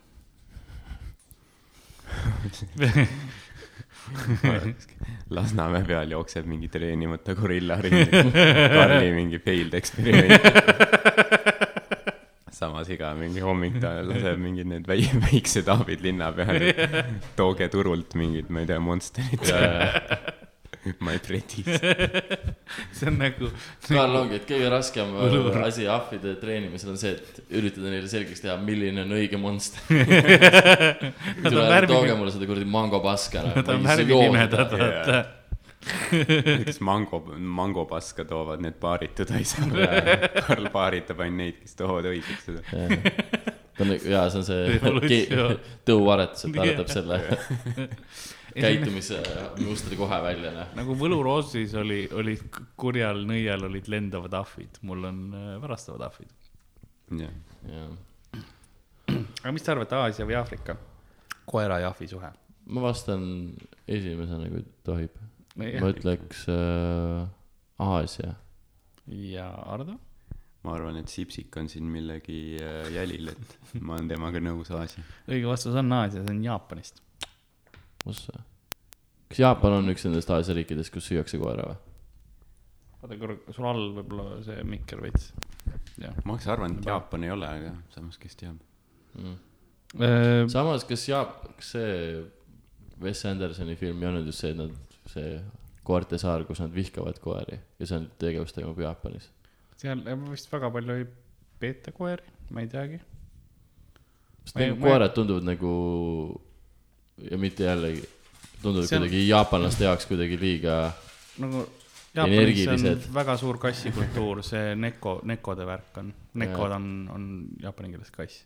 Lasnamäe 5.29 5.83
peal 5.85 6.09
jookseb 6.15 6.47
mingi 6.49 6.69
treenimata 6.73 7.35
gorilla 7.37 7.77
ringi. 7.81 8.07
Karli 8.73 9.11
mingi 9.13 9.39
failed 9.43 9.73
eksperiment. 9.77 10.41
samas 12.59 12.89
iga 12.91 13.13
mingi 13.15 13.39
hommik 13.43 13.77
ta 13.79 13.93
laseb 14.03 14.41
mingid 14.41 14.67
need 14.67 14.89
väi-, 14.89 15.13
väiksed 15.29 15.69
ahvid 15.71 16.03
linna 16.03 16.31
peale. 16.35 16.73
tooge 17.39 17.69
turult 17.71 18.17
mingid, 18.19 18.49
ma 18.51 18.65
ei 18.65 18.69
tea, 18.73 18.79
Monsterit. 20.85 21.01
My 21.05 21.17
pretty's. 21.17 21.65
see 22.93 23.07
on 23.07 23.17
nagu, 23.19 23.49
Karl 23.87 24.15
ongi, 24.21 24.37
et 24.39 24.45
kõige 24.47 24.69
raskem 24.71 25.11
Võlur. 25.15 25.57
asi 25.65 25.87
ahvide 25.89 26.35
treenimisel 26.39 26.93
on 26.93 26.99
see, 27.01 27.15
et 27.17 27.41
üritada 27.59 27.91
neile 27.91 28.07
selgeks 28.11 28.43
teha, 28.43 28.55
milline 28.63 29.03
on 29.03 29.11
õige 29.17 29.39
monster. 29.41 29.81
Tooge 31.89 32.15
mulle 32.15 32.31
seda 32.31 32.47
kuradi 32.47 32.67
mango 32.69 33.01
paska. 33.03 33.43
nad 33.49 33.69
on 33.73 33.83
värvipimedad, 33.87 34.73
jaa. 34.79 34.87
vaata. 34.87 35.19
kes 36.65 36.81
mango, 36.83 37.21
mangopaska 37.39 38.25
toovad 38.27 38.63
need 38.63 38.79
baaritud 38.81 39.31
asjad. 39.39 39.71
Karl 40.47 40.67
baaritab 40.73 41.23
ainult 41.23 41.43
neid, 41.43 41.61
kes 41.63 41.79
toovad 41.79 42.09
õigeks 42.11 42.49
seda. 42.49 42.83
jaa, 43.79 44.27
see 44.29 44.41
on 44.41 44.45
see 44.47 44.75
Evolutsioon. 44.75 45.55
ke- 45.55 45.79
tõuaretus, 45.87 46.45
et 46.47 46.55
ta 46.55 46.67
arvatab 46.67 46.93
selle 46.93 47.21
käitumise 48.61 49.21
mustri 49.63 49.97
kohe 49.99 50.19
välja, 50.23 50.51
noh. 50.55 50.75
nagu 50.79 50.97
võluroosis 50.99 51.73
oli, 51.79 52.03
olid 52.15 52.43
kurjal 52.79 53.23
nõial 53.29 53.65
olid 53.69 53.89
lendavad 53.91 54.35
ahvid, 54.41 54.81
mul 54.87 55.09
on 55.09 55.23
äh, 55.37 55.55
varastavad 55.63 56.05
ahvid. 56.09 56.51
jah, 57.23 57.33
jah. 57.69 58.43
aga 59.41 59.55
mis 59.55 59.65
te 59.65 59.73
arvate, 59.73 59.99
Aasia 59.99 60.27
või 60.29 60.37
Aafrika? 60.39 60.77
koera 61.49 61.79
ja 61.81 61.89
ahvi 61.93 62.07
suhe. 62.07 62.29
ma 62.69 62.83
vastan 62.83 63.23
esimesena, 63.87 64.51
kui 64.51 64.65
tohib. 64.85 65.17
Ma 65.59 65.89
ütleks 65.89 66.45
äh, 66.53 67.25
Aasia. 67.83 68.35
ja 69.07 69.49
Ardo? 69.65 69.97
ma 70.63 70.75
arvan, 70.75 70.99
et 70.99 71.11
Sipsik 71.11 71.55
on 71.59 71.69
siin 71.71 71.87
millegi 71.87 72.59
äh, 72.59 72.89
jälil, 72.93 73.31
et 73.31 73.57
ma 73.79 73.95
olen 73.95 74.11
temaga 74.11 74.41
nõus 74.43 74.71
Aasia. 74.75 75.03
õige 75.29 75.47
vastus 75.49 75.77
on 75.79 75.91
Aasia, 76.01 76.23
see 76.25 76.35
on 76.35 76.43
Jaapanist. 76.45 77.01
see? 78.09 78.45
Kas 79.29 79.43
Jaapan 79.43 79.77
on 79.79 79.93
üks 79.93 80.07
nendest 80.07 80.31
Aasia 80.33 80.57
riikidest, 80.57 80.93
kus 80.93 81.07
süüakse 81.09 81.39
koera 81.41 81.67
või? 81.69 81.77
oota 82.99 83.19
korra, 83.19 83.37
sul 83.55 83.67
all 83.69 83.85
võib-olla 83.95 84.41
see 84.43 84.63
mikker 84.67 85.03
veits. 85.03 85.29
ma 86.25 86.33
oleks 86.33 86.49
arvanud, 86.51 86.81
et 86.81 86.89
Jaapan 86.89 87.27
ei 87.27 87.31
ole, 87.35 87.53
aga 87.59 87.75
samas, 87.93 88.19
kes 88.21 88.35
teab. 88.39 88.59
Äh, 89.99 90.43
samas, 90.51 90.85
kas 90.87 91.07
Jaap-, 91.09 91.47
kas 91.57 91.71
see 91.77 91.93
Wes 93.01 93.23
Andersoni 93.25 93.77
film 93.79 94.03
ei 94.03 94.11
olnud 94.11 94.27
just 94.27 94.43
see, 94.43 94.51
et 94.53 94.59
nad, 94.59 94.75
see 95.09 95.39
koerte 95.87 96.19
saar, 96.21 96.43
kus 96.45 96.59
nad 96.61 96.73
vihkavad 96.75 97.17
koeri 97.23 97.57
ja 97.57 97.87
see 97.87 97.97
on 97.97 98.09
tegevus 98.21 98.53
toimub 98.53 98.79
Jaapanis. 98.83 99.29
seal 99.79 100.03
vist 100.27 100.51
väga 100.51 100.69
palju 100.75 100.99
ei 100.99 101.07
peeta 101.59 101.93
koeri, 101.95 102.27
ma 102.53 102.65
ei 102.65 102.69
teagi. 102.71 102.99
sest 104.43 104.59
nagu 104.59 104.77
koerad 104.83 105.15
tunduvad 105.15 105.47
nagu 105.47 105.73
ja 107.31 107.39
mitte 107.41 107.65
jällegi, 107.65 108.03
tunduvad 108.61 108.87
See 108.87 108.97
on- 108.97 109.03
kuidagi 109.07 109.27
jaapanlaste 109.27 109.83
jaoks 109.87 110.05
kuidagi 110.09 110.39
liiga, 110.41 110.79
nagu 111.39 111.65
Jaapanis 112.15 112.67
on 112.67 113.01
väga 113.13 113.35
suur 113.37 113.59
kassikultuur, 113.61 114.39
see 114.43 114.73
neko, 114.75 115.19
nekode 115.29 115.65
värk 115.69 115.99
on, 116.01 116.07
nekod 116.41 116.71
on, 116.73 116.87
on 117.13 117.27
jaapani 117.61 117.91
keeles 117.93 118.09
kass. 118.11 118.39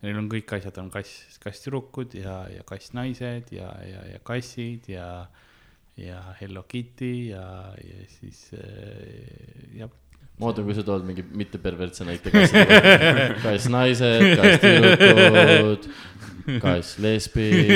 Neil 0.00 0.16
on 0.16 0.28
kõik 0.32 0.52
asjad 0.56 0.78
on 0.80 0.88
kass, 0.94 1.38
kasstüdrukud 1.42 2.14
ja, 2.16 2.36
ja 2.48 2.62
kassnaised 2.64 3.50
ja, 3.52 3.72
ja, 3.84 4.04
ja 4.14 4.20
kassid 4.24 4.86
ja, 4.88 5.26
ja 5.98 6.20
Hello 6.40 6.62
Kitty 6.70 7.10
ja, 7.34 7.42
ja 7.84 8.06
siis 8.14 8.46
äh, 8.54 9.74
ja 9.76 9.90
ma 10.40 10.48
ootan, 10.48 10.64
kui 10.64 10.74
sa 10.76 10.84
tood 10.86 11.04
mingi 11.04 11.22
mittepervertse 11.36 12.06
näite 12.08 12.30
kass, 12.34 12.54
kass 13.42 13.66
naised, 13.72 14.24
kass 14.40 14.62
tüdrukud, 14.62 15.88
kass 16.62 16.94
lesbid, 17.04 17.74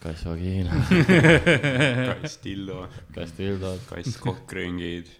kass 0.00 0.24
vagina, 0.24 0.80
kass 2.22 2.38
Tillo, 2.40 2.86
kass 3.14 3.36
tildod. 3.36 3.82
kass 3.90 4.16
kokkringid. 4.22 5.10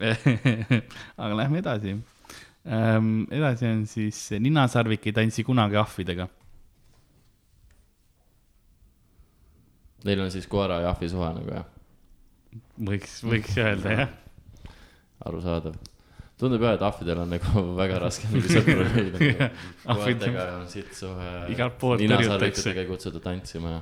aga 1.20 1.34
lähme 1.36 1.60
edasi. 1.60 1.98
edasi 3.36 3.68
on 3.68 3.84
siis 3.90 4.22
ninasarvik 4.40 5.10
ei 5.10 5.16
tantsi 5.16 5.44
kunagi 5.44 5.76
ahvidega. 5.76 6.28
Neil 10.08 10.24
on 10.24 10.32
siis 10.32 10.46
koera 10.48 10.80
ja 10.80 10.94
ahvi 10.94 11.10
suhe 11.12 11.28
nagu 11.36 11.52
jah, 11.52 11.66
võiks, 12.88 13.20
võiks 13.26 13.56
öelda 13.60 13.94
jah. 13.94 14.10
arusaadav. 15.28 15.76
tundub 16.40 16.64
jah, 16.64 16.76
et 16.78 16.84
ahvidel 16.88 17.22
on 17.24 17.32
nagu 17.36 17.64
väga 17.82 18.00
raske 18.02 18.30
nagu 18.32 18.52
sõpru 18.56 18.86
leida. 18.94 19.50
koertega 19.84 20.48
on 20.56 20.66
sitt 20.72 20.92
suhe. 20.96 21.30
Igalt 21.54 21.78
poolt 21.80 22.04
ei 22.04 22.86
kutsuta 22.88 23.22
tantsima. 23.24 23.80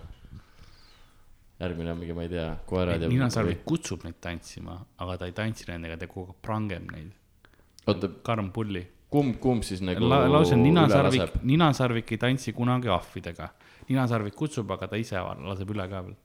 järgmine 1.61 1.92
on 1.92 1.99
mingi, 2.03 2.14
ma 2.14 2.26
ei 2.26 2.34
tea, 2.34 2.51
koerad 2.66 3.03
ja. 3.03 3.11
ninasarvik 3.11 3.64
kutsub 3.66 4.05
neid 4.07 4.20
tantsima, 4.22 4.78
aga 5.03 5.18
ta 5.22 5.30
ei 5.30 5.34
tantsi 5.34 5.66
nendega, 5.70 5.99
ta 5.99 6.11
kogu 6.11 6.32
aeg 6.32 6.38
prangeb 6.42 6.86
neid. 6.92 7.11
oota, 7.86 8.12
karm 8.22 8.53
pulli 8.55 8.84
kumb, 9.11 9.38
kumb 9.40 9.64
siis 9.66 9.80
nagu 9.84 10.09
La,. 10.09 10.20
lause 10.28 10.55
on 10.55 10.62
ninasarvik 10.62 11.40
ninasarvik 11.42 12.12
ei 12.12 12.20
tantsi 12.20 12.53
kunagi 12.53 12.90
ahvidega. 12.92 13.51
ninasarvik 13.88 14.34
kutsub, 14.36 14.70
aga 14.70 14.88
ta 14.88 15.01
ise 15.01 15.16
laseb 15.18 15.70
üle 15.72 15.88
ka 15.88 16.03
veel. 16.05 16.16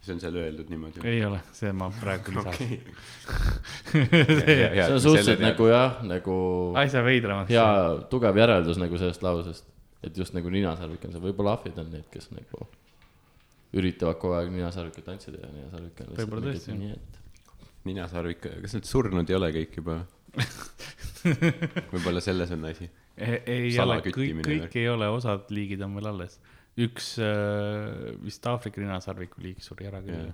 See 0.00 0.14
on 0.14 0.20
seal 0.22 0.36
öeldud 0.40 0.70
niimoodi. 0.72 1.02
ei 1.08 1.24
ole, 1.24 1.40
see 1.52 1.72
ma 1.76 1.90
praegu 2.00 2.32
lisasin. 2.36 2.70
see 3.92 4.86
on 4.86 5.00
suhteliselt 5.00 5.42
nagu 5.44 5.68
jah, 5.68 6.00
nagu 6.08 6.36
asja 6.80 7.04
veidramaks. 7.04 7.52
hea 7.52 7.70
tugev 8.12 8.40
järeldus 8.40 8.80
nagu 8.80 9.00
sellest 9.00 9.24
lausest. 9.26 9.68
et 10.02 10.16
just 10.16 10.36
nagu 10.36 10.52
ninasarvik 10.52 11.04
on 11.04 11.16
see, 11.16 11.24
võib-olla 11.28 11.58
ahvid 11.58 11.80
on 11.82 11.90
need, 11.92 12.06
kes 12.12 12.30
nagu 12.32 12.68
üritavad 13.76 14.18
kogu 14.22 14.38
aeg 14.38 14.48
ninasarvikut 14.54 15.06
tantsida 15.06 15.42
ja 15.44 15.50
ninasarvik 15.54 16.00
on 16.04 16.14
Võib-olla 16.16 16.54
lihtsalt 16.54 16.76
tõesti. 16.76 16.78
nii 16.80 16.96
et 16.96 17.20
ninasarvik, 17.90 18.48
kas 18.64 18.76
need 18.76 18.88
surnud 18.88 19.30
ei 19.30 19.36
ole 19.36 19.52
kõik 19.54 19.76
juba? 19.80 20.00
võib-olla 21.92 22.22
selles 22.24 22.50
on 22.56 22.64
asi. 22.70 22.88
ei, 23.16 23.38
ei 23.46 23.76
ole, 23.82 24.00
kõik, 24.06 24.40
kõik 24.46 24.80
ei 24.80 24.88
ole, 24.88 25.10
osad 25.12 25.50
liigid 25.54 25.82
on 25.86 25.96
veel 25.98 26.10
alles. 26.12 26.38
Üks 26.78 27.16
äh, 27.18 28.14
vist 28.22 28.46
Aafrika 28.46 28.82
ninasarviku 28.82 29.42
liik 29.42 29.62
suri 29.64 29.88
ära 29.90 30.00
küll. 30.04 30.30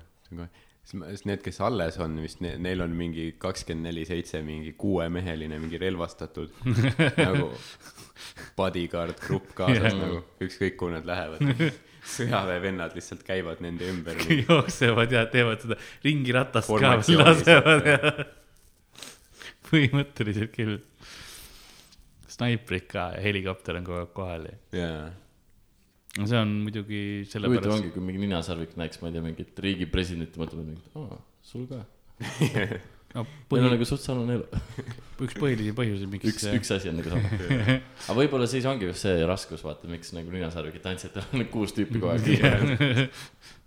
sest 0.87 1.27
need, 1.27 1.41
kes 1.43 1.61
alles 1.65 1.97
on 2.03 2.19
vist, 2.23 2.43
neil 2.43 2.85
on 2.85 2.93
mingi 2.95 3.33
kakskümmend 3.43 3.89
neli 3.89 4.05
seitse 4.07 4.43
mingi 4.47 4.75
kuuemeheline 4.79 5.59
mingi 5.59 5.81
relvastatud 5.83 6.53
nagu 7.27 7.51
bodyguard 8.57 9.19
grupp 9.27 9.53
kaasas 9.59 9.91
Jah. 9.91 9.99
nagu 9.99 10.23
ükskõik 10.47 10.79
kuhu 10.81 10.95
nad 10.95 11.09
lähevad. 11.09 11.43
sõjaväevennad 12.07 12.95
lihtsalt 12.95 13.25
käivad 13.27 13.63
nende 13.65 13.89
ümber. 13.91 14.21
jooksevad 14.47 15.13
ja 15.13 15.25
teevad 15.31 15.63
seda 15.65 15.79
ringiratast 16.05 16.71
ka 16.71 16.93
veel 17.03 17.23
lasevad 17.23 17.89
ja 17.91 18.13
põhimõtteliselt 19.67 20.53
küll. 20.55 20.79
snaiprid 22.31 22.87
ka 22.91 23.11
ja 23.17 23.23
helikopter 23.25 23.79
on 23.81 23.87
kogu 23.87 24.03
aeg 24.05 24.13
kohal 24.15 24.47
ja 24.47 24.57
jaa, 24.77 25.07
no 26.17 26.27
see 26.29 26.41
on 26.41 26.53
muidugi 26.65 27.01
huvitav 27.03 27.33
sellepärast, 27.35 27.73
ongi, 27.77 27.93
kui 27.95 28.05
mingi 28.05 28.25
ninasarvik 28.25 28.77
näeks, 28.81 29.01
ma 29.03 29.11
ei 29.11 29.17
tea, 29.17 29.25
mingit 29.25 29.65
riigi 29.65 29.89
presidenti, 29.91 30.41
mõtleb, 30.41 30.75
et 30.77 31.01
aa, 31.01 31.19
sul 31.47 31.67
ka. 31.71 31.83
no 33.17 33.25
meil 33.25 33.51
põhi 33.51 33.63
on, 33.65 33.69
nagu 33.75 33.89
suht 33.89 34.03
sarnane 34.05 34.39
elu. 34.39 34.63
üks 35.27 35.37
põhilisi 35.41 35.75
põhjusi, 35.77 36.09
miks 36.13 36.31
üks, 36.33 36.47
üks 36.57 36.73
asi 36.77 36.91
on 36.93 36.99
nagu 37.01 37.13
sama. 37.13 37.31
aga 38.07 38.17
võib-olla 38.19 38.49
siis 38.51 38.67
ongi 38.69 38.89
just 38.89 39.05
see 39.05 39.29
raskus, 39.29 39.65
vaata, 39.67 39.89
miks 39.93 40.13
nagu 40.17 40.33
ninasarvikid 40.33 40.85
tantsijatel 40.85 41.25
on 41.27 41.43
nagu 41.43 41.53
kuus 41.53 41.77
tüüpi 41.77 42.01
kogu 42.01 42.13
aeg. 42.15 42.27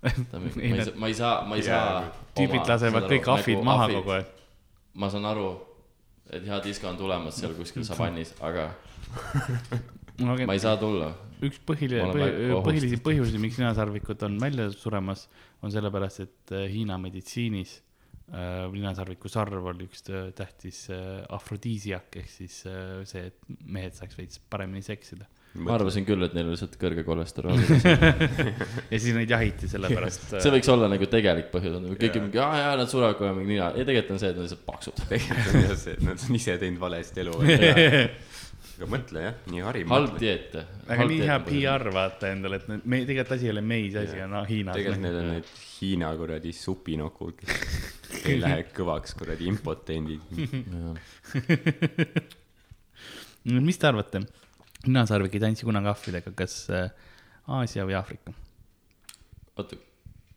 Ei, 0.00 0.74
ma 0.96 1.10
ei 1.10 1.16
saa, 1.16 1.32
ma 1.46 1.58
ei 1.60 1.64
saa, 1.66 2.04
ei 2.06 2.38
tüübid 2.38 2.70
lasevad 2.70 3.08
kõik 3.10 3.32
ahvid 3.36 3.58
nagu 3.60 3.70
maha 3.70 3.88
kogu 3.94 4.16
aeg. 4.18 4.36
ma 5.00 5.10
saan 5.12 5.26
aru, 5.30 5.48
et 6.30 6.46
hea 6.46 6.62
disko 6.66 6.90
on 6.90 6.98
tulemas 6.98 7.38
seal 7.38 7.54
kuskil 7.58 7.86
savannis, 7.86 8.34
aga 8.42 8.72
ma 10.22 10.54
ei 10.54 10.62
saa 10.62 10.78
tulla. 10.80 11.14
Üks 11.46 11.60
põhiline 11.66 12.08
põhilisi 12.66 13.00
põhjusi, 13.04 13.40
miks 13.42 13.60
ninasarvikud 13.60 14.26
on 14.28 14.38
välja 14.42 14.70
suremas, 14.74 15.26
on 15.64 15.72
sellepärast, 15.74 16.26
et 16.26 16.54
äh, 16.56 16.66
Hiina 16.72 16.98
meditsiinis 17.00 17.78
äh, 18.34 18.68
ninasarviku 18.72 19.30
sarv 19.32 19.66
oli 19.72 19.88
üks 19.88 20.04
äh, 20.10 20.30
tähtis 20.36 20.86
äh, 20.92 21.20
afrodiisiak 21.32 22.20
ehk 22.22 22.30
siis 22.30 22.62
äh, 22.70 23.02
see, 23.08 23.28
et 23.30 23.60
mehed 23.66 23.96
saaks 23.96 24.18
veits 24.18 24.40
paremini 24.50 24.82
seksida. 24.86 25.26
ma 25.58 25.74
arvasin 25.74 26.04
küll, 26.06 26.22
et 26.22 26.34
neil 26.36 26.46
on 26.46 26.54
lihtsalt 26.54 26.76
kõrge 26.78 27.02
kolesterool. 27.06 27.58
ja 28.92 29.00
siis 29.02 29.10
neid 29.16 29.32
jahiti 29.32 29.70
sellepärast 29.70 30.28
äh, 30.36 30.40
see 30.44 30.54
võiks 30.54 30.70
olla 30.70 30.90
nagu 30.92 31.08
tegelik 31.10 31.50
põhjus, 31.54 31.78
nagu 31.82 31.98
keegi 31.98 32.22
mingi, 32.22 32.42
aa 32.42 32.64
jaa, 32.64 32.74
nad 32.80 32.92
surevad 32.92 33.18
kohe 33.18 33.32
mingi 33.38 33.56
nina, 33.56 33.72
ei 33.74 33.86
tegelikult 33.88 34.14
on 34.16 34.22
see, 34.22 34.30
et 34.34 34.38
nad 34.38 34.46
lihtsalt 34.46 34.66
paksud. 34.68 35.06
tegelikult 35.10 35.54
on 35.54 35.66
jah 35.66 35.80
see, 35.84 35.96
et 35.98 36.06
nad 36.06 36.28
on 36.28 36.40
ise 36.42 36.58
teinud 36.62 36.84
valesti 36.84 37.24
elu. 37.24 37.40
aga 38.80 38.88
mõtle 38.88 39.22
jah, 39.26 39.34
nii 39.52 39.60
hariv. 39.60 39.90
halb 39.92 40.14
dieet. 40.16 40.54
aga 40.88 41.04
nii 41.10 41.20
hea. 41.28 41.34
PR 41.44 41.82
vaata 41.92 42.30
endale, 42.32 42.60
et 42.62 42.86
me 42.88 43.00
tegelikult 43.04 43.34
asi 43.36 43.48
ei 43.48 43.52
ole 43.52 43.62
meis, 43.64 43.96
asi 44.00 44.22
on 44.24 44.30
no, 44.32 44.40
Hiinas. 44.48 44.78
tegelikult 44.78 45.02
need 45.04 45.18
on 45.20 45.26
need 45.34 45.50
Hiina 45.80 46.08
kuradi 46.16 46.52
supinokud, 46.56 47.42
kes 47.44 48.24
ei 48.30 48.38
lähe 48.40 48.62
kõvaks 48.76 49.12
kuradi 49.20 49.50
impotendid. 49.52 50.24
mis 53.68 53.80
te 53.80 53.90
arvate, 53.90 54.22
ninasarvik 54.86 55.36
ei 55.36 55.42
tantsi 55.44 55.68
kunagi 55.68 55.92
ahvidega, 55.92 56.32
kas 56.36 56.54
äh, 56.72 56.88
Aasia 57.60 57.84
või 57.88 57.98
Aafrika? 58.00 58.32
oota, 59.60 59.76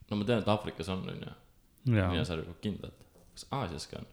no 0.09 0.19
ma 0.19 0.27
tean, 0.27 0.43
et 0.43 0.49
Aafrikas 0.51 0.87
on, 0.91 1.05
onju, 1.13 1.31
jaa, 1.95 2.09
ninasarvikud 2.11 2.59
kindlalt. 2.63 2.99
kas 3.31 3.47
Aasias 3.55 3.87
ka 3.87 4.01
on? 4.01 4.09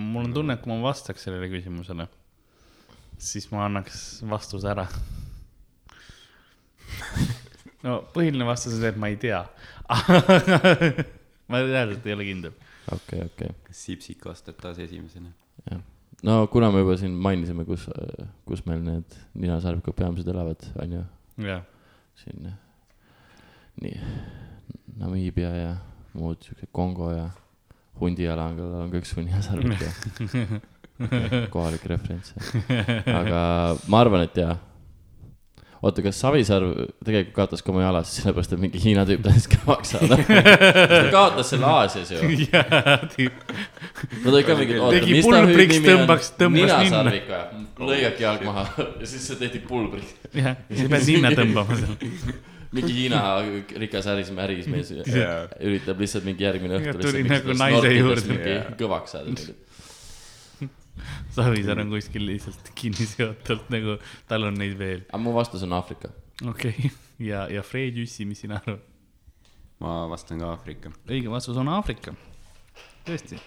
mul 0.00 0.30
on 0.30 0.32
tunne, 0.32 0.56
et 0.56 0.64
kui 0.64 0.72
ma 0.72 0.78
vastaks 0.86 1.26
sellele 1.26 1.50
küsimusele, 1.52 2.08
siis 3.20 3.48
ma 3.52 3.64
annaks 3.66 4.22
vastuse 4.28 4.70
ära. 4.72 4.86
no 7.86 8.00
põhiline 8.14 8.46
vastus 8.48 8.76
on 8.76 8.82
see, 8.82 8.92
et 8.92 9.00
ma 9.00 9.10
ei 9.12 9.18
tea. 9.20 9.42
ma 11.50 11.62
reaalselt 11.64 12.06
ei 12.06 12.16
ole 12.16 12.26
kindel. 12.28 12.56
okei, 12.94 13.24
okei, 13.26 13.54
kas 13.66 13.84
Sipsik 13.86 14.26
vastab 14.26 14.60
taas 14.62 14.80
esimesena? 14.82 15.32
jah. 15.70 15.82
no 16.26 16.40
kuna 16.52 16.70
me 16.72 16.84
juba 16.84 16.96
siin 17.00 17.14
mainisime, 17.28 17.66
kus, 17.68 17.88
kus 18.48 18.64
meil 18.68 18.82
need 18.86 19.20
ninasarvikud 19.34 19.98
peamiselt 19.98 20.32
elavad, 20.32 20.66
on 20.82 20.98
ju, 20.98 21.04
jah, 21.50 21.64
siin 22.22 22.50
nii 23.80 23.96
Namiibia 25.00 25.50
ja 25.56 25.76
muud 26.12 26.42
siuksed 26.44 26.68
Kongo 26.74 27.12
ja 27.14 27.30
hundiala 28.00 28.50
on 28.50 28.58
küll, 28.58 28.74
on 28.82 28.90
ka 28.92 29.00
üks 29.00 29.14
ninasarvik 29.16 29.84
ja 29.86 30.60
kohalik 31.54 31.84
referents. 31.90 32.34
aga 33.06 33.40
ma 33.90 34.02
arvan, 34.04 34.22
et 34.26 34.36
jaa. 34.40 34.54
oota, 35.80 36.02
kas 36.04 36.18
Savisaar 36.20 36.62
tegelikult 37.06 37.34
kaotas 37.38 37.60
ka 37.64 37.72
oma 37.72 37.82
jalas 37.86 38.08
sellepärast, 38.18 38.52
et 38.56 38.60
mingi 38.62 38.78
Hiina 38.82 39.02
tüüp 39.08 39.22
tahtis 39.24 39.46
kõvaks 39.54 39.88
saada? 39.96 40.14
ta 40.20 41.00
kaotas 41.14 41.46
selle 41.54 41.66
Aasias 41.70 42.08
ju. 42.12 42.18
no 44.22 44.26
ta 44.34 44.36
ikka 44.42 44.54
mingi. 44.60 44.72
Tegi 44.98 45.12
pulbriks, 45.24 45.78
tõmbaks- 45.88 46.32
tõmbas 46.36 46.60
ninna. 46.60 46.76
ninasarvik 46.84 47.26
või? 47.32 47.42
lõigabki 47.90 48.22
jalg 48.26 48.42
maha 48.44 48.64
ja 48.76 49.06
siis 49.08 49.22
see 49.30 49.36
tehti 49.40 49.58
pulbriks. 49.64 50.10
jah, 50.36 50.54
sa 50.68 50.84
pead 50.94 51.04
ninna 51.14 51.30
tõmbama 51.38 51.72
seal. 51.80 51.94
mingi 52.76 52.92
Hiina 52.94 53.20
rikas 53.82 54.06
äris, 54.12 54.28
ärismees 54.44 54.92
Jaa. 55.10 55.40
üritab 55.66 55.98
lihtsalt 56.02 56.24
mingi 56.28 56.44
järgmine 56.46 56.74
õhtu 56.78 57.00
tuli 57.02 57.24
nagu 57.26 57.56
naise 57.58 57.90
juurde. 57.96 58.36
Jaa. 58.44 58.68
kõvaks 58.78 59.16
saada. 59.16 59.32
Savisaar 61.36 61.82
on 61.84 61.92
kuskil 61.94 62.26
lihtsalt 62.28 62.72
kinni 62.78 63.06
seotult 63.08 63.70
nagu, 63.72 63.96
tal 64.30 64.48
on 64.48 64.58
neid 64.60 64.76
veel. 64.80 65.04
aga 65.08 65.22
mu 65.22 65.34
vastus 65.36 65.64
on 65.66 65.76
Aafrika. 65.78 66.12
okei 66.42 66.74
okay. 66.76 66.90
ja, 67.30 67.46
ja 67.52 67.62
Fred 67.66 67.98
Jüssi, 68.00 68.26
mis 68.28 68.42
sina 68.44 68.60
arvad? 68.60 68.84
ma 69.80 70.04
vastan 70.10 70.42
ka 70.42 70.52
Aafrika. 70.54 70.92
õige 71.08 71.32
vastus 71.32 71.58
on 71.60 71.70
Aafrika. 71.72 72.14
tõesti. 73.08 73.40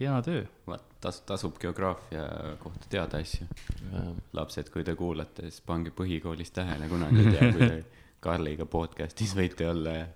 hea 0.00 0.16
töö. 0.26 0.44
vaat, 0.66 0.86
tas-, 1.04 1.22
tasub 1.28 1.58
geograafia 1.60 2.26
kohta 2.62 2.92
teada 2.92 3.20
asju. 3.20 3.48
lapsed, 4.36 4.72
kui 4.72 4.84
te 4.86 4.96
kuulate, 4.98 5.48
siis 5.48 5.64
pange 5.66 5.92
põhikoolis 5.96 6.54
tähele, 6.56 6.88
kunagi 6.88 7.24
ei 7.24 7.34
tea, 7.36 7.52
kui 7.56 7.66
te 7.66 7.82
Karliga 8.20 8.66
podcast'is 8.68 9.32
võite 9.36 9.68
olla 9.70 9.94
ja 9.96 10.08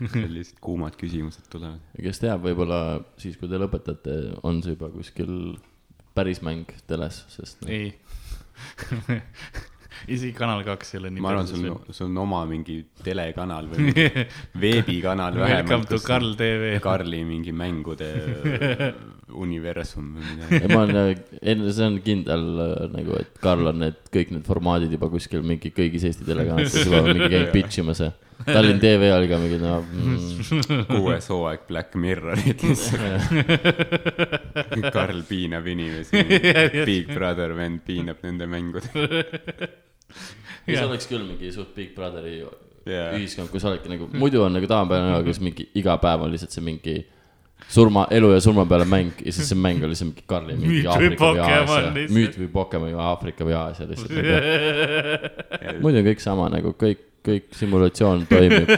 sellised 0.00 0.58
kuumad 0.62 0.96
küsimused 0.98 1.46
tulevad. 1.52 1.82
kes 1.94 2.22
teab, 2.22 2.42
võib-olla 2.46 2.80
siis, 3.22 3.36
kui 3.38 3.50
te 3.50 3.60
lõpetate, 3.60 4.16
on 4.42 4.62
see 4.64 4.74
juba 4.74 4.90
kuskil 4.94 5.34
päris 6.16 6.42
mäng 6.44 6.72
teles, 6.90 7.22
sest 7.32 7.62
noh, 7.62 7.70
ei. 7.70 7.94
isegi 10.12 10.32
Kanal 10.34 10.64
kaks 10.66 10.94
ei 10.94 11.00
ole 11.00 11.12
nii 11.14 11.22
ma 11.22 11.30
arvan, 11.32 11.48
sul, 11.48 11.68
sul 11.94 12.08
on 12.08 12.18
oma 12.24 12.42
mingi 12.50 12.80
telekanal 13.04 13.68
või 13.70 13.92
veebikanal 14.64 15.36
Welcome 15.38 15.54
vähemalt, 15.54 15.90
to 15.92 16.00
Karl 16.04 16.34
tv. 16.38 16.74
Karli 16.82 17.22
mingi 17.28 17.54
mängude 17.54 18.10
universum 19.38 20.12
või 20.16 20.34
midagi. 20.34 20.72
ma 20.72 20.82
olen, 20.86 21.64
see 21.72 21.86
on 21.86 22.00
kindel 22.04 22.44
äh, 22.64 22.74
nagu, 22.92 23.16
et 23.22 23.38
Karl 23.42 23.72
on 23.72 23.80
need, 23.84 24.00
kõik 24.14 24.34
need 24.34 24.44
formaadid 24.48 24.92
juba 24.94 25.08
kuskil 25.12 25.44
mingi 25.46 25.72
kõigis 25.74 26.06
Eesti 26.08 26.28
telekanalites 26.28 26.86
juba 26.86 27.02
mingi 27.08 27.30
käinud 27.32 27.52
pitch 27.56 27.82
imas 27.82 28.02
ja 28.04 28.12
Tallinn 28.46 28.80
TV 28.82 29.10
all 29.12 29.28
ka 29.30 29.38
mingi 29.38 29.58
no 29.60 29.76
mm,. 29.82 30.82
kuues 30.88 31.28
hooaeg 31.30 31.66
Black 31.68 31.94
Mirrorit 32.00 32.64
lihtsalt. 32.66 33.30
Karl 34.96 35.22
piinab 35.28 35.68
inimesi, 35.70 36.24
Big 36.88 37.12
Brother 37.12 37.54
vend 37.58 37.84
piinab 37.86 38.22
nende 38.26 38.48
mängude. 38.50 38.90
ja 40.66 40.76
see 40.76 40.86
oleks 40.86 41.08
küll 41.10 41.24
mingi 41.26 41.52
suht 41.54 41.74
Big 41.76 41.94
Brotheri 41.96 42.40
Jaa. 42.42 43.12
ühiskond, 43.16 43.50
kus 43.52 43.64
oledki 43.68 43.92
nagu, 43.92 44.08
muidu 44.18 44.42
on 44.42 44.56
nagu 44.56 44.68
tavapäevane 44.70 45.22
kus 45.26 45.40
mingi 45.42 45.68
iga 45.78 45.96
päev 46.02 46.26
on 46.26 46.32
lihtsalt 46.34 46.54
see 46.54 46.64
mingi 46.66 46.98
surma, 47.68 48.06
elu 48.10 48.32
ja 48.32 48.40
surma 48.40 48.64
peale 48.68 48.84
mäng 48.88 49.12
ja 49.24 49.32
siis 49.32 49.48
see 49.52 49.58
mäng 49.58 49.82
on 49.84 49.92
lihtsalt 49.92 50.10
mingi 50.12 50.26
Karli 50.26 50.56
mingi 50.56 50.68
Müüt 50.72 50.84
või 50.84 50.92
Aafrika 50.92 51.08
või 51.08 51.18
Pokemon 51.22 51.86
Aasia, 51.86 52.08
müüt 52.16 52.38
või 52.40 52.48
Pokemon 52.56 52.90
või 52.90 53.00
Aafrika 53.06 53.48
või 53.48 53.56
Aasia 53.58 53.88
lihtsalt 53.90 54.14
nagu. 54.18 55.80
muidu 55.84 56.02
on 56.02 56.08
kõik 56.10 56.24
sama 56.24 56.48
nagu 56.52 56.74
kõik, 56.78 57.04
kõik 57.26 57.52
simulatsioon 57.58 58.26
toimib. 58.30 58.72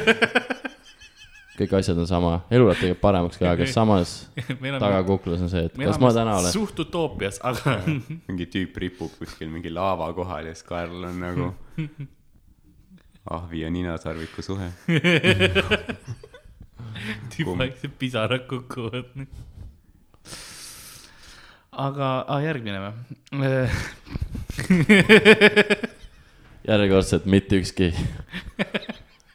kõik 1.59 1.77
asjad 1.79 1.99
on 2.03 2.09
sama, 2.11 2.33
elu 2.51 2.67
läheb 2.67 2.81
tegelikult 2.81 3.03
paremaks 3.05 3.39
ka, 3.39 3.53
aga 3.55 3.67
samas 3.71 4.15
tagakuklas 4.85 5.45
on 5.47 5.53
see, 5.53 5.69
et 5.69 5.79
kas 5.79 6.01
ma 6.03 6.11
täna 6.17 6.39
olen. 6.41 6.55
suht 6.55 6.83
utoopias, 6.83 7.39
aga 7.47 7.79
mingi 8.29 8.49
tüüp 8.51 8.77
ripub 8.83 9.15
kuskil 9.21 9.53
mingi 9.53 9.71
laava 9.75 10.11
kohal 10.17 10.51
ja 10.51 10.55
siis 10.55 10.67
Karl 10.67 11.07
on 11.11 11.23
nagu 11.23 11.53
ahvi 13.39 13.63
ja 13.63 13.71
ninasarviku 13.73 14.43
suhe. 14.43 14.69
Vaikselt 17.59 17.99
pisarad 17.99 18.47
kukuvad. 18.49 19.05
aga 21.73 22.25
ah, 22.29 22.43
järgmine 22.45 22.79
või? 22.85 22.93
järjekordselt 26.71 27.27
mitte 27.27 27.57
ükski 27.61 27.93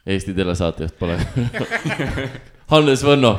Eesti 0.06 0.34
telesaatejuht 0.34 0.98
pole. 0.98 1.18
Hannes 2.70 3.02
Võnno, 3.02 3.32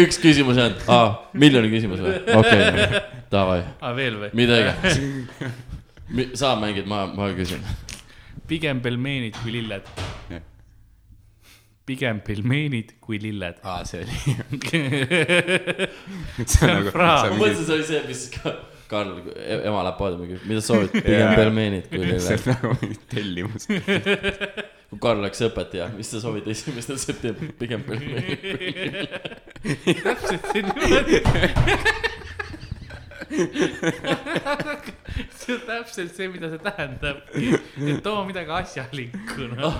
üks 0.00 0.18
küsimus 0.22 0.58
jäänud 0.58 0.84
ah,, 0.90 1.16
miljoni 1.34 1.70
küsimus 1.72 2.00
või? 2.04 2.14
okei 2.38 2.60
okay., 2.68 3.00
davai, 3.30 3.64
aa, 3.82 3.94
veel 3.96 4.18
või? 4.20 4.30
mida 4.38 4.58
iganes. 4.62 5.00
sa 6.38 6.54
mängid, 6.58 6.86
ma, 6.90 6.98
ma 7.10 7.32
küsin. 7.34 7.62
pigem 8.50 8.80
pelmeenid 8.84 9.34
kui 9.42 9.56
lilled. 9.58 9.86
Pigem 11.90 12.20
pelmeenid 12.26 12.96
kui 13.02 13.18
lilled. 13.22 13.60
aa, 13.66 13.84
see 13.88 14.04
oli. 14.04 14.16
see 16.46 16.66
on 16.66 16.74
nagu, 16.76 16.90
see 16.90 16.98
ma 17.00 17.14
on 17.26 17.38
mõtlesin, 17.40 17.64
see 17.66 17.78
oli 17.78 17.86
see, 17.88 18.02
mis 18.08 18.26
ka 18.36 18.58
Karl, 18.90 19.20
ema 19.46 19.84
läheb 19.86 19.98
poodi, 20.00 20.36
mida 20.50 20.62
soovid, 20.66 20.90
pigem 20.96 21.36
pelmeenid 21.38 21.86
kui 21.92 22.02
see 22.26 22.38
lilled. 22.40 22.48
on 22.48 22.54
nagu 22.56 22.72
mingi 22.80 22.98
tellimus. 23.12 23.68
kui 24.90 25.02
Karl 25.04 25.22
läks 25.22 25.44
õpetaja, 25.46 25.90
mis 25.94 26.10
sa 26.10 26.22
soovid 26.22 26.48
esimesel 26.50 26.98
septembril, 27.02 27.52
pigem 27.60 27.86
pelmeenid 27.86 28.42
kui 28.42 28.74
lilled. 28.78 29.12
täpselt 30.02 30.50
see 30.50 30.66
niimoodi. 30.66 32.18
see 35.40 35.54
on 35.54 35.60
täpselt 35.66 36.14
see, 36.16 36.28
mida 36.32 36.46
see 36.50 36.60
tähendab. 36.64 37.16
et 37.34 38.02
too 38.04 38.24
midagi 38.28 38.50
asjalikku, 38.58 39.42
noh. 39.54 39.74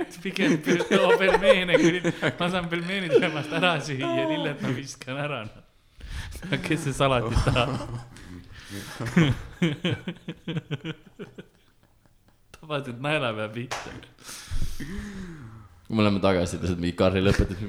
et 0.00 0.12
pigem 0.22 0.52
too 0.62 1.08
pelmeene, 1.20 1.72
kui 1.80 1.98
ma 2.38 2.46
saan 2.52 2.66
pelmeenid 2.72 3.12
temast 3.18 3.50
ära 3.60 3.72
süüa, 3.84 4.10
lilled 4.30 4.58
ma 4.62 4.68
viskan 4.76 5.16
ära, 5.26 5.38
noh. 5.50 5.62
kes 6.66 6.80
see 6.86 6.94
salatit 6.96 7.40
tahab? 7.48 7.70
tabasid 12.60 12.98
naelapea 13.02 13.48
pihta. 13.48 13.90
Kui 15.90 15.98
me 15.98 16.04
läheme 16.06 16.20
tagasi, 16.22 16.54
ütles, 16.54 16.70
et 16.70 16.78
mingi 16.78 16.94
Karli 16.94 17.18
lõpetas, 17.24 17.62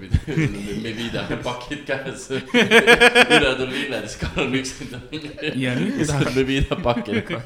me 0.84 0.92
viidame 0.94 1.40
pakid 1.48 1.80
käes. 1.88 2.28
üle 3.34 3.54
tuli 3.58 3.80
siis 4.04 4.14
Karl 4.22 4.44
on 4.44 4.54
üksinda. 4.60 5.00
Ja 5.58 5.74
nüüd 5.80 5.98
me 5.98 6.06
tahame- 6.12 7.40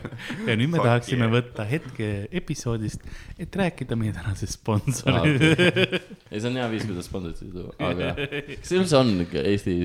ja 0.49 0.57
nüüd 0.59 0.73
me 0.73 0.81
tahaksime 0.83 1.29
yeah. 1.29 1.31
võtta 1.37 1.63
hetke 1.69 2.09
episoodist, 2.41 3.07
et 3.39 3.55
rääkida 3.55 3.95
meie 3.95 4.11
tänasest 4.17 4.57
Aa, 4.57 4.59
sponsorist. 4.59 5.47
ei, 6.27 6.41
see 6.41 6.49
on 6.51 6.59
hea 6.59 6.67
viis, 6.75 6.83
kuidas 6.91 7.07
sponsorit 7.07 7.55
tuua, 7.55 7.71
aga 7.79 8.11
kas 8.19 8.75
üldse 8.75 8.99
on 8.99 9.15
Eesti 9.45 9.77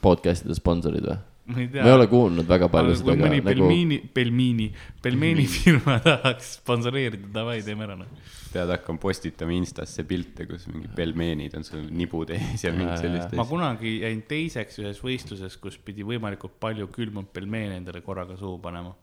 podcast'ide 0.00 0.56
sponsorid 0.56 1.04
või? 1.04 1.20
Ma 1.44 1.58
ei 1.60 1.68
tea. 1.68 1.82
Ma 1.82 1.88
ei 1.88 1.94
ole 1.94 2.06
kuulnud 2.10 2.48
väga 2.48 2.68
palju 2.72 2.96
seda 2.98 3.14
kui 3.14 3.22
mõni 3.22 3.40
nagu 3.40 3.48
pelmiini, 3.48 3.98
pelmiini, 4.14 4.68
pelmeenifirma 5.02 5.98
tahaks 6.06 6.54
sponsoreerida, 6.60 7.30
davai, 7.34 7.60
teeme 7.66 7.86
ära 7.86 7.96
noh. 7.98 8.10
pead 8.52 8.72
hakkama 8.74 9.02
postitama 9.02 9.54
Instasse 9.56 10.04
pilte, 10.08 10.46
kus 10.50 10.66
mingi 10.70 10.90
pelmeenid 10.96 11.54
on 11.58 11.66
sul 11.66 11.84
nibud 11.90 12.32
ees 12.36 12.64
ja 12.66 12.72
mingid 12.76 13.02
sellised 13.02 13.36
ma 13.38 13.46
kunagi 13.48 14.00
jäin 14.04 14.24
teiseks 14.30 14.80
ühes 14.82 15.02
võistluses, 15.04 15.56
kus 15.62 15.78
pidi 15.84 16.06
võimalikult 16.06 16.58
palju 16.62 16.90
külmunud 16.94 17.30
pelmeene 17.34 17.80
endale 17.80 18.02
korraga 18.06 18.38
suhu 18.40 18.58
panema. 18.62 18.94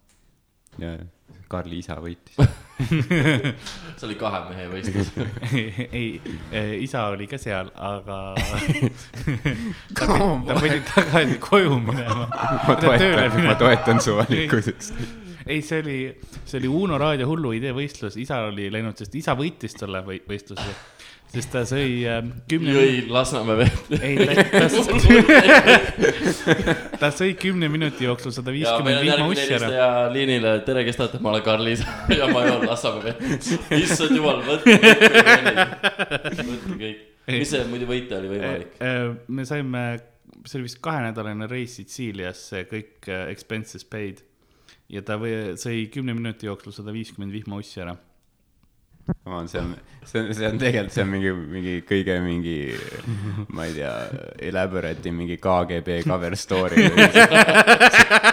Ja 0.82 0.98
Karli 1.48 1.78
isa 1.80 1.96
võitis. 2.04 2.36
see 3.98 4.04
oli 4.08 4.16
kahe 4.20 4.42
mehe 4.50 4.66
võistlus. 4.72 5.12
ei, 6.00 6.20
isa 6.84 7.06
oli 7.14 7.28
ka 7.32 7.40
seal, 7.40 7.70
aga 7.74 8.18
ta 9.98 10.08
pidi, 10.10 10.28
ta 10.50 10.58
pidi 10.60 10.82
tagasi 10.90 11.40
koju 11.44 11.80
minema. 11.86 12.28
ma 12.68 12.76
toetan, 12.82 13.40
ma 13.48 13.56
toetan 13.60 14.04
su 14.04 14.18
valikuses. 14.20 14.92
ei, 15.48 15.62
see 15.64 15.80
oli, 15.86 15.98
see 16.44 16.60
oli 16.60 16.68
Uno 16.84 17.00
raadio 17.00 17.30
hullu 17.32 17.54
idee 17.56 17.72
võistlus, 17.76 18.20
isa 18.20 18.44
oli 18.52 18.68
läinud, 18.74 19.00
sest 19.00 19.16
isa 19.16 19.36
võitis 19.40 19.78
tolle 19.80 20.04
või- 20.06 20.22
võistluse, 20.28 20.76
sest 21.34 21.52
ta 21.52 21.64
sõi 21.68 22.06
äh, 22.08 22.22
kümne. 22.50 22.74
jõi 22.76 23.02
Lasnamäe 23.12 23.58
vett. 23.64 23.90
ei, 24.00 24.16
ta, 24.28 24.68
ta, 26.48 26.76
ta 27.02 27.10
sõi 27.16 27.34
kümne 27.40 27.70
minuti 27.72 28.08
jooksul 28.08 28.34
sada 28.36 28.54
ja 28.54 28.56
viiskümmend 28.56 28.96
on 28.96 29.04
vihma 29.04 29.12
järgmine 29.12 29.36
ussi 29.36 29.44
ära. 29.44 29.68
helistaja 29.68 29.90
liinile, 30.14 30.54
tere, 30.68 30.86
kes 30.88 31.00
tahate, 31.02 31.22
ma 31.24 31.34
olen 31.34 31.44
Karlis 31.46 31.84
ja 32.20 32.30
ma 32.32 32.46
joon 32.48 32.64
Lasnamäe 32.70 33.12
vett. 33.12 33.20
issand 33.84 34.16
jumal, 34.16 34.40
võtke 34.48 34.78
kõik, 34.80 35.52
võtke 36.40 36.80
kõik. 36.80 37.04
mis 37.36 37.52
see 37.52 37.68
muidu 37.74 37.90
võita 37.92 38.22
oli 38.22 38.32
võimalik? 38.32 38.80
me 39.28 39.48
saime, 39.50 39.84
see 40.46 40.62
oli 40.62 40.70
vist 40.70 40.80
kahenädalane 40.86 41.52
reis 41.52 41.76
Sitsiiliasse, 41.82 42.66
kõik 42.72 43.12
äh, 43.12 43.28
expenses 43.34 43.84
paid. 43.88 44.24
ja 44.88 45.04
ta 45.04 45.20
või, 45.20 45.58
sõi 45.60 45.90
kümne 45.92 46.16
minuti 46.16 46.48
jooksul 46.48 46.76
sada 46.76 46.96
viiskümmend 46.96 47.36
vihma 47.36 47.60
ussi 47.60 47.84
ära. 47.84 47.98
Come 49.08 49.36
on, 49.36 49.48
see 49.48 49.60
on, 49.60 49.76
see 50.04 50.20
on, 50.20 50.34
see 50.34 50.48
on 50.48 50.58
tegelikult, 50.60 50.92
see 50.92 51.04
on 51.04 51.12
mingi, 51.14 51.32
mingi 51.32 51.76
kõige 51.88 52.18
mingi, 52.24 52.56
ma 53.56 53.64
ei 53.68 53.76
tea, 53.78 53.92
elaborate 54.50 55.12
mingi 55.16 55.38
KGB 55.40 56.02
cover 56.08 56.36
story. 56.36 56.90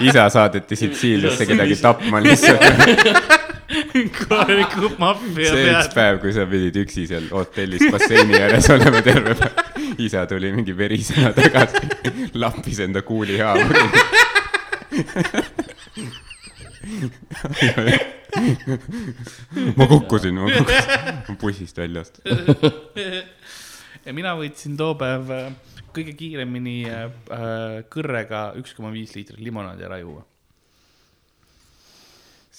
isa 0.08 0.26
saadeti 0.34 0.78
Sitsiiliasse 0.78 1.46
kedagi 1.46 1.78
tapma 1.82 2.22
lihtsalt. 2.24 2.64
korraliku 4.18 4.90
maffia 4.98 5.52
see 5.54 5.70
üks 5.70 5.88
päev, 5.94 6.18
kui 6.24 6.34
sa 6.34 6.46
pidid 6.50 6.80
üksi 6.82 7.06
seal 7.10 7.30
hotellis 7.30 7.86
basseini 7.94 8.40
ääres 8.40 8.66
olema 8.74 9.02
terve 9.06 9.36
päev. 9.38 9.54
isa 10.02 10.26
tuli 10.30 10.50
mingi 10.56 10.74
verisena 10.74 11.30
tagasi, 11.36 11.86
lappis 12.34 12.82
enda 12.88 13.06
kuulihaavu. 13.06 13.62
ma 19.78 19.86
kukkusin, 19.86 20.34
ma 20.38 20.50
kukkusin, 20.50 21.38
bussist 21.40 21.78
välja 21.78 22.02
astusin. 22.04 23.22
ja 24.04 24.14
mina 24.16 24.34
võtsin 24.38 24.76
too 24.78 24.94
päev 24.98 25.30
äh, 25.34 25.48
kõige 25.94 26.14
kiiremini 26.18 26.76
äh, 26.90 27.82
kõrrega 27.92 28.46
üks 28.60 28.74
koma 28.76 28.92
viis 28.94 29.14
liitrit 29.16 29.42
limonaadi 29.42 29.86
ära 29.86 30.00
juua. 30.02 30.24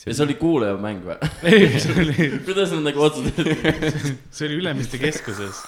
ja 0.06 0.14
see 0.14 0.26
oli 0.26 0.38
kuulaja 0.40 0.78
mäng 0.82 1.04
või? 1.06 1.18
see 1.84 2.30
kuidas 2.46 2.76
nad 2.76 2.88
nagu 2.90 3.06
otsustasid? 3.08 4.16
see 4.36 4.48
oli 4.50 4.62
Ülemiste 4.62 5.02
keskuses. 5.02 5.64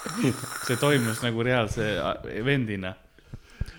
see 0.68 0.80
toimus 0.80 1.24
nagu 1.26 1.44
reaalse 1.44 1.92
äh, 1.98 2.32
event'ina. 2.40 2.96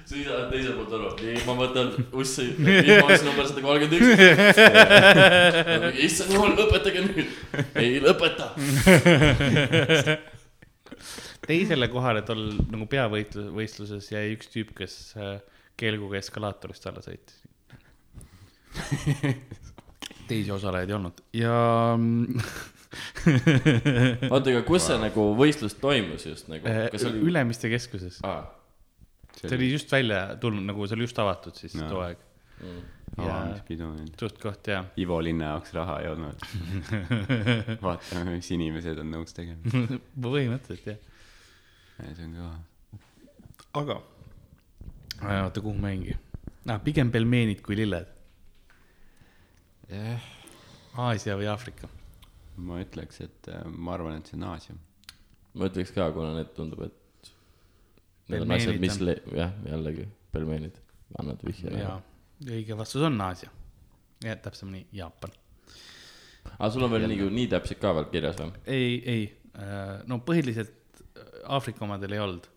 Siis 0.08 0.24
sa 0.24 0.34
oled 0.38 0.48
teiselt 0.52 0.78
poolt 0.78 0.94
aru, 0.96 1.10
nii 1.20 1.42
ma 1.44 1.54
võtan 1.58 1.92
ussi, 2.16 2.46
vihmauss 2.56 3.24
number 3.26 3.48
sada 3.48 3.64
kolmkümmend 3.64 3.94
üks. 3.98 4.60
issand 6.06 6.32
jumal, 6.32 6.54
lõpetage 6.56 7.04
nüüd. 7.04 7.28
ei 7.82 8.00
lõpeta. 8.04 8.46
teisele 11.48 11.88
kohale 11.92 12.24
tol 12.28 12.42
nagu 12.72 12.88
peavõitlus, 12.90 13.52
võistluses 13.54 14.10
jäi 14.12 14.34
üks 14.34 14.50
tüüp, 14.52 14.74
kes 14.80 14.98
äh, 15.20 15.38
keelguga 15.78 16.20
eskalaatorist 16.22 16.88
alla 16.90 17.04
sõitis. 17.04 17.40
teisi 20.28 20.52
osalejaid 20.52 20.90
ei 20.90 20.94
olnud 20.96 21.22
ja 21.36 21.54
oota, 24.28 24.50
aga 24.52 24.60
kus 24.68 24.86
see 24.88 24.98
nagu 25.00 25.24
võistlus 25.38 25.74
toimus 25.80 26.26
just 26.28 26.50
nagu? 26.52 26.68
see 26.68 27.08
oli? 27.08 27.16
Äh, 27.16 27.24
Ülemiste 27.30 27.70
keskuses. 27.72 28.20
aa, 28.28 28.42
see 29.40 29.56
oli 29.56 29.70
just 29.72 29.92
välja 29.92 30.22
tulnud, 30.40 30.66
nagu 30.68 30.86
see 30.86 30.98
oli 30.98 31.06
just 31.06 31.18
avatud 31.22 31.58
siis 31.58 31.74
Jaa. 31.78 31.88
too 31.90 32.00
aeg. 32.04 32.22
ja 33.16 33.34
avamispidu 33.34 33.90
suht 34.20 34.38
koht 34.42 34.70
ja 34.70 34.84
Ivo 34.98 35.18
linna 35.22 35.52
jaoks 35.52 35.72
raha 35.74 35.98
ei 36.02 36.08
olnud. 36.12 36.46
vaatame, 37.86 38.36
mis 38.36 38.50
inimesed 38.54 38.98
on 39.02 39.12
nõus 39.14 39.34
tegema. 39.36 39.84
põhimõtteliselt 40.26 40.90
jah. 40.92 40.98
see 42.16 42.26
on 42.26 42.38
kõva. 42.38 42.54
aga, 43.82 44.00
oota, 45.44 45.60
kuhu 45.60 45.76
ma 45.78 45.94
jäingi 45.94 46.16
ah,? 46.66 46.80
pigem 46.84 47.12
pelmeenid 47.14 47.62
kui 47.64 47.78
lilled. 47.78 48.16
Aasia 50.98 51.38
või 51.38 51.48
Aafrika? 51.48 51.88
ma 52.58 52.80
ütleks, 52.82 53.20
et 53.24 53.48
äh, 53.52 53.64
ma 53.70 53.94
arvan, 53.94 54.18
et 54.18 54.30
see 54.30 54.38
on 54.38 54.48
Aasia. 54.50 54.74
ma 55.54 55.68
ütleks 55.70 55.92
ka, 55.94 56.08
kuna 56.14 56.34
need 56.36 56.50
tundub, 56.56 56.82
et 56.88 57.07
need 58.28 58.44
on 58.44 58.54
asjad, 58.56 58.78
mis 58.82 58.98
jah, 59.36 59.54
jällegi 59.68 60.06
pelmeenid, 60.32 60.78
annad 61.18 61.42
vihje. 61.46 61.72
ja 61.78 61.96
õige 62.46 62.76
vastus 62.78 63.04
on 63.08 63.20
Aasia. 63.24 63.50
ja 64.24 64.36
täpsemini 64.36 64.86
Jaapan. 64.92 65.32
aga 66.58 66.70
sul 66.74 66.86
on 66.86 66.92
veel 66.94 67.08
nii, 67.10 67.30
nii 67.40 67.48
täpselt 67.54 67.80
ka 67.82 67.94
veel 67.96 68.10
kirjas 68.12 68.38
või? 68.40 68.52
ei, 68.66 68.92
ei, 69.14 69.24
no 70.10 70.20
põhiliselt 70.26 71.02
äh, 71.14 71.26
Aafrika 71.56 71.84
omadel 71.86 72.16
ei 72.16 72.22
olnud. 72.24 72.50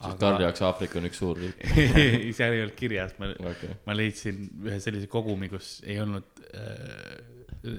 sest 0.00 0.22
Karli 0.22 0.46
jaoks 0.46 0.64
Aafrika 0.68 1.00
on 1.00 1.10
üks 1.10 1.20
suur 1.20 1.40
riik. 1.40 1.66
seal 2.38 2.56
ei 2.56 2.64
olnud 2.64 2.78
kirjas, 2.78 3.16
ma 3.20 3.32
okei, 3.34 3.76
ma 3.86 3.96
leidsin 3.98 4.46
ühe 4.66 4.80
sellise 4.82 5.10
kogumi, 5.10 5.50
kus 5.52 5.78
ei 5.86 5.98
olnud 6.02 6.44
äh, 6.54 7.18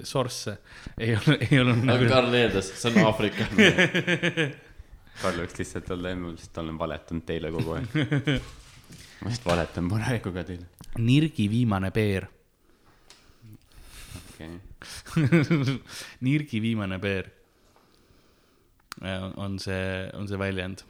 source'e, 0.05 0.57
ei 1.01 1.15
olnud, 1.15 1.47
ei 1.47 1.61
olnud 1.63 1.79
aga 1.81 1.93
nagu. 1.95 2.11
Karl 2.11 2.35
eeldas, 2.37 2.73
see 2.77 2.91
on 2.91 3.07
Aafrika. 3.07 3.47
Karl 5.19 5.43
võiks 5.43 5.57
lihtsalt 5.59 5.89
olla 5.93 6.11
eemul, 6.13 6.37
sest 6.39 6.53
ta 6.55 6.63
on 6.63 6.77
valetanud 6.79 7.25
teile 7.27 7.51
kogu 7.53 7.75
aeg. 7.77 7.97
ma 9.21 9.29
lihtsalt 9.29 9.49
valetan 9.49 9.89
praegu 9.91 10.33
ka 10.35 10.45
teile. 10.47 10.69
Nirgi 11.01 11.47
viimane 11.51 11.91
peer. 11.95 12.27
okei 14.21 14.55
okay. 14.55 15.75
Nirgi 16.27 16.61
viimane 16.63 16.97
peer. 16.99 17.29
on 19.35 19.59
see, 19.59 20.09
on 20.13 20.27
see 20.27 20.39
väljend. 20.39 20.83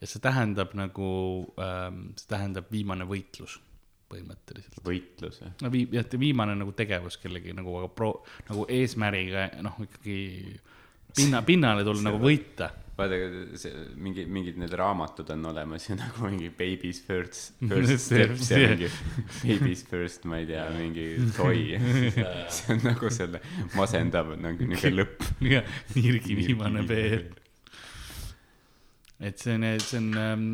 ja 0.00 0.06
see 0.06 0.22
tähendab 0.24 0.72
nagu, 0.78 1.10
see 2.16 2.30
tähendab 2.30 2.70
viimane 2.72 3.04
võitlus 3.04 3.58
põhimõtteliselt. 4.10 4.80
võitlus 4.84 5.40
või? 5.42 5.52
no 5.62 5.70
vii-, 5.72 5.88
jah, 5.94 6.06
viimane 6.18 6.56
nagu 6.58 6.74
tegevus 6.76 7.18
kellegi 7.22 7.54
nagu, 7.56 7.74
aga 7.80 7.90
pro-, 7.94 8.18
nagu 8.48 8.66
eesmärgiga, 8.72 9.46
noh, 9.64 9.78
ikkagi 9.86 10.18
pinna, 11.16 11.42
pinnale 11.46 11.84
tulla 11.86 12.10
nagu 12.10 12.20
võita. 12.22 12.70
vaadake, 13.00 13.56
see 13.56 13.84
mingi, 13.96 14.26
mingid 14.28 14.58
need 14.60 14.74
raamatud 14.76 15.30
on 15.32 15.46
olemas 15.52 15.86
ja 15.88 15.96
nagu 16.02 16.26
mingi 16.26 16.50
baby's 16.52 17.00
first, 17.04 17.54
first 17.70 18.06
steps 18.06 18.50
ja 18.52 18.60
mingi 18.74 18.90
baby's 19.40 19.84
first, 19.88 20.26
ma 20.28 20.42
ei 20.42 20.48
tea, 20.50 20.66
mingi 20.76 21.06
toy. 21.36 21.78
see 22.56 22.76
on 22.76 22.84
nagu 22.84 23.12
selle 23.14 23.42
masendav 23.78 24.34
nagu 24.40 24.70
niuke 24.72 24.92
lõpp. 24.92 25.26
jah, 25.48 25.80
Nirgi 25.96 26.38
viimane 26.42 26.84
peer. 26.88 27.26
et 29.20 29.40
see 29.40 29.56
on, 29.56 29.68
see 29.80 30.00
on 30.00 30.14
ähm, 30.20 30.48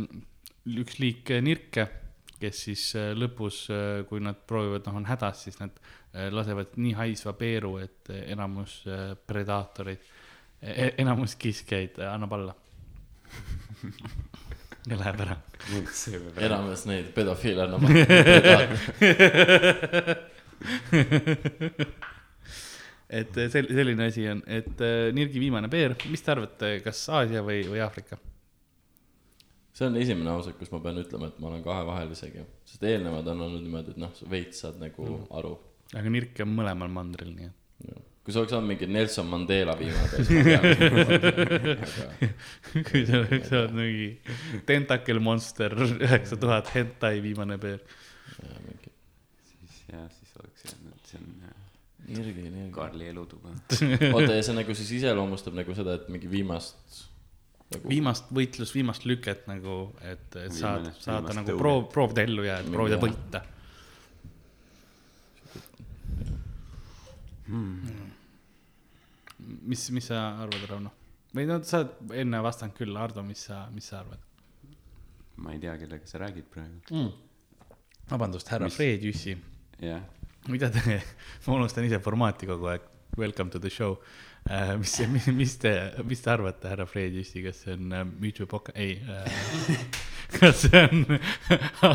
üks 0.76 1.00
liik 1.02 1.30
äh, 1.34 1.42
nirke, 1.44 1.88
kes 2.40 2.66
siis 2.68 2.88
äh, 2.98 3.12
lõpus, 3.16 3.66
kui 4.09 4.22
nad 4.22 4.38
proovivad, 4.48 4.86
noh, 4.86 5.00
on 5.00 5.07
hädas, 5.09 5.46
siis 5.46 5.59
nad 5.62 5.74
äh, 6.16 6.30
lasevad 6.32 6.76
nii 6.80 6.94
haisva 6.96 7.34
peeru, 7.36 7.76
et 7.82 8.11
äh, 8.11 8.24
enamus 8.32 8.78
äh, 8.88 9.12
predaatoreid, 9.28 10.04
enamus 10.62 11.34
kiskjaid 11.40 11.98
äh, 12.00 12.12
annab 12.14 12.32
alla. 12.32 12.54
ja 14.90 14.96
läheb 15.00 15.20
ära. 15.26 15.36
enamus 16.46 16.86
neid 16.88 17.07
pedofiile 17.14 17.62
annab. 17.66 17.82
et 23.09 23.36
äh, 23.36 23.48
sel-, 23.52 23.68
selline 23.70 24.07
asi 24.11 24.26
on, 24.30 24.40
et 24.46 24.80
äh, 24.84 25.12
Nirgi 25.16 25.40
viimane 25.42 25.68
peer, 25.72 25.94
mis 26.11 26.22
te 26.24 26.32
arvate, 26.34 26.72
kas 26.84 27.04
Aasia 27.14 27.42
või, 27.46 27.62
või 27.70 27.80
Aafrika? 27.84 28.16
see 29.76 29.84
on 29.90 29.96
esimene 30.00 30.30
lause, 30.32 30.54
kus 30.57 30.70
ma 30.72 30.78
pean 30.80 30.96
ütlema, 31.02 31.26
et 31.28 31.36
ma 31.42 31.50
olen 31.50 31.61
kahevahel 31.61 32.09
isegi, 32.14 32.40
sest 32.64 32.80
eelnevad 32.88 33.26
on 33.28 33.42
olnud 33.44 33.61
niimoodi, 33.61 33.92
et 33.92 33.98
noh, 34.00 34.09
sa 34.16 34.24
veits 34.32 34.62
saad 34.64 34.78
nagu 34.80 35.04
Mm. 35.04 35.26
aru. 35.36 35.50
aga 36.00 36.09
Nirk 36.14 36.32
on 36.40 36.48
mõlemal 36.57 36.88
mandril, 36.94 37.34
nii 37.36 37.48
et. 37.50 37.59
Kui 38.27 38.35
see 38.35 38.43
oleks 38.43 38.57
olnud 38.59 38.70
mingi 38.72 38.87
Nelson 38.91 39.29
Mandela 39.31 39.77
aga 39.79 39.87
kui 42.89 43.03
sa 43.07 43.20
oleks 43.20 43.53
olnud 43.55 43.77
mingi 43.79 44.09
Tentacle 44.66 45.22
Monster 45.22 45.70
üheksa 45.87 46.35
tuhat 46.43 46.66
hentai 46.74 47.22
viimane 47.22 47.55
peer. 47.62 47.87
jah, 48.41 48.59
mingi 48.64 48.91
siis 48.91 49.79
jah, 49.93 50.11
siis 50.11 50.35
oleks 50.43 50.74
et 50.74 51.07
see 51.12 51.22
on 51.22 51.31
äh, 51.47 51.55
Nirgi, 52.07 52.51
nirgi. 52.51 52.72
Karli 52.74 53.09
elutuba. 53.11 53.49
oota, 54.14 54.35
ja 54.35 54.43
see 54.47 54.55
nagu 54.55 54.74
siis 54.79 54.91
iseloomustab 55.01 55.55
nagu 55.59 55.74
seda, 55.74 55.95
et 55.99 56.07
mingi 56.11 56.29
viimast 56.31 56.77
nagu,. 57.72 57.89
viimast 57.91 58.24
võitlust, 58.35 58.74
viimast 58.74 59.05
lüket 59.07 59.47
nagu, 59.51 59.93
et, 60.03 60.37
et 60.39 60.53
saad 60.55 60.91
saada 61.03 61.35
nagu 61.39 61.59
proov, 61.59 61.85
proovida 61.95 62.22
ellu 62.27 62.43
jääda, 62.47 62.68
proovida 62.74 62.97
Jah. 62.99 63.07
võita 63.07 63.39
hmm.. 67.49 68.05
mis, 69.47 69.88
mis 69.94 70.09
sa 70.12 70.28
arvad, 70.44 70.64
Rauno? 70.70 70.92
või 71.36 71.47
no 71.49 71.59
sa 71.66 71.82
oled 71.82 72.14
enne 72.22 72.40
vastanud 72.44 72.76
küll, 72.78 72.97
Hardo, 72.97 73.22
mis 73.26 73.47
sa, 73.49 73.66
mis 73.74 73.88
sa 73.90 74.01
arvad 74.03 74.22
ma 75.36 75.53
ei 75.53 75.59
tea, 75.61 75.76
kellega 75.78 76.07
sa 76.09 76.18
räägid 76.22 76.47
praegu. 76.53 76.80
mm.? 76.90 77.12
vabandust, 78.11 78.49
härra 78.49 78.70
Mis- 78.70 78.76
Fred 78.78 79.03
Jüssi. 79.05 79.36
jah, 79.82 80.03
mida 80.49 80.70
te, 80.72 81.01
ma 81.47 81.59
unustan 81.59 81.84
ise 81.88 82.01
formaati 82.01 82.49
kogu 82.49 82.70
aeg, 82.72 82.86
welcome 83.18 83.51
to 83.51 83.61
the 83.61 83.70
show. 83.70 83.99
mis, 84.78 84.99
mis, 85.11 85.26
mis 85.34 85.57
te, 85.59 85.72
mis 86.07 86.20
te 86.22 86.30
arvate, 86.30 86.68
härra 86.70 86.86
Fred 86.86 87.16
Jüssi, 87.18 87.42
kas 87.44 87.64
see 87.64 87.74
on 87.74 87.92
äh, 87.92 88.05
müüt 88.07 88.38
või 88.44 88.51
poka, 88.57 88.74
ei 88.78 89.01
äh. 89.03 89.26
kas 90.40 90.64
see 90.66 90.82
on 90.82 91.04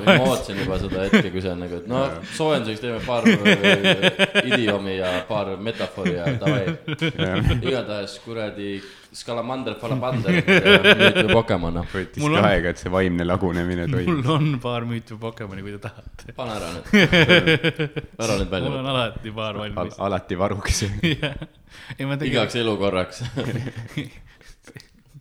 ma 0.05 0.15
ootasin 0.23 0.61
juba 0.63 0.77
seda 0.79 1.03
hetke, 1.07 1.31
kui 1.33 1.41
see 1.43 1.51
on 1.51 1.59
nagu, 1.65 1.81
et 1.81 1.87
no 1.91 2.05
soojenduseks 2.37 2.81
teeme 2.83 3.01
paar 3.05 3.27
äh, 3.27 4.41
idioomi 4.47 4.95
ja 4.97 5.11
paar 5.27 5.53
metafoori 5.59 6.15
ja 6.15 6.31
davai. 6.39 6.65
igatahes 7.61 8.17
kuradi 8.25 8.79
Scalamander, 9.11 9.73
Falabander, 9.75 10.31
müüt 10.39 11.17
või 11.17 11.33
Pokemon, 11.35 11.73
noh. 11.81 11.87
võttis 11.91 12.21
Mul 12.23 12.37
ka 12.37 12.39
on- 12.39 12.45
aega, 12.47 12.71
et 12.71 12.79
see 12.79 12.91
vaimne 12.93 13.25
lagunemine 13.27 13.83
mul 13.91 13.97
toimus. 14.05 14.29
on 14.31 14.45
paar 14.63 14.85
müüt 14.87 15.11
või 15.11 15.19
Pokemoni, 15.25 15.65
kui 15.65 15.73
te 15.75 15.81
tahate. 15.83 16.31
pane 16.37 16.53
ära 16.55 16.69
nüüd, 16.77 16.87
ära 18.23 18.37
nüüd 18.39 18.53
välja 18.53 18.69
mul 18.71 18.79
on 18.79 18.87
alati 18.93 19.33
paar 19.35 19.59
valmis. 19.59 19.99
alati 20.07 20.39
varuks. 20.39 20.79
ei, 21.99 22.07
ma 22.07 22.15
tegin, 22.15 22.31
igaks 22.31 22.55
elukorraks. 22.63 23.25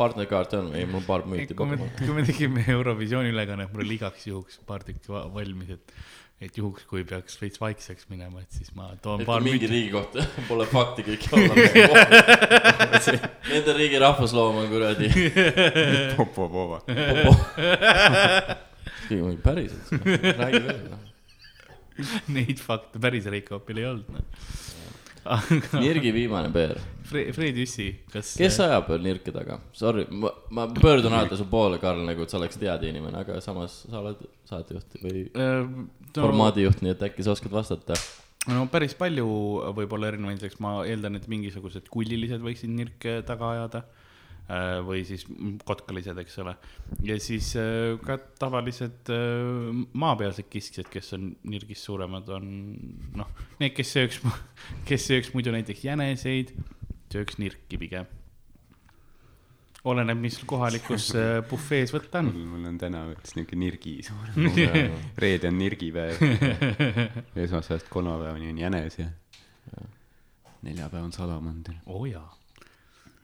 Partnerkaart 0.00 0.56
on, 0.58 0.70
ei 0.78 0.86
mul 0.88 1.04
paar 1.06 1.26
müüti 1.28 1.56
Pokemon. 1.56 1.90
kui 2.00 2.14
me 2.16 2.24
tegime 2.28 2.64
Eurovisiooni 2.72 3.32
ülekannet, 3.34 3.70
mul 3.74 3.84
oli 3.84 3.98
igaks 3.98 4.26
juhuks 4.30 4.60
paar 4.68 4.84
tükki 4.86 5.12
va- 5.12 5.26
valmis, 5.34 5.74
et, 5.76 5.94
et 6.46 6.56
juhuks, 6.56 6.86
kui 6.88 7.04
peaks 7.08 7.36
veits 7.42 7.60
vaikseks 7.60 8.08
minema, 8.12 8.42
et 8.44 8.56
siis 8.56 8.72
ma 8.78 8.88
toon 9.04 9.20
et 9.24 9.28
paar 9.28 9.42
kui 9.44 9.50
mingi 9.50 9.66
müüti. 9.66 9.72
riigi 9.74 9.92
kohta 9.94 10.24
pole 10.48 10.66
fakti 10.70 11.04
kõik 11.10 11.28
olla. 11.36 11.52
Nende 13.50 13.76
riigi 13.76 14.00
rahvusloom 14.00 14.62
on 14.64 14.72
kuradi. 14.72 15.12
Popopova. 16.16 16.80
päriselt, 19.44 19.94
räägi 20.40 20.64
veel 20.64 20.82
noh. 20.88 21.06
Neid 22.32 22.60
fakte 22.64 23.00
päris 23.02 23.26
Reikopil 23.28 23.82
ei 23.82 23.88
olnud, 23.90 24.08
noh. 24.14 24.24
Nirgi 25.84 26.12
viimane 26.14 26.50
peer, 26.52 26.78
Fre- 27.10 27.28
Fred 27.36 27.58
Jüssi, 27.60 27.88
kas. 28.12 28.32
kes 28.40 28.58
ajab 28.64 28.88
veel 28.92 29.04
nirke 29.04 29.34
taga? 29.34 29.58
Sorry, 29.76 30.06
ma, 30.10 30.32
ma 30.56 30.66
pöördun 30.72 31.12
alati 31.12 31.36
su 31.38 31.46
poole, 31.50 31.78
Karl, 31.82 32.02
nagu 32.06 32.24
et 32.24 32.32
sa 32.32 32.38
oleksid 32.40 32.64
teada 32.64 32.88
inimene, 32.88 33.20
aga 33.24 33.40
samas 33.44 33.82
sa 33.90 34.00
oled 34.00 34.22
saatejuht 34.48 34.98
või 35.04 35.24
äh, 35.28 35.62
no, 35.66 36.16
formaadijuht, 36.16 36.82
nii 36.84 36.94
et 36.94 37.06
äkki 37.10 37.26
sa 37.26 37.34
oskad 37.34 37.52
vastata. 37.54 37.98
no 38.50 38.64
päris 38.72 38.96
palju 38.98 39.26
võib-olla 39.76 40.12
erinevaid, 40.12 40.42
eks 40.48 40.60
ma 40.64 40.78
eeldan, 40.88 41.18
et 41.20 41.28
mingisugused 41.30 41.90
kullilised 41.92 42.40
võiksid 42.44 42.72
nirke 42.72 43.20
taga 43.28 43.54
ajada 43.56 43.84
või 44.86 45.02
siis 45.06 45.24
kotkalised, 45.66 46.18
eks 46.18 46.38
ole. 46.42 46.54
ja 47.06 47.16
siis 47.22 47.52
äh, 47.58 47.94
ka 48.02 48.16
tavalised 48.40 49.10
äh, 49.14 49.82
maapealsed 49.92 50.48
kiskjad, 50.50 50.88
kes 50.90 51.14
on 51.14 51.28
nirgist 51.50 51.86
suuremad, 51.86 52.28
on 52.34 52.48
noh, 53.18 53.30
need, 53.60 53.74
kes 53.76 53.92
sööks, 53.96 54.22
kes 54.88 55.06
sööks 55.10 55.34
muidu 55.36 55.54
näiteks 55.54 55.84
jäneseid, 55.86 56.54
sööks 57.12 57.38
nirki 57.42 57.78
pigem. 57.78 58.10
oleneb, 59.84 60.18
mis 60.18 60.40
kohalikus 60.50 61.12
äh, 61.20 61.38
bufees 61.46 61.94
võtta 61.94 62.24
on. 62.24 62.32
mul 62.56 62.66
on 62.72 62.80
täna 62.80 63.06
võttis 63.12 63.38
niuke 63.38 63.58
nirgi 63.58 64.00
suur. 64.08 64.34
reede 65.20 65.52
on 65.52 65.58
nirgipäev. 65.62 66.18
esmaspäevast 67.36 67.88
kolmapäevani 67.92 68.50
on 68.50 68.62
jänes 68.66 68.98
ja 68.98 69.10
neljapäev 70.66 71.06
on 71.06 71.12
salamander. 71.14 71.78
oo 71.86 72.02
oh, 72.02 72.10
jaa. 72.10 72.39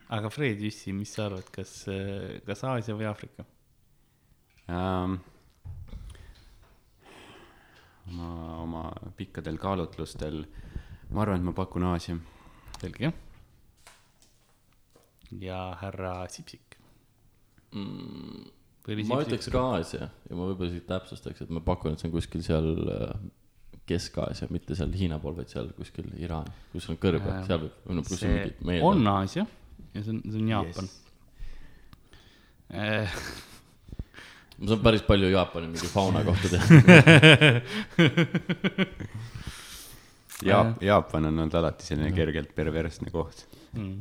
Aga 0.09 0.31
Fred 0.31 0.61
Jüssi, 0.63 0.95
mis 0.95 1.13
sa 1.15 1.27
arvad, 1.27 1.49
kas, 1.55 1.73
kas 2.47 2.65
Aasia 2.67 2.97
või 2.99 3.09
Aafrika? 3.11 3.47
um,. 4.69 5.19
oma, 8.11 8.31
oma 8.63 8.83
pikkadel 9.19 9.59
kaalutlustel, 9.63 10.45
ma 11.11 11.23
arvan, 11.25 11.41
et 11.41 11.49
ma 11.49 11.55
pakun 11.57 11.87
Aasia. 11.93 12.19
selge. 12.81 13.13
ja 15.43 15.63
härra 15.81 16.19
Sipsik. 16.31 16.77
Mm, 17.75 18.47
ma 19.11 19.23
ütleks 19.25 19.51
ka 19.51 19.65
Aasia 19.75 20.07
ja 20.07 20.37
ma 20.39 20.47
võib-olla 20.47 20.71
isegi 20.71 20.87
täpsustaks, 20.87 21.43
et 21.43 21.51
ma 21.51 21.63
pakun, 21.67 21.95
et 21.95 22.03
see 22.03 22.11
on 22.11 22.15
kuskil 22.15 22.47
seal 22.47 22.73
äh, 22.95 23.19
Kesk-Aasia, 23.87 24.49
mitte 24.55 24.75
seal 24.79 24.95
Hiina 24.99 25.19
pool, 25.23 25.35
vaid 25.39 25.51
seal 25.51 25.71
kuskil 25.75 26.09
Iraan, 26.19 26.47
kus 26.73 26.87
on 26.91 26.99
kõrbe 27.03 27.41
seal 27.47 27.67
võib, 27.67 27.79
no 27.91 28.07
kus 28.07 28.19
on 28.19 28.23
see 28.23 28.35
mingi 28.35 28.71
meie 28.71 28.87
on 28.87 29.03
Aasia 29.11 29.47
ja 29.97 30.03
see 30.05 30.13
on, 30.15 30.23
see 30.31 30.41
on 30.43 30.49
Jaapan 30.53 30.89
yes.. 32.73 33.35
ma 34.59 34.71
saan 34.73 34.83
päris 34.87 35.03
palju 35.09 35.29
Jaapani 35.33 35.69
mingi 35.73 35.89
fauna 35.93 36.23
kohta 36.27 36.49
teha. 36.55 36.67
Jaap-, 40.47 40.83
Jaapan 40.85 41.31
on 41.31 41.39
olnud 41.45 41.55
alati 41.57 41.87
selline 41.87 42.11
kergelt 42.17 42.51
perversne 42.57 43.09
koht. 43.15 43.47
Mm. 43.77 44.01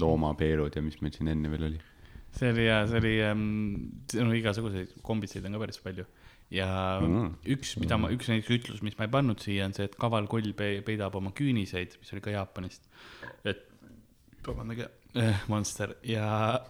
loomapeerud 0.00 0.74
ja 0.76 0.82
mis 0.84 0.96
meil 1.04 1.12
siin 1.14 1.28
enne 1.32 1.50
veel 1.52 1.64
oli. 1.68 1.78
see 2.32 2.48
oli 2.52 2.64
ja 2.64 2.78
see 2.88 2.98
oli 3.02 3.10
ähm,, 3.26 3.42
on 4.22 4.30
igasuguseid 4.34 4.94
kombitseid 5.04 5.44
on 5.48 5.52
ka 5.56 5.60
päris 5.66 5.80
palju. 5.84 6.04
ja 6.52 6.68
Mm. 7.02 7.34
üks, 7.54 7.74
mida 7.80 7.96
ma, 8.00 8.08
üks 8.12 8.28
näiteks 8.32 8.52
ütlus, 8.58 8.80
mis 8.84 8.96
ma 8.98 9.04
ei 9.06 9.12
pannud 9.12 9.40
siia, 9.44 9.64
on 9.68 9.72
see, 9.76 9.84
et 9.88 9.94
kaval 10.00 10.26
koll 10.32 10.52
pe- 10.56 10.80
peidab 10.86 11.14
oma 11.20 11.30
küüniseid, 11.36 11.96
mis 12.00 12.12
oli 12.16 12.20
ka 12.24 12.30
Jaapanist. 12.34 12.88
et, 13.44 13.62
vabandage 14.46 14.88
äh,, 15.14 15.34
Monster 15.48 15.94
ja 16.02 16.60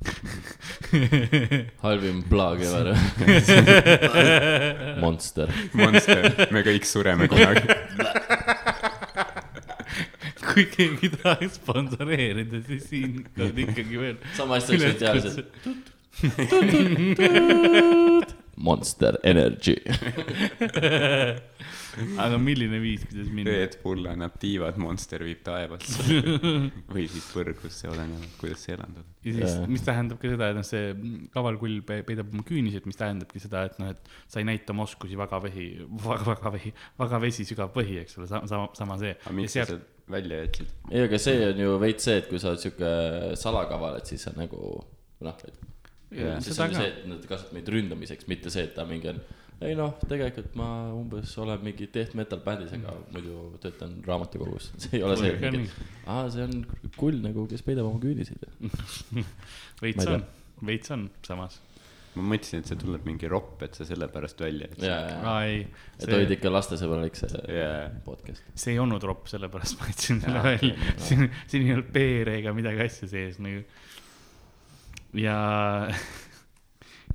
halvim 1.82 2.22
plaag 2.22 2.60
ever. 2.62 2.96
Monster. 5.04 5.52
Monster, 5.76 6.48
me 6.50 6.62
kõik 6.64 6.84
sureme 6.88 7.28
kunagi. 7.28 7.68
kui 10.50 10.64
keegi 10.72 11.10
tahaks 11.20 11.54
sponsoreerida, 11.60 12.62
siis 12.66 12.88
siin 12.90 13.20
on 13.38 13.58
ikkagi 13.66 14.00
veel. 14.00 14.16
sama 14.36 14.56
hästi 14.58 14.70
oleks 14.74 14.84
võinud 14.86 14.98
teha 15.04 15.14
lihtsalt. 15.20 15.48
Monster 18.56 19.14
Energy. 19.24 19.76
aga 22.24 22.38
milline 22.40 22.78
viis, 22.82 23.02
kuidas 23.08 23.28
minna? 23.34 23.52
Red 23.54 23.76
Bull 23.82 24.06
annab 24.10 24.36
tiivad, 24.42 24.78
Monster 24.82 25.24
viib 25.26 25.40
taevasse. 25.46 26.20
või 26.94 27.06
siis 27.10 27.26
põrgusse, 27.34 27.88
olenevalt, 27.90 28.34
kuidas 28.40 28.64
see 28.66 28.74
elandatud. 28.76 29.14
ja 29.26 29.36
siis 29.50 29.68
mis 29.70 29.84
tähendab 29.86 30.20
ka 30.22 30.30
seda, 30.32 30.50
et 30.52 30.58
noh, 30.60 30.66
see 30.66 30.92
kaval 31.34 31.58
kull 31.60 31.80
pe- 31.86 32.02
peidab 32.08 32.30
oma 32.34 32.44
küünised, 32.48 32.86
mis 32.88 32.98
tähendabki 33.00 33.42
seda, 33.42 33.64
et 33.70 33.80
noh, 33.82 33.90
et 33.94 34.12
sa 34.30 34.42
ei 34.42 34.48
näita 34.48 34.74
oma 34.76 34.86
oskusi 34.88 35.18
väga 35.20 35.42
vehi, 35.46 35.68
väga, 36.06 36.26
väga 36.34 36.54
vehi, 36.58 36.74
väga 37.00 37.22
vesi 37.26 37.48
sügav 37.48 37.72
põhi, 37.74 37.98
eks 38.04 38.18
ole, 38.20 38.30
sama, 38.30 38.68
sama 38.78 38.98
see. 39.02 39.16
aga 39.24 39.34
miks 39.36 39.56
sa 39.58 39.66
sealt 39.68 39.88
välja 40.10 40.40
jätsid? 40.44 40.70
ei, 40.90 41.04
aga 41.06 41.18
see 41.22 41.42
on 41.50 41.60
ju 41.64 41.74
veits 41.82 42.08
see, 42.08 42.16
et 42.22 42.30
kui 42.30 42.40
sa 42.42 42.52
oled 42.54 42.62
sihuke 42.64 42.94
salakaval, 43.38 43.98
et 44.00 44.08
siis 44.14 44.24
sa 44.28 44.32
nagu 44.38 44.62
noh, 45.26 45.44
et 45.46 45.66
Ja, 46.10 46.40
siis 46.42 46.56
seda 46.56 46.64
on 46.66 46.72
ju 46.72 46.74
ka. 46.74 46.80
see, 46.82 46.88
et 46.90 47.04
nad 47.06 47.26
kasutavad 47.30 47.54
meid 47.54 47.68
ründamiseks, 47.70 48.26
mitte 48.26 48.50
see, 48.50 48.64
et 48.66 48.72
ta 48.74 48.82
mingi 48.88 49.12
on 49.12 49.20
ei 49.60 49.76
noh, 49.76 49.96
tegelikult 50.08 50.54
ma 50.56 50.66
umbes 50.96 51.32
olen 51.40 51.60
mingi 51.64 51.88
death 51.92 52.16
metal 52.16 52.40
bändis, 52.44 52.72
aga 52.78 52.94
muidu 53.12 53.40
töötan 53.60 53.98
raamatukogus. 54.06 54.70
see 54.82 54.98
ei 54.98 55.04
ole 55.04 55.18
see, 55.20 55.32
et 55.36 55.56
mingi 55.56 55.88
aa, 56.08 56.28
see 56.32 56.46
on 56.46 56.62
kull 56.96 57.18
nagu, 57.24 57.44
kes 57.50 57.64
peidab 57.66 57.90
oma 57.90 58.00
küüniseid. 58.02 58.46
Veits 59.82 60.06
ei 60.06 60.14
on, 60.16 60.24
veits 60.68 60.92
on 60.96 61.04
samas. 61.24 61.58
ma 62.16 62.24
mõtlesin, 62.32 62.64
et 62.64 62.70
see 62.72 62.80
tuleb 62.80 63.04
mingi 63.06 63.28
ropp, 63.30 63.60
et 63.64 63.76
sa 63.76 63.84
sellepärast 63.88 64.40
välja 64.42 64.70
jätsid. 64.70 64.88
aa 65.28 65.36
ei, 65.48 65.60
et 65.98 66.08
hoida 66.08 66.24
see, 66.24 66.38
ikka 66.38 66.52
lastesõbralik 66.52 67.20
see 67.20 67.44
Jaa. 67.58 67.84
podcast. 68.04 68.48
see 68.54 68.74
ei 68.74 68.80
olnud 68.82 69.04
ropp, 69.08 69.28
sellepärast 69.30 69.78
ma 69.80 69.92
jätsin 69.92 70.24
selle 70.24 70.42
välja 70.48 70.72
okei. 70.72 70.90
siin, 71.06 71.28
siin 71.52 71.68
ei 71.68 71.76
olnud 71.76 71.92
peere 71.94 72.40
ega 72.40 72.56
midagi 72.56 72.84
asja 72.88 73.12
sees 73.12 73.38
nagu. 73.44 73.62
ja 75.20 75.38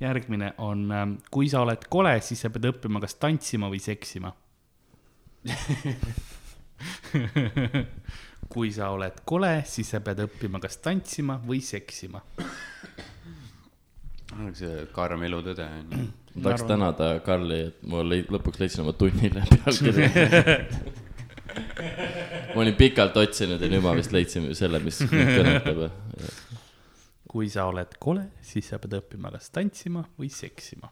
järgmine 0.00 0.52
on, 0.58 1.18
kui 1.30 1.48
sa 1.48 1.60
oled 1.64 1.86
kole, 1.90 2.20
siis 2.24 2.40
sa 2.44 2.50
pead 2.52 2.64
õppima, 2.72 3.00
kas 3.02 3.14
tantsima 3.20 3.70
või 3.72 3.80
seksima. 3.82 4.32
kui 8.52 8.70
sa 8.74 8.90
oled 8.94 9.16
kole, 9.28 9.54
siis 9.68 9.88
sa 9.94 9.98
pead 10.04 10.18
õppima, 10.26 10.60
kas 10.62 10.76
tantsima 10.84 11.34
või 11.46 11.60
seksima. 11.64 12.20
see 14.58 14.86
karm 14.92 15.22
elutõde 15.24 15.64
on 15.64 15.92
ju. 15.92 15.98
ma 16.34 16.42
tahaks 16.42 16.62
arvan- 16.62 16.68
tänada 16.68 17.20
Karli, 17.24 17.60
et 17.70 17.76
ma 17.88 17.96
leid-, 18.04 18.30
lõpuks 18.32 18.58
leidsin 18.60 18.80
oma 18.84 18.92
tunnile 18.92 19.42
pealkirja. 19.52 20.08
ma 22.54 22.60
olin 22.60 22.74
pikalt 22.76 23.16
otsinud 23.16 23.62
ja 23.62 23.68
nüüd 23.70 23.82
ma 23.84 23.94
vist 23.96 24.12
leidsin 24.12 24.54
selle, 24.58 24.78
mis 24.84 25.00
mind 25.06 25.30
kõnetab. 25.38 25.78
Kui 27.36 27.50
sa 27.52 27.66
oled 27.68 27.98
kole, 28.00 28.30
siis 28.40 28.70
sa 28.72 28.78
pead 28.80 28.96
õppima, 28.96 29.28
kas 29.34 29.50
tantsima 29.52 30.06
või 30.16 30.30
seksima. 30.32 30.88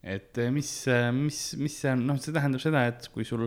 et 0.00 0.38
eh, 0.40 0.50
mis, 0.52 0.70
mis, 1.12 1.40
mis 1.60 1.76
see 1.82 1.92
on, 1.92 2.06
noh, 2.08 2.20
see 2.20 2.32
tähendab 2.32 2.62
seda, 2.62 2.86
et 2.88 3.08
kui 3.12 3.24
sul, 3.28 3.46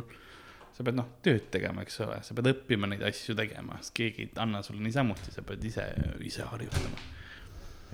sa 0.74 0.86
pead 0.86 0.98
noh, 0.98 1.08
tööd 1.26 1.48
tegema, 1.54 1.82
eks 1.86 2.00
ole, 2.06 2.20
sa 2.26 2.38
pead 2.38 2.52
õppima 2.52 2.90
neid 2.90 3.02
asju 3.10 3.34
tegema, 3.38 3.80
sest 3.82 3.96
keegi 3.98 4.26
ei 4.28 4.32
anna 4.42 4.62
sulle 4.66 4.84
niisamuti, 4.86 5.34
sa 5.34 5.46
pead 5.46 5.66
ise, 5.70 5.86
ise 6.30 6.46
harjutama. 6.46 7.02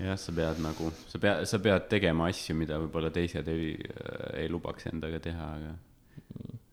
jah, 0.02 0.20
sa 0.20 0.36
pead 0.36 0.60
nagu, 0.64 0.90
sa 1.08 1.20
pead, 1.22 1.44
sa 1.48 1.60
pead 1.64 1.88
tegema 1.92 2.28
asju, 2.32 2.56
mida 2.60 2.80
võib-olla 2.82 3.12
teised 3.14 3.48
ei, 3.52 3.72
ei 4.42 4.52
lubaks 4.52 4.90
endaga 4.92 5.22
teha, 5.24 5.48
aga 5.60 5.72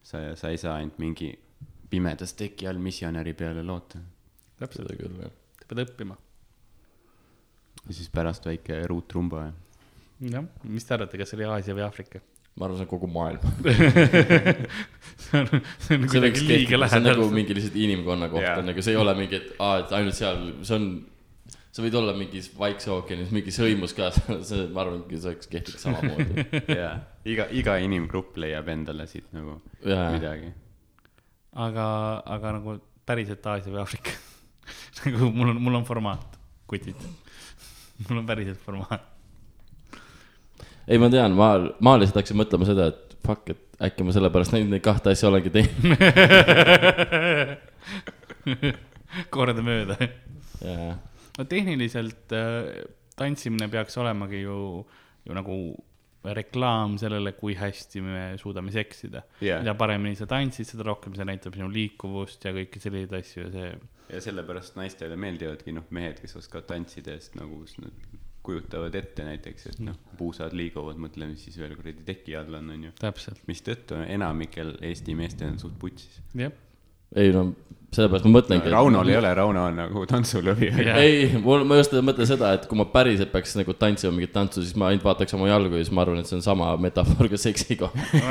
sa, 0.04 0.26
sa 0.36 0.52
ei 0.52 0.60
saa 0.60 0.82
ainult 0.82 1.00
mingi 1.00 1.32
pimedas 1.92 2.36
teki 2.40 2.68
all 2.68 2.84
missionäri 2.84 3.36
peale 3.36 3.64
loota. 3.64 4.04
täpselt, 4.60 4.92
seda 4.92 5.00
küll, 5.00 5.24
jah. 5.24 5.40
sa 5.60 5.72
pead 5.72 5.88
õppima. 5.88 6.20
Ja 7.88 7.98
siis 7.98 8.10
pärast 8.14 8.46
väike 8.46 8.84
ruutrumba 8.90 9.48
ja 9.48 9.52
jah, 10.38 10.46
mis 10.70 10.86
te 10.86 10.96
arvate, 10.98 11.18
kas 11.22 11.32
see 11.32 11.40
oli 11.40 11.50
Aasia 11.50 11.76
või 11.78 11.86
Aafrika? 11.88 12.22
ma 12.60 12.68
arvan, 12.68 12.82
see 12.82 12.86
on 12.86 12.90
kogu 12.92 13.08
maailm. 13.08 13.40
see 15.24 15.40
on, 15.40 15.62
see 15.80 15.96
on 15.96 16.10
kuidagi 16.12 16.44
liiga 16.44 16.76
see 16.76 16.76
on 16.76 16.84
lähedal 16.84 17.22
nagu. 17.22 17.30
mingi 17.36 17.56
lihtsalt 17.56 17.78
inimkonna 17.80 18.28
kohta 18.34 18.44
Jaa. 18.44 18.58
yeah., 18.58 18.68
nagu 18.68 18.84
see 18.84 18.96
ei 18.96 19.00
ole 19.00 19.16
mingi, 19.18 19.40
et 19.40 19.54
aa, 19.64 19.80
et 19.86 19.94
ainult 19.96 20.18
seal, 20.18 20.42
see 20.68 20.76
on, 20.76 20.90
sa 21.72 21.86
võid 21.86 21.96
olla 22.02 22.16
mingis 22.18 22.52
Vaikse 22.60 22.92
ookeanis 22.92 23.32
mingis 23.32 23.60
hõimus 23.64 23.96
ka, 23.96 24.12
see, 24.50 24.68
ma 24.76 24.84
arvan, 24.84 25.06
see 25.14 25.32
oleks 25.32 25.52
kehtib 25.52 25.80
samamoodi. 25.80 26.48
ja 26.82 26.92
iga, 27.24 27.48
iga 27.56 27.78
inimgrupp 27.86 28.36
leiab 28.44 28.70
endale 28.76 29.08
siit 29.10 29.32
nagu 29.36 29.58
Jaa. 29.88 30.12
midagi. 30.18 30.52
aga, 31.56 31.88
aga 32.36 32.58
nagu 32.60 32.78
päriselt 33.08 33.48
Aasia 33.48 33.72
või 33.72 33.86
Aafrika. 33.86 34.20
nagu 35.08 35.32
mul 35.32 35.56
on, 35.56 35.64
mul 35.70 35.80
on 35.80 35.88
formaat, 35.88 36.36
kutid. 36.68 37.00
mul 38.10 38.22
on 38.22 38.28
päriselt 38.28 38.62
formaat. 38.66 39.08
ei, 40.88 40.98
ma 40.98 41.10
tean, 41.14 41.36
ma, 41.38 41.54
ma 41.80 41.98
lihtsalt 42.00 42.22
hakkasin 42.22 42.42
mõtlema 42.42 42.68
seda, 42.70 42.92
et 42.92 43.18
fuck, 43.26 43.52
et 43.54 43.84
äkki 43.90 44.06
ma 44.06 44.16
sellepärast 44.16 44.56
neid, 44.56 44.70
neid 44.72 44.84
kahte 44.86 45.14
asja 45.14 45.30
olengi 45.30 45.52
teinud. 45.54 45.86
kordamööda. 49.36 49.98
no 51.38 51.46
tehniliselt 51.50 52.34
äh, 52.36 52.84
tantsimine 53.18 53.68
peaks 53.72 53.98
olemagi 54.02 54.44
ju, 54.44 54.58
ju 55.26 55.38
nagu 55.38 55.58
reklaam 56.22 56.98
sellele, 57.02 57.34
kui 57.34 57.56
hästi 57.58 58.02
me 58.06 58.26
suudame 58.38 58.74
seksida 58.74 59.24
Jaa. 59.42 59.62
mida 59.64 59.74
paremini 59.78 60.18
sa 60.18 60.28
tantsid, 60.30 60.68
seda 60.70 60.86
rohkem 60.86 61.16
see 61.18 61.26
näitab 61.26 61.58
sinu 61.58 61.70
liikuvust 61.74 62.46
ja 62.46 62.54
kõiki 62.54 62.82
selliseid 62.84 63.16
asju 63.18 63.48
ja 63.48 63.50
see, 63.56 63.72
ja 64.12 64.22
sellepärast 64.22 64.76
naistele 64.80 65.16
meeldivadki 65.20 65.74
noh, 65.76 65.86
mehed, 65.96 66.20
kes 66.24 66.36
oskavad 66.42 66.68
tantsida, 66.72 67.16
sest 67.20 67.36
nagu 67.40 67.62
s- 67.68 67.78
nad 67.82 67.92
kujutavad 68.46 68.96
ette 68.98 69.24
näiteks, 69.26 69.68
et 69.70 69.80
noh, 69.86 69.98
puusad 70.18 70.54
liiguvad, 70.58 70.98
mõtle, 71.02 71.28
mis 71.30 71.44
siis 71.46 71.60
veel 71.62 71.76
kuradi 71.78 72.02
teki 72.08 72.36
all 72.40 72.56
on, 72.58 72.72
onju. 72.74 72.94
täpselt, 73.00 73.44
mistõttu 73.48 74.00
enamikel 74.08 74.76
Eesti 74.82 75.14
meestel 75.16 75.54
on 75.54 75.60
suht 75.62 75.78
putsis. 75.80 76.22
jah. 76.36 76.52
ei 77.16 77.30
no 77.36 77.52
sellepärast 77.92 78.24
ma 78.24 78.32
mõtlengi. 78.38 78.70
Raunol 78.72 79.10
ei 79.12 79.18
ole, 79.20 79.30
Rauno 79.36 79.66
on 79.68 79.76
nagu 79.76 80.06
tantsulõvi. 80.08 80.70
Jah. 80.80 80.96
ei, 81.04 81.26
mul, 81.44 81.66
ma 81.68 81.76
just 81.82 81.92
mõtlen 82.08 82.28
seda, 82.30 82.54
et 82.56 82.64
kui 82.70 82.78
ma 82.80 82.86
päriselt 82.88 83.34
peaks 83.34 83.52
nagu 83.60 83.74
tantsima 83.76 84.14
mingit 84.16 84.32
tantsu, 84.36 84.64
siis 84.64 84.78
ma 84.80 84.88
ainult 84.88 85.04
vaataks 85.04 85.36
oma 85.36 85.50
jalgu 85.50 85.76
ja 85.76 85.84
siis 85.84 85.92
ma 85.98 86.06
arvan, 86.06 86.22
et 86.24 86.30
see 86.30 86.38
on 86.40 86.46
sama 86.46 86.70
metafoor 86.80 87.28
ka 87.34 87.40
seksiga. 87.42 87.90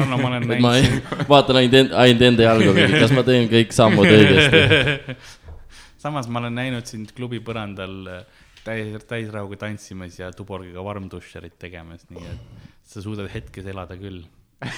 no 0.09 0.17
ma 0.17 0.31
olen 0.31 0.49
et 0.57 0.65
ma 0.65 0.73
näinud, 0.79 1.13
vaatan 1.29 1.61
ainult, 1.61 1.93
ainult 2.07 2.25
enda 2.31 2.47
jalgu, 2.49 2.73
kas 2.97 3.13
ma 3.19 3.27
teen 3.29 3.51
kõik 3.53 3.77
sammud 3.77 4.09
õigesti. 4.09 4.63
samas 6.01 6.29
ma 6.29 6.41
olen 6.43 6.57
näinud 6.57 6.89
sind 6.89 7.13
klubi 7.17 7.41
põrandal 7.45 7.97
äh, 8.09 8.43
täis, 8.65 9.05
täisrahuga 9.09 9.61
tantsimas 9.67 10.19
ja 10.19 10.33
Tuborgiga 10.37 10.85
varmdušerit 10.85 11.59
tegemas, 11.61 12.07
nii 12.13 12.29
et 12.33 12.69
sa 12.91 13.03
suudad 13.05 13.31
hetkes 13.33 13.69
elada 13.71 13.97
küll. 14.01 14.23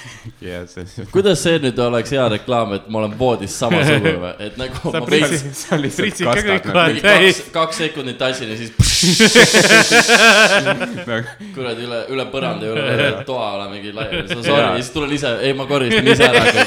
ja 0.47 0.61
see, 0.71 1.07
kuidas 1.11 1.41
see 1.43 1.59
nüüd 1.63 1.79
oleks 1.83 2.13
hea 2.15 2.23
reklaam, 2.37 2.77
et 2.77 2.85
ma 2.87 3.01
olen 3.01 3.17
voodis 3.19 3.57
samasugune 3.59 4.13
või, 4.23 4.35
et 4.47 4.59
nagu 4.61 4.79
Sa 4.79 5.01
ma 5.01 5.09
pritsid- 5.09 5.57
sa 5.59 5.79
lihtsalt 5.81 6.23
kastad 6.23 6.69
kaks, 7.03 7.41
kaks 7.57 7.81
sekundit 7.83 8.21
tantsin 8.21 8.53
ja 8.55 8.61
siis 8.61 8.71
kuradi 11.55 11.87
üle, 11.87 11.99
üle 12.15 12.25
põranda 12.31 12.69
ja 12.69 12.73
üle 12.75 13.09
toa 13.27 13.49
olen 13.57 13.69
mingi 13.75 13.91
laiali, 13.97 14.29
sorry, 14.31 14.61
ja 14.61 14.69
siis 14.79 14.91
tulen 14.95 15.13
ise, 15.17 15.31
ei 15.43 15.53
ma 15.59 15.65
koristan 15.71 16.07
ise 16.13 16.25
ära 16.29 16.43
kõik, 16.47 16.59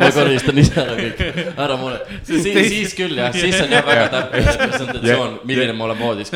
ma 0.00 0.08
koristan 0.16 0.56
ise 0.64 0.76
ära 0.82 0.94
kõik, 0.98 1.18
ära 1.66 1.74
mure. 1.80 1.98
siis, 2.26 2.42
siis 2.74 2.90
küll 2.98 3.14
jah, 3.20 3.30
siis 3.36 3.56
on 3.62 3.70
jah 3.76 3.84
väga 3.86 4.06
täpne 4.14 4.36
representatsioon, 4.48 5.32
milline 5.50 5.74
ma 5.78 5.82
olen 5.88 5.98
voodis, 6.02 6.28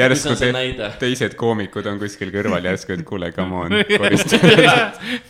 järsku 0.00 0.32
te, 0.40 0.48
teised 1.02 1.32
koomikud 1.40 1.84
on 1.92 1.96
kuskil 2.02 2.30
kõrval 2.34 2.62
järsku, 2.70 2.90
et 2.96 3.02
kuule, 3.08 3.28
come 3.36 3.54
on, 3.66 3.70
korista. 3.96 4.36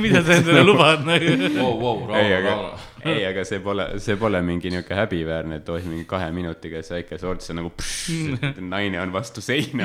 mida 0.02 0.18
sa 0.22 0.30
endale 0.40 0.62
lubad 0.66 1.00
nagu? 1.08 1.26
Vau, 1.56 1.72
vau, 1.80 1.96
ei, 2.20 2.30
aga 2.38 2.52
ei, 3.12 3.22
aga 3.28 3.44
see 3.48 3.60
pole, 3.64 3.84
see 4.02 4.16
pole 4.20 4.40
mingi 4.46 4.68
niuke 4.74 4.94
häbiväärne, 4.98 5.54
et 5.62 5.68
oh, 5.72 5.78
mingi 5.86 6.06
kahe 6.08 6.28
minutiga 6.34 6.82
see 6.86 7.00
väike 7.00 7.16
sorts 7.22 7.52
on 7.52 7.56
nagu 7.62 7.70
pšš, 7.76 8.60
naine 8.60 9.00
on 9.02 9.10
vastu 9.14 9.40
seina. 9.44 9.84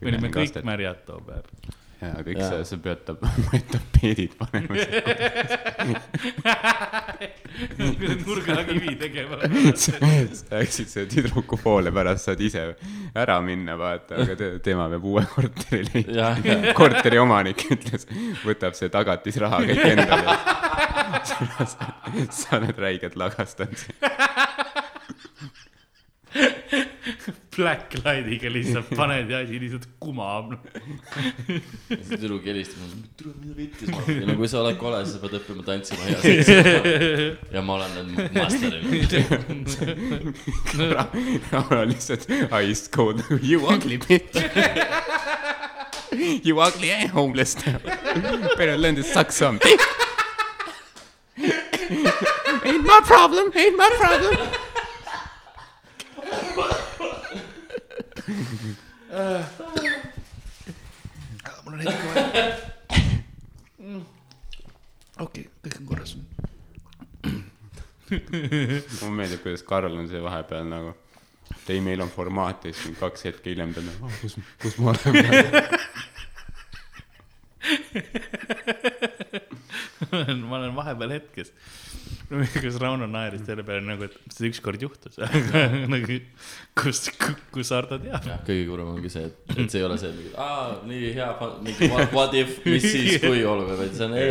me 0.00 0.08
olime 0.08 0.28
kõik 0.32 0.64
märjad 0.66 0.98
too 1.06 1.20
päev. 1.26 1.44
ja 2.00 2.10
kõik 2.24 2.38
Jaa. 2.40 2.48
see, 2.48 2.64
sa 2.70 2.76
pead 2.80 2.98
tap-, 3.08 3.26
tapeedid 3.74 4.32
panema. 4.40 4.74
nurgakivi 8.26 8.96
tegema. 9.00 9.36
sa 9.76 9.92
läksid 10.00 10.88
selle 10.88 11.08
tüdruku 11.12 11.56
poole, 11.60 11.90
pärast 11.94 12.24
saad 12.28 12.40
ise 12.44 12.60
ära 13.14 13.40
minna, 13.44 13.76
vaata, 13.80 14.12
aga 14.24 14.32
te, 14.38 14.46
tema 14.64 14.84
peab 14.92 15.04
uue 15.12 15.24
korteri 15.34 15.82
leidma. 15.90 16.28
korteri 16.78 17.18
omanik 17.20 17.58
ütles, 17.76 18.02
võtab 18.46 18.72
see 18.78 18.88
tagatisraha 18.92 19.58
kõik 19.68 19.84
endale. 19.92 20.26
sa 22.40 22.58
oled 22.58 22.78
räigelt 22.78 23.16
lagastanud. 23.16 23.78
Blacklightiga 27.56 28.50
lihtsalt 28.52 28.90
paned 28.96 29.30
ja 29.30 29.40
asi 29.42 29.58
lihtsalt 29.60 29.88
kumab. 30.00 30.52
siis 31.88 32.08
tüdruk 32.08 32.44
helistab 32.46 32.84
mulle, 32.84 33.08
tule 33.18 33.34
mida 33.40 33.56
vittis 33.56 33.90
ma 33.90 33.98
olen. 34.04 34.20
no 34.28 34.36
kui 34.38 34.48
sa 34.48 34.60
oled 34.62 34.78
kole, 34.80 35.00
siis 35.04 35.16
sa 35.16 35.22
pead 35.24 35.34
õppima 35.40 35.66
tantsima 35.66 36.02
hea 36.06 36.20
seksima. 36.22 36.70
ja 37.56 37.64
ma 37.66 37.78
olen 37.80 37.90
nüüd 38.12 38.30
master'inud. 38.38 39.12
Raul 41.50 41.76
on 41.80 41.88
lihtsalt 41.90 42.24
ice 42.62 42.86
cold 42.94 43.24
nagu 43.24 43.40
you 43.42 43.66
ugly 43.66 43.98
bitch. 44.06 44.38
You 46.44 46.60
ugly 46.60 46.90
and 46.90 47.10
homeless 47.10 47.54
now. 47.66 47.78
Better 48.56 48.76
learn 48.76 48.96
to 48.96 49.02
suck 49.02 49.32
some 49.32 49.58
dick. 49.58 49.80
Ain't 51.38 52.84
my 52.86 53.00
problem, 53.04 53.52
ain't 53.54 53.76
my 53.76 53.90
problem. 53.98 54.36
mul 61.64 61.74
on 61.74 61.80
hetk 61.84 62.00
vaja. 62.06 62.56
okei, 65.20 65.44
kõik 65.64 65.76
on 65.80 65.86
korras. 65.86 66.16
mulle 68.10 69.14
meeldib, 69.14 69.40
kuidas 69.44 69.62
Karl 69.66 69.94
on 69.98 70.08
see 70.10 70.22
vahepeal 70.22 70.66
nagu, 70.70 70.90
et 71.54 71.70
ei, 71.74 71.80
meil 71.84 72.00
on 72.02 72.10
formaat 72.10 72.64
ja 72.66 72.70
siis 72.74 72.84
mingi 72.88 73.00
kaks 73.00 73.20
hetke 73.28 73.46
hiljem 73.52 73.70
ta 73.74 73.80
on 73.84 73.86
nagu, 73.92 74.04
kus, 74.22 74.34
kus 74.62 74.74
ma 74.82 74.88
olen. 74.96 75.24
ma 80.48 80.58
olen 80.58 80.74
vahepeal 80.76 81.10
hetkes. 81.16 81.52
kas 82.30 82.78
Rauno 82.80 83.06
naeris 83.10 83.42
selle 83.46 83.64
peale 83.66 83.82
nagu, 83.84 84.06
et 84.06 84.14
see 84.34 84.50
ükskord 84.50 84.82
juhtus, 84.82 85.18
nagu 85.94 86.18
kus, 86.78 86.98
kus 87.54 87.72
Ardo 87.76 87.98
teab. 88.02 88.24
jah, 88.26 88.40
kõige 88.46 88.64
kurvem 88.70 88.94
ongi 88.94 89.10
see, 89.12 89.26
et, 89.28 89.36
et 89.56 89.66
see 89.66 89.80
ei 89.82 89.86
ole 89.88 89.98
see, 90.00 90.10
et 90.14 90.38
aa, 90.40 90.78
nii 90.88 91.12
hea, 91.18 91.30
mingi 91.66 91.90
what, 91.92 92.08
what 92.16 92.32
if, 92.38 92.58
mis 92.66 92.86
siis, 92.86 93.18
kui 93.22 93.44
olukord, 93.44 93.78
vaid 93.82 93.94
see 93.98 94.06
on, 94.06 94.14
ei, 94.20 94.30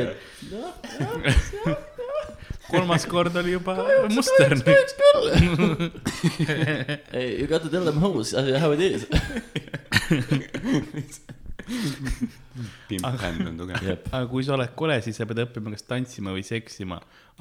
kolmas 2.69 3.05
kord 3.09 3.35
oli 3.41 3.51
juba 3.55 3.75
muster. 4.13 4.55
ei, 7.13 7.39
you 7.39 7.47
got 7.47 7.61
to 7.63 7.69
tell 7.69 7.85
them 7.85 7.97
how, 7.97 8.13
how 8.59 8.71
it 8.71 8.79
is. 8.79 9.05
Pimp 12.89 13.05
hand 13.21 13.47
on 13.47 13.57
tugev. 13.59 13.83
aga 14.11 14.23
kui 14.31 14.43
sa 14.45 14.55
oled 14.55 14.71
kole, 14.79 14.97
siis 15.05 15.19
sa 15.19 15.27
pead 15.29 15.43
õppima 15.45 15.73
kas 15.75 15.85
tantsima 15.87 16.33
või 16.35 16.43
seksima 16.47 16.99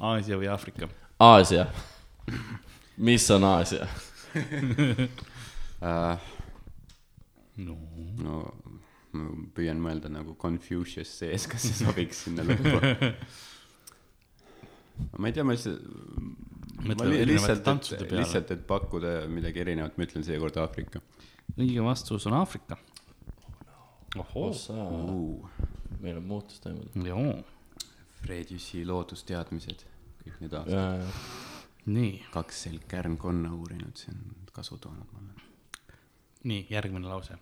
Aasia 0.09 0.37
või 0.39 0.49
Aafrika. 0.51 0.89
Aasia. 1.23 1.65
mis 3.09 3.25
on 3.35 3.47
Aasia? 3.49 3.87
Uh, 5.79 6.19
no 7.65 7.75
no 8.19 8.41
ma 9.15 9.29
püüan 9.55 9.79
mõelda 9.81 10.11
nagu 10.13 10.35
Confucius 10.37 11.09
sees, 11.21 11.47
kas 11.49 11.63
see 11.65 11.77
sobiks 11.79 12.25
sinna 12.27 12.43
lõppu. 12.45 13.13
ma 15.17 15.31
ei 15.31 15.33
tea, 15.33 15.45
ma 15.47 15.55
lihtsalt, 15.55 15.81
ma 16.83 16.91
Mõtle 16.93 17.09
li- 17.09 17.23
erinevate 17.23 17.55
lihtsalt, 17.57 18.11
lihtsalt, 18.13 18.53
et 18.53 18.67
pakkuda 18.69 19.15
midagi 19.31 19.63
erinevat, 19.65 19.97
ma 19.97 20.05
ütlen 20.05 20.27
seekord 20.27 20.59
Aafrika 20.61 21.01
õige 21.57 21.83
vastus 21.83 22.27
on 22.29 22.35
Aafrika. 22.37 22.77
uh,. 24.17 25.49
meil 25.99 26.17
on 26.17 26.23
muutus 26.23 26.59
toimunud. 26.59 27.07
joo, 27.07 27.43
Fred 28.21 28.51
Jüssi 28.51 28.85
loodusteadmised, 28.87 29.85
kõik 30.23 30.39
need 30.43 30.55
aastad, 30.59 31.05
nii, 31.89 32.15
kaks 32.33 32.63
selgkärnkonna 32.67 33.53
uurinud, 33.55 33.97
see 33.97 34.13
on 34.13 34.49
kasu 34.53 34.77
toonud 34.77 35.13
mulle. 35.13 35.33
nii 36.43 36.65
järgmine 36.69 37.07
lause. 37.07 37.37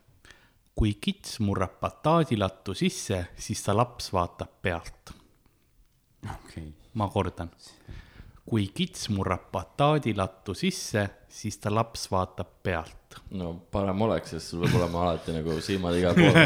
kui 0.77 0.93
kits 1.01 1.39
murrab 1.39 1.79
bataadilattu 1.81 2.75
sisse, 2.77 3.25
siis 3.35 3.63
ta 3.63 3.77
laps 3.77 4.11
vaatab 4.13 4.59
pealt. 4.61 5.13
okei, 6.33 6.73
ma 6.93 7.09
kordan. 7.09 7.51
Kui 8.47 8.69
kits 8.73 9.09
murrab 9.11 9.49
bataadilattu 9.51 10.55
sisse, 10.55 11.03
siis 11.27 11.57
ta 11.59 11.71
laps 11.73 12.07
vaatab 12.11 12.53
pealt. 12.63 13.17
no 13.33 13.49
parem 13.73 14.01
oleks, 14.05 14.29
sest 14.35 14.51
sul 14.51 14.61
peab 14.63 14.75
olema 14.77 15.01
alati 15.03 15.33
nagu 15.35 15.55
silmad 15.63 15.95
igal 15.97 16.15
pool. 16.15 16.37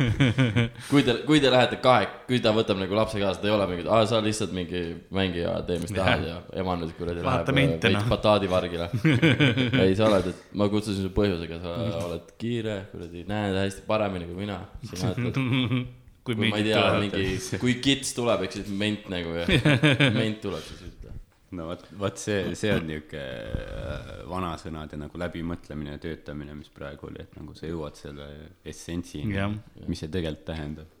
kui 0.90 1.04
te, 1.06 1.14
kui 1.28 1.40
te 1.40 1.52
lähete 1.52 1.78
kahe, 1.84 2.08
kui 2.28 2.40
ta 2.44 2.52
võtab 2.56 2.80
nagu 2.82 2.98
lapse 2.98 3.22
kaasa, 3.22 3.40
ta 3.40 3.48
ei 3.48 3.54
ole 3.54 3.68
mingi, 3.70 3.86
aa, 3.86 4.02
sa 4.10 4.20
lihtsalt 4.24 4.52
mingi 4.56 4.82
mängija, 5.14 5.56
tee 5.68 5.80
mis 5.80 5.94
tahad 5.94 6.26
ja 6.28 6.36
ema 6.60 6.76
nüüd 6.80 6.92
kuradi 6.98 7.24
läheb 7.24 7.52
mente, 7.56 7.88
veits 7.88 8.00
noh. 8.02 8.12
bataadivargile. 8.12 8.90
ei, 9.84 9.96
sa 9.96 10.08
oled, 10.10 10.32
et 10.34 10.56
ma 10.58 10.68
kutsusin 10.72 11.06
su 11.06 11.12
põhjusega, 11.16 11.60
sa 11.64 11.76
oled 12.04 12.32
kiire, 12.40 12.80
kuradi, 12.92 13.24
näed 13.30 13.60
hästi 13.62 13.86
paremini 13.88 14.28
kui 14.28 14.42
mina. 14.44 14.64
sina 14.90 15.14
ütled, 15.14 15.38
kui 16.24 16.36
ma 16.40 16.48
ei 16.56 16.64
tea, 16.64 16.82
mingi, 17.02 17.58
kui 17.60 17.76
kits 17.84 18.14
tuleb, 18.16 18.46
eks 18.46 18.60
siis 18.60 18.70
ment 18.72 19.08
nagu 19.12 19.34
ja 19.36 19.44
ment 20.20 20.40
tuleb 20.42 20.64
siis 20.64 20.86
ütle. 20.88 21.12
no 21.58 21.68
vot, 21.68 21.84
vot 22.00 22.20
see, 22.20 22.54
see 22.58 22.72
on 22.72 22.88
niuke 22.88 23.20
äh, 23.20 24.14
vanasõnade 24.30 24.98
nagu 25.00 25.20
läbimõtlemine 25.20 25.98
ja 25.98 26.02
töötamine, 26.02 26.56
mis 26.56 26.72
praegu 26.72 27.10
oli, 27.10 27.20
et 27.26 27.36
nagu 27.36 27.56
sa 27.56 27.68
jõuad 27.68 28.00
selle 28.00 28.30
essentsini 28.64 29.36
Jah., 29.36 29.52
mis 29.84 30.00
see 30.00 30.12
tegelikult 30.12 30.48
tähendab. 30.48 30.96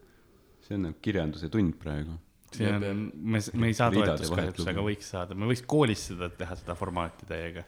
see 0.66 0.76
on 0.76 0.88
nagu 0.90 1.00
kirjanduse 1.04 1.48
tund 1.52 1.78
praegu. 1.80 2.18
see 2.54 2.68
on, 2.68 3.08
me, 3.14 3.40
me 3.40 3.72
ei 3.72 3.78
saa 3.80 3.90
toetust 3.94 4.36
kahjuks, 4.36 4.68
aga 4.74 4.84
võiks 4.90 5.08
saada, 5.16 5.38
me 5.38 5.48
võiks 5.48 5.64
koolis 5.66 6.10
seda 6.12 6.28
teha, 6.28 6.60
seda 6.60 6.76
formaati 6.78 7.32
täiega. 7.32 7.64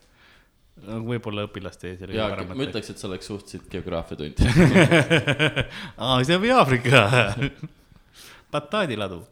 Võib-olla 0.84 1.46
õpilaste 1.46 1.88
ees 1.92 2.02
oli 2.04 2.18
ja 2.18 2.28
ma. 2.36 2.56
ütleks, 2.66 2.90
et 2.92 3.00
see 3.00 3.08
oleks 3.08 3.30
suhteliselt 3.30 3.70
geograafiatund. 3.72 4.42
aa, 6.02 6.18
see 6.26 6.36
on 6.36 6.42
või 6.42 6.52
Aafrika. 6.52 7.06
bataadiladu. 8.52 9.22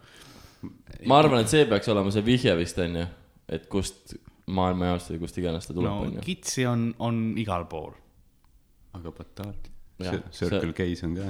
ma 1.07 1.19
arvan, 1.21 1.45
et 1.45 1.53
see 1.53 1.67
peaks 1.69 1.91
olema 1.93 2.13
see 2.15 2.25
vihje 2.25 2.55
vist 2.59 2.81
onju, 2.81 3.05
et 3.53 3.69
kust 3.73 4.17
maailmajaost 4.55 5.15
või 5.15 5.23
kust 5.25 5.39
iganes 5.41 5.69
ta 5.69 5.77
tuleb 5.77 5.91
no 5.91 6.09
onju. 6.09 6.25
kitsi 6.25 6.67
on, 6.69 6.89
on 7.05 7.23
igal 7.41 7.67
pool. 7.71 7.93
aga 8.97 9.13
bataat, 9.15 9.71
Circle 10.35 10.73
K-s 10.77 11.05
on 11.07 11.15
ka. 11.19 11.29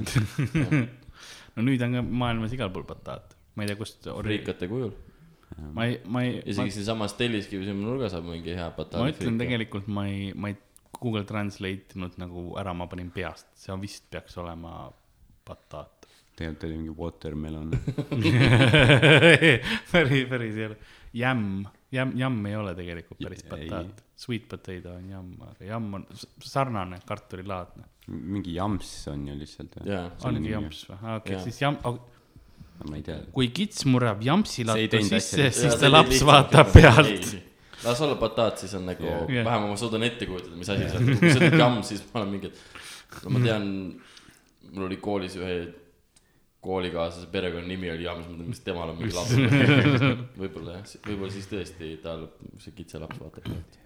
no 1.54 1.66
nüüd 1.66 1.82
on 1.84 1.98
ka 1.98 2.04
maailmas 2.06 2.54
igal 2.56 2.72
pool 2.74 2.86
bataat. 2.88 3.36
ma 3.54 3.66
ei 3.66 3.72
tea, 3.72 3.80
kust. 3.80 4.06
friikate 4.06 4.70
kujul. 4.70 4.94
Ma 5.74 5.86
ei, 5.86 5.98
ma 6.06 6.22
ei, 6.24 6.38
isegi 6.50 6.74
siinsamas 6.78 7.14
Telliskivi 7.18 7.72
nurga 7.78 8.10
saab 8.12 8.26
mingi 8.28 8.54
hea 8.56 8.68
ma 8.68 8.76
bataali 8.76 9.14
ütlen. 9.14 9.38
tegelikult 9.40 9.90
ma 9.92 10.06
ei, 10.10 10.32
ma 10.34 10.50
ei 10.50 10.58
Google 11.00 11.24
Translate 11.28 11.98
inud 11.98 12.18
nagu 12.20 12.52
ära, 12.60 12.74
ma 12.76 12.88
panin 12.90 13.10
peast, 13.14 13.50
see 13.58 13.72
on 13.74 13.82
vist 13.82 14.06
peaks 14.10 14.36
olema 14.40 14.86
bataat. 15.46 16.08
tegelikult 16.34 16.66
oli 16.68 16.78
mingi 16.80 16.94
watermelon. 16.98 17.72
päris, 19.92 20.28
päris 20.30 20.56
ei 20.58 20.68
ole. 20.70 20.78
Jämm, 21.14 21.66
jämm, 21.94 22.16
jamm 22.18 22.46
ei 22.50 22.56
ole 22.58 22.74
tegelikult 22.78 23.22
päris 23.22 23.44
bataat. 23.50 24.02
Sweet 24.24 24.48
potato 24.50 24.94
on 24.94 25.10
jamm, 25.10 25.34
aga 25.50 25.68
jamm 25.68 26.00
on 26.00 26.06
sarnane 26.42 27.00
kartulilaadne. 27.06 27.90
mingi 28.06 28.54
jamss 28.54 29.08
on 29.12 29.28
ju 29.28 29.36
lihtsalt. 29.38 29.78
Ongi 30.28 30.50
jamps 30.50 30.84
või? 30.90 30.98
okei, 31.18 31.38
siis 31.46 31.62
jamm, 31.62 31.78
ma 32.82 32.98
ei 32.98 33.04
tea. 33.06 33.20
kui 33.34 33.50
kits 33.54 33.84
murrab 33.88 34.22
jampsi 34.24 34.62
See 34.62 34.68
lattu 34.68 35.02
sisse 35.08 35.50
siis 35.54 35.76
ta 35.80 35.90
laps 35.92 36.24
vaatab 36.26 36.72
pealt. 36.74 37.30
las 37.84 38.02
olla 38.04 38.18
bataat, 38.20 38.64
siis 38.64 38.74
on 38.78 38.88
nagu 38.90 39.06
yeah., 39.06 39.44
vähemalt 39.44 39.74
ma 39.74 39.78
suudan 39.78 40.06
ette 40.06 40.26
kujutada, 40.26 40.56
mis 40.58 40.72
asi 40.72 40.90
see 40.90 41.00
on. 41.00 41.14
kui 41.20 41.30
sa 41.30 41.38
ütled 41.40 41.62
jamm, 41.62 41.80
siis 41.86 42.04
ma 42.10 42.20
olen 42.22 42.34
mingi, 42.34 42.50
et 42.50 43.24
no 43.24 43.34
ma 43.36 43.42
tean, 43.44 43.70
mul 44.72 44.86
oli 44.88 45.00
koolis 45.04 45.38
ühe 45.40 45.56
koolikaaslase 46.64 47.28
perekonnanimi 47.32 47.90
oli 47.92 48.06
Jamm, 48.06 48.22
siis 48.24 48.30
ma 48.30 48.36
mõtlesin, 48.38 48.52
mis 48.54 48.62
temal 48.64 48.92
on 48.92 49.00
mingi 49.00 49.16
laps. 49.16 49.34
võib-olla 50.40 50.78
jah, 50.78 50.92
võib-olla 51.04 51.32
siis 51.34 51.48
tõesti 51.50 51.90
tal 52.04 52.22
see 52.62 52.72
kitselaps 52.78 53.20
vaatab 53.20 53.48
pealt. 53.50 53.76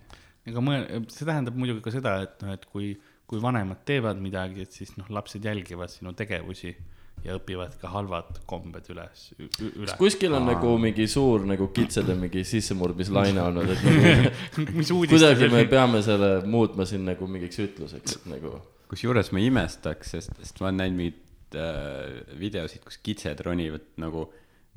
ega 0.48 0.62
mõe-, 0.62 1.00
see 1.10 1.26
tähendab 1.26 1.58
muidugi 1.58 1.82
ka 1.84 1.92
seda, 1.94 2.14
et 2.28 2.44
noh, 2.44 2.54
et 2.54 2.68
kui, 2.70 2.92
kui 3.28 3.42
vanemad 3.42 3.82
teevad 3.88 4.22
midagi, 4.22 4.68
et 4.68 4.78
siis 4.78 4.94
noh, 5.00 5.10
lapsed 5.18 5.44
jälgivad 5.50 5.90
sinu 5.90 6.14
tegevusi 6.18 6.76
ja 7.24 7.34
õpivad 7.38 7.74
ka 7.80 7.90
halvad 7.92 8.38
kombed 8.48 8.86
üles, 8.92 9.28
üle. 9.38 9.92
kuskil 10.00 10.34
on 10.38 10.46
nagu 10.48 10.74
mingi 10.80 11.06
suur 11.10 11.44
nagu 11.48 11.68
kitsede 11.74 12.14
mingi 12.18 12.44
sissemurdmislaine 12.46 13.42
olnud, 13.42 13.72
et 13.74 13.84
nagu 13.88 14.72
mis 14.78 14.92
kuidagi 14.92 15.48
me 15.52 15.64
peame 15.70 16.02
selle 16.06 16.32
muutma 16.46 16.86
siin 16.88 17.04
nagu 17.08 17.26
mingiks 17.30 17.58
ütluseks, 17.66 18.18
et 18.20 18.28
nagu 18.34 18.54
kusjuures 18.88 19.32
ma 19.36 19.42
imestaks, 19.44 20.14
sest, 20.16 20.36
sest 20.40 20.60
ma 20.62 20.70
olen 20.70 20.78
näinud 20.84 20.98
mingeid 21.02 21.58
äh, 21.60 22.36
videosid, 22.40 22.84
kus 22.86 23.00
kitsed 23.04 23.40
ronivad 23.44 23.84
nagu 24.00 24.26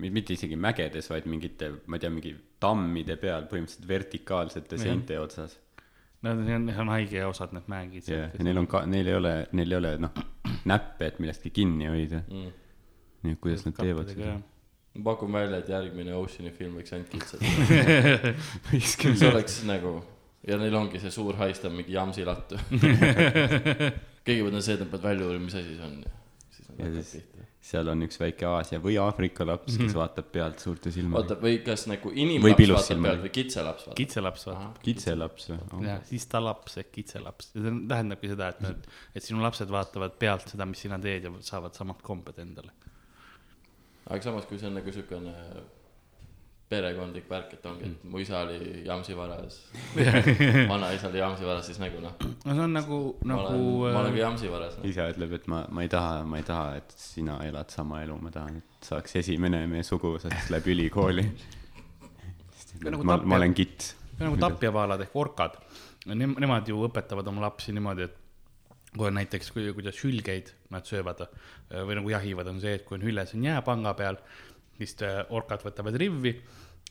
mi- 0.02 0.10
mitte 0.12 0.34
isegi 0.36 0.58
mägedes, 0.60 1.08
vaid 1.12 1.28
mingite, 1.32 1.70
ma 1.86 1.96
ei 2.00 2.04
tea, 2.04 2.12
mingi 2.12 2.34
tammide 2.62 3.16
peal 3.22 3.46
põhimõtteliselt 3.52 3.88
vertikaalsete 3.90 4.78
seinte 4.82 5.18
otsas. 5.22 5.56
No 6.22 6.36
see 6.46 6.56
on, 6.56 6.70
see 6.70 6.84
on 6.86 6.94
haige 6.94 7.26
osad 7.26 7.56
need 7.58 7.68
mägid. 7.72 8.08
ja, 8.08 8.30
ja 8.30 8.46
neil 8.46 8.62
on 8.62 8.70
ka, 8.72 8.86
neil 8.90 9.10
ei 9.10 9.18
ole, 9.18 9.36
neil 9.58 9.76
ei 9.76 9.80
ole 9.82 9.98
noh, 10.02 10.24
näppe, 10.70 11.12
et 11.12 11.20
millestki 11.24 11.54
kinni 11.56 11.90
hoida. 11.90 12.24
mm.. 12.28 12.56
nii 13.26 13.38
et 13.38 13.44
kuidas 13.44 13.66
nad 13.68 13.78
teevad 13.80 14.14
seda? 14.14 14.38
ma 14.96 15.06
pakun 15.12 15.34
välja, 15.34 15.62
et 15.64 15.70
järgmine 15.72 16.16
Oceani 16.20 16.52
film 16.56 16.80
võiks 16.80 16.94
ainult 16.96 17.12
kitsed. 17.14 17.46
see 19.22 19.30
oleks 19.30 19.62
nagu 19.70 20.00
ja 20.48 20.58
neil 20.62 20.76
ongi 20.76 21.02
see 21.02 21.14
suur 21.14 21.38
haist 21.42 21.66
on 21.70 21.76
mingi 21.78 21.96
jamsi 21.96 22.26
lattu. 22.26 22.58
kõigepealt 24.26 24.58
on 24.58 24.64
see, 24.64 24.76
et 24.76 24.84
nad 24.84 24.90
peavad 24.90 25.08
välja 25.12 25.28
uurima, 25.28 25.48
mis 25.48 25.58
asi 25.58 25.78
see 25.78 25.86
on. 25.88 26.02
Nad 26.78 26.96
Ja 26.96 27.04
siis- 27.04 27.24
pihta. 27.24 27.48
seal 27.62 27.88
on 27.92 28.02
üks 28.02 28.18
väike 28.20 28.46
Aasia 28.50 28.80
või 28.82 28.96
Aafrika 29.02 29.46
laps, 29.46 29.78
kes 29.78 29.94
vaatab 29.94 30.32
pealt 30.34 30.60
suurte 30.64 30.90
oota 30.90 30.96
silmadega., 30.96 31.36
või 31.44 31.60
kas 31.66 31.86
nagu 31.88 32.10
inimlaps 32.10 32.58
vaatab 32.58 32.86
silmadega. 32.88 33.12
pealt 33.12 33.26
või 33.28 33.34
kitselaps 33.38 33.86
vaatab? 33.88 33.98
kitselaps 34.00 34.46
vaatab. 34.48 34.80
kitselaps 34.88 35.50
või 35.52 35.86
ja? 35.86 35.98
siis 36.10 36.26
ta 36.32 36.42
laps 36.44 36.78
ehk 36.82 36.92
kitselaps 36.92 37.52
ja 37.56 37.62
see 37.68 37.76
tähendabki 37.94 38.32
seda, 38.34 38.48
et 38.56 38.62
noh, 38.66 38.70
et, 38.74 38.88
et 39.16 39.24
sinu 39.24 39.44
lapsed 39.46 39.70
vaatavad 39.70 40.18
pealt 40.20 40.48
seda, 40.50 40.66
mis 40.66 40.82
sina 40.88 40.98
teed 41.00 41.24
ja 41.30 41.34
saavad 41.42 41.78
samad 41.78 42.02
kombed 42.02 42.40
endale. 42.42 42.72
aga 44.08 44.22
samas, 44.24 44.46
kui 44.50 44.58
see 44.58 44.68
on 44.68 44.80
nagu 44.80 44.92
siukene 44.92 45.36
perekondlik 46.72 47.28
värk, 47.30 47.56
et 47.58 47.66
ongi, 47.68 47.90
et 47.90 48.04
mu 48.08 48.22
isa 48.22 48.42
oli 48.46 48.84
jamsi 48.86 49.16
varas, 49.18 49.58
vanaisa 50.72 51.10
oli 51.10 51.20
jamsi 51.20 51.48
varas, 51.48 51.68
siis 51.68 51.82
nagu 51.82 52.00
noh, 52.04 52.16
no 52.22 52.56
see 52.56 52.64
on 52.64 52.76
nagu, 52.78 53.00
nagu 53.28 53.58
ma 53.84 54.04
olen 54.04 54.14
ka 54.14 54.18
äh, 54.18 54.22
jamsi 54.24 54.52
varas 54.52 54.78
no.. 54.80 54.86
isa 54.88 55.10
ütleb, 55.12 55.36
et 55.40 55.50
ma, 55.52 55.64
ma 55.68 55.86
ei 55.86 55.92
taha, 55.92 56.22
ma 56.28 56.40
ei 56.40 56.48
taha, 56.48 56.78
et 56.80 56.96
sina 56.96 57.42
elad 57.48 57.74
sama 57.74 58.02
elu, 58.06 58.16
ma 58.24 58.32
tahan, 58.34 58.62
et 58.62 58.92
saaks 58.92 59.20
esimene 59.24 59.66
meie 59.72 59.84
suguvõsast 59.88 60.52
läbi 60.54 60.76
ülikooli. 60.78 61.28
nagu 62.88 63.08
ma, 63.08 63.20
ma 63.20 63.42
olen 63.42 63.58
kits. 63.58 63.94
nagu 64.22 64.40
tapjavaalad 64.40 65.08
ehk 65.08 65.16
orkad. 65.26 65.60
Nemad 66.10 66.66
ju 66.66 66.80
õpetavad 66.88 67.28
oma 67.30 67.44
lapsi 67.44 67.76
niimoodi, 67.76 68.08
et 68.08 68.96
kui 68.96 69.08
on 69.08 69.16
näiteks, 69.20 69.52
kuidas 69.54 70.00
hülgeid 70.04 70.50
nad 70.74 70.88
söövad 70.88 71.22
või 71.70 72.00
nagu 72.00 72.12
jahivad, 72.12 72.50
on 72.52 72.64
see, 72.64 72.74
et 72.80 72.88
kui 72.88 72.98
on 72.98 73.06
hüljes 73.06 73.36
on 73.38 73.46
jääpanga 73.46 73.94
peal, 74.00 74.18
siis 74.82 74.98
äh, 75.06 75.22
orkad 75.30 75.64
võtavad 75.66 75.96
rivvi, 76.02 76.34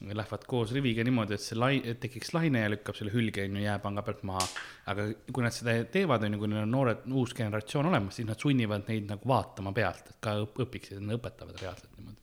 lähevad 0.00 0.44
koos 0.48 0.70
riviga 0.72 1.04
niimoodi, 1.04 1.34
et 1.36 1.42
see 1.44 1.58
lai-, 1.58 1.82
et 1.84 1.98
tekiks 2.00 2.30
laine 2.32 2.62
ja 2.62 2.70
lükkab 2.72 2.96
selle 2.96 3.12
hülge 3.12 3.42
on 3.44 3.58
ju 3.58 3.64
jääpanga 3.66 4.04
pealt 4.06 4.22
maha. 4.24 4.46
aga 4.88 5.08
kui 5.28 5.44
nad 5.44 5.52
seda 5.52 5.74
teevad, 5.92 6.24
on 6.24 6.36
ju, 6.36 6.40
kui 6.40 6.48
neil 6.48 6.62
on 6.64 6.72
noored, 6.72 7.02
uus 7.20 7.34
generatsioon 7.36 7.90
olemas, 7.90 8.16
siis 8.16 8.28
nad 8.28 8.40
sunnivad 8.40 8.88
neid 8.88 9.10
nagu 9.10 9.28
vaatama 9.28 9.74
pealt, 9.76 10.08
et 10.14 10.16
ka 10.24 10.38
õp- 10.46 10.62
õpiksid, 10.64 11.02
nad 11.04 11.18
õpetavad 11.18 11.60
reaalselt 11.60 11.98
niimoodi. 11.98 12.16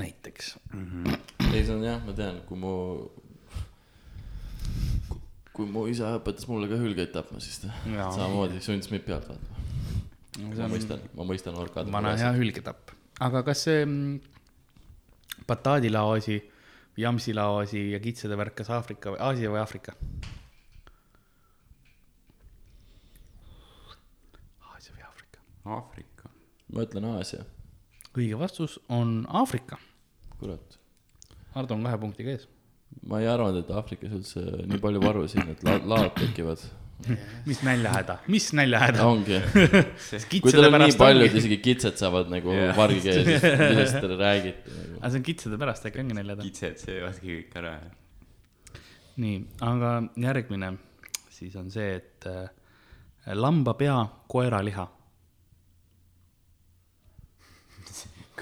näiteks. 0.00 0.54
ei, 1.52 1.64
see 1.66 1.74
on 1.74 1.84
jah, 1.84 2.00
ma 2.06 2.16
tean, 2.16 2.40
kui 2.48 2.56
mu, 2.56 2.72
kui 5.52 5.68
mu 5.68 5.84
isa 5.90 6.14
õpetas 6.16 6.48
mulle 6.48 6.70
ka 6.70 6.80
hülgeid 6.80 7.12
tapma, 7.12 7.42
siis 7.44 7.60
ta 7.66 7.74
samamoodi 7.84 8.62
sundis 8.64 8.88
mind 8.94 9.04
pealt 9.04 9.28
vaatama. 9.28 9.60
ma 10.56 10.72
mõistan, 10.72 11.04
ma 11.18 11.28
mõistan 11.28 11.60
orkade. 11.60 11.92
vana 11.92 12.16
hea 12.16 12.32
hülgetapp. 12.40 12.96
Aga 13.20 13.42
kas 13.46 13.64
see 13.66 13.84
mm, 13.84 14.20
bataadilao 15.48 16.12
asi, 16.16 16.38
jamsilao 16.96 17.58
asi 17.62 17.90
ja 17.92 18.00
kitsede 18.00 18.36
värk, 18.38 18.56
kas 18.60 18.70
Aafrika 18.70 19.14
või 19.14 19.22
Aasia 19.28 19.52
või 19.52 19.60
Aafrika? 19.62 19.96
Aasia 24.72 24.94
või 24.96 25.06
Aafrika? 25.08 25.44
Aafrika. 25.64 26.30
ma 26.72 26.86
ütlen 26.86 27.08
Aasia, 27.12 27.44
õige 28.16 28.38
vastus 28.38 28.78
on 28.88 29.22
Aafrika. 29.28 29.78
kurat. 30.38 30.78
Hardo 31.52 31.74
on 31.74 31.84
kahe 31.84 31.98
punktiga 32.00 32.32
ees. 32.32 32.48
ma 33.08 33.20
ei 33.20 33.28
arvanud, 33.28 33.64
et 33.64 33.70
Aafrikas 33.70 34.12
üldse 34.12 34.40
nii 34.68 34.80
palju 34.80 35.00
varusid, 35.02 35.48
et 35.48 35.62
la-, 35.64 35.80
laod 35.84 36.14
tekivad. 36.18 36.60
mis 37.50 37.62
näljahäda, 37.66 38.18
mis 38.32 38.52
näljahäda? 38.56 39.06
ongi, 39.06 39.40
kui 40.42 40.52
teil 40.54 40.68
on 40.68 40.78
nii 40.84 40.96
palju, 41.00 41.26
et 41.26 41.40
isegi 41.42 41.58
kitsed 41.64 41.98
saavad 42.00 42.30
nagu 42.32 42.54
Jah. 42.54 42.76
vargi 42.76 43.02
siis 43.08 43.44
millest 43.62 43.98
te 43.98 44.14
räägite 44.14 44.76
nagu.? 44.76 45.00
aga 45.00 45.10
see 45.10 45.22
on 45.22 45.26
kitsede 45.32 45.58
pärast, 45.64 45.90
äkki 45.90 46.04
ongi 46.04 46.16
näljahäda. 46.20 46.46
kitsed 46.46 46.80
söövadki 46.86 47.34
kõik 47.34 47.60
ära. 47.62 47.76
nii, 49.22 49.44
aga 49.66 49.98
järgmine 50.30 50.74
siis 51.42 51.54
on 51.58 51.70
see, 51.74 51.96
et 51.98 52.26
äh, 52.30 52.50
lamba 53.38 53.74
pea, 53.78 54.00
koera 54.30 54.62
liha. 54.64 54.88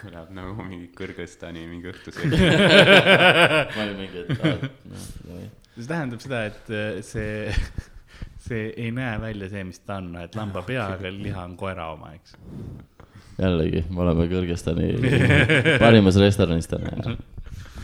kõlab 0.00 0.30
nagu 0.32 0.64
mingi 0.64 0.86
Kõrgõzstani 0.96 1.66
mingi 1.68 1.90
õhtusöök. 1.90 2.32
ma 2.32 3.82
olin 3.82 3.98
mingi, 3.98 4.22
et 4.22 4.30
aa, 4.38 4.52
noh, 4.88 5.08
davai. 5.26 5.48
see 5.74 5.88
tähendab 5.90 6.22
seda, 6.24 6.38
et 6.48 6.70
äh, 6.72 7.00
see, 7.04 7.56
see 8.40 8.70
ei 8.76 8.90
näe 8.94 9.18
välja 9.20 9.48
see, 9.52 9.64
mis 9.68 9.80
ta 9.84 9.98
on, 10.00 10.14
et 10.22 10.36
lamba 10.38 10.62
pea, 10.66 10.86
aga 10.96 11.12
liha 11.26 11.44
on 11.44 11.56
koera 11.60 11.90
oma, 11.94 12.14
eks. 12.16 12.36
jällegi, 13.40 13.84
me 13.90 14.04
oleme 14.06 14.28
Kõrgõzstani 14.30 14.92
parimas 15.82 16.18
restoranis 16.20 16.70
täna. 16.70 17.16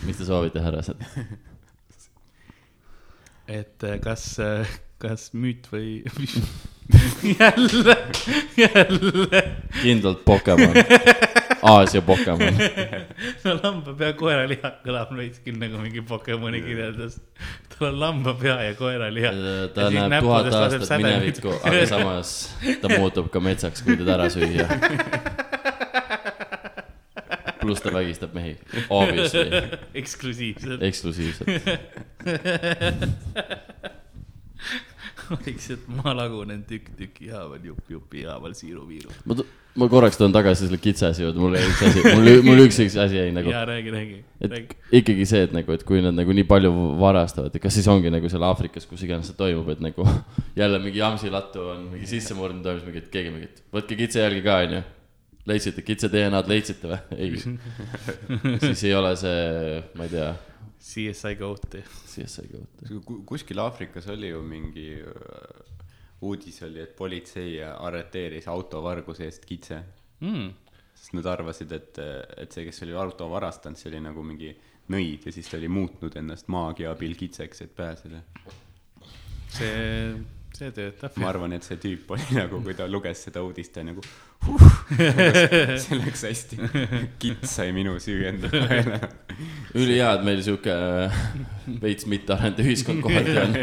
mis 0.07 0.21
te 0.21 0.29
soovite, 0.29 0.63
härrased? 0.65 1.03
et 3.47 3.85
äh, 3.87 3.99
kas, 4.03 4.29
kas 5.03 5.31
müüt 5.37 5.69
või 5.73 6.01
jälle, 7.41 7.97
jälle 8.57 9.43
kindlalt 9.83 10.25
Pokemon, 10.25 10.75
Aasia 11.67 12.03
Pokemon. 12.07 12.61
no 13.45 13.55
lambapea 13.59 14.13
koeraliha 14.19 14.71
kõlab 14.85 15.13
veits 15.19 15.43
küll 15.45 15.59
nagu 15.61 15.81
mingi 15.83 16.03
Pokemoni 16.07 16.63
kirjeldus. 16.65 17.19
tal 17.73 17.89
on 17.91 18.01
lambapea 18.01 18.57
ja 18.69 18.77
koeraliha. 18.79 19.33
ta 19.75 19.91
näeb 19.91 20.21
tuhat 20.23 20.53
aastat 20.61 20.97
minevikku, 21.03 21.57
aga 21.63 21.83
samas 21.91 22.37
ta 22.83 22.93
muutub 22.97 23.31
ka 23.35 23.43
metsaks, 23.43 23.85
kui 23.87 23.99
teda 23.99 24.17
ära 24.19 24.31
süüa. 24.33 24.67
pluss 27.67 27.83
ta 27.83 27.91
vägistab 27.91 28.35
mehi, 28.37 28.55
obviously, 28.91 29.63
eksklusiivselt, 30.01 30.83
eksklusiivselt. 30.87 31.49
vaikselt 35.31 35.87
ma 35.91 36.15
lagunen 36.15 36.63
tükk 36.69 36.93
tüki 36.99 37.31
haaval, 37.33 37.63
jupp 37.73 37.91
jupi 37.91 38.25
haaval, 38.27 38.55
siiru-viiru. 38.55 39.11
ma, 39.27 39.39
ma 39.77 39.89
korraks 39.93 40.19
tulen 40.19 40.35
tagasi 40.35 40.67
selle 40.67 40.79
kitse 40.83 41.09
asja 41.11 41.27
juurde, 41.27 41.41
mul 41.43 41.57
jäi 41.57 41.69
üks 41.69 41.83
asi, 41.89 42.03
mul, 42.07 42.31
mul 42.47 42.63
üks, 42.65 42.79
üks 42.85 42.97
asi 43.03 43.19
jäi 43.19 43.35
nagu, 43.37 43.53
ja 43.53 43.63
räägi, 43.69 43.93
räägi, 43.95 44.19
et 44.47 44.75
ikkagi 45.01 45.29
see, 45.29 45.45
et 45.49 45.55
nagu, 45.57 45.75
et 45.77 45.85
kui 45.89 46.03
nad 46.05 46.17
nagu 46.17 46.37
nii 46.37 46.47
palju 46.49 46.73
varastavad, 47.01 47.55
et 47.55 47.63
kas 47.63 47.77
siis 47.77 47.89
ongi 47.93 48.13
nagu 48.13 48.31
seal 48.33 48.47
Aafrikas, 48.49 48.89
kus 48.89 49.05
iganes 49.07 49.31
see 49.31 49.39
toimub, 49.39 49.69
et 49.75 49.85
nagu 49.85 50.07
jälle 50.61 50.81
mingi 50.83 51.03
jamsi 51.03 51.33
lattu 51.33 51.69
on 51.75 51.87
mingi 51.93 52.11
sissemurdmine 52.11 52.65
toimus, 52.65 52.89
mingi, 52.89 53.05
et 53.05 53.13
keegi 53.13 53.33
mingi, 53.35 53.53
et 53.53 53.65
võtke 53.77 53.99
kitse 54.01 54.25
jälgi 54.25 54.45
ka, 54.47 54.59
onju. 54.67 54.83
leidsite 55.47 55.87
kitse 55.87 56.11
DNA-d, 56.13 56.51
leidsite 56.51 56.91
või? 56.91 57.01
ei. 57.17 57.33
siis 58.67 58.89
ei 58.89 58.97
ole 58.99 59.15
see, 59.21 59.81
ma 59.99 60.09
ei 60.09 60.15
tea, 60.17 60.35
CSI 60.87 61.35
Goat'i. 61.35 61.81
CSI 62.07 62.49
kohta. 62.53 63.15
kuskil 63.27 63.59
Aafrikas 63.59 64.07
oli 64.13 64.29
ju 64.29 64.43
mingi 64.43 64.93
uudis 66.21 66.63
oli, 66.63 66.81
et 66.81 66.95
politsei 66.97 67.59
arreteeris 67.65 68.49
autovarguse 68.49 69.25
eest 69.25 69.45
kitse. 69.49 69.83
Mm. 70.21 70.55
sest 70.97 71.13
nad 71.13 71.27
arvasid, 71.29 71.73
et, 71.77 71.99
et 72.41 72.53
see, 72.53 72.65
kes 72.65 72.83
oli 72.87 72.95
auto 72.97 73.27
varastanud, 73.29 73.77
see 73.77 73.91
oli 73.91 73.99
nagu 74.01 74.23
mingi 74.25 74.55
nõid 74.93 75.27
ja 75.29 75.33
siis 75.35 75.51
ta 75.51 75.59
oli 75.59 75.69
muutnud 75.69 76.15
ennast 76.17 76.49
maagia 76.49 76.95
abil 76.95 77.13
kitseks, 77.19 77.61
et 77.67 77.75
pääseda. 77.77 78.23
see, 79.53 80.15
see 80.57 80.73
töötab. 80.75 81.17
ma 81.21 81.29
arvan, 81.31 81.55
et 81.57 81.67
see 81.67 81.79
tüüp 81.81 82.11
oli 82.17 82.27
nagu, 82.41 82.61
kui 82.65 82.75
ta 82.77 82.89
luges 82.91 83.27
seda 83.29 83.43
uudist, 83.45 83.73
ta 83.75 83.85
nagu 83.87 84.03
huh, 84.47 84.67
see 85.83 85.99
läks 86.01 86.25
hästi. 86.29 86.61
kits 87.23 87.57
sai 87.59 87.73
minu 87.77 87.97
süü 88.03 88.27
enda 88.31 88.51
peale. 88.53 89.01
ülihea, 89.81 90.13
et 90.17 90.27
meil 90.27 90.43
sihuke 90.47 90.75
äh, 90.75 91.25
veits 91.83 92.09
mittearenenud 92.11 92.63
ühiskond 92.65 93.05
kohati 93.05 93.37
on. 93.43 93.59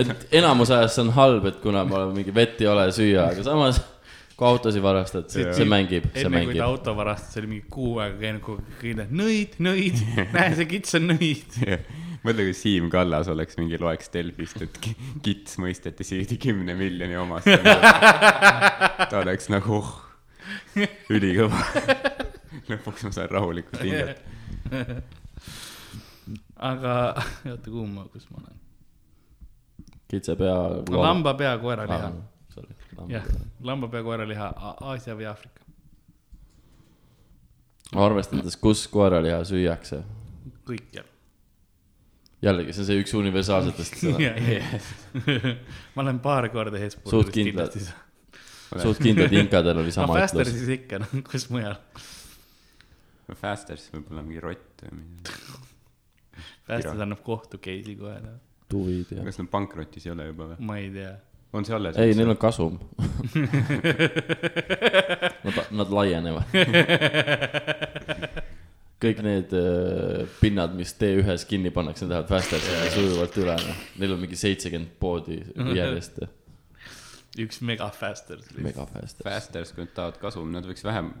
et 0.00 0.28
enamus 0.40 0.72
ajast 0.74 0.98
see 0.98 1.06
on 1.06 1.16
halb, 1.18 1.50
et 1.50 1.60
kuna 1.64 1.84
oleme 1.84 2.14
mingi 2.20 2.34
vett 2.34 2.62
ei 2.64 2.70
ole 2.70 2.88
süüa, 2.94 3.28
aga 3.32 3.44
samas 3.46 3.82
kui 4.34 4.48
autosid 4.48 4.82
varastad, 4.82 5.28
see 5.30 5.66
mängib, 5.68 6.08
see 6.10 6.24
enne 6.26 6.40
kui 6.42 6.56
ta 6.56 6.56
mängib. 6.56 6.62
auto 6.64 6.94
varastas, 6.98 7.36
oli 7.38 7.52
mingi 7.52 7.68
kuu 7.70 8.00
aega 8.02 8.18
käinud 8.18 8.42
kogu 8.42 8.64
aeg 8.82 9.12
nõid, 9.14 9.60
nõid, 9.62 10.00
näe, 10.34 10.48
see 10.58 10.66
kits 10.72 10.98
on 10.98 11.12
nõid. 11.12 11.60
mõtle, 12.24 12.46
kui 12.48 12.56
Siim 12.56 12.88
Kallas 12.92 13.28
oleks 13.32 13.58
mingi 13.60 13.78
loeks 13.80 14.10
Delfist, 14.14 14.62
et 14.64 14.80
ki- 14.82 14.96
kits 15.24 15.58
mõisteti 15.62 16.06
süüdi 16.06 16.38
kümne 16.40 16.76
miljoni 16.78 17.18
omast. 17.20 17.48
ta 19.10 19.20
oleks 19.20 19.50
nagu 19.52 19.80
oh, 19.80 19.94
ülikõva. 21.12 21.60
lõpuks 22.70 23.06
ma 23.06 23.14
saan 23.14 23.30
rahulikult 23.32 23.82
hingata. 23.84 25.00
aga 26.56 26.92
oota, 27.14 27.66
kuhu 27.68 27.86
ma, 27.88 28.06
kus 28.12 28.28
ma 28.30 28.40
olen? 28.42 28.60
kitsepea. 30.08 30.54
lambapea 30.94 31.58
koeraliha. 31.58 31.98
jah 31.98 32.22
jah,, 33.08 33.24
lambapea 33.60 34.02
koeraliha, 34.02 34.52
Aasia 34.80 35.16
või 35.18 35.26
Aafrika. 35.28 35.60
arvestades, 37.94 38.56
kus 38.56 38.86
koeraliha 38.90 39.42
süüakse, 39.46 40.02
kõikjal. 40.66 41.06
jällegi, 42.44 42.74
see 42.74 42.84
on 42.84 42.88
see 42.88 43.02
üks 43.02 43.14
universaalsetest 43.18 44.00
seda 44.02 44.32
ma 45.94 46.04
olen 46.04 46.20
paar 46.24 46.48
korda 46.52 46.80
kindlad. 46.80 47.32
kindlasti. 47.34 47.84
suht 48.84 49.02
kindlad 49.04 49.34
inkadel 49.36 49.82
oli 49.82 49.92
no 49.92 49.96
sama 49.96 50.18
ütlus. 50.18 50.26
Fastersis 50.26 50.72
ikka, 50.78 51.02
noh, 51.04 51.12
kus 51.28 51.48
mujal. 51.54 51.76
Fasters 53.40 53.86
võib-olla 53.92 54.24
mingi 54.24 54.42
rott 54.44 54.84
või 54.84 54.98
midagi. 54.98 55.60
Fasters 56.64 57.04
annab 57.06 57.22
kohtu 57.24 57.60
case'i 57.62 57.94
kohe, 57.98 58.16
noh, 58.24 58.40
tuvid 58.72 59.14
ja. 59.14 59.22
kas 59.24 59.38
nad 59.40 59.48
pankrotis 59.52 60.08
ei 60.08 60.12
ole 60.14 60.28
juba 60.32 60.50
või? 60.52 60.58
ma 60.68 60.78
ei 60.80 60.90
tea. 60.92 61.12
on 61.54 61.66
see 61.68 61.76
alles? 61.76 61.98
ei, 62.00 62.16
neil 62.18 62.34
on 62.34 62.40
kasum 62.40 62.80
Nad, 65.44 65.58
nad 65.76 65.90
laienevad. 65.92 66.48
Kõik 69.04 69.20
need 69.24 69.52
äh, 69.58 70.24
pinnad, 70.40 70.74
mis 70.78 70.94
T1-s 71.00 71.46
kinni 71.50 71.72
pannakse, 71.74 72.04
need 72.04 72.14
lähevad 72.14 72.32
Fasterisse 72.32 72.94
sujuvalt 72.94 73.36
üle, 73.42 73.58
noh. 73.60 73.84
Neil 74.00 74.16
on 74.16 74.24
mingi 74.24 74.38
seitsekümmend 74.40 74.96
poodi 75.02 75.40
järjest. 75.80 76.24
üks 77.44 77.60
mega 77.66 77.90
Fasters. 77.94 78.50
mega 78.56 78.86
Faster. 78.90 79.28
Fasters, 79.28 79.74
kui 79.74 79.86
nad 79.86 79.94
tahavad 79.96 80.18
kasum, 80.22 80.50
nad 80.54 80.66
võiks 80.68 80.86
vähem, 80.86 81.12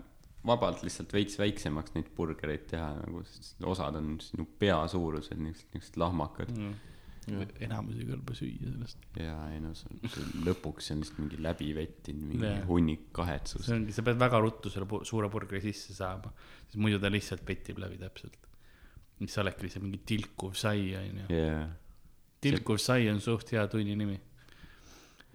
vabalt 0.46 0.82
lihtsalt 0.84 1.12
veits 1.14 1.38
väiksemaks 1.40 1.94
neid 1.96 2.10
burgereid 2.16 2.66
teha 2.70 2.90
nagu, 2.98 3.22
sest 3.28 3.64
osad 3.64 3.96
on 4.00 4.16
sinu 4.22 4.46
pea 4.60 4.82
suurused, 4.90 5.38
niisugused, 5.40 5.70
niisugused 5.72 6.00
lahmakad 6.00 6.52
mm.. 6.52 6.74
Enamus 7.28 7.98
ei 8.00 8.06
kõlba 8.08 8.36
süüa 8.36 8.70
sellest. 8.70 9.04
ja 9.20 9.36
ei 9.52 9.60
no 9.62 9.72
see 9.78 9.90
on, 9.90 10.00
see 10.12 10.42
lõpuks 10.46 10.88
see 10.88 10.96
on 10.96 11.02
lihtsalt 11.02 11.20
mingi 11.22 11.40
läbi 11.44 11.70
vettinud, 11.76 12.26
mingi 12.30 12.48
Jaa. 12.50 12.64
hunnik 12.68 13.06
kahetsust 13.16 13.68
see. 13.68 13.76
ongi, 13.78 13.94
sa 13.96 14.04
pead 14.06 14.20
väga 14.20 14.40
ruttu 14.44 14.72
selle 14.72 15.00
suure 15.08 15.30
burgeri 15.32 15.62
sisse 15.64 15.96
saama, 15.96 16.32
sest 16.66 16.80
muidu 16.82 17.00
ta 17.02 17.12
lihtsalt 17.12 17.44
petib 17.46 17.80
läbi 17.82 18.00
täpselt. 18.02 18.38
mis 19.22 19.34
sa 19.34 19.44
oledki 19.44 19.68
lihtsalt 19.68 19.86
mingi 19.86 20.02
tilkuv 20.12 20.56
sai, 20.58 20.88
onju. 21.00 21.28
jaa, 21.32 21.66
tilkuv 22.44 22.80
sai 22.82 23.08
on 23.12 23.22
suht 23.24 23.54
hea 23.54 23.66
tunni 23.72 23.96
nimi. 23.98 24.18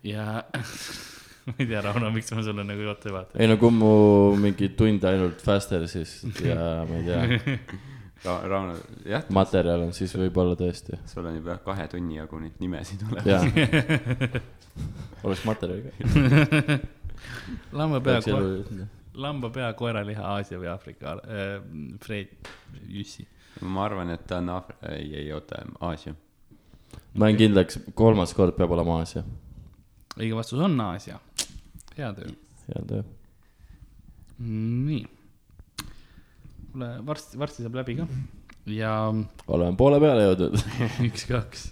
ja 0.06 0.44
ma 1.50 1.56
ei 1.58 1.66
tea, 1.66 1.82
Rauno, 1.82 2.12
miks 2.14 2.32
ma 2.36 2.44
sulle 2.46 2.66
nagu 2.68 2.90
otsa 2.92 3.14
vaatan. 3.14 3.42
ei 3.42 3.50
no 3.50 3.58
kui 3.62 3.74
mu 3.74 3.94
mingi 4.40 4.74
tund 4.78 5.06
ainult 5.10 5.42
Fastersis 5.42 6.20
ja 6.46 6.84
ma 6.90 7.00
ei 7.00 7.08
tea, 7.08 7.58
Ra-, 8.24 8.42
Rauno, 8.48 8.76
jah, 9.08 9.24
materjal 9.32 9.86
on, 9.86 9.92
siis 9.96 10.12
võib-olla 10.20 10.58
tõesti. 10.60 10.98
sul 11.08 11.28
on 11.30 11.38
juba 11.40 11.56
kahe 11.64 11.86
tunni 11.92 12.18
jagu 12.18 12.40
neid 12.42 12.58
nimesid 12.60 13.04
olemas. 13.08 13.46
oleks 15.24 15.44
materjali 15.48 15.86
ka. 15.88 16.80
lambapea, 17.80 18.20
lambapea, 19.14 19.70
koeraliha, 19.80 20.26
Aasia 20.36 20.60
või 20.60 20.72
Aafrika 20.72 21.16
äh,, 21.24 21.54
Fred 22.04 22.50
Jüssi. 22.92 23.28
ma 23.62 23.86
arvan, 23.88 24.12
et 24.16 24.26
ta 24.28 24.42
on 24.44 24.52
Aafri-, 24.58 24.80
ei, 24.92 25.14
ei 25.24 25.32
oota, 25.36 25.62
Aasia. 25.80 26.16
ma 27.14 27.30
olen 27.30 27.40
kindlaks, 27.40 27.80
kolmas 27.96 28.36
kord 28.36 28.58
peab 28.60 28.76
olema 28.76 29.00
Aasia. 29.00 29.24
õige 30.18 30.36
vastus 30.36 30.60
on 30.60 30.76
Aasia. 30.90 31.22
hea 31.96 32.12
töö. 32.20 32.36
hea 32.68 32.84
töö. 32.92 33.08
nii. 34.44 35.06
kuule, 36.72 36.90
varsti, 37.06 37.40
varsti 37.40 37.66
saab 37.66 37.78
läbi 37.80 37.96
ka. 38.00 38.08
ja 38.70 38.94
oleme 39.48 39.78
poole 39.78 40.00
peale 40.02 40.26
jõudnud. 40.30 40.58
üks, 41.10 41.26
kaks, 41.30 41.68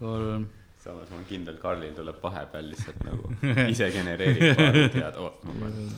kolm, 0.00 0.48
samas 0.82 1.10
ma 1.10 1.18
olen 1.18 1.26
kindel, 1.28 1.58
Karlil 1.62 1.96
tuleb 1.96 2.22
vahepeal 2.22 2.70
lihtsalt 2.72 3.02
nagu 3.06 3.32
ise 3.68 3.90
genereerib 3.94 4.56
paar 4.58 4.80
tead, 4.94 5.20
oh, 5.22 5.36
ma 5.46 5.58
panen. 5.64 5.92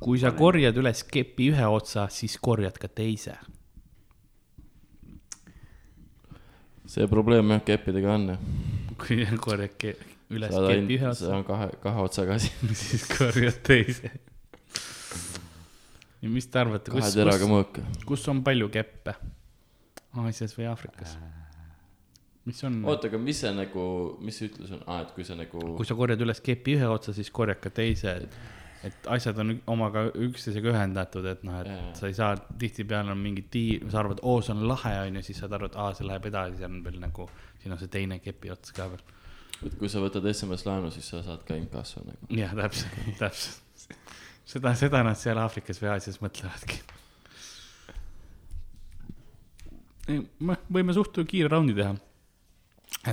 kui 0.00 0.20
sa 0.22 0.34
korjad 0.36 0.76
üles 0.80 1.04
kepi 1.08 1.50
ühe 1.54 1.70
otsa, 1.78 2.08
siis 2.12 2.38
korjad 2.42 2.78
ka 2.80 2.88
teise. 2.88 3.38
see 6.90 7.06
probleem 7.06 7.52
jah, 7.54 7.60
keppidega 7.62 8.14
on 8.16 8.32
jah. 8.32 8.46
kui 8.98 9.22
korjad 9.38 9.76
ke- 9.78 9.98
üles 10.30 10.52
saad 10.54 10.72
kepi 10.72 10.96
ühe 10.98 11.06
ainult, 11.06 11.18
see 11.18 11.28
otsa, 11.28 11.36
on 11.38 11.46
kahe, 11.46 11.70
kahe 11.82 12.02
otsaga 12.06 12.38
asi. 12.38 12.50
siis 12.84 13.06
korjad 13.10 13.62
teise. 13.66 14.12
Ja 16.22 16.30
mis 16.30 16.48
te 16.52 16.62
arvate, 16.62 16.92
kus, 16.92 17.14
kus, 17.16 18.04
kus 18.08 18.28
on 18.32 18.44
palju 18.46 18.70
keppe? 18.72 19.16
Aasias 20.20 20.56
või 20.58 20.66
Aafrikas? 20.70 21.16
mis 22.48 22.64
on, 22.64 22.80
oota, 22.88 23.10
aga 23.10 23.20
mis 23.20 23.42
see 23.44 23.50
nagu, 23.54 23.82
mis 24.24 24.38
see 24.40 24.48
ütlus 24.50 24.72
on, 24.74 24.80
aa, 24.88 25.04
et 25.04 25.12
kui 25.16 25.26
sa 25.26 25.36
nagu 25.38 25.60
kui 25.76 25.88
sa 25.88 25.96
korjad 25.98 26.24
üles 26.24 26.40
kepi 26.44 26.78
ühe 26.78 26.88
otsa, 26.88 27.14
siis 27.16 27.30
korjad 27.34 27.60
ka 27.62 27.72
teise. 27.74 28.16
et 28.86 29.08
asjad 29.12 29.36
on 29.42 29.52
omaga 29.68 30.06
üksteisega 30.24 30.72
ühendatud, 30.72 31.26
et 31.28 31.42
noh, 31.44 31.58
et 31.60 31.68
Jaa. 31.68 31.94
sa 31.98 32.08
ei 32.08 32.14
saa, 32.16 32.36
tihtipeale 32.62 33.12
on 33.12 33.20
mingi 33.20 33.44
tiir, 33.52 33.84
sa 33.92 34.00
arvad, 34.00 34.22
oo, 34.24 34.38
see 34.40 34.54
on 34.54 34.64
lahe, 34.70 34.94
onju, 35.04 35.22
siis 35.26 35.42
saad 35.42 35.52
aru, 35.56 35.68
et 35.68 35.76
aa, 35.76 35.90
see 35.98 36.08
läheb 36.08 36.28
edasi, 36.30 36.56
see 36.62 36.70
on 36.70 36.78
veel 36.86 36.96
nagu, 37.02 37.26
siin 37.60 37.76
on 37.76 37.82
see 37.82 37.92
teine 37.92 38.18
kepi 38.24 38.54
ots 38.56 38.72
ka 38.76 38.88
veel. 38.94 39.04
et 39.68 39.76
kui 39.76 39.92
sa 39.92 40.00
võtad 40.00 40.24
SMS 40.32 40.64
laenu, 40.64 40.92
siis 40.94 41.12
sa 41.12 41.20
saad 41.26 41.44
ka 41.44 41.60
inkasso 41.60 42.00
nagu. 42.06 42.30
jah, 42.40 42.56
täpselt, 42.56 42.96
täpselt. 43.20 43.66
seda, 44.50 44.74
seda 44.78 45.02
nad 45.06 45.18
seal 45.18 45.38
Aafrikas 45.40 45.80
või 45.82 45.92
Aasias 45.94 46.20
mõtlevadki. 46.22 46.80
me 50.42 50.56
võime 50.72 50.94
suht 50.96 51.20
kiire 51.30 51.50
raundi 51.52 51.76
teha. 51.76 51.94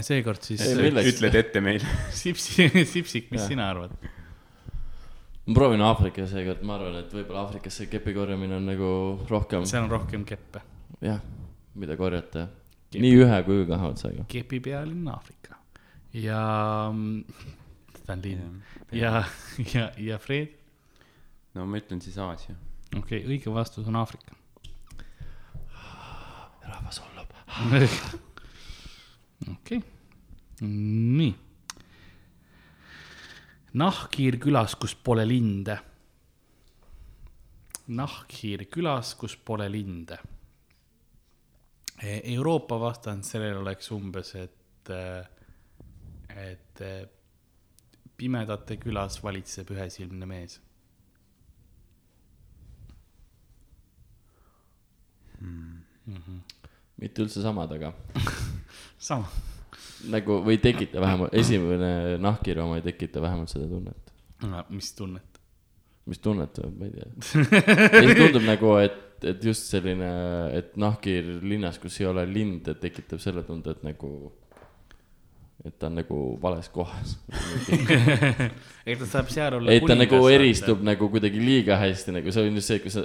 seekord 0.01 0.41
siis 0.41 0.63
ütled 0.65 1.35
ette 1.37 1.61
meile. 1.61 1.97
Sipsi, 2.21 2.69
Sipsik, 2.85 3.29
mis 3.31 3.43
Jah. 3.43 3.51
sina 3.53 3.69
arvad? 3.69 3.93
ma 5.47 5.53
proovin 5.55 5.83
Aafrika 5.85 6.25
seekord, 6.27 6.63
ma 6.67 6.75
arvan, 6.79 6.97
et 7.03 7.13
võib-olla 7.13 7.45
Aafrikas 7.45 7.77
see 7.79 7.91
kepi 7.91 8.15
korjamine 8.17 8.57
on 8.57 8.65
nagu 8.67 8.89
rohkem, 9.29 9.67
seal 9.69 9.85
on 9.85 9.93
rohkem 9.93 10.25
keppe. 10.27 10.63
jah, 11.05 11.21
mida 11.75 11.95
korjata. 11.99 12.49
Kepi. 12.87 13.03
nii 13.03 13.21
ühe 13.21 13.37
kui 13.43 13.61
ka 13.65 13.75
kahe 13.75 13.93
otsaga. 13.93 14.25
kepipealine 14.31 15.11
Aafrika 15.11 15.57
ja 16.17 16.41
mm, 16.93 17.23
ta 18.05 18.15
on 18.15 18.23
linn 18.23 18.61
ja, 18.91 19.23
ja, 19.73 19.89
ja 19.97 20.17
Fred, 20.21 20.56
no 21.57 21.65
ma 21.65 21.79
ütlen 21.81 22.01
siis 22.03 22.17
Aasia. 22.21 22.55
okei 22.93 23.21
okay,, 23.21 23.25
õige 23.25 23.53
vastus 23.53 23.87
on 23.89 23.97
Aafrika. 23.99 24.35
rahvas 26.71 27.01
hullub. 27.01 27.33
okei, 29.55 29.81
nii. 30.61 31.33
nahkhiir 33.77 34.39
külas, 34.41 34.77
kus 34.79 34.95
pole 34.95 35.27
linde. 35.27 35.79
nahkhiir 37.87 38.65
külas, 38.71 39.15
kus 39.15 39.37
pole 39.37 39.69
linde. 39.71 40.17
Euroopa 42.03 42.77
vastand 42.77 43.25
sellele 43.25 43.57
oleks 43.57 43.87
umbes, 43.95 44.35
et, 44.37 44.91
et 46.35 46.81
pimedate 48.17 48.77
külas 48.81 49.17
valitseb 49.23 49.71
ühesilmne 49.73 50.27
mees. 50.29 50.59
Mitte 57.01 57.23
üldse 57.25 57.43
samad, 57.43 57.71
aga 57.77 57.93
sama, 59.09 59.29
nagu 60.11 60.41
või 60.45 60.57
ei 60.57 60.61
tekita 60.63 61.01
vähemalt, 61.03 61.33
esimene 61.37 62.17
nahkhiire 62.21 62.63
oma 62.63 62.79
ei 62.79 62.85
tekita 62.85 63.21
vähemalt 63.23 63.53
seda 63.53 63.69
tunnet. 63.69 64.13
mis 64.69 64.93
tunnet? 64.97 65.37
mis 66.07 66.21
tunnet, 66.23 66.59
ma 66.77 66.87
ei 66.87 66.93
tea. 66.95 67.09
siis 67.99 68.15
tundub 68.15 68.45
nagu, 68.47 68.73
et, 68.79 68.97
et 69.27 69.43
just 69.43 69.69
selline, 69.71 70.09
et 70.55 70.75
nahkhiir 70.79 71.37
linnas, 71.43 71.79
kus 71.83 71.99
ei 72.01 72.07
ole 72.09 72.23
linde, 72.29 72.77
tekitab 72.79 73.21
selle 73.23 73.43
tunde, 73.47 73.75
et 73.75 73.83
nagu, 73.83 74.11
et 75.67 75.75
ta 75.75 75.89
on 75.91 75.99
nagu 75.99 76.21
vales 76.41 76.71
kohas. 76.71 77.17
ega 78.87 78.99
ta 79.03 79.09
saab 79.17 79.31
seal 79.33 79.59
olla. 79.59 79.75
et 79.75 79.83
ta 79.83 79.99
nagu 79.99 80.23
eristub 80.31 80.85
nagu 80.85 81.11
kuidagi 81.11 81.43
liiga 81.43 81.79
hästi, 81.81 82.15
nagu 82.21 82.33
see 82.33 82.47
on 82.47 82.61
just 82.61 82.71
see, 82.71 82.83
kui 82.85 82.93
sa 82.93 83.03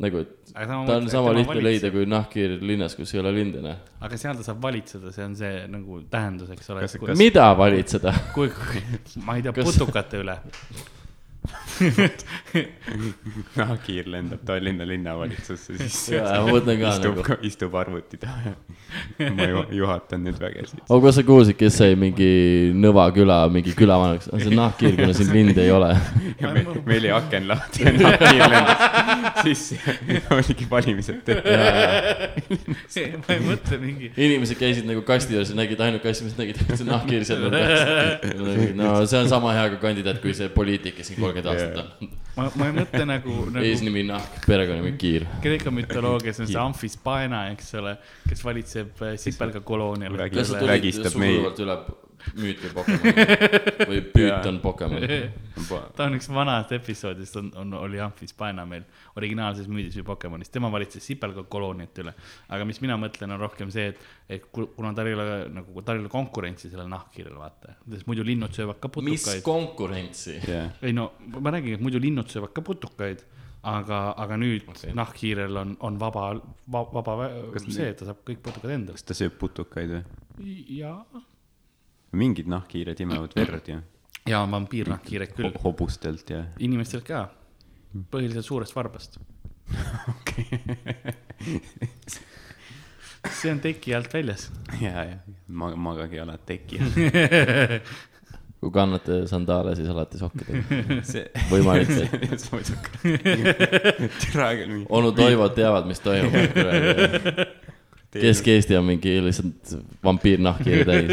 nagu, 0.00 0.22
et 0.22 0.52
ta 0.52 0.64
on 0.78 0.86
mõtle, 0.86 0.96
et 1.04 1.12
sama 1.12 1.34
lihtne 1.36 1.52
valitseb. 1.52 1.66
leida 1.68 1.90
kui 1.94 2.08
nahkhiir 2.08 2.56
linnas, 2.64 2.96
kus 2.96 3.12
ei 3.14 3.20
ole 3.20 3.34
linde, 3.36 3.60
noh. 3.64 3.82
aga 4.00 4.18
seal 4.20 4.38
ta 4.38 4.46
saab 4.46 4.62
valitseda, 4.62 5.12
see 5.12 5.26
on 5.26 5.36
see 5.38 5.66
nagu 5.72 6.00
tähendus, 6.12 6.50
eks 6.54 6.72
ole 6.72 6.86
Kas-. 6.86 6.98
kui, 7.02 7.16
mida 7.20 7.50
valitseda? 7.58 8.14
kui, 8.36 8.50
kui, 8.56 8.82
ma 9.26 9.36
ei 9.38 9.44
tea, 9.46 9.54
Kas- 9.58 9.72
putukate 9.72 10.22
üle. 10.22 10.38
Nahkhiir 13.56 14.08
lendab 14.14 14.42
Tallinna 14.46 14.86
linnavalitsusse, 14.88 15.76
ka 15.78 15.84
istub 15.86 17.20
nagu-, 17.20 17.38
istub 17.48 17.74
arvuti 17.78 18.16
taha. 18.20 18.54
ma 19.36 19.46
ju- 19.48 19.66
juhatan 19.78 20.24
nüüd 20.26 20.38
vägesid. 20.40 20.82
aga 20.84 21.00
kas 21.06 21.18
sa 21.18 21.24
kuulsid, 21.26 21.56
kes 21.56 21.78
sai 21.80 21.96
mingi 21.98 22.30
Nõva 22.82 23.06
küla 23.14 23.38
mingi 23.52 23.72
külavanemaks, 23.76 24.28
see 24.32 24.50
on 24.50 24.58
nahkhiir, 24.58 24.96
kuna 24.98 25.12
siin 25.16 25.30
linde 25.32 25.62
ei 25.64 25.72
ole. 25.72 25.90
ja 26.42 26.52
me, 26.52 26.64
meil 26.86 27.00
oli 27.02 27.12
aken 27.16 27.48
lahti 27.50 27.86
ja 27.86 27.94
nahkhiir 27.96 28.42
lendas 28.52 28.78
sisse. 29.46 29.76
oligi 30.36 30.68
valimised 30.70 31.22
tehtud. 31.26 31.52
ma 33.22 33.36
ei 33.36 33.42
mõtle 33.46 33.80
mingi. 33.82 34.12
inimesed 34.16 34.60
käisid 34.60 34.88
nagu 34.88 35.02
kasti 35.06 35.36
juures 35.36 35.52
ja 35.52 35.56
nägid 35.58 35.80
ainult 35.84 36.04
kassi, 36.04 36.26
mis 36.28 36.36
nägid, 36.38 36.60
et 36.60 36.76
see 36.76 36.88
nahkhiir 36.88 37.22
seal 37.28 37.48
on. 37.48 37.52
no 38.80 38.94
see 39.06 39.18
on 39.22 39.28
sama 39.32 39.54
hea 39.56 39.66
ka 39.76 39.82
kandidaat 39.88 40.20
kui 40.22 40.34
see 40.36 40.48
poliitik, 40.52 40.98
kes 40.98 41.12
siin 41.12 41.20
kolmkümmend 41.20 41.48
aastat 41.52 41.61
on. 41.66 42.12
ma, 42.36 42.48
ma 42.58 42.68
ei 42.68 42.76
mõtle 42.76 43.06
nagu, 43.08 43.38
nagu 43.54 43.66
eesnimi 43.68 44.04
nahk, 44.08 44.42
perekonnanimi 44.46 44.94
Kiir. 45.00 45.26
Kreeka 45.44 45.72
mütoloogias 45.74 46.42
on 46.42 46.50
see 46.50 46.60
Amphispaena, 46.62 47.44
eks 47.54 47.74
ole, 47.80 47.96
kes 48.28 48.44
valitseb 48.46 49.04
äh, 49.06 49.18
sipelga 49.20 49.64
koloonial. 49.66 50.16
Kas 50.32 50.52
sa 50.52 50.62
tulid 50.62 50.88
suguvõrd 51.02 51.64
üle 51.66 51.78
müüt 52.38 52.62
või 52.64 52.72
Pokemon 52.76 53.88
või 53.90 54.00
püüt 54.14 54.48
on 54.50 54.60
Pokemon? 54.62 55.06
ta 55.96 56.06
on 56.06 56.16
üks 56.18 56.28
vanast 56.32 56.72
episoodist 56.76 57.36
on, 57.40 57.50
on, 57.58 57.74
oli 57.82 58.00
Amphispaena 58.02 58.64
meil 58.68 58.86
originaalses 59.18 59.68
müüdis 59.70 59.98
või 60.00 60.06
Pokemonis, 60.12 60.52
tema 60.52 60.70
valitses 60.72 61.04
sipelga 61.06 61.44
kolooniat 61.52 62.02
üle. 62.04 62.14
aga 62.52 62.66
mis 62.68 62.80
mina 62.84 62.96
mõtlen, 63.00 63.34
on 63.34 63.42
rohkem 63.42 63.70
see, 63.74 63.90
et, 63.92 64.00
et 64.38 64.48
ku- 64.52 64.70
kuna 64.76 64.94
tal 64.96 65.10
ei 65.10 65.18
ole 65.18 65.28
nagu, 65.52 65.84
tal 65.84 66.00
ei 66.00 66.04
ole 66.04 66.12
konkurentsi 66.12 66.70
sellel 66.72 66.90
nahkhiirel, 66.92 67.36
vaata. 67.38 67.76
sest 67.90 68.08
muidu 68.10 68.24
linnud 68.26 68.54
söövad 68.56 68.80
ka 68.82 68.90
mis 69.00 69.22
putukaid. 69.22 69.44
konkurentsi? 69.46 70.38
jah, 70.48 70.72
ei 70.82 70.96
no 70.96 71.12
ma 71.38 71.54
räägin, 71.54 71.78
et 71.78 71.84
muidu 71.84 72.00
linnud 72.02 72.30
söövad 72.32 72.54
ka 72.56 72.64
putukaid, 72.64 73.24
aga, 73.62 74.00
aga 74.18 74.38
nüüd 74.40 74.66
okay. 74.68 74.94
Nahkhiirel 74.96 75.56
on, 75.60 75.76
on 75.86 75.98
vaba, 76.00 76.32
vaba, 76.66 77.02
vaba 77.06 77.28
Kas 77.54 77.68
see, 77.70 77.92
et 77.92 78.00
ta 78.00 78.08
saab 78.08 78.24
kõik 78.26 78.42
putukad 78.44 78.72
endale. 78.74 78.98
kas 78.98 79.06
ta 79.06 79.16
sööb 79.16 79.36
putukaid 79.40 79.92
või? 79.96 80.02
ja, 80.78 80.96
mingid 82.12 82.48
nahkhiired 82.52 83.00
imevad 83.00 83.32
verd 83.36 83.68
ju, 83.68 83.78
ja 84.28 84.50
vampiirnahkhiired 84.50 85.32
küll, 85.36 85.52
hobustelt 85.64 86.30
ja. 86.30 86.44
inimestelt 86.62 87.04
ka, 87.08 87.28
põhiliselt 88.12 88.46
suurest 88.46 88.76
varbast. 88.76 89.18
see 93.40 93.52
on 93.52 93.60
teki 93.62 93.94
alt 93.96 94.14
väljas. 94.14 94.50
ja, 94.80 95.04
ja 95.08 95.16
ma-, 95.48 95.76
magage 95.76 96.16
jalad 96.18 96.40
teki. 96.46 96.78
kui 98.62 98.70
kannate 98.70 99.24
sandaale, 99.26 99.72
siis 99.74 99.88
alati 99.90 100.18
sokkidega. 100.20 101.00
see, 101.12 101.24
võimalik, 101.50 101.88
mingi. 104.70 104.86
onu 104.94 105.10
Toivod 105.16 105.56
teavad, 105.56 105.88
mis 105.90 105.98
toimub. 106.04 106.36
Kesk-Eesti 108.12 108.76
on 108.76 108.84
mingi 108.84 109.14
lihtsalt 109.24 109.70
vampiirnahkhiire 110.04 110.84
täis. 110.84 111.12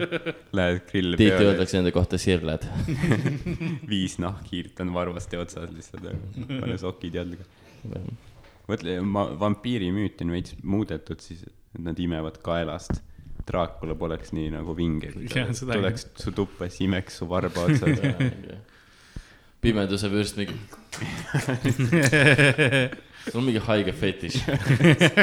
Lähed 0.56 0.84
grilli 0.86 1.18
tihti 1.18 1.32
peale, 1.32 1.48
öeldakse 1.50 1.80
nende 1.80 1.90
kohta 1.94 2.20
sirled. 2.22 2.66
viis 3.92 4.14
nahkhiirt 4.22 4.78
on 4.84 4.92
varvaste 4.94 5.40
otsas 5.42 5.72
lihtsalt, 5.74 6.06
pane 6.46 6.78
sokid 6.78 7.18
jalga. 7.18 7.48
mõtle, 8.70 9.00
ma, 9.02 9.26
vampiiri 9.40 9.90
müüti 9.94 10.26
on 10.26 10.36
veits 10.36 10.54
muudetud 10.62 11.24
siis, 11.24 11.42
et 11.50 11.82
nad 11.82 11.98
imevad 11.98 12.38
kaelast. 12.46 13.02
Draakula 13.46 13.94
poleks 13.98 14.32
nii 14.34 14.48
nagu 14.54 14.74
vinge, 14.74 15.12
kui 15.14 15.28
ta 15.30 15.44
tuleks 15.54 16.08
su 16.18 16.32
tuppa, 16.34 16.66
siis 16.70 16.86
imeks 16.86 17.20
su 17.20 17.28
varba 17.30 17.62
otsas. 17.66 17.98
pimeduse 19.62 20.10
vürst 20.10 20.38
mingi. 20.38 20.58
Sul 23.26 23.40
on 23.40 23.44
mingi 23.48 23.58
haige 23.66 23.92
fetiš. 23.92 24.34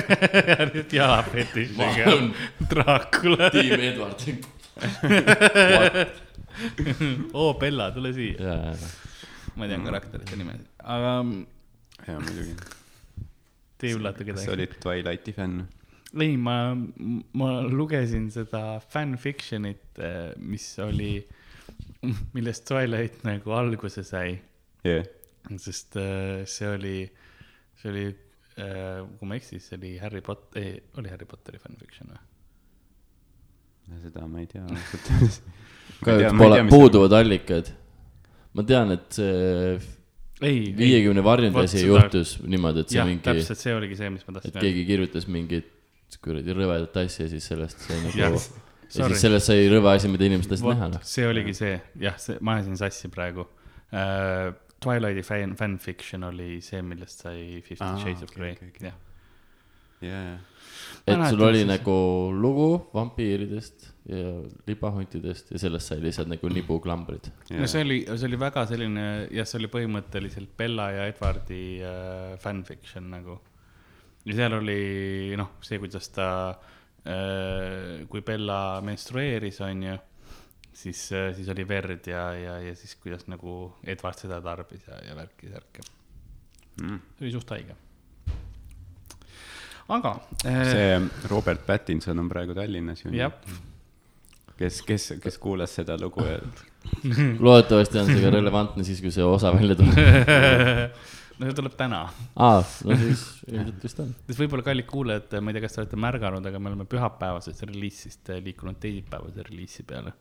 jalafetišiga 0.97 1.77
Ma 1.80 1.85
olen- 2.13 2.34
Dracula. 2.69 3.49
tiim 3.53 3.80
Edward. 3.80 4.19
oo, 7.34 7.53
Bella, 7.59 7.91
tule 7.93 8.13
siia. 8.15 8.73
ma 9.57 9.67
tean 9.69 9.84
karakterite 9.85 10.35
nimesid, 10.39 10.65
aga 10.81 11.11
jaa, 12.07 12.19
muidugi. 12.23 12.53
te 13.77 13.84
ei 13.89 13.93
üllata 13.97 14.21
kas 14.25 14.39
sa 14.41 14.45
kedagi. 14.47 14.55
olid 14.55 14.73
Twilighti 14.81 15.31
fänn? 15.38 15.55
ei, 16.25 16.34
ma, 16.38 16.55
ma 17.38 17.49
lugesin 17.69 18.25
seda 18.34 18.80
fanfiction'it, 18.93 20.01
mis 20.41 20.65
oli, 20.81 21.11
millest 22.34 22.65
Twilight 22.69 23.17
nagu 23.27 23.49
alguse 23.57 24.03
sai, 24.05 24.30
jah, 24.85 25.05
sest 25.61 25.97
äh, 26.01 26.43
see 26.49 26.69
oli, 26.73 26.97
see 27.84 27.91
oli, 27.91 28.05
kui 28.55 29.27
ma 29.27 29.35
ei 29.35 29.41
eksi, 29.41 29.60
see 29.60 29.80
oli 29.80 29.97
Harry 29.99 30.22
Potter, 30.23 30.61
ei, 30.61 30.77
oli 31.01 31.11
Harry 31.11 31.27
Potteri 31.30 31.60
fanfiction 31.61 32.14
või? 32.14 32.22
seda 34.03 34.23
ma 34.30 34.39
ei 34.39 34.47
tea 34.47 34.64
ausalt 34.64 35.10
öeldes. 35.11 35.41
pole, 36.39 36.61
puuduvad 36.72 37.18
allikad. 37.19 37.73
ma 38.55 38.64
tean, 38.68 38.95
et 38.95 39.19
see 39.19 39.77
ei, 40.43 40.73
viiekümne 40.77 41.23
varjundi 41.26 41.64
asi 41.64 41.81
seda- 41.81 41.89
juhtus 41.91 42.35
niimoodi, 42.41 42.84
et 42.84 42.93
see 42.93 42.99
jah, 42.99 43.10
mingi, 43.10 43.23
täpselt 43.26 43.64
see 43.64 43.76
oligi 43.76 43.99
see, 43.99 44.11
mis 44.14 44.26
ma 44.27 44.35
et 44.38 44.39
tahtsin 44.39 44.60
keegi 44.64 44.85
kirjutas 44.88 45.27
mingit 45.31 45.72
kuradi 46.23 46.55
rõvedat 46.55 46.99
asja, 47.03 47.27
siis 47.31 47.45
sellest 47.49 47.84
sai 47.84 47.99
nagu, 48.03 48.15
ja 48.23 49.07
siis 49.10 49.23
sellest 49.23 49.49
sai 49.49 49.68
rõve 49.73 49.95
asi, 49.95 50.11
mida 50.14 50.27
inimesed 50.30 50.53
tahtsid 50.53 50.69
näha, 50.69 50.91
noh. 50.95 51.05
see 51.07 51.27
oligi 51.27 51.55
see, 51.57 51.77
jah, 52.03 52.19
see, 52.22 52.38
ma 52.39 52.60
ajasin 52.60 52.80
sassi 52.80 53.11
praegu. 53.14 53.47
äh,. 53.91 54.53
Twilighti 54.84 55.23
fan, 55.27 55.55
fanfiction 55.60 56.23
oli 56.30 56.60
see, 56.61 56.81
millest 56.85 57.23
sai 57.26 57.61
Fifty 57.65 57.84
Aa, 57.85 57.97
Shades 58.01 58.23
of 58.27 58.34
Grey 58.35 58.55
jah. 58.81 58.95
jaa, 60.03 60.35
et 61.07 61.22
sul 61.30 61.41
oli 61.47 61.61
siis- 61.61 61.69
nagu 61.69 61.95
lugu 62.35 62.68
vampiiridest 62.93 63.85
ja 64.11 64.34
libahuntidest 64.68 65.51
ja 65.55 65.60
sellest 65.61 65.88
sai 65.93 66.01
lihtsalt 66.03 66.27
nagu 66.27 66.49
nibuklambrid. 66.51 67.30
no 67.55 67.68
see 67.72 67.81
oli, 67.85 68.01
see 68.10 68.27
oli 68.27 68.39
väga 68.41 68.65
selline, 68.68 69.05
jah, 69.31 69.47
see 69.47 69.61
oli 69.61 69.69
põhimõtteliselt 69.72 70.51
Bella 70.60 70.89
ja 70.91 71.05
Edwardi 71.07 71.64
äh, 71.81 72.38
fanfiction 72.43 73.07
nagu. 73.15 73.39
ja 74.26 74.35
seal 74.41 74.53
oli 74.60 75.35
noh, 75.39 75.53
see, 75.64 75.80
kuidas 75.80 76.10
ta 76.15 76.27
äh,, 77.07 78.03
kui 78.10 78.22
Bella 78.27 78.81
menstrueeris, 78.84 79.61
onju, 79.64 79.95
siis 80.73 81.05
äh,, 81.13 81.31
siis 81.37 81.49
oli 81.53 81.65
verd 81.67 82.07
ja, 82.09 82.23
ja, 82.37 82.59
ja 82.67 82.75
siis 82.75 82.95
kuidas 83.01 83.27
nagu 83.31 83.73
Edward 83.83 84.19
seda 84.19 84.41
tarbis 84.41 84.87
ja, 84.87 84.99
ja 85.07 85.15
värki-särki. 85.17 85.85
Mm. 86.81 86.99
see 87.17 87.27
oli 87.27 87.33
suht 87.35 87.53
haige. 87.53 87.75
aga 89.93 90.15
äh, 90.49 90.63
see 90.71 91.29
Robert 91.29 91.65
Pattinson 91.65 92.19
on 92.19 92.29
praegu 92.29 92.55
Tallinnas 92.57 93.03
ju. 93.05 93.11
kes, 94.57 94.81
kes, 94.87 95.13
kes 95.21 95.37
kuulas 95.37 95.75
seda 95.75 95.97
lugu 96.01 96.25
ja 96.25 96.39
loodetavasti 97.45 97.99
on 98.01 98.09
see 98.09 98.21
ka 98.23 98.31
relevantne 98.33 98.85
siis, 98.87 99.01
kui 99.03 99.11
see 99.13 99.23
osa 99.23 99.53
välja 99.55 99.77
tuleb. 99.79 99.99
no 101.37 101.47
see 101.47 101.57
tuleb 101.57 101.75
täna 101.77 102.03
aa, 102.07 102.61
no 102.61 102.97
siis 102.99 103.23
ilmselt 103.49 103.85
vist 103.85 104.01
on. 104.03 104.13
siis 104.27 104.39
võib-olla 104.39 104.65
kallid 104.65 104.89
kuulajad, 104.89 105.37
ma 105.41 105.51
ei 105.51 105.57
tea, 105.57 105.65
kas 105.65 105.77
te 105.77 105.83
olete 105.83 105.99
märganud, 105.99 106.49
aga 106.49 106.61
me 106.61 106.71
oleme 106.71 106.87
pühapäevasest 106.89 107.65
reliisist 107.69 108.33
äh, 108.33 108.41
liikunud 108.43 108.79
teisipäevase 108.81 109.45
reliisi 109.49 109.85
peale. 109.87 110.13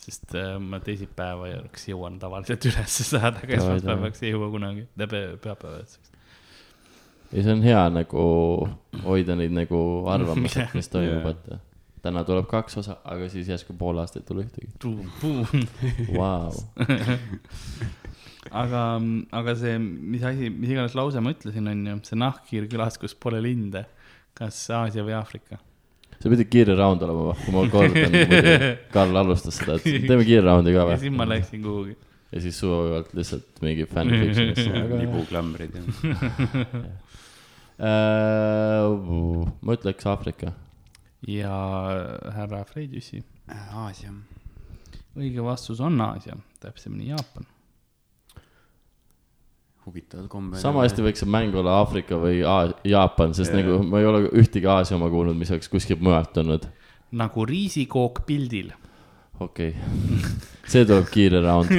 Sest 0.00 0.34
äh, 0.38 0.54
ma 0.62 0.80
teisipäevaks 0.84 1.88
jõuan 1.90 2.18
tavaliselt 2.22 2.68
üles 2.70 3.00
saada, 3.10 3.42
aga 3.42 3.58
esmaspäevaks 3.58 4.22
ei 4.24 4.34
jõua 4.34 4.50
kunagi, 4.54 4.86
pühapäevaks. 4.96 5.98
ja 7.32 7.42
see 7.44 7.56
on 7.56 7.64
hea 7.66 7.82
nagu 7.94 8.22
hoida 9.04 9.36
neid 9.38 9.54
nagu 9.56 9.82
arvamusi, 10.10 10.64
mis 10.78 10.90
toimub, 10.92 11.28
et 11.34 11.50
täna 12.04 12.24
tuleb 12.24 12.48
kaks 12.50 12.80
osa, 12.80 12.96
aga 13.04 13.28
siis 13.32 13.48
järsku 13.50 13.76
pool 13.78 14.00
aastat 14.00 14.22
ei 14.22 14.28
tule 14.30 14.46
ühtegi. 14.46 14.70
aga, 18.62 18.82
Vau, 18.96 19.08
aga 19.36 19.56
see, 19.58 19.76
mis 19.80 20.24
asi, 20.24 20.48
mis 20.52 20.72
iganes 20.72 20.96
lause 20.96 21.20
ma 21.20 21.34
ütlesin, 21.34 21.68
on 21.70 21.82
ju, 21.92 21.96
see 22.08 22.20
nahkhiir 22.20 22.68
külas, 22.72 22.96
kus 23.00 23.14
pole 23.14 23.42
linde. 23.44 23.84
kas 24.40 24.56
Aasia 24.72 25.02
või 25.04 25.12
Aafrika? 25.18 25.58
See 26.20 26.30
pidi 26.30 26.44
kiire 26.52 26.76
round 26.76 27.02
olema, 27.06 27.34
kui 27.40 27.54
ma 27.54 27.64
kordan, 27.72 28.12
muidu 28.12 28.70
Karl 28.92 29.20
alustas 29.22 29.56
seda, 29.60 29.78
et 29.80 30.06
teeme 30.08 30.24
kiire 30.28 30.44
round'i 30.44 30.74
ka 30.76 30.86
ja 30.92 30.98
siis 31.00 31.14
ma 31.14 31.24
või? 31.24 31.32
läksin 31.34 31.62
kuhugi. 31.64 31.94
ja 32.30 32.42
siis 32.44 32.58
suvalt 32.60 33.14
lihtsalt 33.16 33.62
mingi 33.64 33.86
fanfiction'isse, 33.88 34.72
aga 34.82 34.98
nibuklambrid 35.02 35.78
ja 35.78 35.84
äh, 37.90 38.82
ma 39.64 39.78
ütleks 39.78 40.10
Aafrika. 40.12 40.52
ja 41.28 41.54
härra 42.36 42.66
Freydüsi, 42.68 43.22
Aasia. 43.84 44.12
õige 45.16 45.40
vastus 45.44 45.80
on 45.80 45.96
Aasia, 46.04 46.36
täpsemini 46.60 47.08
Jaapan. 47.14 47.48
Huvitaval 49.86 50.28
kombel. 50.28 50.60
sama 50.60 50.84
hästi 50.84 51.04
võiks 51.04 51.24
see 51.24 51.30
mäng 51.30 51.56
olla 51.56 51.78
Aafrika 51.80 52.18
või 52.20 52.42
Aa- 52.46 52.74
Jaapan, 52.86 53.34
sest 53.36 53.54
yeah. 53.54 53.64
nagu 53.64 53.80
ma 53.88 54.02
ei 54.02 54.08
ole 54.10 54.26
ühtegi 54.42 54.68
Aasia 54.70 54.98
oma 54.98 55.10
kuulnud, 55.12 55.38
mis 55.38 55.50
oleks 55.54 55.70
kuskilt 55.72 56.02
mujalt 56.04 56.32
tulnud. 56.36 56.68
nagu 57.16 57.46
riisikook 57.48 58.22
pildil. 58.28 58.72
okei 59.40 59.72
okay. 59.74 60.30
see 60.70 60.84
tuleb 60.86 61.08
kiire 61.10 61.40
round. 61.42 61.72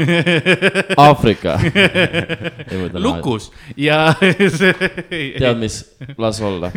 Aafrika. 1.06 1.56
lukus 3.00 3.52
ja 3.78 4.04
tead, 5.40 5.58
mis, 5.62 5.80
las 6.18 6.42
olla. 6.42 6.72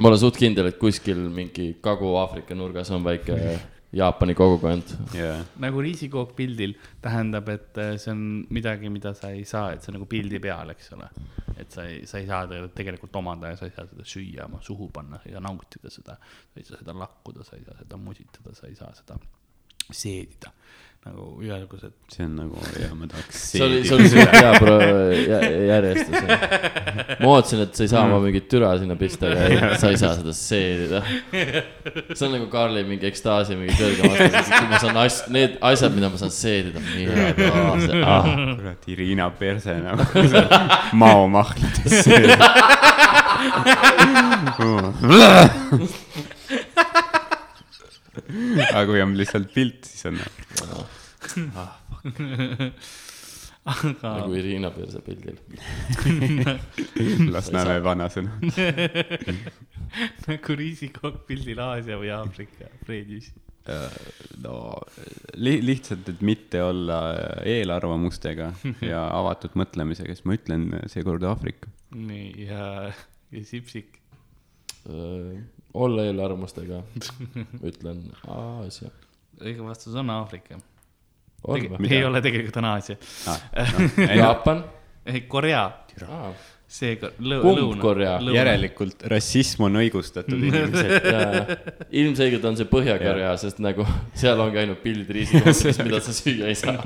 ma 0.00 0.08
olen 0.08 0.20
suht 0.20 0.40
kindel, 0.40 0.72
et 0.72 0.80
kuskil 0.80 1.20
mingi 1.30 1.74
Kagu-Aafrika 1.84 2.58
nurgas 2.58 2.90
on 2.90 3.04
väike 3.06 3.38
Jaapani 3.96 4.34
kogukond. 4.36 4.92
jaa, 5.16 5.38
nagu 5.62 5.80
riisikook 5.84 6.34
pildil 6.36 6.74
tähendab, 7.04 7.48
et 7.52 7.78
äh, 7.80 7.94
see 8.00 8.12
on 8.12 8.24
midagi, 8.52 8.90
mida 8.92 9.14
sa 9.16 9.30
ei 9.32 9.44
saa, 9.48 9.70
et 9.72 9.84
see 9.84 9.92
on 9.92 9.98
nagu 10.00 10.08
pildi 10.10 10.40
peal, 10.42 10.72
eks 10.74 10.92
ole. 10.96 11.08
et 11.56 11.72
sa 11.72 11.86
ei, 11.88 12.02
sa 12.08 12.20
ei 12.20 12.28
saa 12.28 12.42
teda 12.50 12.68
tegelikult 12.76 13.16
omada 13.16 13.52
ja 13.52 13.56
sa 13.56 13.68
ei 13.68 13.74
saa 13.76 13.86
seda 13.88 14.04
süüa 14.04 14.50
oma 14.50 14.60
suhu 14.64 14.90
panna, 14.92 15.20
sa 15.22 15.30
ei 15.30 15.36
saa 15.38 15.44
nautida 15.46 15.92
seda. 15.92 16.18
sa 16.20 16.60
ei 16.60 16.68
saa 16.68 16.82
seda 16.82 16.96
lakkuda, 17.00 17.46
sa 17.46 17.56
ei 17.56 17.64
saa 17.64 17.78
seda 17.80 18.00
musitada, 18.00 18.54
sa 18.58 18.68
ei 18.68 18.76
saa 18.76 18.92
seda 18.98 19.18
seedida. 19.92 20.52
Nagu 21.06 21.26
ühesugused. 21.42 21.92
see 22.12 22.24
on 22.26 22.32
nagu, 22.40 22.62
jaa, 22.80 22.94
ma 22.98 23.06
tahaks. 23.10 23.42
see 23.52 23.62
oli, 23.64 23.78
see 23.86 23.96
oli 23.96 24.08
suht 24.10 24.32
hea 24.34 24.52
pro-, 24.58 24.80
järjestus. 25.70 26.18
ma 27.20 27.30
ootasin, 27.30 27.62
et 27.64 27.78
sa 27.78 27.84
ei 27.86 27.90
saa 27.92 28.02
oma 28.08 28.18
mingit 28.24 28.48
türa 28.50 28.72
sinna 28.80 28.96
pista, 29.00 29.30
aga 29.30 29.46
ei, 29.46 29.56
sa 29.80 29.92
ei 29.92 30.00
saa 30.00 30.12
seda 30.18 30.34
seedida. 30.36 31.02
see 32.16 32.26
on 32.26 32.32
nagu 32.36 32.46
Karli 32.52 32.82
mingi 32.88 33.06
ekstaasi 33.10 33.58
mingi 33.60 33.74
kõrgem 33.78 34.04
aste, 34.12 34.50
kui 34.50 34.68
ma 34.72 34.82
saan 34.82 34.96
as-, 35.04 35.24
need 35.32 35.52
asjad, 35.70 35.94
mida 35.96 36.10
ma 36.12 36.18
saan 36.20 36.34
seedida, 36.34 36.82
mine 36.90 37.12
ah.. 38.02 38.26
kurat, 38.58 38.90
Irina 38.96 39.30
Perse 39.38 39.78
nagu 39.86 40.02
maomahladesse. 41.04 42.14
aga 48.76 48.84
kui 48.88 49.02
on 49.02 49.16
lihtsalt 49.18 49.50
pilt, 49.54 49.84
siis 49.88 50.06
on 50.10 50.16
aga 53.66 54.12
nagu 54.20 54.36
Irina 54.38 54.70
Perse 54.74 55.00
pildil. 55.02 55.38
Lasnamäe 57.34 57.80
vanasõna. 57.82 58.36
nagu 60.28 60.56
riisikook 60.60 61.24
pildil 61.26 61.60
Aasia 61.64 61.98
või 61.98 62.12
Aafrika, 62.14 62.70
Fred 62.86 63.10
Jüssi. 63.10 63.34
no 64.44 64.54
li-, 65.42 65.58
lihtsalt, 65.64 66.06
et 66.12 66.22
mitte 66.22 66.62
olla 66.62 67.00
eelarvamustega 67.42 68.52
ja 68.92 69.02
avatud 69.10 69.58
mõtlemisega, 69.58 70.14
siis 70.14 70.28
ma 70.28 70.38
ütlen 70.38 70.68
seekord 70.92 71.26
Aafrika. 71.26 71.70
nii, 71.90 72.46
ja, 72.46 72.92
ja 73.34 73.44
Sipsik. 73.46 73.98
Äh, 74.86 75.42
olla 75.74 76.06
eelarvamustega, 76.06 76.84
ütlen 77.66 78.06
Aasia. 78.30 78.94
õige 79.42 79.66
vastus 79.66 79.98
on 79.98 80.14
Aafrika. 80.14 80.62
Ei 81.90 82.04
ole, 82.04 82.20
tegelikult 82.24 82.56
on 82.62 82.64
Aasia. 82.72 82.96
Jaapan? 84.16 84.64
Korea, 85.30 85.68
seega 86.66 87.12
lõ- 87.22 87.42
Kumb. 87.44 87.76
Korea? 87.80 88.16
järelikult 88.34 89.04
rassism 89.06 89.62
on 89.68 89.78
õigustatud 89.78 90.40
inimesed. 90.48 91.06
ilmselgelt 91.94 92.44
on 92.50 92.56
see 92.58 92.66
Põhja-Korea, 92.66 93.36
sest 93.38 93.60
nagu 93.62 93.86
seal 94.18 94.40
ongi 94.42 94.58
ainult 94.64 94.82
pildid 94.82 95.12
riisikohast, 95.14 95.78
mida 95.86 96.00
sa 96.02 96.12
süüa 96.16 96.50
ei 96.50 96.58
saa. 96.58 96.82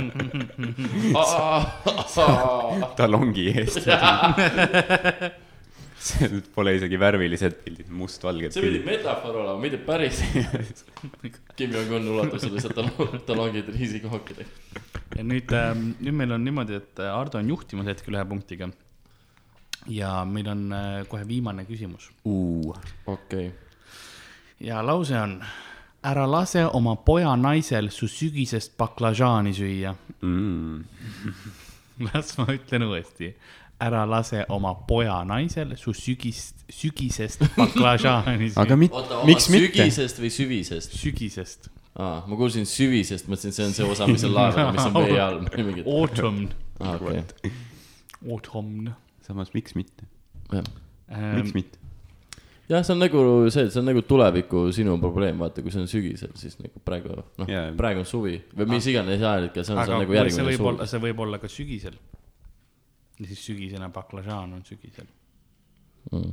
talongi 3.01 3.49
eest. 3.57 3.89
Seal 6.01 6.41
pole 6.55 6.73
isegi 6.79 6.99
värvilised 7.01 7.57
pildid, 7.65 7.89
mustvalged 7.93 8.55
see 8.55 8.65
pidi 8.65 8.81
metafoor 8.87 9.41
olema, 9.43 9.61
mitte 9.61 9.81
päris. 9.85 10.23
Kim 11.59 11.75
Jong-un 11.77 12.09
ulatas 12.15 12.47
lihtsalt 12.49 12.77
tal- 12.79 13.19
talongid 13.29 13.69
riisikohkidega. 13.75 14.85
ja 15.19 15.25
nüüd, 15.27 15.53
nüüd 16.01 16.17
meil 16.23 16.37
on 16.37 16.47
niimoodi, 16.47 16.79
et 16.81 17.03
Ardo 17.05 17.41
on 17.41 17.51
juhtimas 17.53 17.91
hetkel 17.93 18.17
ühe 18.17 18.27
punktiga. 18.33 18.71
ja 19.89 20.13
meil 20.29 20.49
on 20.53 20.67
äh, 20.77 20.91
kohe 21.09 21.27
viimane 21.29 21.65
küsimus 21.69 22.11
okei, 23.09 23.51
ja 24.61 24.83
lause 24.85 25.17
on. 25.21 25.41
ära 26.05 26.25
lase 26.31 26.65
oma 26.65 26.97
poja 27.05 27.33
naisel 27.37 27.91
su 27.93 28.09
sügisest 28.09 28.77
baklažaani 28.81 29.53
süüa. 29.57 29.95
mm. 30.23 30.85
las 32.09 32.39
ma 32.39 32.47
ütlen 32.55 32.89
uuesti. 32.89 33.35
Ära 33.81 34.05
lase 34.09 34.45
oma 34.53 34.75
poja 34.89 35.19
naisel 35.29 35.75
su 35.81 35.95
sügist, 35.97 36.65
sügisest 36.71 37.45
baklažaani 37.57 38.51
süüa. 38.51 38.63
aga 38.63 38.77
mit- 38.77 38.95
oota,, 38.97 39.23
miks 39.29 39.49
mitte? 39.53 39.71
sügisest 39.71 40.21
või 40.23 40.31
süvisest? 40.35 40.97
sügisest. 41.01 41.71
aa, 41.97 42.23
ma 42.29 42.39
kuulsin 42.39 42.69
süvisest, 42.69 43.29
mõtlesin, 43.31 43.57
see 43.57 43.67
on 43.67 43.77
see 43.77 43.91
osa, 43.97 44.09
mis 44.11 44.25
on 44.29 44.37
laeval, 44.37 44.73
mis 44.77 44.87
on 44.87 44.99
vee 45.01 45.21
all. 45.21 45.43
Autumn, 45.97 46.49
aa 46.81 46.97
okei, 46.97 47.53
autumn 48.29 48.93
samas, 49.27 49.55
miks 49.55 49.77
mitte? 49.79 50.09
ähm, 50.53 51.37
miks. 51.39 51.55
mitte? 51.55 51.81
jah, 52.71 52.85
see 52.87 52.95
on 52.95 53.03
nagu 53.03 53.25
see, 53.51 53.67
see 53.73 53.81
on 53.81 53.89
nagu 53.91 54.03
tuleviku 54.07 54.69
sinu 54.75 54.97
probleem, 55.03 55.41
vaata, 55.41 55.65
kui 55.65 55.75
see 55.75 55.83
on 55.83 55.91
sügisel, 55.91 56.33
siis 56.39 56.57
nagu 56.61 56.83
praegu, 56.87 57.17
noh 57.41 57.51
yeah., 57.51 57.73
praegu 57.79 58.05
on 58.05 58.09
suvi 58.09 58.37
või 58.55 58.77
mis 58.77 58.87
iganes 58.93 59.19
ajahetkel, 59.23 59.67
see 59.67 59.75
on, 59.75 59.83
see 59.83 59.95
on 59.97 60.05
nagu 60.05 60.15
see 60.15 60.21
järgmine 60.21 60.49
võib 60.53 60.67
olla, 60.71 60.85
suvi. 60.85 60.93
see 60.93 61.05
võib 61.09 61.25
olla 61.27 61.41
ka 61.43 61.51
sügisel. 61.51 61.97
Ja 63.21 63.27
siis 63.29 63.43
sügisene 63.47 63.89
baklažaan 63.93 64.53
on 64.57 64.63
sügisel. 64.65 65.07
Mm. 66.13 66.31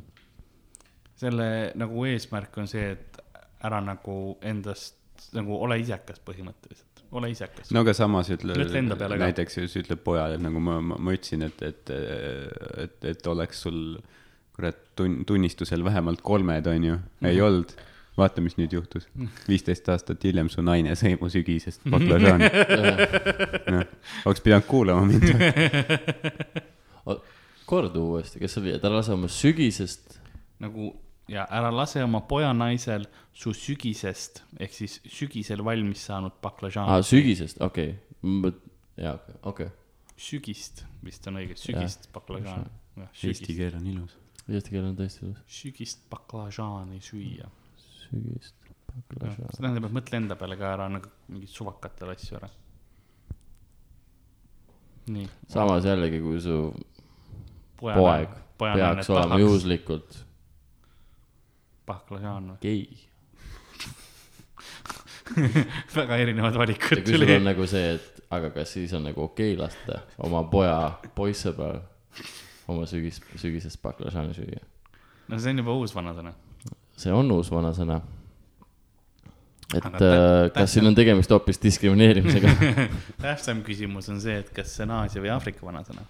selle 1.19 1.47
nagu 1.75 2.05
eesmärk 2.07 2.55
on 2.61 2.67
see, 2.71 2.91
et 2.95 3.17
ära 3.67 3.81
nagu 3.83 4.37
endast 4.45 4.95
nagu 5.33 5.57
ole 5.65 5.79
isekas 5.81 6.21
põhimõtteliselt. 6.23 7.01
ole 7.11 7.31
isekas. 7.33 7.71
no 7.73 7.81
aga 7.83 7.93
samas 7.97 8.29
ütle 8.31 8.53
näiteks 8.55 9.57
siis 9.59 9.75
ütleb 9.81 10.03
pojale, 10.05 10.37
et 10.37 10.43
nagu 10.45 10.59
ma, 10.61 10.77
ma, 10.81 10.95
ma 10.99 11.15
ütlesin, 11.17 11.43
et, 11.47 11.61
et, 11.65 11.91
et, 12.85 12.97
et 13.11 13.27
oleks 13.27 13.61
sul 13.67 13.97
kurat 14.55 14.77
tun-, 14.97 15.19
tunnistusel 15.27 15.83
vähemalt 15.85 16.21
kolmed, 16.25 16.65
onju, 16.67 16.95
Mhm. 16.97 17.25
ei 17.29 17.41
olnud. 17.41 17.75
vaata, 18.17 18.41
mis 18.41 18.55
nüüd 18.57 18.71
juhtus. 18.73 19.03
viisteist 19.51 19.89
aastat 19.93 20.23
hiljem 20.25 20.47
su 20.49 20.61
naine 20.65 20.95
sõi 20.97 21.17
mu 21.21 21.29
sügisest 21.29 21.83
baklažaani. 21.93 22.49
noh, 23.75 23.83
oleks 24.25 24.41
pidanud 24.41 24.65
kuulama 24.65 25.05
mind. 25.05 25.23
korda 27.67 27.99
uuesti, 27.99 28.39
kes 28.39 28.57
oli, 28.61 28.73
et 28.77 28.85
ära 28.87 28.99
lase 28.99 29.13
oma 29.15 29.29
sügisest, 29.31 30.19
nagu 30.63 30.91
ja 31.27 31.45
ära 31.51 31.71
lase 31.73 32.03
oma 32.03 32.21
pojanaisel 32.27 33.07
su 33.35 33.53
sügisest 33.55 34.41
ehk 34.63 34.73
siis 34.73 34.99
sügisel 35.11 35.63
valmis 35.65 36.05
saanud 36.07 36.31
aa, 36.31 36.43
baklažaani. 36.45 37.03
sügisest, 37.07 37.61
okei 37.61 37.95
okay., 38.23 38.53
jaa, 39.03 39.17
okei 39.43 39.67
okay., 39.67 39.73
sügist 40.17 40.85
vist 41.05 41.27
on 41.29 41.41
õige, 41.41 41.57
sügist 41.59 42.09
baklažaan. 42.15 42.69
Eesti 42.97 43.53
keel 43.53 43.75
on 43.77 43.89
ilus. 43.91 44.15
eesti 44.49 44.73
keel 44.73 44.87
on 44.87 44.95
tõesti 44.97 45.27
ilus, 45.27 45.41
sügist 45.59 46.07
baklažaani 46.09 47.01
süüa. 47.03 47.49
sügist, 47.83 48.55
see 48.63 48.77
baklažaan. 49.11 49.57
tähendab, 49.59 49.89
et 49.89 49.97
mõtle 49.99 50.21
enda 50.23 50.39
peale 50.39 50.57
ka 50.57 50.71
ära 50.77 50.87
nagu 50.89 51.11
mingit 51.27 51.53
suvakatel 51.53 52.15
asju 52.15 52.39
ära. 52.39 52.49
nii. 55.13 55.27
samas 55.51 55.85
jällegi, 55.85 56.23
kui 56.23 56.39
su 56.41 56.57
poeg 57.81 58.29
peaks 58.57 59.09
olema. 59.09 59.39
juhuslikult 59.39 60.23
baklažaan 61.87 62.51
või? 62.51 62.57
gei. 62.61 63.07
väga 65.95 66.17
erinevad 66.23 66.55
valikud 66.57 67.03
tuli 67.05 67.35
on. 67.35 67.45
nagu 67.47 67.67
see, 67.67 67.95
et 67.97 68.21
aga 68.33 68.51
kas 68.55 68.73
siis 68.77 68.93
on 68.97 69.07
nagu 69.07 69.23
okei 69.27 69.53
okay 69.53 69.61
lasta 69.63 70.01
oma 70.23 70.43
poja 70.51 70.79
poissõbral 71.15 71.81
oma 72.67 72.85
sügis, 72.89 73.21
sügisest 73.39 73.81
baklažaani 73.83 74.35
süüa. 74.35 74.61
no 75.27 75.39
see 75.39 75.53
on 75.53 75.63
juba 75.63 75.75
uus 75.79 75.95
vanasõna. 75.95 76.33
see 76.97 77.13
on 77.13 77.31
uus 77.31 77.51
vanasõna. 77.51 78.01
et 79.75 79.85
Aga 79.85 79.95
äh, 79.95 80.01
tä- 80.01 80.53
kas 80.59 80.73
siin 80.73 80.87
on 80.87 80.95
tegemist 80.95 81.31
hoopis 81.31 81.61
diskrimineerimisega? 81.63 82.53
tähtsam 83.23 83.63
küsimus 83.67 84.09
on 84.11 84.21
see, 84.23 84.39
et 84.43 84.51
kas 84.55 84.75
see 84.75 84.87
on 84.87 84.95
Aasia 85.01 85.23
või 85.23 85.31
Aafrika 85.35 85.65
vanasõna. 85.67 86.07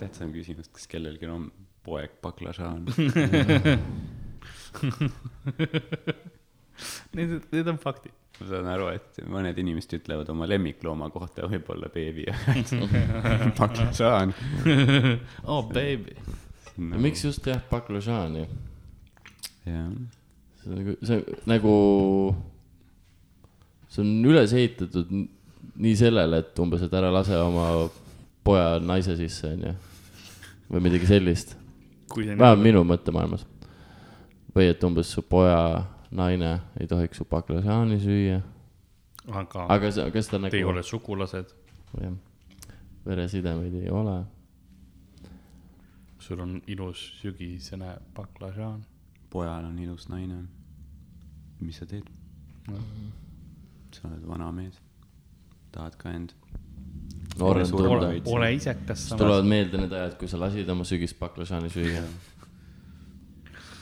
Tähtsam 0.00 0.32
küsimus, 0.34 0.68
kas 0.72 0.86
kellelgi 0.90 1.28
on 1.30 1.48
poeg 1.84 2.10
baklažaan. 2.24 2.86
Need, 7.14 7.42
need 7.52 7.68
on 7.70 7.78
faktid. 7.78 8.12
ma 8.40 8.46
saan 8.50 8.66
aru, 8.66 8.88
et 8.96 9.20
mõned 9.30 9.58
inimesed 9.62 9.92
ütlevad 10.00 10.30
oma 10.32 10.48
lemmiklooma 10.50 11.06
kohta 11.14 11.46
võib-olla 11.46 11.86
beebi, 11.94 12.24
baklažaan. 13.60 14.34
oh 15.46 15.62
baby. 15.70 16.16
miks 16.76 17.22
just 17.22 17.46
jah, 17.46 17.62
baklažaani? 17.70 18.48
jah, 19.68 19.92
see 20.64 20.72
on 20.72 20.80
nagu, 20.80 20.96
see 21.06 21.20
on 21.20 21.22
nagu, 21.52 21.76
see 23.86 24.02
on 24.02 24.12
üles 24.32 24.56
ehitatud 24.58 25.14
nii 25.14 25.94
sellele, 26.02 26.42
et 26.42 26.58
umbes, 26.62 26.82
et 26.82 26.98
ära 26.98 27.14
lase 27.14 27.38
oma 27.38 27.68
poja 28.44 28.78
naise 28.80 29.16
sisse, 29.16 29.52
onju. 29.54 29.74
või 30.72 30.80
midagi 30.84 31.08
sellist, 31.08 31.56
vähemalt 32.14 32.62
minu 32.62 32.84
mõttemaailmas. 32.84 33.46
või 34.54 34.68
et 34.70 34.84
umbes 34.84 35.10
su 35.10 35.22
poja 35.22 35.84
naine 36.10 36.60
ei 36.80 36.86
tohiks 36.86 37.18
su 37.18 37.26
baklažaani 37.30 37.98
süüa, 38.00 38.40
aga, 39.32 39.66
aga 39.68 39.90
see, 39.90 40.10
kas 40.14 40.30
ta 40.30 40.38
te 40.38 40.56
ei 40.56 40.62
nagu, 40.62 40.72
ole 40.74 40.82
sugulased, 40.82 41.54
jah, 42.00 42.16
veresidemeid 43.06 43.74
ei 43.82 43.90
ole. 43.90 44.24
sul 46.18 46.40
on 46.40 46.60
ilus 46.66 47.20
sügisene 47.20 47.96
baklažaan. 48.14 48.84
pojal 49.30 49.64
on 49.64 49.78
ilus 49.78 50.08
naine. 50.08 50.44
mis 51.60 51.78
sa 51.78 51.86
teed? 51.86 52.10
sa 53.92 54.08
oled 54.08 54.26
vana 54.26 54.52
mees. 54.52 54.80
tahad 55.72 55.96
ka 55.96 56.10
end? 56.10 56.32
Noorem 57.38 57.70
tunda 57.70 58.10
ole 58.36 58.52
isekas 58.54 59.00
siis 59.00 59.12
samas. 59.12 59.22
tulevad 59.22 59.48
meelde 59.48 59.80
need 59.82 59.92
ajad, 59.98 60.16
kui 60.20 60.30
sa 60.30 60.40
lasid 60.40 60.70
oma 60.74 60.86
sügist 60.88 61.18
baklažaani 61.20 61.70
süüa. 61.72 62.04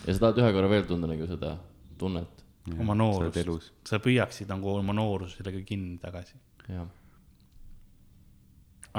ja 0.06 0.14
sa 0.14 0.18
tahad 0.26 0.42
ühe 0.42 0.52
korra 0.56 0.72
veel 0.72 0.86
tunda 0.88 1.10
nagu 1.10 1.28
seda 1.30 1.54
tunnet, 2.00 2.44
oma 2.78 2.96
noorust 2.98 3.70
sa 3.88 4.00
püüaksid 4.02 4.50
nagu 4.52 4.76
oma 4.78 4.96
noorusele 4.96 5.64
kinni 5.68 5.98
tagasi. 6.02 6.38
jah. 6.68 6.86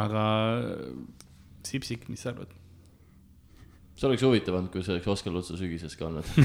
aga 0.06 0.26
Sipsik, 1.64 2.10
mis 2.12 2.20
sa 2.26 2.34
arvad? 2.34 2.52
See 3.94 4.07
oleks 4.10 4.24
huvitav 4.26 4.56
olnud, 4.57 4.72
kui 4.74 4.82
see 4.84 4.94
oleks 4.95 5.07
Oskar 5.14 5.32
Lutsu 5.34 5.53
sügises 5.57 5.95
ka 5.98 6.06
olnud. 6.07 6.26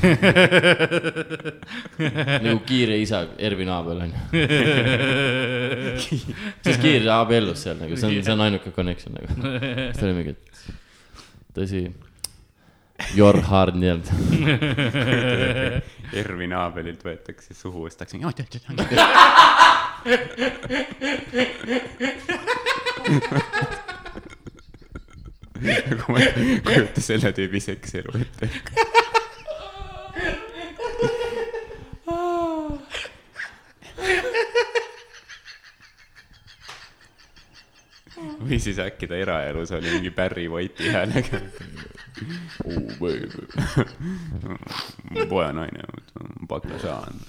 nagu 2.44 2.58
kiire 2.68 2.96
isa 3.00 3.18
Ervin 3.40 3.70
Aabel 3.72 3.98
onju. 4.04 4.18
siis 6.66 6.78
kiire 6.82 7.10
abiellus 7.14 7.60
seal 7.64 7.76
nagu, 7.80 7.92
see 7.96 8.06
on, 8.10 8.14
see 8.20 8.34
on 8.34 8.40
ainuke 8.48 8.70
connection 8.76 9.12
nagu. 9.16 9.28
siis 9.38 9.96
ta 9.96 10.02
oli 10.10 10.16
mingi, 10.20 10.32
et 10.36 10.44
tõsi, 11.56 11.82
your 13.16 13.36
hard 13.48 13.74
nii-öelda. 13.80 14.10
Ervin 16.20 16.52
Aabelilt 16.56 17.02
võetakse 17.04 17.50
suhu, 17.56 17.78
ostakse. 17.88 18.16
Nagu 25.62 26.12
ma 26.12 26.22
ei 26.22 26.60
kujuta 26.64 27.00
selle 27.02 27.32
tüübi 27.36 27.60
sekselu 27.60 28.20
ette. 28.20 28.50
või 38.48 38.58
siis 38.62 38.78
äkki 38.80 39.06
ta 39.08 39.16
eraelus 39.18 39.70
oli 39.76 39.90
mingi 39.92 40.10
Barry 40.14 40.48
White'i 40.48 40.92
häälega. 40.94 41.40
mu 45.10 45.26
pojanaine, 45.28 45.84
baklažaan. 46.48 47.20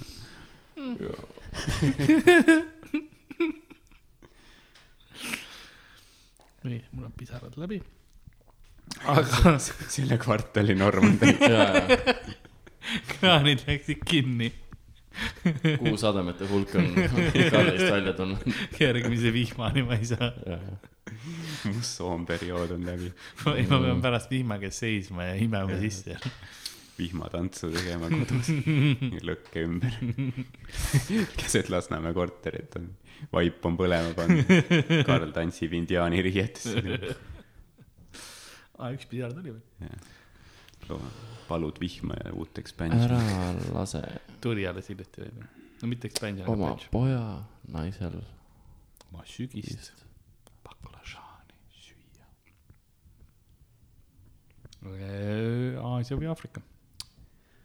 nii, 6.63 6.83
mul 6.91 7.05
on 7.05 7.13
pisarad 7.17 7.53
läbi. 7.57 7.81
Aga 9.05 9.57
selle 9.95 10.17
kvartali 10.21 10.75
norm 10.75 11.11
on 11.11 11.19
täis. 11.21 11.37
kraanid 13.13 13.67
läksid 13.67 14.03
kinni 14.05 14.51
kuusademete 15.79 16.47
hulk 16.47 16.75
on 16.75 16.87
Karlist 17.51 17.91
välja 17.91 18.13
tulnud. 18.13 18.37
järgmise 18.79 19.33
vihmani 19.33 19.83
ma 19.83 19.97
ei 19.97 20.05
saa. 20.05 20.31
musssoomperiood 21.63 22.71
on 22.77 22.85
läbi. 22.85 23.11
või 23.45 23.65
ma 23.69 23.81
pean 23.85 24.01
pärast 24.05 24.31
vihma 24.31 24.59
käes 24.61 24.79
seisma 24.79 25.29
ja 25.31 25.35
imema 25.39 25.79
sisse. 25.81 26.17
vihmatantsu 26.99 27.71
tegema 27.73 28.09
kodus, 28.11 28.51
lõkke 29.31 29.65
ümber. 29.65 29.99
keset 31.39 31.71
Lasnamäe 31.71 32.13
korterit 32.13 32.75
on, 32.79 32.89
vaip 33.33 33.65
on 33.65 33.79
põlema 33.79 34.13
pandud. 34.17 35.03
Karl 35.07 35.31
tantsib 35.35 35.75
indiaani 35.79 36.21
riietes. 36.25 36.67
aa, 38.79 38.93
üks 38.95 39.07
pisar 39.11 39.35
tuli 39.35 39.53
või? 39.55 39.63
palud 41.49 41.79
vihma 41.81 42.15
ja 42.23 42.33
uut 42.37 42.57
ekspansi. 42.61 43.05
ära 43.05 43.19
lase 43.75 44.01
tuli 44.43 44.67
alles 44.69 44.89
hiljuti 44.91 45.27
või? 45.27 45.47
no 45.81 45.91
mitte 45.91 46.09
expansion, 46.09 46.47
oma 46.51 46.73
aga 46.73 46.91
poja 46.93 47.23
naisel 47.71 48.19
oma 49.09 49.25
sügist 49.27 50.03
baklažaani 50.65 51.55
süüa. 51.75 52.27
Aasia 55.83 56.19
või 56.19 56.29
Aafrika? 56.31 56.63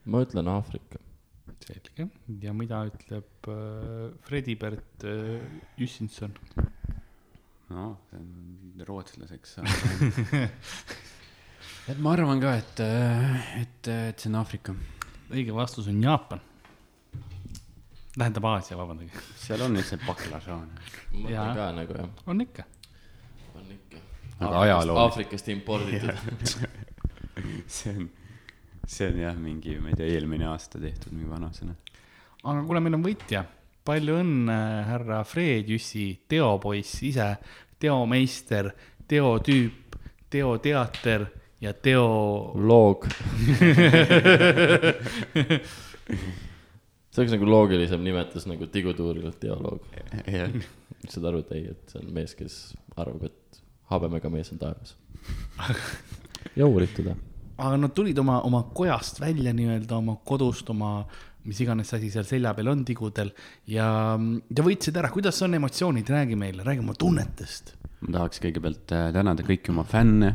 ma 0.04 0.22
ütlen 0.24 0.50
Aafrika. 0.52 1.02
selge. 1.64 2.08
ja 2.42 2.52
mida 2.56 2.84
ütleb 2.90 3.48
äh, 3.48 4.10
Fredibert 4.26 5.06
äh, 5.08 5.40
Jussinson? 5.80 6.34
noh, 7.70 7.96
rootslaseks 8.88 9.54
saanud. 9.56 10.18
et 11.92 11.98
ma 12.02 12.12
arvan 12.16 12.42
ka, 12.42 12.54
et, 12.60 12.82
et, 13.60 13.90
et 14.10 14.20
see 14.20 14.30
on 14.32 14.40
Aafrika. 14.40 14.74
õige 15.32 15.54
vastus 15.56 15.88
on 15.92 16.02
Jaapan. 16.02 16.42
tähendab 18.14 18.44
Aasia, 18.52 18.76
vabandage. 18.78 19.24
seal 19.40 19.64
on 19.66 19.76
üldse 19.80 19.98
baklažaan. 20.04 20.68
ma 21.12 21.24
mõtlen 21.24 21.54
ka 21.58 21.70
nagu 21.80 21.98
jah, 21.98 22.12
on 22.26 22.44
ikka. 22.46 22.66
on 23.54 23.72
ikka. 23.78 24.04
Aga 24.40 24.60
ajalooliselt- 24.66 25.04
Aafrikast 25.06 25.48
imporditud. 25.48 26.70
see 27.66 27.90
on, 27.96 28.08
see 28.86 29.08
on 29.08 29.18
jah, 29.24 29.36
mingi, 29.40 29.78
ma 29.80 29.90
ei 29.92 29.98
tea, 29.98 30.12
eelmine 30.14 30.46
aasta 30.50 30.80
tehtud 30.82 31.14
mingi 31.14 31.30
vanasõna. 31.30 31.74
aga 32.44 32.62
kuule, 32.66 32.80
meil 32.84 32.98
on 32.98 33.04
võitja. 33.06 33.44
Palju 33.84 34.18
õnne, 34.22 34.58
härra 34.88 35.20
Fred 35.28 35.68
Jüssi, 35.68 36.06
teopoiss 36.28 37.02
ise, 37.04 37.28
teomeister, 37.80 38.70
teotüüp, 39.08 39.96
teoteater 40.32 41.26
ja 41.60 41.72
teo. 41.72 42.52
loog. 42.56 43.04
see 47.14 47.22
oleks 47.22 47.34
nagu 47.36 47.46
loogilisem 47.48 48.02
nimetus 48.04 48.48
nagu 48.50 48.66
tigutuurilt 48.72 49.38
teoloog. 49.40 49.84
jah, 50.26 50.50
saad 51.08 51.28
aru, 51.30 51.44
et 51.44 51.52
ei, 51.58 51.68
et 51.74 51.92
see 51.92 52.00
on 52.00 52.08
mees, 52.16 52.32
kes 52.38 52.54
arvab, 52.96 53.28
et 53.28 53.62
habemega 53.92 54.32
mees 54.32 54.50
on 54.54 54.58
taevas. 54.64 54.96
ja 56.58 56.66
uurid 56.66 56.96
teda. 56.96 57.14
aga 57.56 57.76
nad 57.84 57.92
tulid 57.94 58.18
oma, 58.18 58.40
oma 58.48 58.64
kojast 58.74 59.20
välja 59.20 59.52
nii-öelda 59.54 60.00
oma 60.00 60.16
kodust, 60.24 60.70
oma 60.72 61.04
mis 61.48 61.60
iganes 61.60 61.92
asi 61.96 62.10
seal 62.12 62.26
selja 62.28 62.54
peal 62.56 62.70
on 62.72 62.84
tigudel 62.88 63.30
ja, 63.70 63.86
ja 64.16 64.66
võitsid 64.66 64.96
ära, 65.00 65.10
kuidas 65.12 65.40
on 65.44 65.56
emotsioonid, 65.58 66.10
räägi 66.10 66.38
meile, 66.40 66.64
räägi 66.66 66.84
oma 66.84 66.96
tunnetest. 66.98 67.74
ma 68.06 68.18
tahaks 68.18 68.42
kõigepealt 68.44 68.94
äh, 68.96 69.08
tänada 69.16 69.46
kõiki 69.46 69.72
oma 69.74 69.84
fänne, 69.88 70.34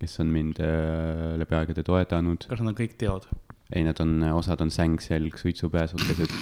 kes 0.00 0.18
on 0.24 0.32
mind 0.32 0.60
äh, 0.64 1.36
läbi 1.40 1.58
aegade 1.58 1.84
toetanud. 1.86 2.48
kas 2.48 2.62
nad 2.62 2.74
on 2.74 2.78
kõik 2.78 2.98
teod? 3.00 3.28
ei, 3.72 3.84
nad 3.84 4.00
on, 4.04 4.16
osad 4.36 4.62
on 4.64 4.72
sängselg, 4.72 5.36
suitsupääsukesed. 5.40 6.32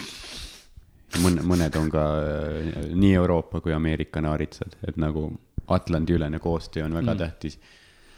mõne, 1.22 1.46
mõned 1.46 1.80
on 1.80 1.90
ka 1.92 2.06
äh, 2.20 2.86
nii 2.94 3.14
Euroopa 3.22 3.62
kui 3.64 3.74
Ameerika 3.76 4.22
naaritsad, 4.24 4.78
et 4.86 4.98
nagu 5.00 5.30
Atlandi-ülene 5.66 6.38
koostöö 6.38 6.84
on 6.86 6.94
väga 6.94 7.14
mm. 7.14 7.18
tähtis. 7.18 7.58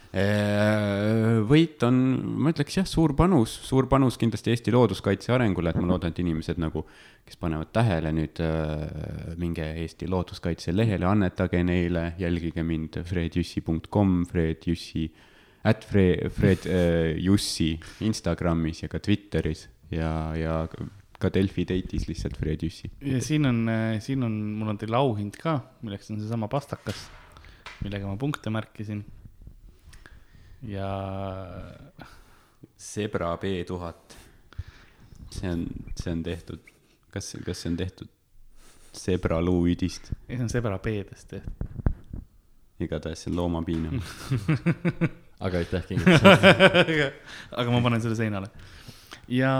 Võit 0.09 1.83
on, 1.85 1.97
ma 2.41 2.49
ütleks 2.49 2.79
jah, 2.79 2.87
suur 2.89 3.13
panus, 3.17 3.51
suur 3.67 3.85
panus 3.91 4.17
kindlasti 4.17 4.49
Eesti 4.55 4.73
looduskaitse 4.73 5.35
arengule, 5.35 5.69
et 5.69 5.77
ma 5.77 5.85
loodan, 5.91 6.09
et 6.15 6.21
inimesed 6.23 6.57
nagu, 6.61 6.81
kes 7.27 7.37
panevad 7.37 7.69
tähele 7.75 8.09
nüüd, 8.17 8.41
minge 9.37 9.67
Eesti 9.83 10.09
Looduskaitse 10.09 10.73
lehele, 10.73 11.05
annetage 11.05 11.61
neile, 11.61 12.13
jälgige 12.17 12.65
mind 12.65 12.97
fredjussi.com, 13.05 14.23
Fred 14.31 14.65
Jussi, 14.65 15.05
at 15.69 15.85
Fred, 15.85 16.31
Fred 16.33 16.65
Jussi 17.21 17.75
Instagramis 18.07 18.81
ja 18.81 18.89
ka 18.89 19.01
Twitteris 19.03 19.67
ja, 19.93 20.09
ja 20.33 20.63
ka 21.19 21.29
Delfi 21.35 21.67
date'is 21.67 22.07
lihtsalt 22.09 22.39
Fred 22.39 22.63
Jussi. 22.65 22.89
ja 23.03 23.21
siin 23.21 23.45
on, 23.45 23.61
siin 24.01 24.23
on, 24.25 24.41
mul 24.57 24.73
on 24.73 24.81
teile 24.81 24.97
auhind 24.97 25.37
ka, 25.37 25.59
milleks 25.83 26.09
on 26.09 26.21
seesama 26.21 26.49
pastakas, 26.49 27.05
millega 27.83 28.09
ma 28.09 28.17
punkte 28.17 28.49
märkisin. 28.53 29.03
Ja 30.61 30.89
Zebra 32.79 33.37
B 33.37 33.43
tuhat. 33.67 34.17
see 35.31 35.49
on, 35.51 35.67
see 35.95 36.11
on 36.11 36.23
tehtud, 36.23 36.59
kas, 37.13 37.35
kas 37.45 37.61
see 37.61 37.69
on 37.69 37.77
tehtud 37.77 38.07
Zebra 38.97 39.37
luuüdist, 39.41 40.11
ei, 40.27 40.35
see 40.35 40.43
on 40.43 40.49
Sebra 40.49 40.79
B-dest 40.81 41.27
tehtud. 41.29 41.53
igatahes 42.79 43.23
see 43.23 43.31
on 43.31 43.37
loomapiinam. 43.37 44.01
aga 45.45 45.57
aitäh 45.61 45.85
kingituse 45.87 46.33
aga 47.59 47.71
ma 47.71 47.81
panen 47.85 48.01
selle 48.01 48.17
seinale. 48.17 48.49
ja 49.27 49.53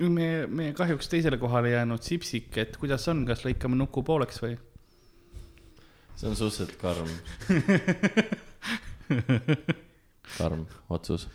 me, 0.00 0.46
me 0.46 0.72
kahjuks 0.76 1.08
teisele 1.08 1.38
kohale 1.38 1.70
jäänud 1.76 2.02
Sipsik, 2.02 2.56
et 2.58 2.76
kuidas 2.76 3.08
on, 3.08 3.24
kas 3.28 3.44
lõikame 3.46 3.78
nuku 3.78 4.02
pooleks 4.02 4.42
või? 4.42 4.58
see 6.18 6.28
on 6.28 6.36
suhteliselt 6.36 6.74
karm. 6.82 7.08
karm 10.36 10.66
otsus. 10.90 11.28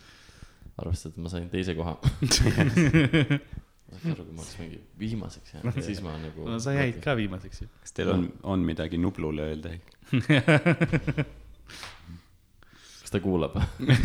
arvestades, 0.78 1.14
et 1.14 1.22
ma 1.22 1.28
sain 1.30 1.48
teise 1.50 1.74
koha. 1.78 1.96
ma 3.94 4.00
saaks 4.00 4.10
aru, 4.14 4.24
kui 4.24 4.34
ma 4.34 4.42
oleks 4.42 4.58
mingi 4.58 4.78
viimaseks 4.98 5.54
jäänud, 5.54 5.80
siis 5.86 6.00
ma 6.04 6.16
nagu. 6.18 6.46
no 6.48 6.58
sa 6.62 6.74
jäid. 6.74 7.00
ka 7.04 7.14
viimaseks 7.18 7.62
ju. 7.62 7.68
kas 7.82 7.92
teil 7.96 8.10
on, 8.14 8.26
on 8.42 8.64
midagi 8.66 8.98
Nublule 8.98 9.42
öelda? 9.50 9.68
kas 13.02 13.10
ta 13.12 13.20
kuulab? 13.22 13.54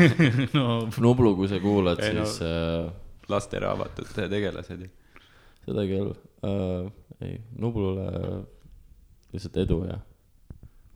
no 0.58 0.66
Nublu, 1.02 1.36
kui 1.40 1.48
sa 1.52 1.58
kuulad, 1.64 2.00
Ei, 2.04 2.14
no- 2.18 2.26
siis 2.26 2.42
äh, 2.46 2.92
lasteraamatute 3.30 4.30
tegelased 4.30 4.86
ju. 4.86 4.90
seda 5.66 5.82
küll 5.90 6.14
äh,, 6.46 6.92
ei, 7.26 7.42
Nublule 7.58 8.08
lihtsalt 9.34 9.58
edu 9.66 9.84
ja 9.86 10.00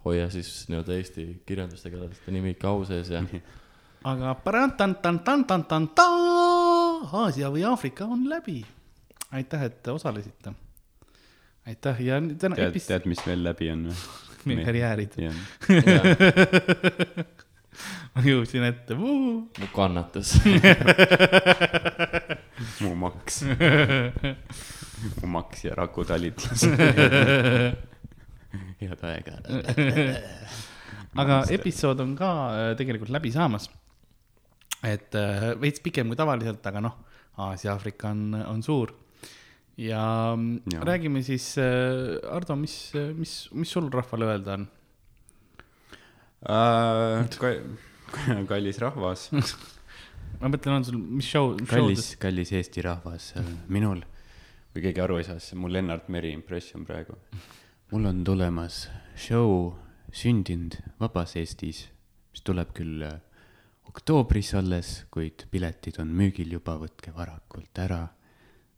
hoia 0.06 0.30
siis 0.34 0.66
nii-öelda 0.70 0.96
Eesti 0.98 1.26
kirjandustegelaste 1.48 2.32
nimi 2.34 2.54
ikka 2.56 2.72
au 2.74 2.86
sees 2.88 3.12
ja 3.14 3.22
aga 4.04 4.36
Aasia 7.14 7.50
või 7.54 7.64
Aafrika 7.68 8.06
on 8.06 8.30
läbi. 8.30 8.66
aitäh, 9.32 9.64
et 9.64 9.88
osalesite. 9.88 10.54
aitäh 11.68 12.02
ja 12.02 12.22
täna 12.22 12.56
tead, 12.56 12.72
epis-, 12.72 12.88
tead, 12.88 13.06
mis 13.10 13.26
veel 13.26 13.44
läbi 13.44 13.72
on 13.72 13.88
või? 13.90 13.96
meie 14.50 14.66
karjäärid, 14.68 15.12
ma 18.14 18.20
jõudsin 18.26 18.64
ette, 18.68 18.96
mu 19.00 19.40
kannatus. 19.74 20.34
mu 22.84 22.92
maks, 23.06 23.36
mu 25.22 25.28
maks 25.38 25.64
ja 25.64 25.72
Raku 25.80 26.02
talitlas. 26.06 26.62
head 28.84 29.02
aega. 29.08 29.34
aga 31.24 31.36
episood 31.56 32.00
on 32.04 32.12
ka 32.20 32.30
äh, 32.52 32.76
tegelikult 32.78 33.12
läbi 33.16 33.32
saamas. 33.32 33.66
Et 34.84 35.16
äh, 35.16 35.54
veits 35.62 35.82
pikem 35.84 36.12
kui 36.12 36.20
tavaliselt, 36.20 36.66
aga 36.70 36.82
noh, 36.84 37.00
Aasia-Aafrika 37.44 38.12
on, 38.14 38.36
on 38.48 38.62
suur. 38.66 38.94
ja 39.78 39.98
Jaa. 39.98 40.38
ja. 40.74 40.84
räägime 40.86 41.24
siis, 41.26 41.56
Ardo, 41.58 42.56
mis, 42.56 42.94
mis, 43.18 43.50
mis 43.52 43.72
sul 43.72 43.90
rahvale 43.92 44.30
öelda 44.30 44.60
on? 44.60 44.68
kallis 48.48 48.80
rahvas, 48.84 49.30
ma 50.42 50.52
mõtlen, 50.52 50.76
on 50.76 50.86
sul, 50.86 51.00
mis 51.00 51.30
show, 51.30 51.56
kallis, 51.70 52.14
kallis 52.22 52.52
Eesti 52.54 52.84
rahvas, 52.86 53.32
minul, 53.72 54.04
kui 54.74 54.84
keegi 54.84 55.02
aru 55.04 55.22
ei 55.22 55.28
saa, 55.28 55.40
siis 55.40 55.54
see 55.54 55.58
on 55.58 55.64
mu 55.64 55.72
Lennart 55.72 56.12
Meri 56.14 56.34
impression 56.36 56.86
praegu. 56.86 57.18
mul 57.94 58.10
on 58.10 58.24
tulemas 58.28 58.88
show 59.16 59.74
Sündinud 60.14 60.78
vabas 61.02 61.38
Eestis, 61.40 61.88
mis 62.34 62.44
tuleb 62.46 62.74
küll 62.78 63.02
äh, 63.08 63.18
oktoobris 63.94 64.54
alles, 64.58 64.92
kuid 65.14 65.46
piletid 65.54 66.00
on 66.02 66.10
müügil 66.18 66.56
juba, 66.56 66.76
võtke 66.82 67.14
varakult 67.14 67.78
ära. 67.84 68.02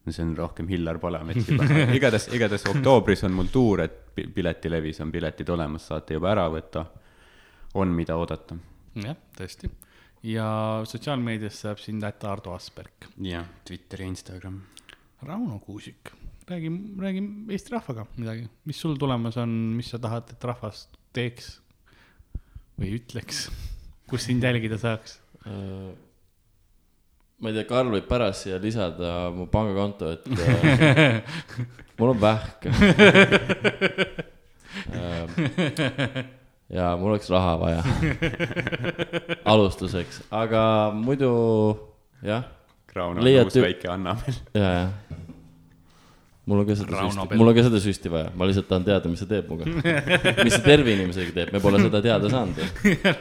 no 0.05 0.13
see 0.13 0.25
on 0.25 0.35
rohkem 0.37 0.67
Hillar 0.69 0.99
Palamets 1.01 1.47
juba, 1.49 1.65
igatahes, 1.97 2.27
igatahes 2.35 2.67
oktoobris 2.73 3.23
on 3.25 3.33
mul 3.37 3.47
tuur, 3.53 3.85
et 3.85 3.95
pi- 4.15 4.27
piletilevis 4.35 4.99
on 5.05 5.13
piletid 5.13 5.49
olemas, 5.55 5.87
saate 5.89 6.19
juba 6.19 6.33
ära 6.33 6.45
võtta. 6.51 6.85
on, 7.79 7.95
mida 7.95 8.17
oodata. 8.19 8.57
jah, 8.99 9.15
tõesti. 9.37 9.71
ja 10.27 10.47
sotsiaalmeedias 10.87 11.61
saab 11.63 11.79
sind 11.79 12.03
ätta 12.03 12.33
Ardo 12.33 12.53
Asperg. 12.53 13.09
jah, 13.17 13.47
Twitter 13.65 14.03
ja 14.03 14.07
Instagram. 14.11 14.61
Rauno 15.25 15.59
Kuusik, 15.59 16.11
räägi, 16.49 16.69
räägi 16.99 17.21
Eesti 17.55 17.71
rahvaga 17.71 18.03
midagi, 18.17 18.49
mis 18.65 18.81
sul 18.83 18.97
tulemas 18.99 19.37
on, 19.41 19.55
mis 19.79 19.89
sa 19.89 19.97
tahad, 19.97 20.35
et 20.35 20.43
rahvas 20.43 20.89
teeks 21.15 21.55
või 22.75 22.97
ütleks, 22.99 23.47
kus 24.09 24.25
sind 24.27 24.43
jälgida 24.43 24.77
saaks? 24.81 25.19
Äh, 25.45 25.91
ma 27.39 27.51
ei 27.51 27.57
tea, 27.57 27.67
Karl 27.69 27.91
võib 27.93 28.07
pärast 28.09 28.45
siia 28.45 28.59
lisada 28.61 29.29
mu 29.35 29.47
pangakonto, 29.51 30.11
et 30.15 30.23
äh, 30.31 31.21
mul 31.99 32.13
on 32.15 32.21
vähk. 32.21 32.59
ja 36.75 36.95
mul 36.99 37.13
oleks 37.13 37.29
raha 37.31 37.53
vaja 37.61 37.81
alustuseks, 39.53 40.23
aga 40.31 40.91
muidu 40.95 41.31
jah, 42.25 42.43
Rauno 42.95 43.19
on 43.19 43.27
uus 43.27 43.55
väike 43.59 43.89
Anna-Meel. 43.91 44.35
ja, 44.55 44.69
ja. 44.71 44.89
Mul 46.45 46.61
on 46.61 46.67
ka 46.67 46.77
seda 46.77 46.93
Rauno 46.93 47.11
süsti, 47.25 47.37
mul 47.39 47.49
on 47.49 47.57
ka 47.57 47.65
seda 47.65 47.81
süsti 47.81 48.11
vaja, 48.13 48.29
ma 48.37 48.47
lihtsalt 48.49 48.69
tahan 48.69 48.85
teada, 48.85 49.09
mis 49.09 49.21
see 49.23 49.29
teeb 49.29 49.49
minuga. 49.49 49.65
mis 50.43 50.53
see 50.53 50.65
terve 50.65 50.93
inimesega 50.93 51.35
teeb, 51.39 51.53
me 51.55 51.61
pole 51.63 51.81
seda 51.81 52.01
teada 52.05 52.31
saanud. 52.31 52.59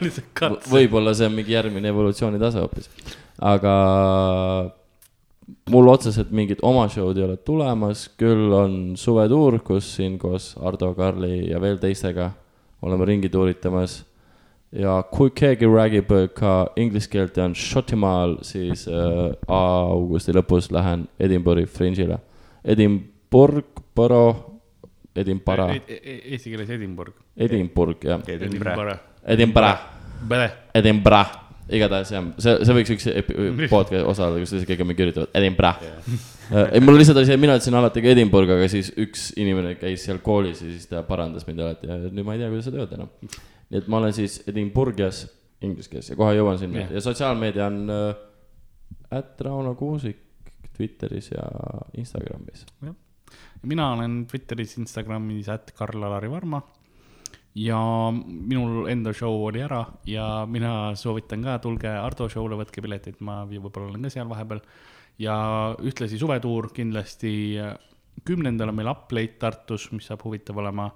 Võib-olla 0.75 1.15
see 1.17 1.29
on 1.29 1.37
mingi 1.37 1.55
järgmine 1.55 1.89
evolutsioonitase 1.89 2.61
hoopis, 2.61 2.89
aga 3.41 3.75
mul 5.73 5.89
otseselt 5.89 6.31
mingit 6.35 6.61
oma 6.65 6.85
show'd 6.91 7.17
ei 7.17 7.25
ole 7.25 7.37
tulemas, 7.41 8.05
küll 8.19 8.53
on 8.53 8.79
suvetuur, 8.99 9.59
kus 9.65 9.95
siin 9.97 10.19
koos 10.21 10.53
Ardo, 10.61 10.91
Karli 10.97 11.47
ja 11.49 11.61
veel 11.61 11.79
teistega 11.81 12.31
oleme 12.85 13.09
ringi 13.09 13.29
tuuritamas. 13.29 14.03
ja 14.75 14.99
kui 15.07 15.29
keegi 15.31 15.65
räägib 15.71 16.09
ka 16.35 16.53
inglise 16.75 17.09
keelt 17.09 17.37
ja 17.37 17.45
on 17.45 17.53
Šotimaal, 17.55 18.37
siis 18.43 18.87
äh, 18.91 19.33
augusti 19.47 20.33
lõpus 20.35 20.67
lähen 20.73 21.07
Edinburgh'i 21.19 21.65
Fringe'ile. 21.65 22.19
Edinburgh, 22.65 23.14
Borough, 23.31 24.43
Edinburgh, 25.15 25.71
e- 25.87 26.19
Eesti 26.33 26.51
keeles 26.51 26.69
Edinburgh. 26.75 27.15
Edinburgh 27.37 28.03
jah, 28.03 28.21
Edinburgh. 28.27 28.99
Edinburgh, 29.25 29.79
Edinburgh, 30.75 31.31
igatahes 31.75 32.11
jah, 32.13 32.25
see, 32.43 32.55
see 32.67 32.75
võiks 32.77 32.91
üks 32.95 33.07
epi- 33.11 33.69
podcast 33.71 34.05
osa 34.11 34.27
olla, 34.27 34.41
kus 34.43 34.51
lihtsalt 34.53 34.69
kõik 34.73 34.83
mingi 34.89 35.05
üritavad, 35.07 35.31
Edinburgh. 35.39 35.79
ei, 36.75 36.81
mul 36.83 36.99
lihtsalt 36.99 37.17
oli 37.21 37.29
see, 37.29 37.39
mina 37.41 37.55
ütlesin 37.57 37.77
alati 37.79 38.03
ka 38.05 38.11
Edinburgh, 38.13 38.51
aga 38.57 38.67
siis 38.71 38.91
üks 39.01 39.29
inimene 39.41 39.73
käis 39.79 40.03
seal 40.05 40.19
koolis 40.25 40.61
ja 40.61 40.69
siis 40.69 40.85
ta 40.91 41.01
parandas 41.07 41.47
mind 41.47 41.63
alati. 41.65 41.89
Ja 41.89 41.97
nüüd 42.05 42.27
ma 42.27 42.35
ei 42.35 42.43
tea, 42.43 42.51
kuidas 42.53 42.67
seda 42.69 42.83
öelda 42.83 42.99
enam. 42.99 43.09
nii 43.71 43.79
et 43.81 43.87
ma 43.89 43.97
olen 44.03 44.13
siis 44.13 44.41
Edinburgh'is 44.51 45.23
inglise 45.65 45.89
keeles 45.89 46.11
ja 46.11 46.19
kohe 46.19 46.35
jõuan 46.37 46.59
sinna. 46.61 46.83
Jah. 46.83 46.91
ja 46.99 47.01
sotsiaalmeedia 47.01 47.65
on 47.71 47.81
äh, 47.89 49.17
at 49.17 49.41
Rauno 49.41 49.73
Kuusik 49.79 50.21
Twitteris 50.75 51.31
ja 51.31 51.47
Instagramis. 51.97 52.65
Mina 53.65 53.91
olen 53.93 54.23
Twitteris, 54.29 54.77
Instagramis, 54.81 55.49
at 55.49 55.73
Karl-Alari 55.77 56.31
Varma. 56.31 56.61
ja 57.55 57.79
minul 58.11 58.89
enda 58.91 59.13
show 59.15 59.45
oli 59.47 59.61
ära 59.63 59.85
ja 60.05 60.45
mina 60.45 60.91
soovitan 60.95 61.43
ka, 61.43 61.59
tulge 61.63 61.87
Ardo 61.87 62.27
show'le, 62.27 62.57
võtke 62.59 62.83
pileteid, 62.83 63.21
ma 63.23 63.45
võib-olla 63.47 63.93
olen 63.93 64.03
ka 64.03 64.11
seal 64.11 64.29
vahepeal. 64.29 64.61
ja 65.19 65.35
ühtlasi 65.79 66.19
suvetuur 66.19 66.73
kindlasti 66.75 67.35
kümnendal 68.23 68.69
on 68.69 68.75
meil 68.75 68.89
Up 68.91 69.11
Late 69.11 69.39
Tartus, 69.39 69.89
mis 69.91 70.07
saab 70.07 70.23
huvitav 70.25 70.57
olema. 70.61 70.91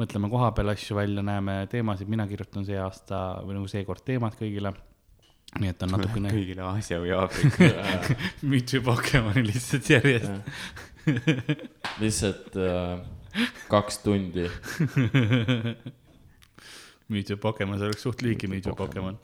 mõtleme 0.00 0.30
koha 0.32 0.46
peal 0.56 0.72
asju 0.72 0.96
välja, 0.96 1.20
näeme 1.22 1.66
teemasid, 1.68 2.08
mina 2.08 2.24
kirjutan 2.28 2.64
see 2.64 2.78
aasta 2.80 3.42
või 3.44 3.58
nagu 3.58 3.68
seekord 3.68 4.00
teemad 4.04 4.36
kõigile. 4.38 4.72
nii 5.60 5.68
et 5.68 5.82
on 5.82 5.92
natukene 5.96 6.32
kõigile 6.32 6.64
Aasia 6.64 7.00
või 7.02 7.12
Aafrika. 7.16 7.68
Mewtwo 8.42 8.80
Pokemoni 8.86 9.44
lihtsalt 9.50 9.90
järjest. 9.90 10.52
lihtsalt 12.02 12.56
äh, 12.56 13.00
kaks 13.70 13.98
tundi. 14.04 14.46
Mewtwo 17.10 17.36
Pokemon, 17.42 17.78
see 17.80 17.90
oleks 17.90 18.06
suht 18.06 18.22
lühike 18.22 18.48
Mewtwo 18.50 18.76
Pokemon. 18.78 19.18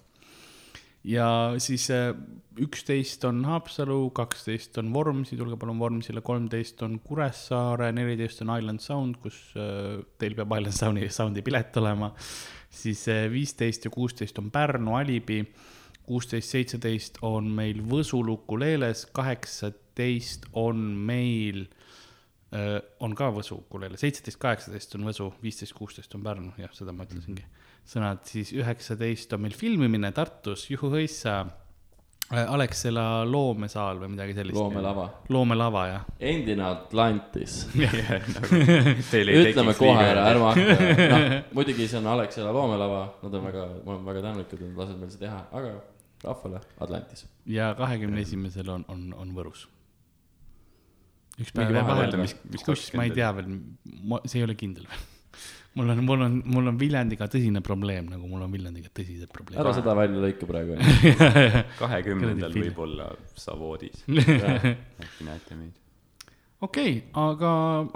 ja 1.07 1.29
siis 1.63 1.87
äh, 1.95 2.11
üksteist 2.59 3.25
on 3.29 3.45
Haapsalu, 3.47 4.11
kaksteist 4.17 4.79
on 4.81 4.91
Vormsi, 4.95 5.37
tulge 5.39 5.59
palun 5.61 5.79
Vormsile, 5.79 6.23
kolmteist 6.25 6.83
on 6.83 6.99
Kuressaare, 7.05 7.93
neliteist 7.95 8.43
on 8.43 8.51
Island 8.57 8.83
Sound, 8.83 9.21
kus 9.23 9.39
äh, 9.55 10.01
teil 10.19 10.35
peab 10.35 10.57
Island 10.59 10.75
Soundi, 10.75 11.09
Soundi 11.15 11.47
pilet 11.47 11.77
olema. 11.79 12.13
siis 12.71 13.07
äh, 13.09 13.31
viisteist 13.31 13.87
ja 13.87 13.91
kuusteist 13.91 14.39
on 14.43 14.51
Pärnu 14.51 14.97
Alibi, 14.99 15.45
kuusteist, 16.07 16.51
seitseteist 16.51 17.19
on 17.23 17.51
meil 17.55 17.83
Võsul 17.87 18.35
Ukuleeles, 18.35 19.07
kaheksateist 19.15 19.86
on 20.53 20.81
meil 21.09 21.67
äh, 22.55 22.79
on 23.01 23.15
ka 23.17 23.31
Võsu 23.35 23.61
ukulele, 23.61 23.99
seitseteist, 24.01 24.41
kaheksateist 24.43 24.97
on 24.99 25.07
Võsu, 25.09 25.31
viisteist, 25.43 25.77
kuusteist 25.77 26.15
on 26.19 26.25
Pärnu, 26.27 26.55
jah, 26.61 26.73
seda 26.77 26.95
ma 26.97 27.07
ütlesingi. 27.09 27.45
sõnad, 27.87 28.25
siis 28.29 28.53
üheksateist 28.57 29.33
on 29.37 29.47
meil 29.47 29.57
filmimine 29.57 30.13
Tartus, 30.17 30.69
Juhu-Hõissa, 30.71 31.45
Alexela 32.27 33.23
loomesaal 33.23 34.01
või 34.01 34.09
midagi 34.17 34.35
sellist. 34.35 34.59
loomelava. 34.59 35.05
loomelava, 35.31 35.83
jah. 35.87 36.07
endine 36.19 36.65
Atlantis. 36.67 37.69
Ütleme 39.15 39.75
kohe 39.79 40.03
ära, 40.03 40.25
ärme 40.33 40.49
hakka, 40.51 40.89
noh, 41.13 41.27
muidugi 41.55 41.87
see 41.87 42.01
on 42.01 42.11
Alexela 42.17 42.51
loomelava, 42.57 43.05
nad 43.23 43.39
on 43.39 43.47
väga, 43.47 43.69
ma 43.85 43.95
olen 43.95 44.09
väga 44.11 44.25
tänulik, 44.27 44.51
et 44.51 44.65
nad 44.65 44.83
lasevad 44.83 45.05
meil 45.05 45.15
seda 45.15 45.29
teha, 45.29 45.39
aga 45.61 45.77
rahvale 46.25 46.65
Atlantis. 46.81 47.27
ja 47.47 47.75
kahekümne 47.79 48.21
esimesel 48.27 48.75
on, 48.75 48.85
on, 48.89 49.07
on 49.15 49.35
Võrus. 49.37 49.69
Üks 51.41 51.53
päev 51.53 51.75
jääb 51.75 51.91
vahele 51.91 52.23
mis-, 52.23 52.39
mis 52.53 52.65
kus, 52.65 52.89
ma 52.97 53.05
ei 53.07 53.13
20 53.13 53.19
tea 53.19 53.31
veel, 53.37 54.27
see 54.29 54.41
ei 54.41 54.47
ole 54.47 54.57
kindel 54.59 54.89
veel. 54.89 55.05
mul 55.77 55.93
on, 55.93 56.05
mul 56.09 56.23
on, 56.27 56.37
mul 56.55 56.71
on 56.73 56.79
Viljandiga 56.81 57.29
tõsine 57.33 57.61
probleem, 57.65 58.09
nagu 58.13 58.29
mul 58.31 58.45
on 58.47 58.53
Viljandiga 58.53 58.89
tõsised 58.97 59.27
ära 59.27 59.35
probleemid. 59.35 59.73
seda 59.77 59.97
välja 59.99 60.23
lõika 60.25 60.49
praegu. 60.49 60.79
kahekümnendal 61.83 62.57
võib-olla 62.57 63.11
Savoodis. 63.37 64.05
äkki 65.05 65.27
näete 65.29 65.59
meid. 65.59 65.75
okei 66.65 66.95
okay,, 66.97 67.03
aga 67.27 67.51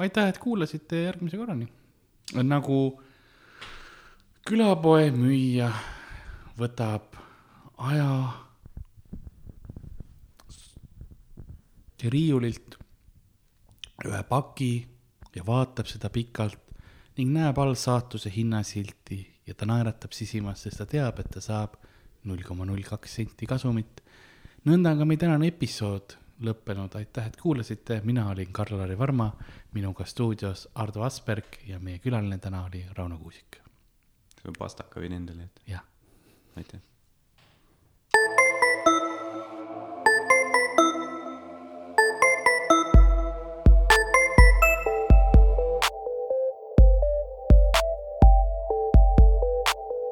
aitäh, 0.05 0.29
et 0.35 0.43
kuulasite, 0.43 1.07
järgmise 1.07 1.41
korrani. 1.41 1.71
nagu 2.45 2.83
külapoe 4.49 5.09
müüja 5.15 5.73
võtab 6.61 7.17
aja 7.81 8.13
riiulilt 12.11 12.80
ühe 14.09 14.23
paki 14.29 14.73
ja 15.37 15.45
vaatab 15.47 15.89
seda 15.91 16.11
pikalt 16.13 16.59
ning 17.19 17.33
näeb 17.35 17.59
all 17.59 17.77
saatuse 17.77 18.33
hinnasilti 18.33 19.21
ja 19.47 19.55
ta 19.55 19.67
naeratab 19.67 20.15
sisimas, 20.17 20.63
sest 20.65 20.81
ta 20.81 20.87
teab, 20.87 21.19
et 21.21 21.31
ta 21.35 21.43
saab 21.45 21.77
null 22.29 22.43
koma 22.47 22.67
null 22.69 22.85
kaks 22.87 23.19
senti 23.21 23.47
kasumit. 23.47 24.03
nõnda 24.65 24.93
on 24.93 24.99
ka 25.03 25.09
meie 25.09 25.21
tänane 25.21 25.49
episood 25.49 26.17
lõppenud, 26.41 26.95
aitäh, 26.97 27.27
et 27.29 27.37
kuulasite, 27.37 28.01
mina 28.05 28.29
olin 28.31 28.53
Karl-Lari 28.53 28.97
Varma, 28.99 29.29
minuga 29.77 30.07
stuudios 30.09 30.69
Ardo 30.75 31.05
Asperg 31.05 31.61
ja 31.69 31.79
meie 31.79 31.99
külaline 32.01 32.39
täna 32.39 32.65
oli 32.65 32.85
Rauno 32.97 33.19
Kuusik, 33.19 33.61
see 34.41 34.49
on 34.49 34.57
pastaka 34.59 35.01
võin 35.01 35.19
endale 35.21 35.49
jätta, 35.49 35.67
jah. 35.69 35.85
aitäh. 36.57 36.81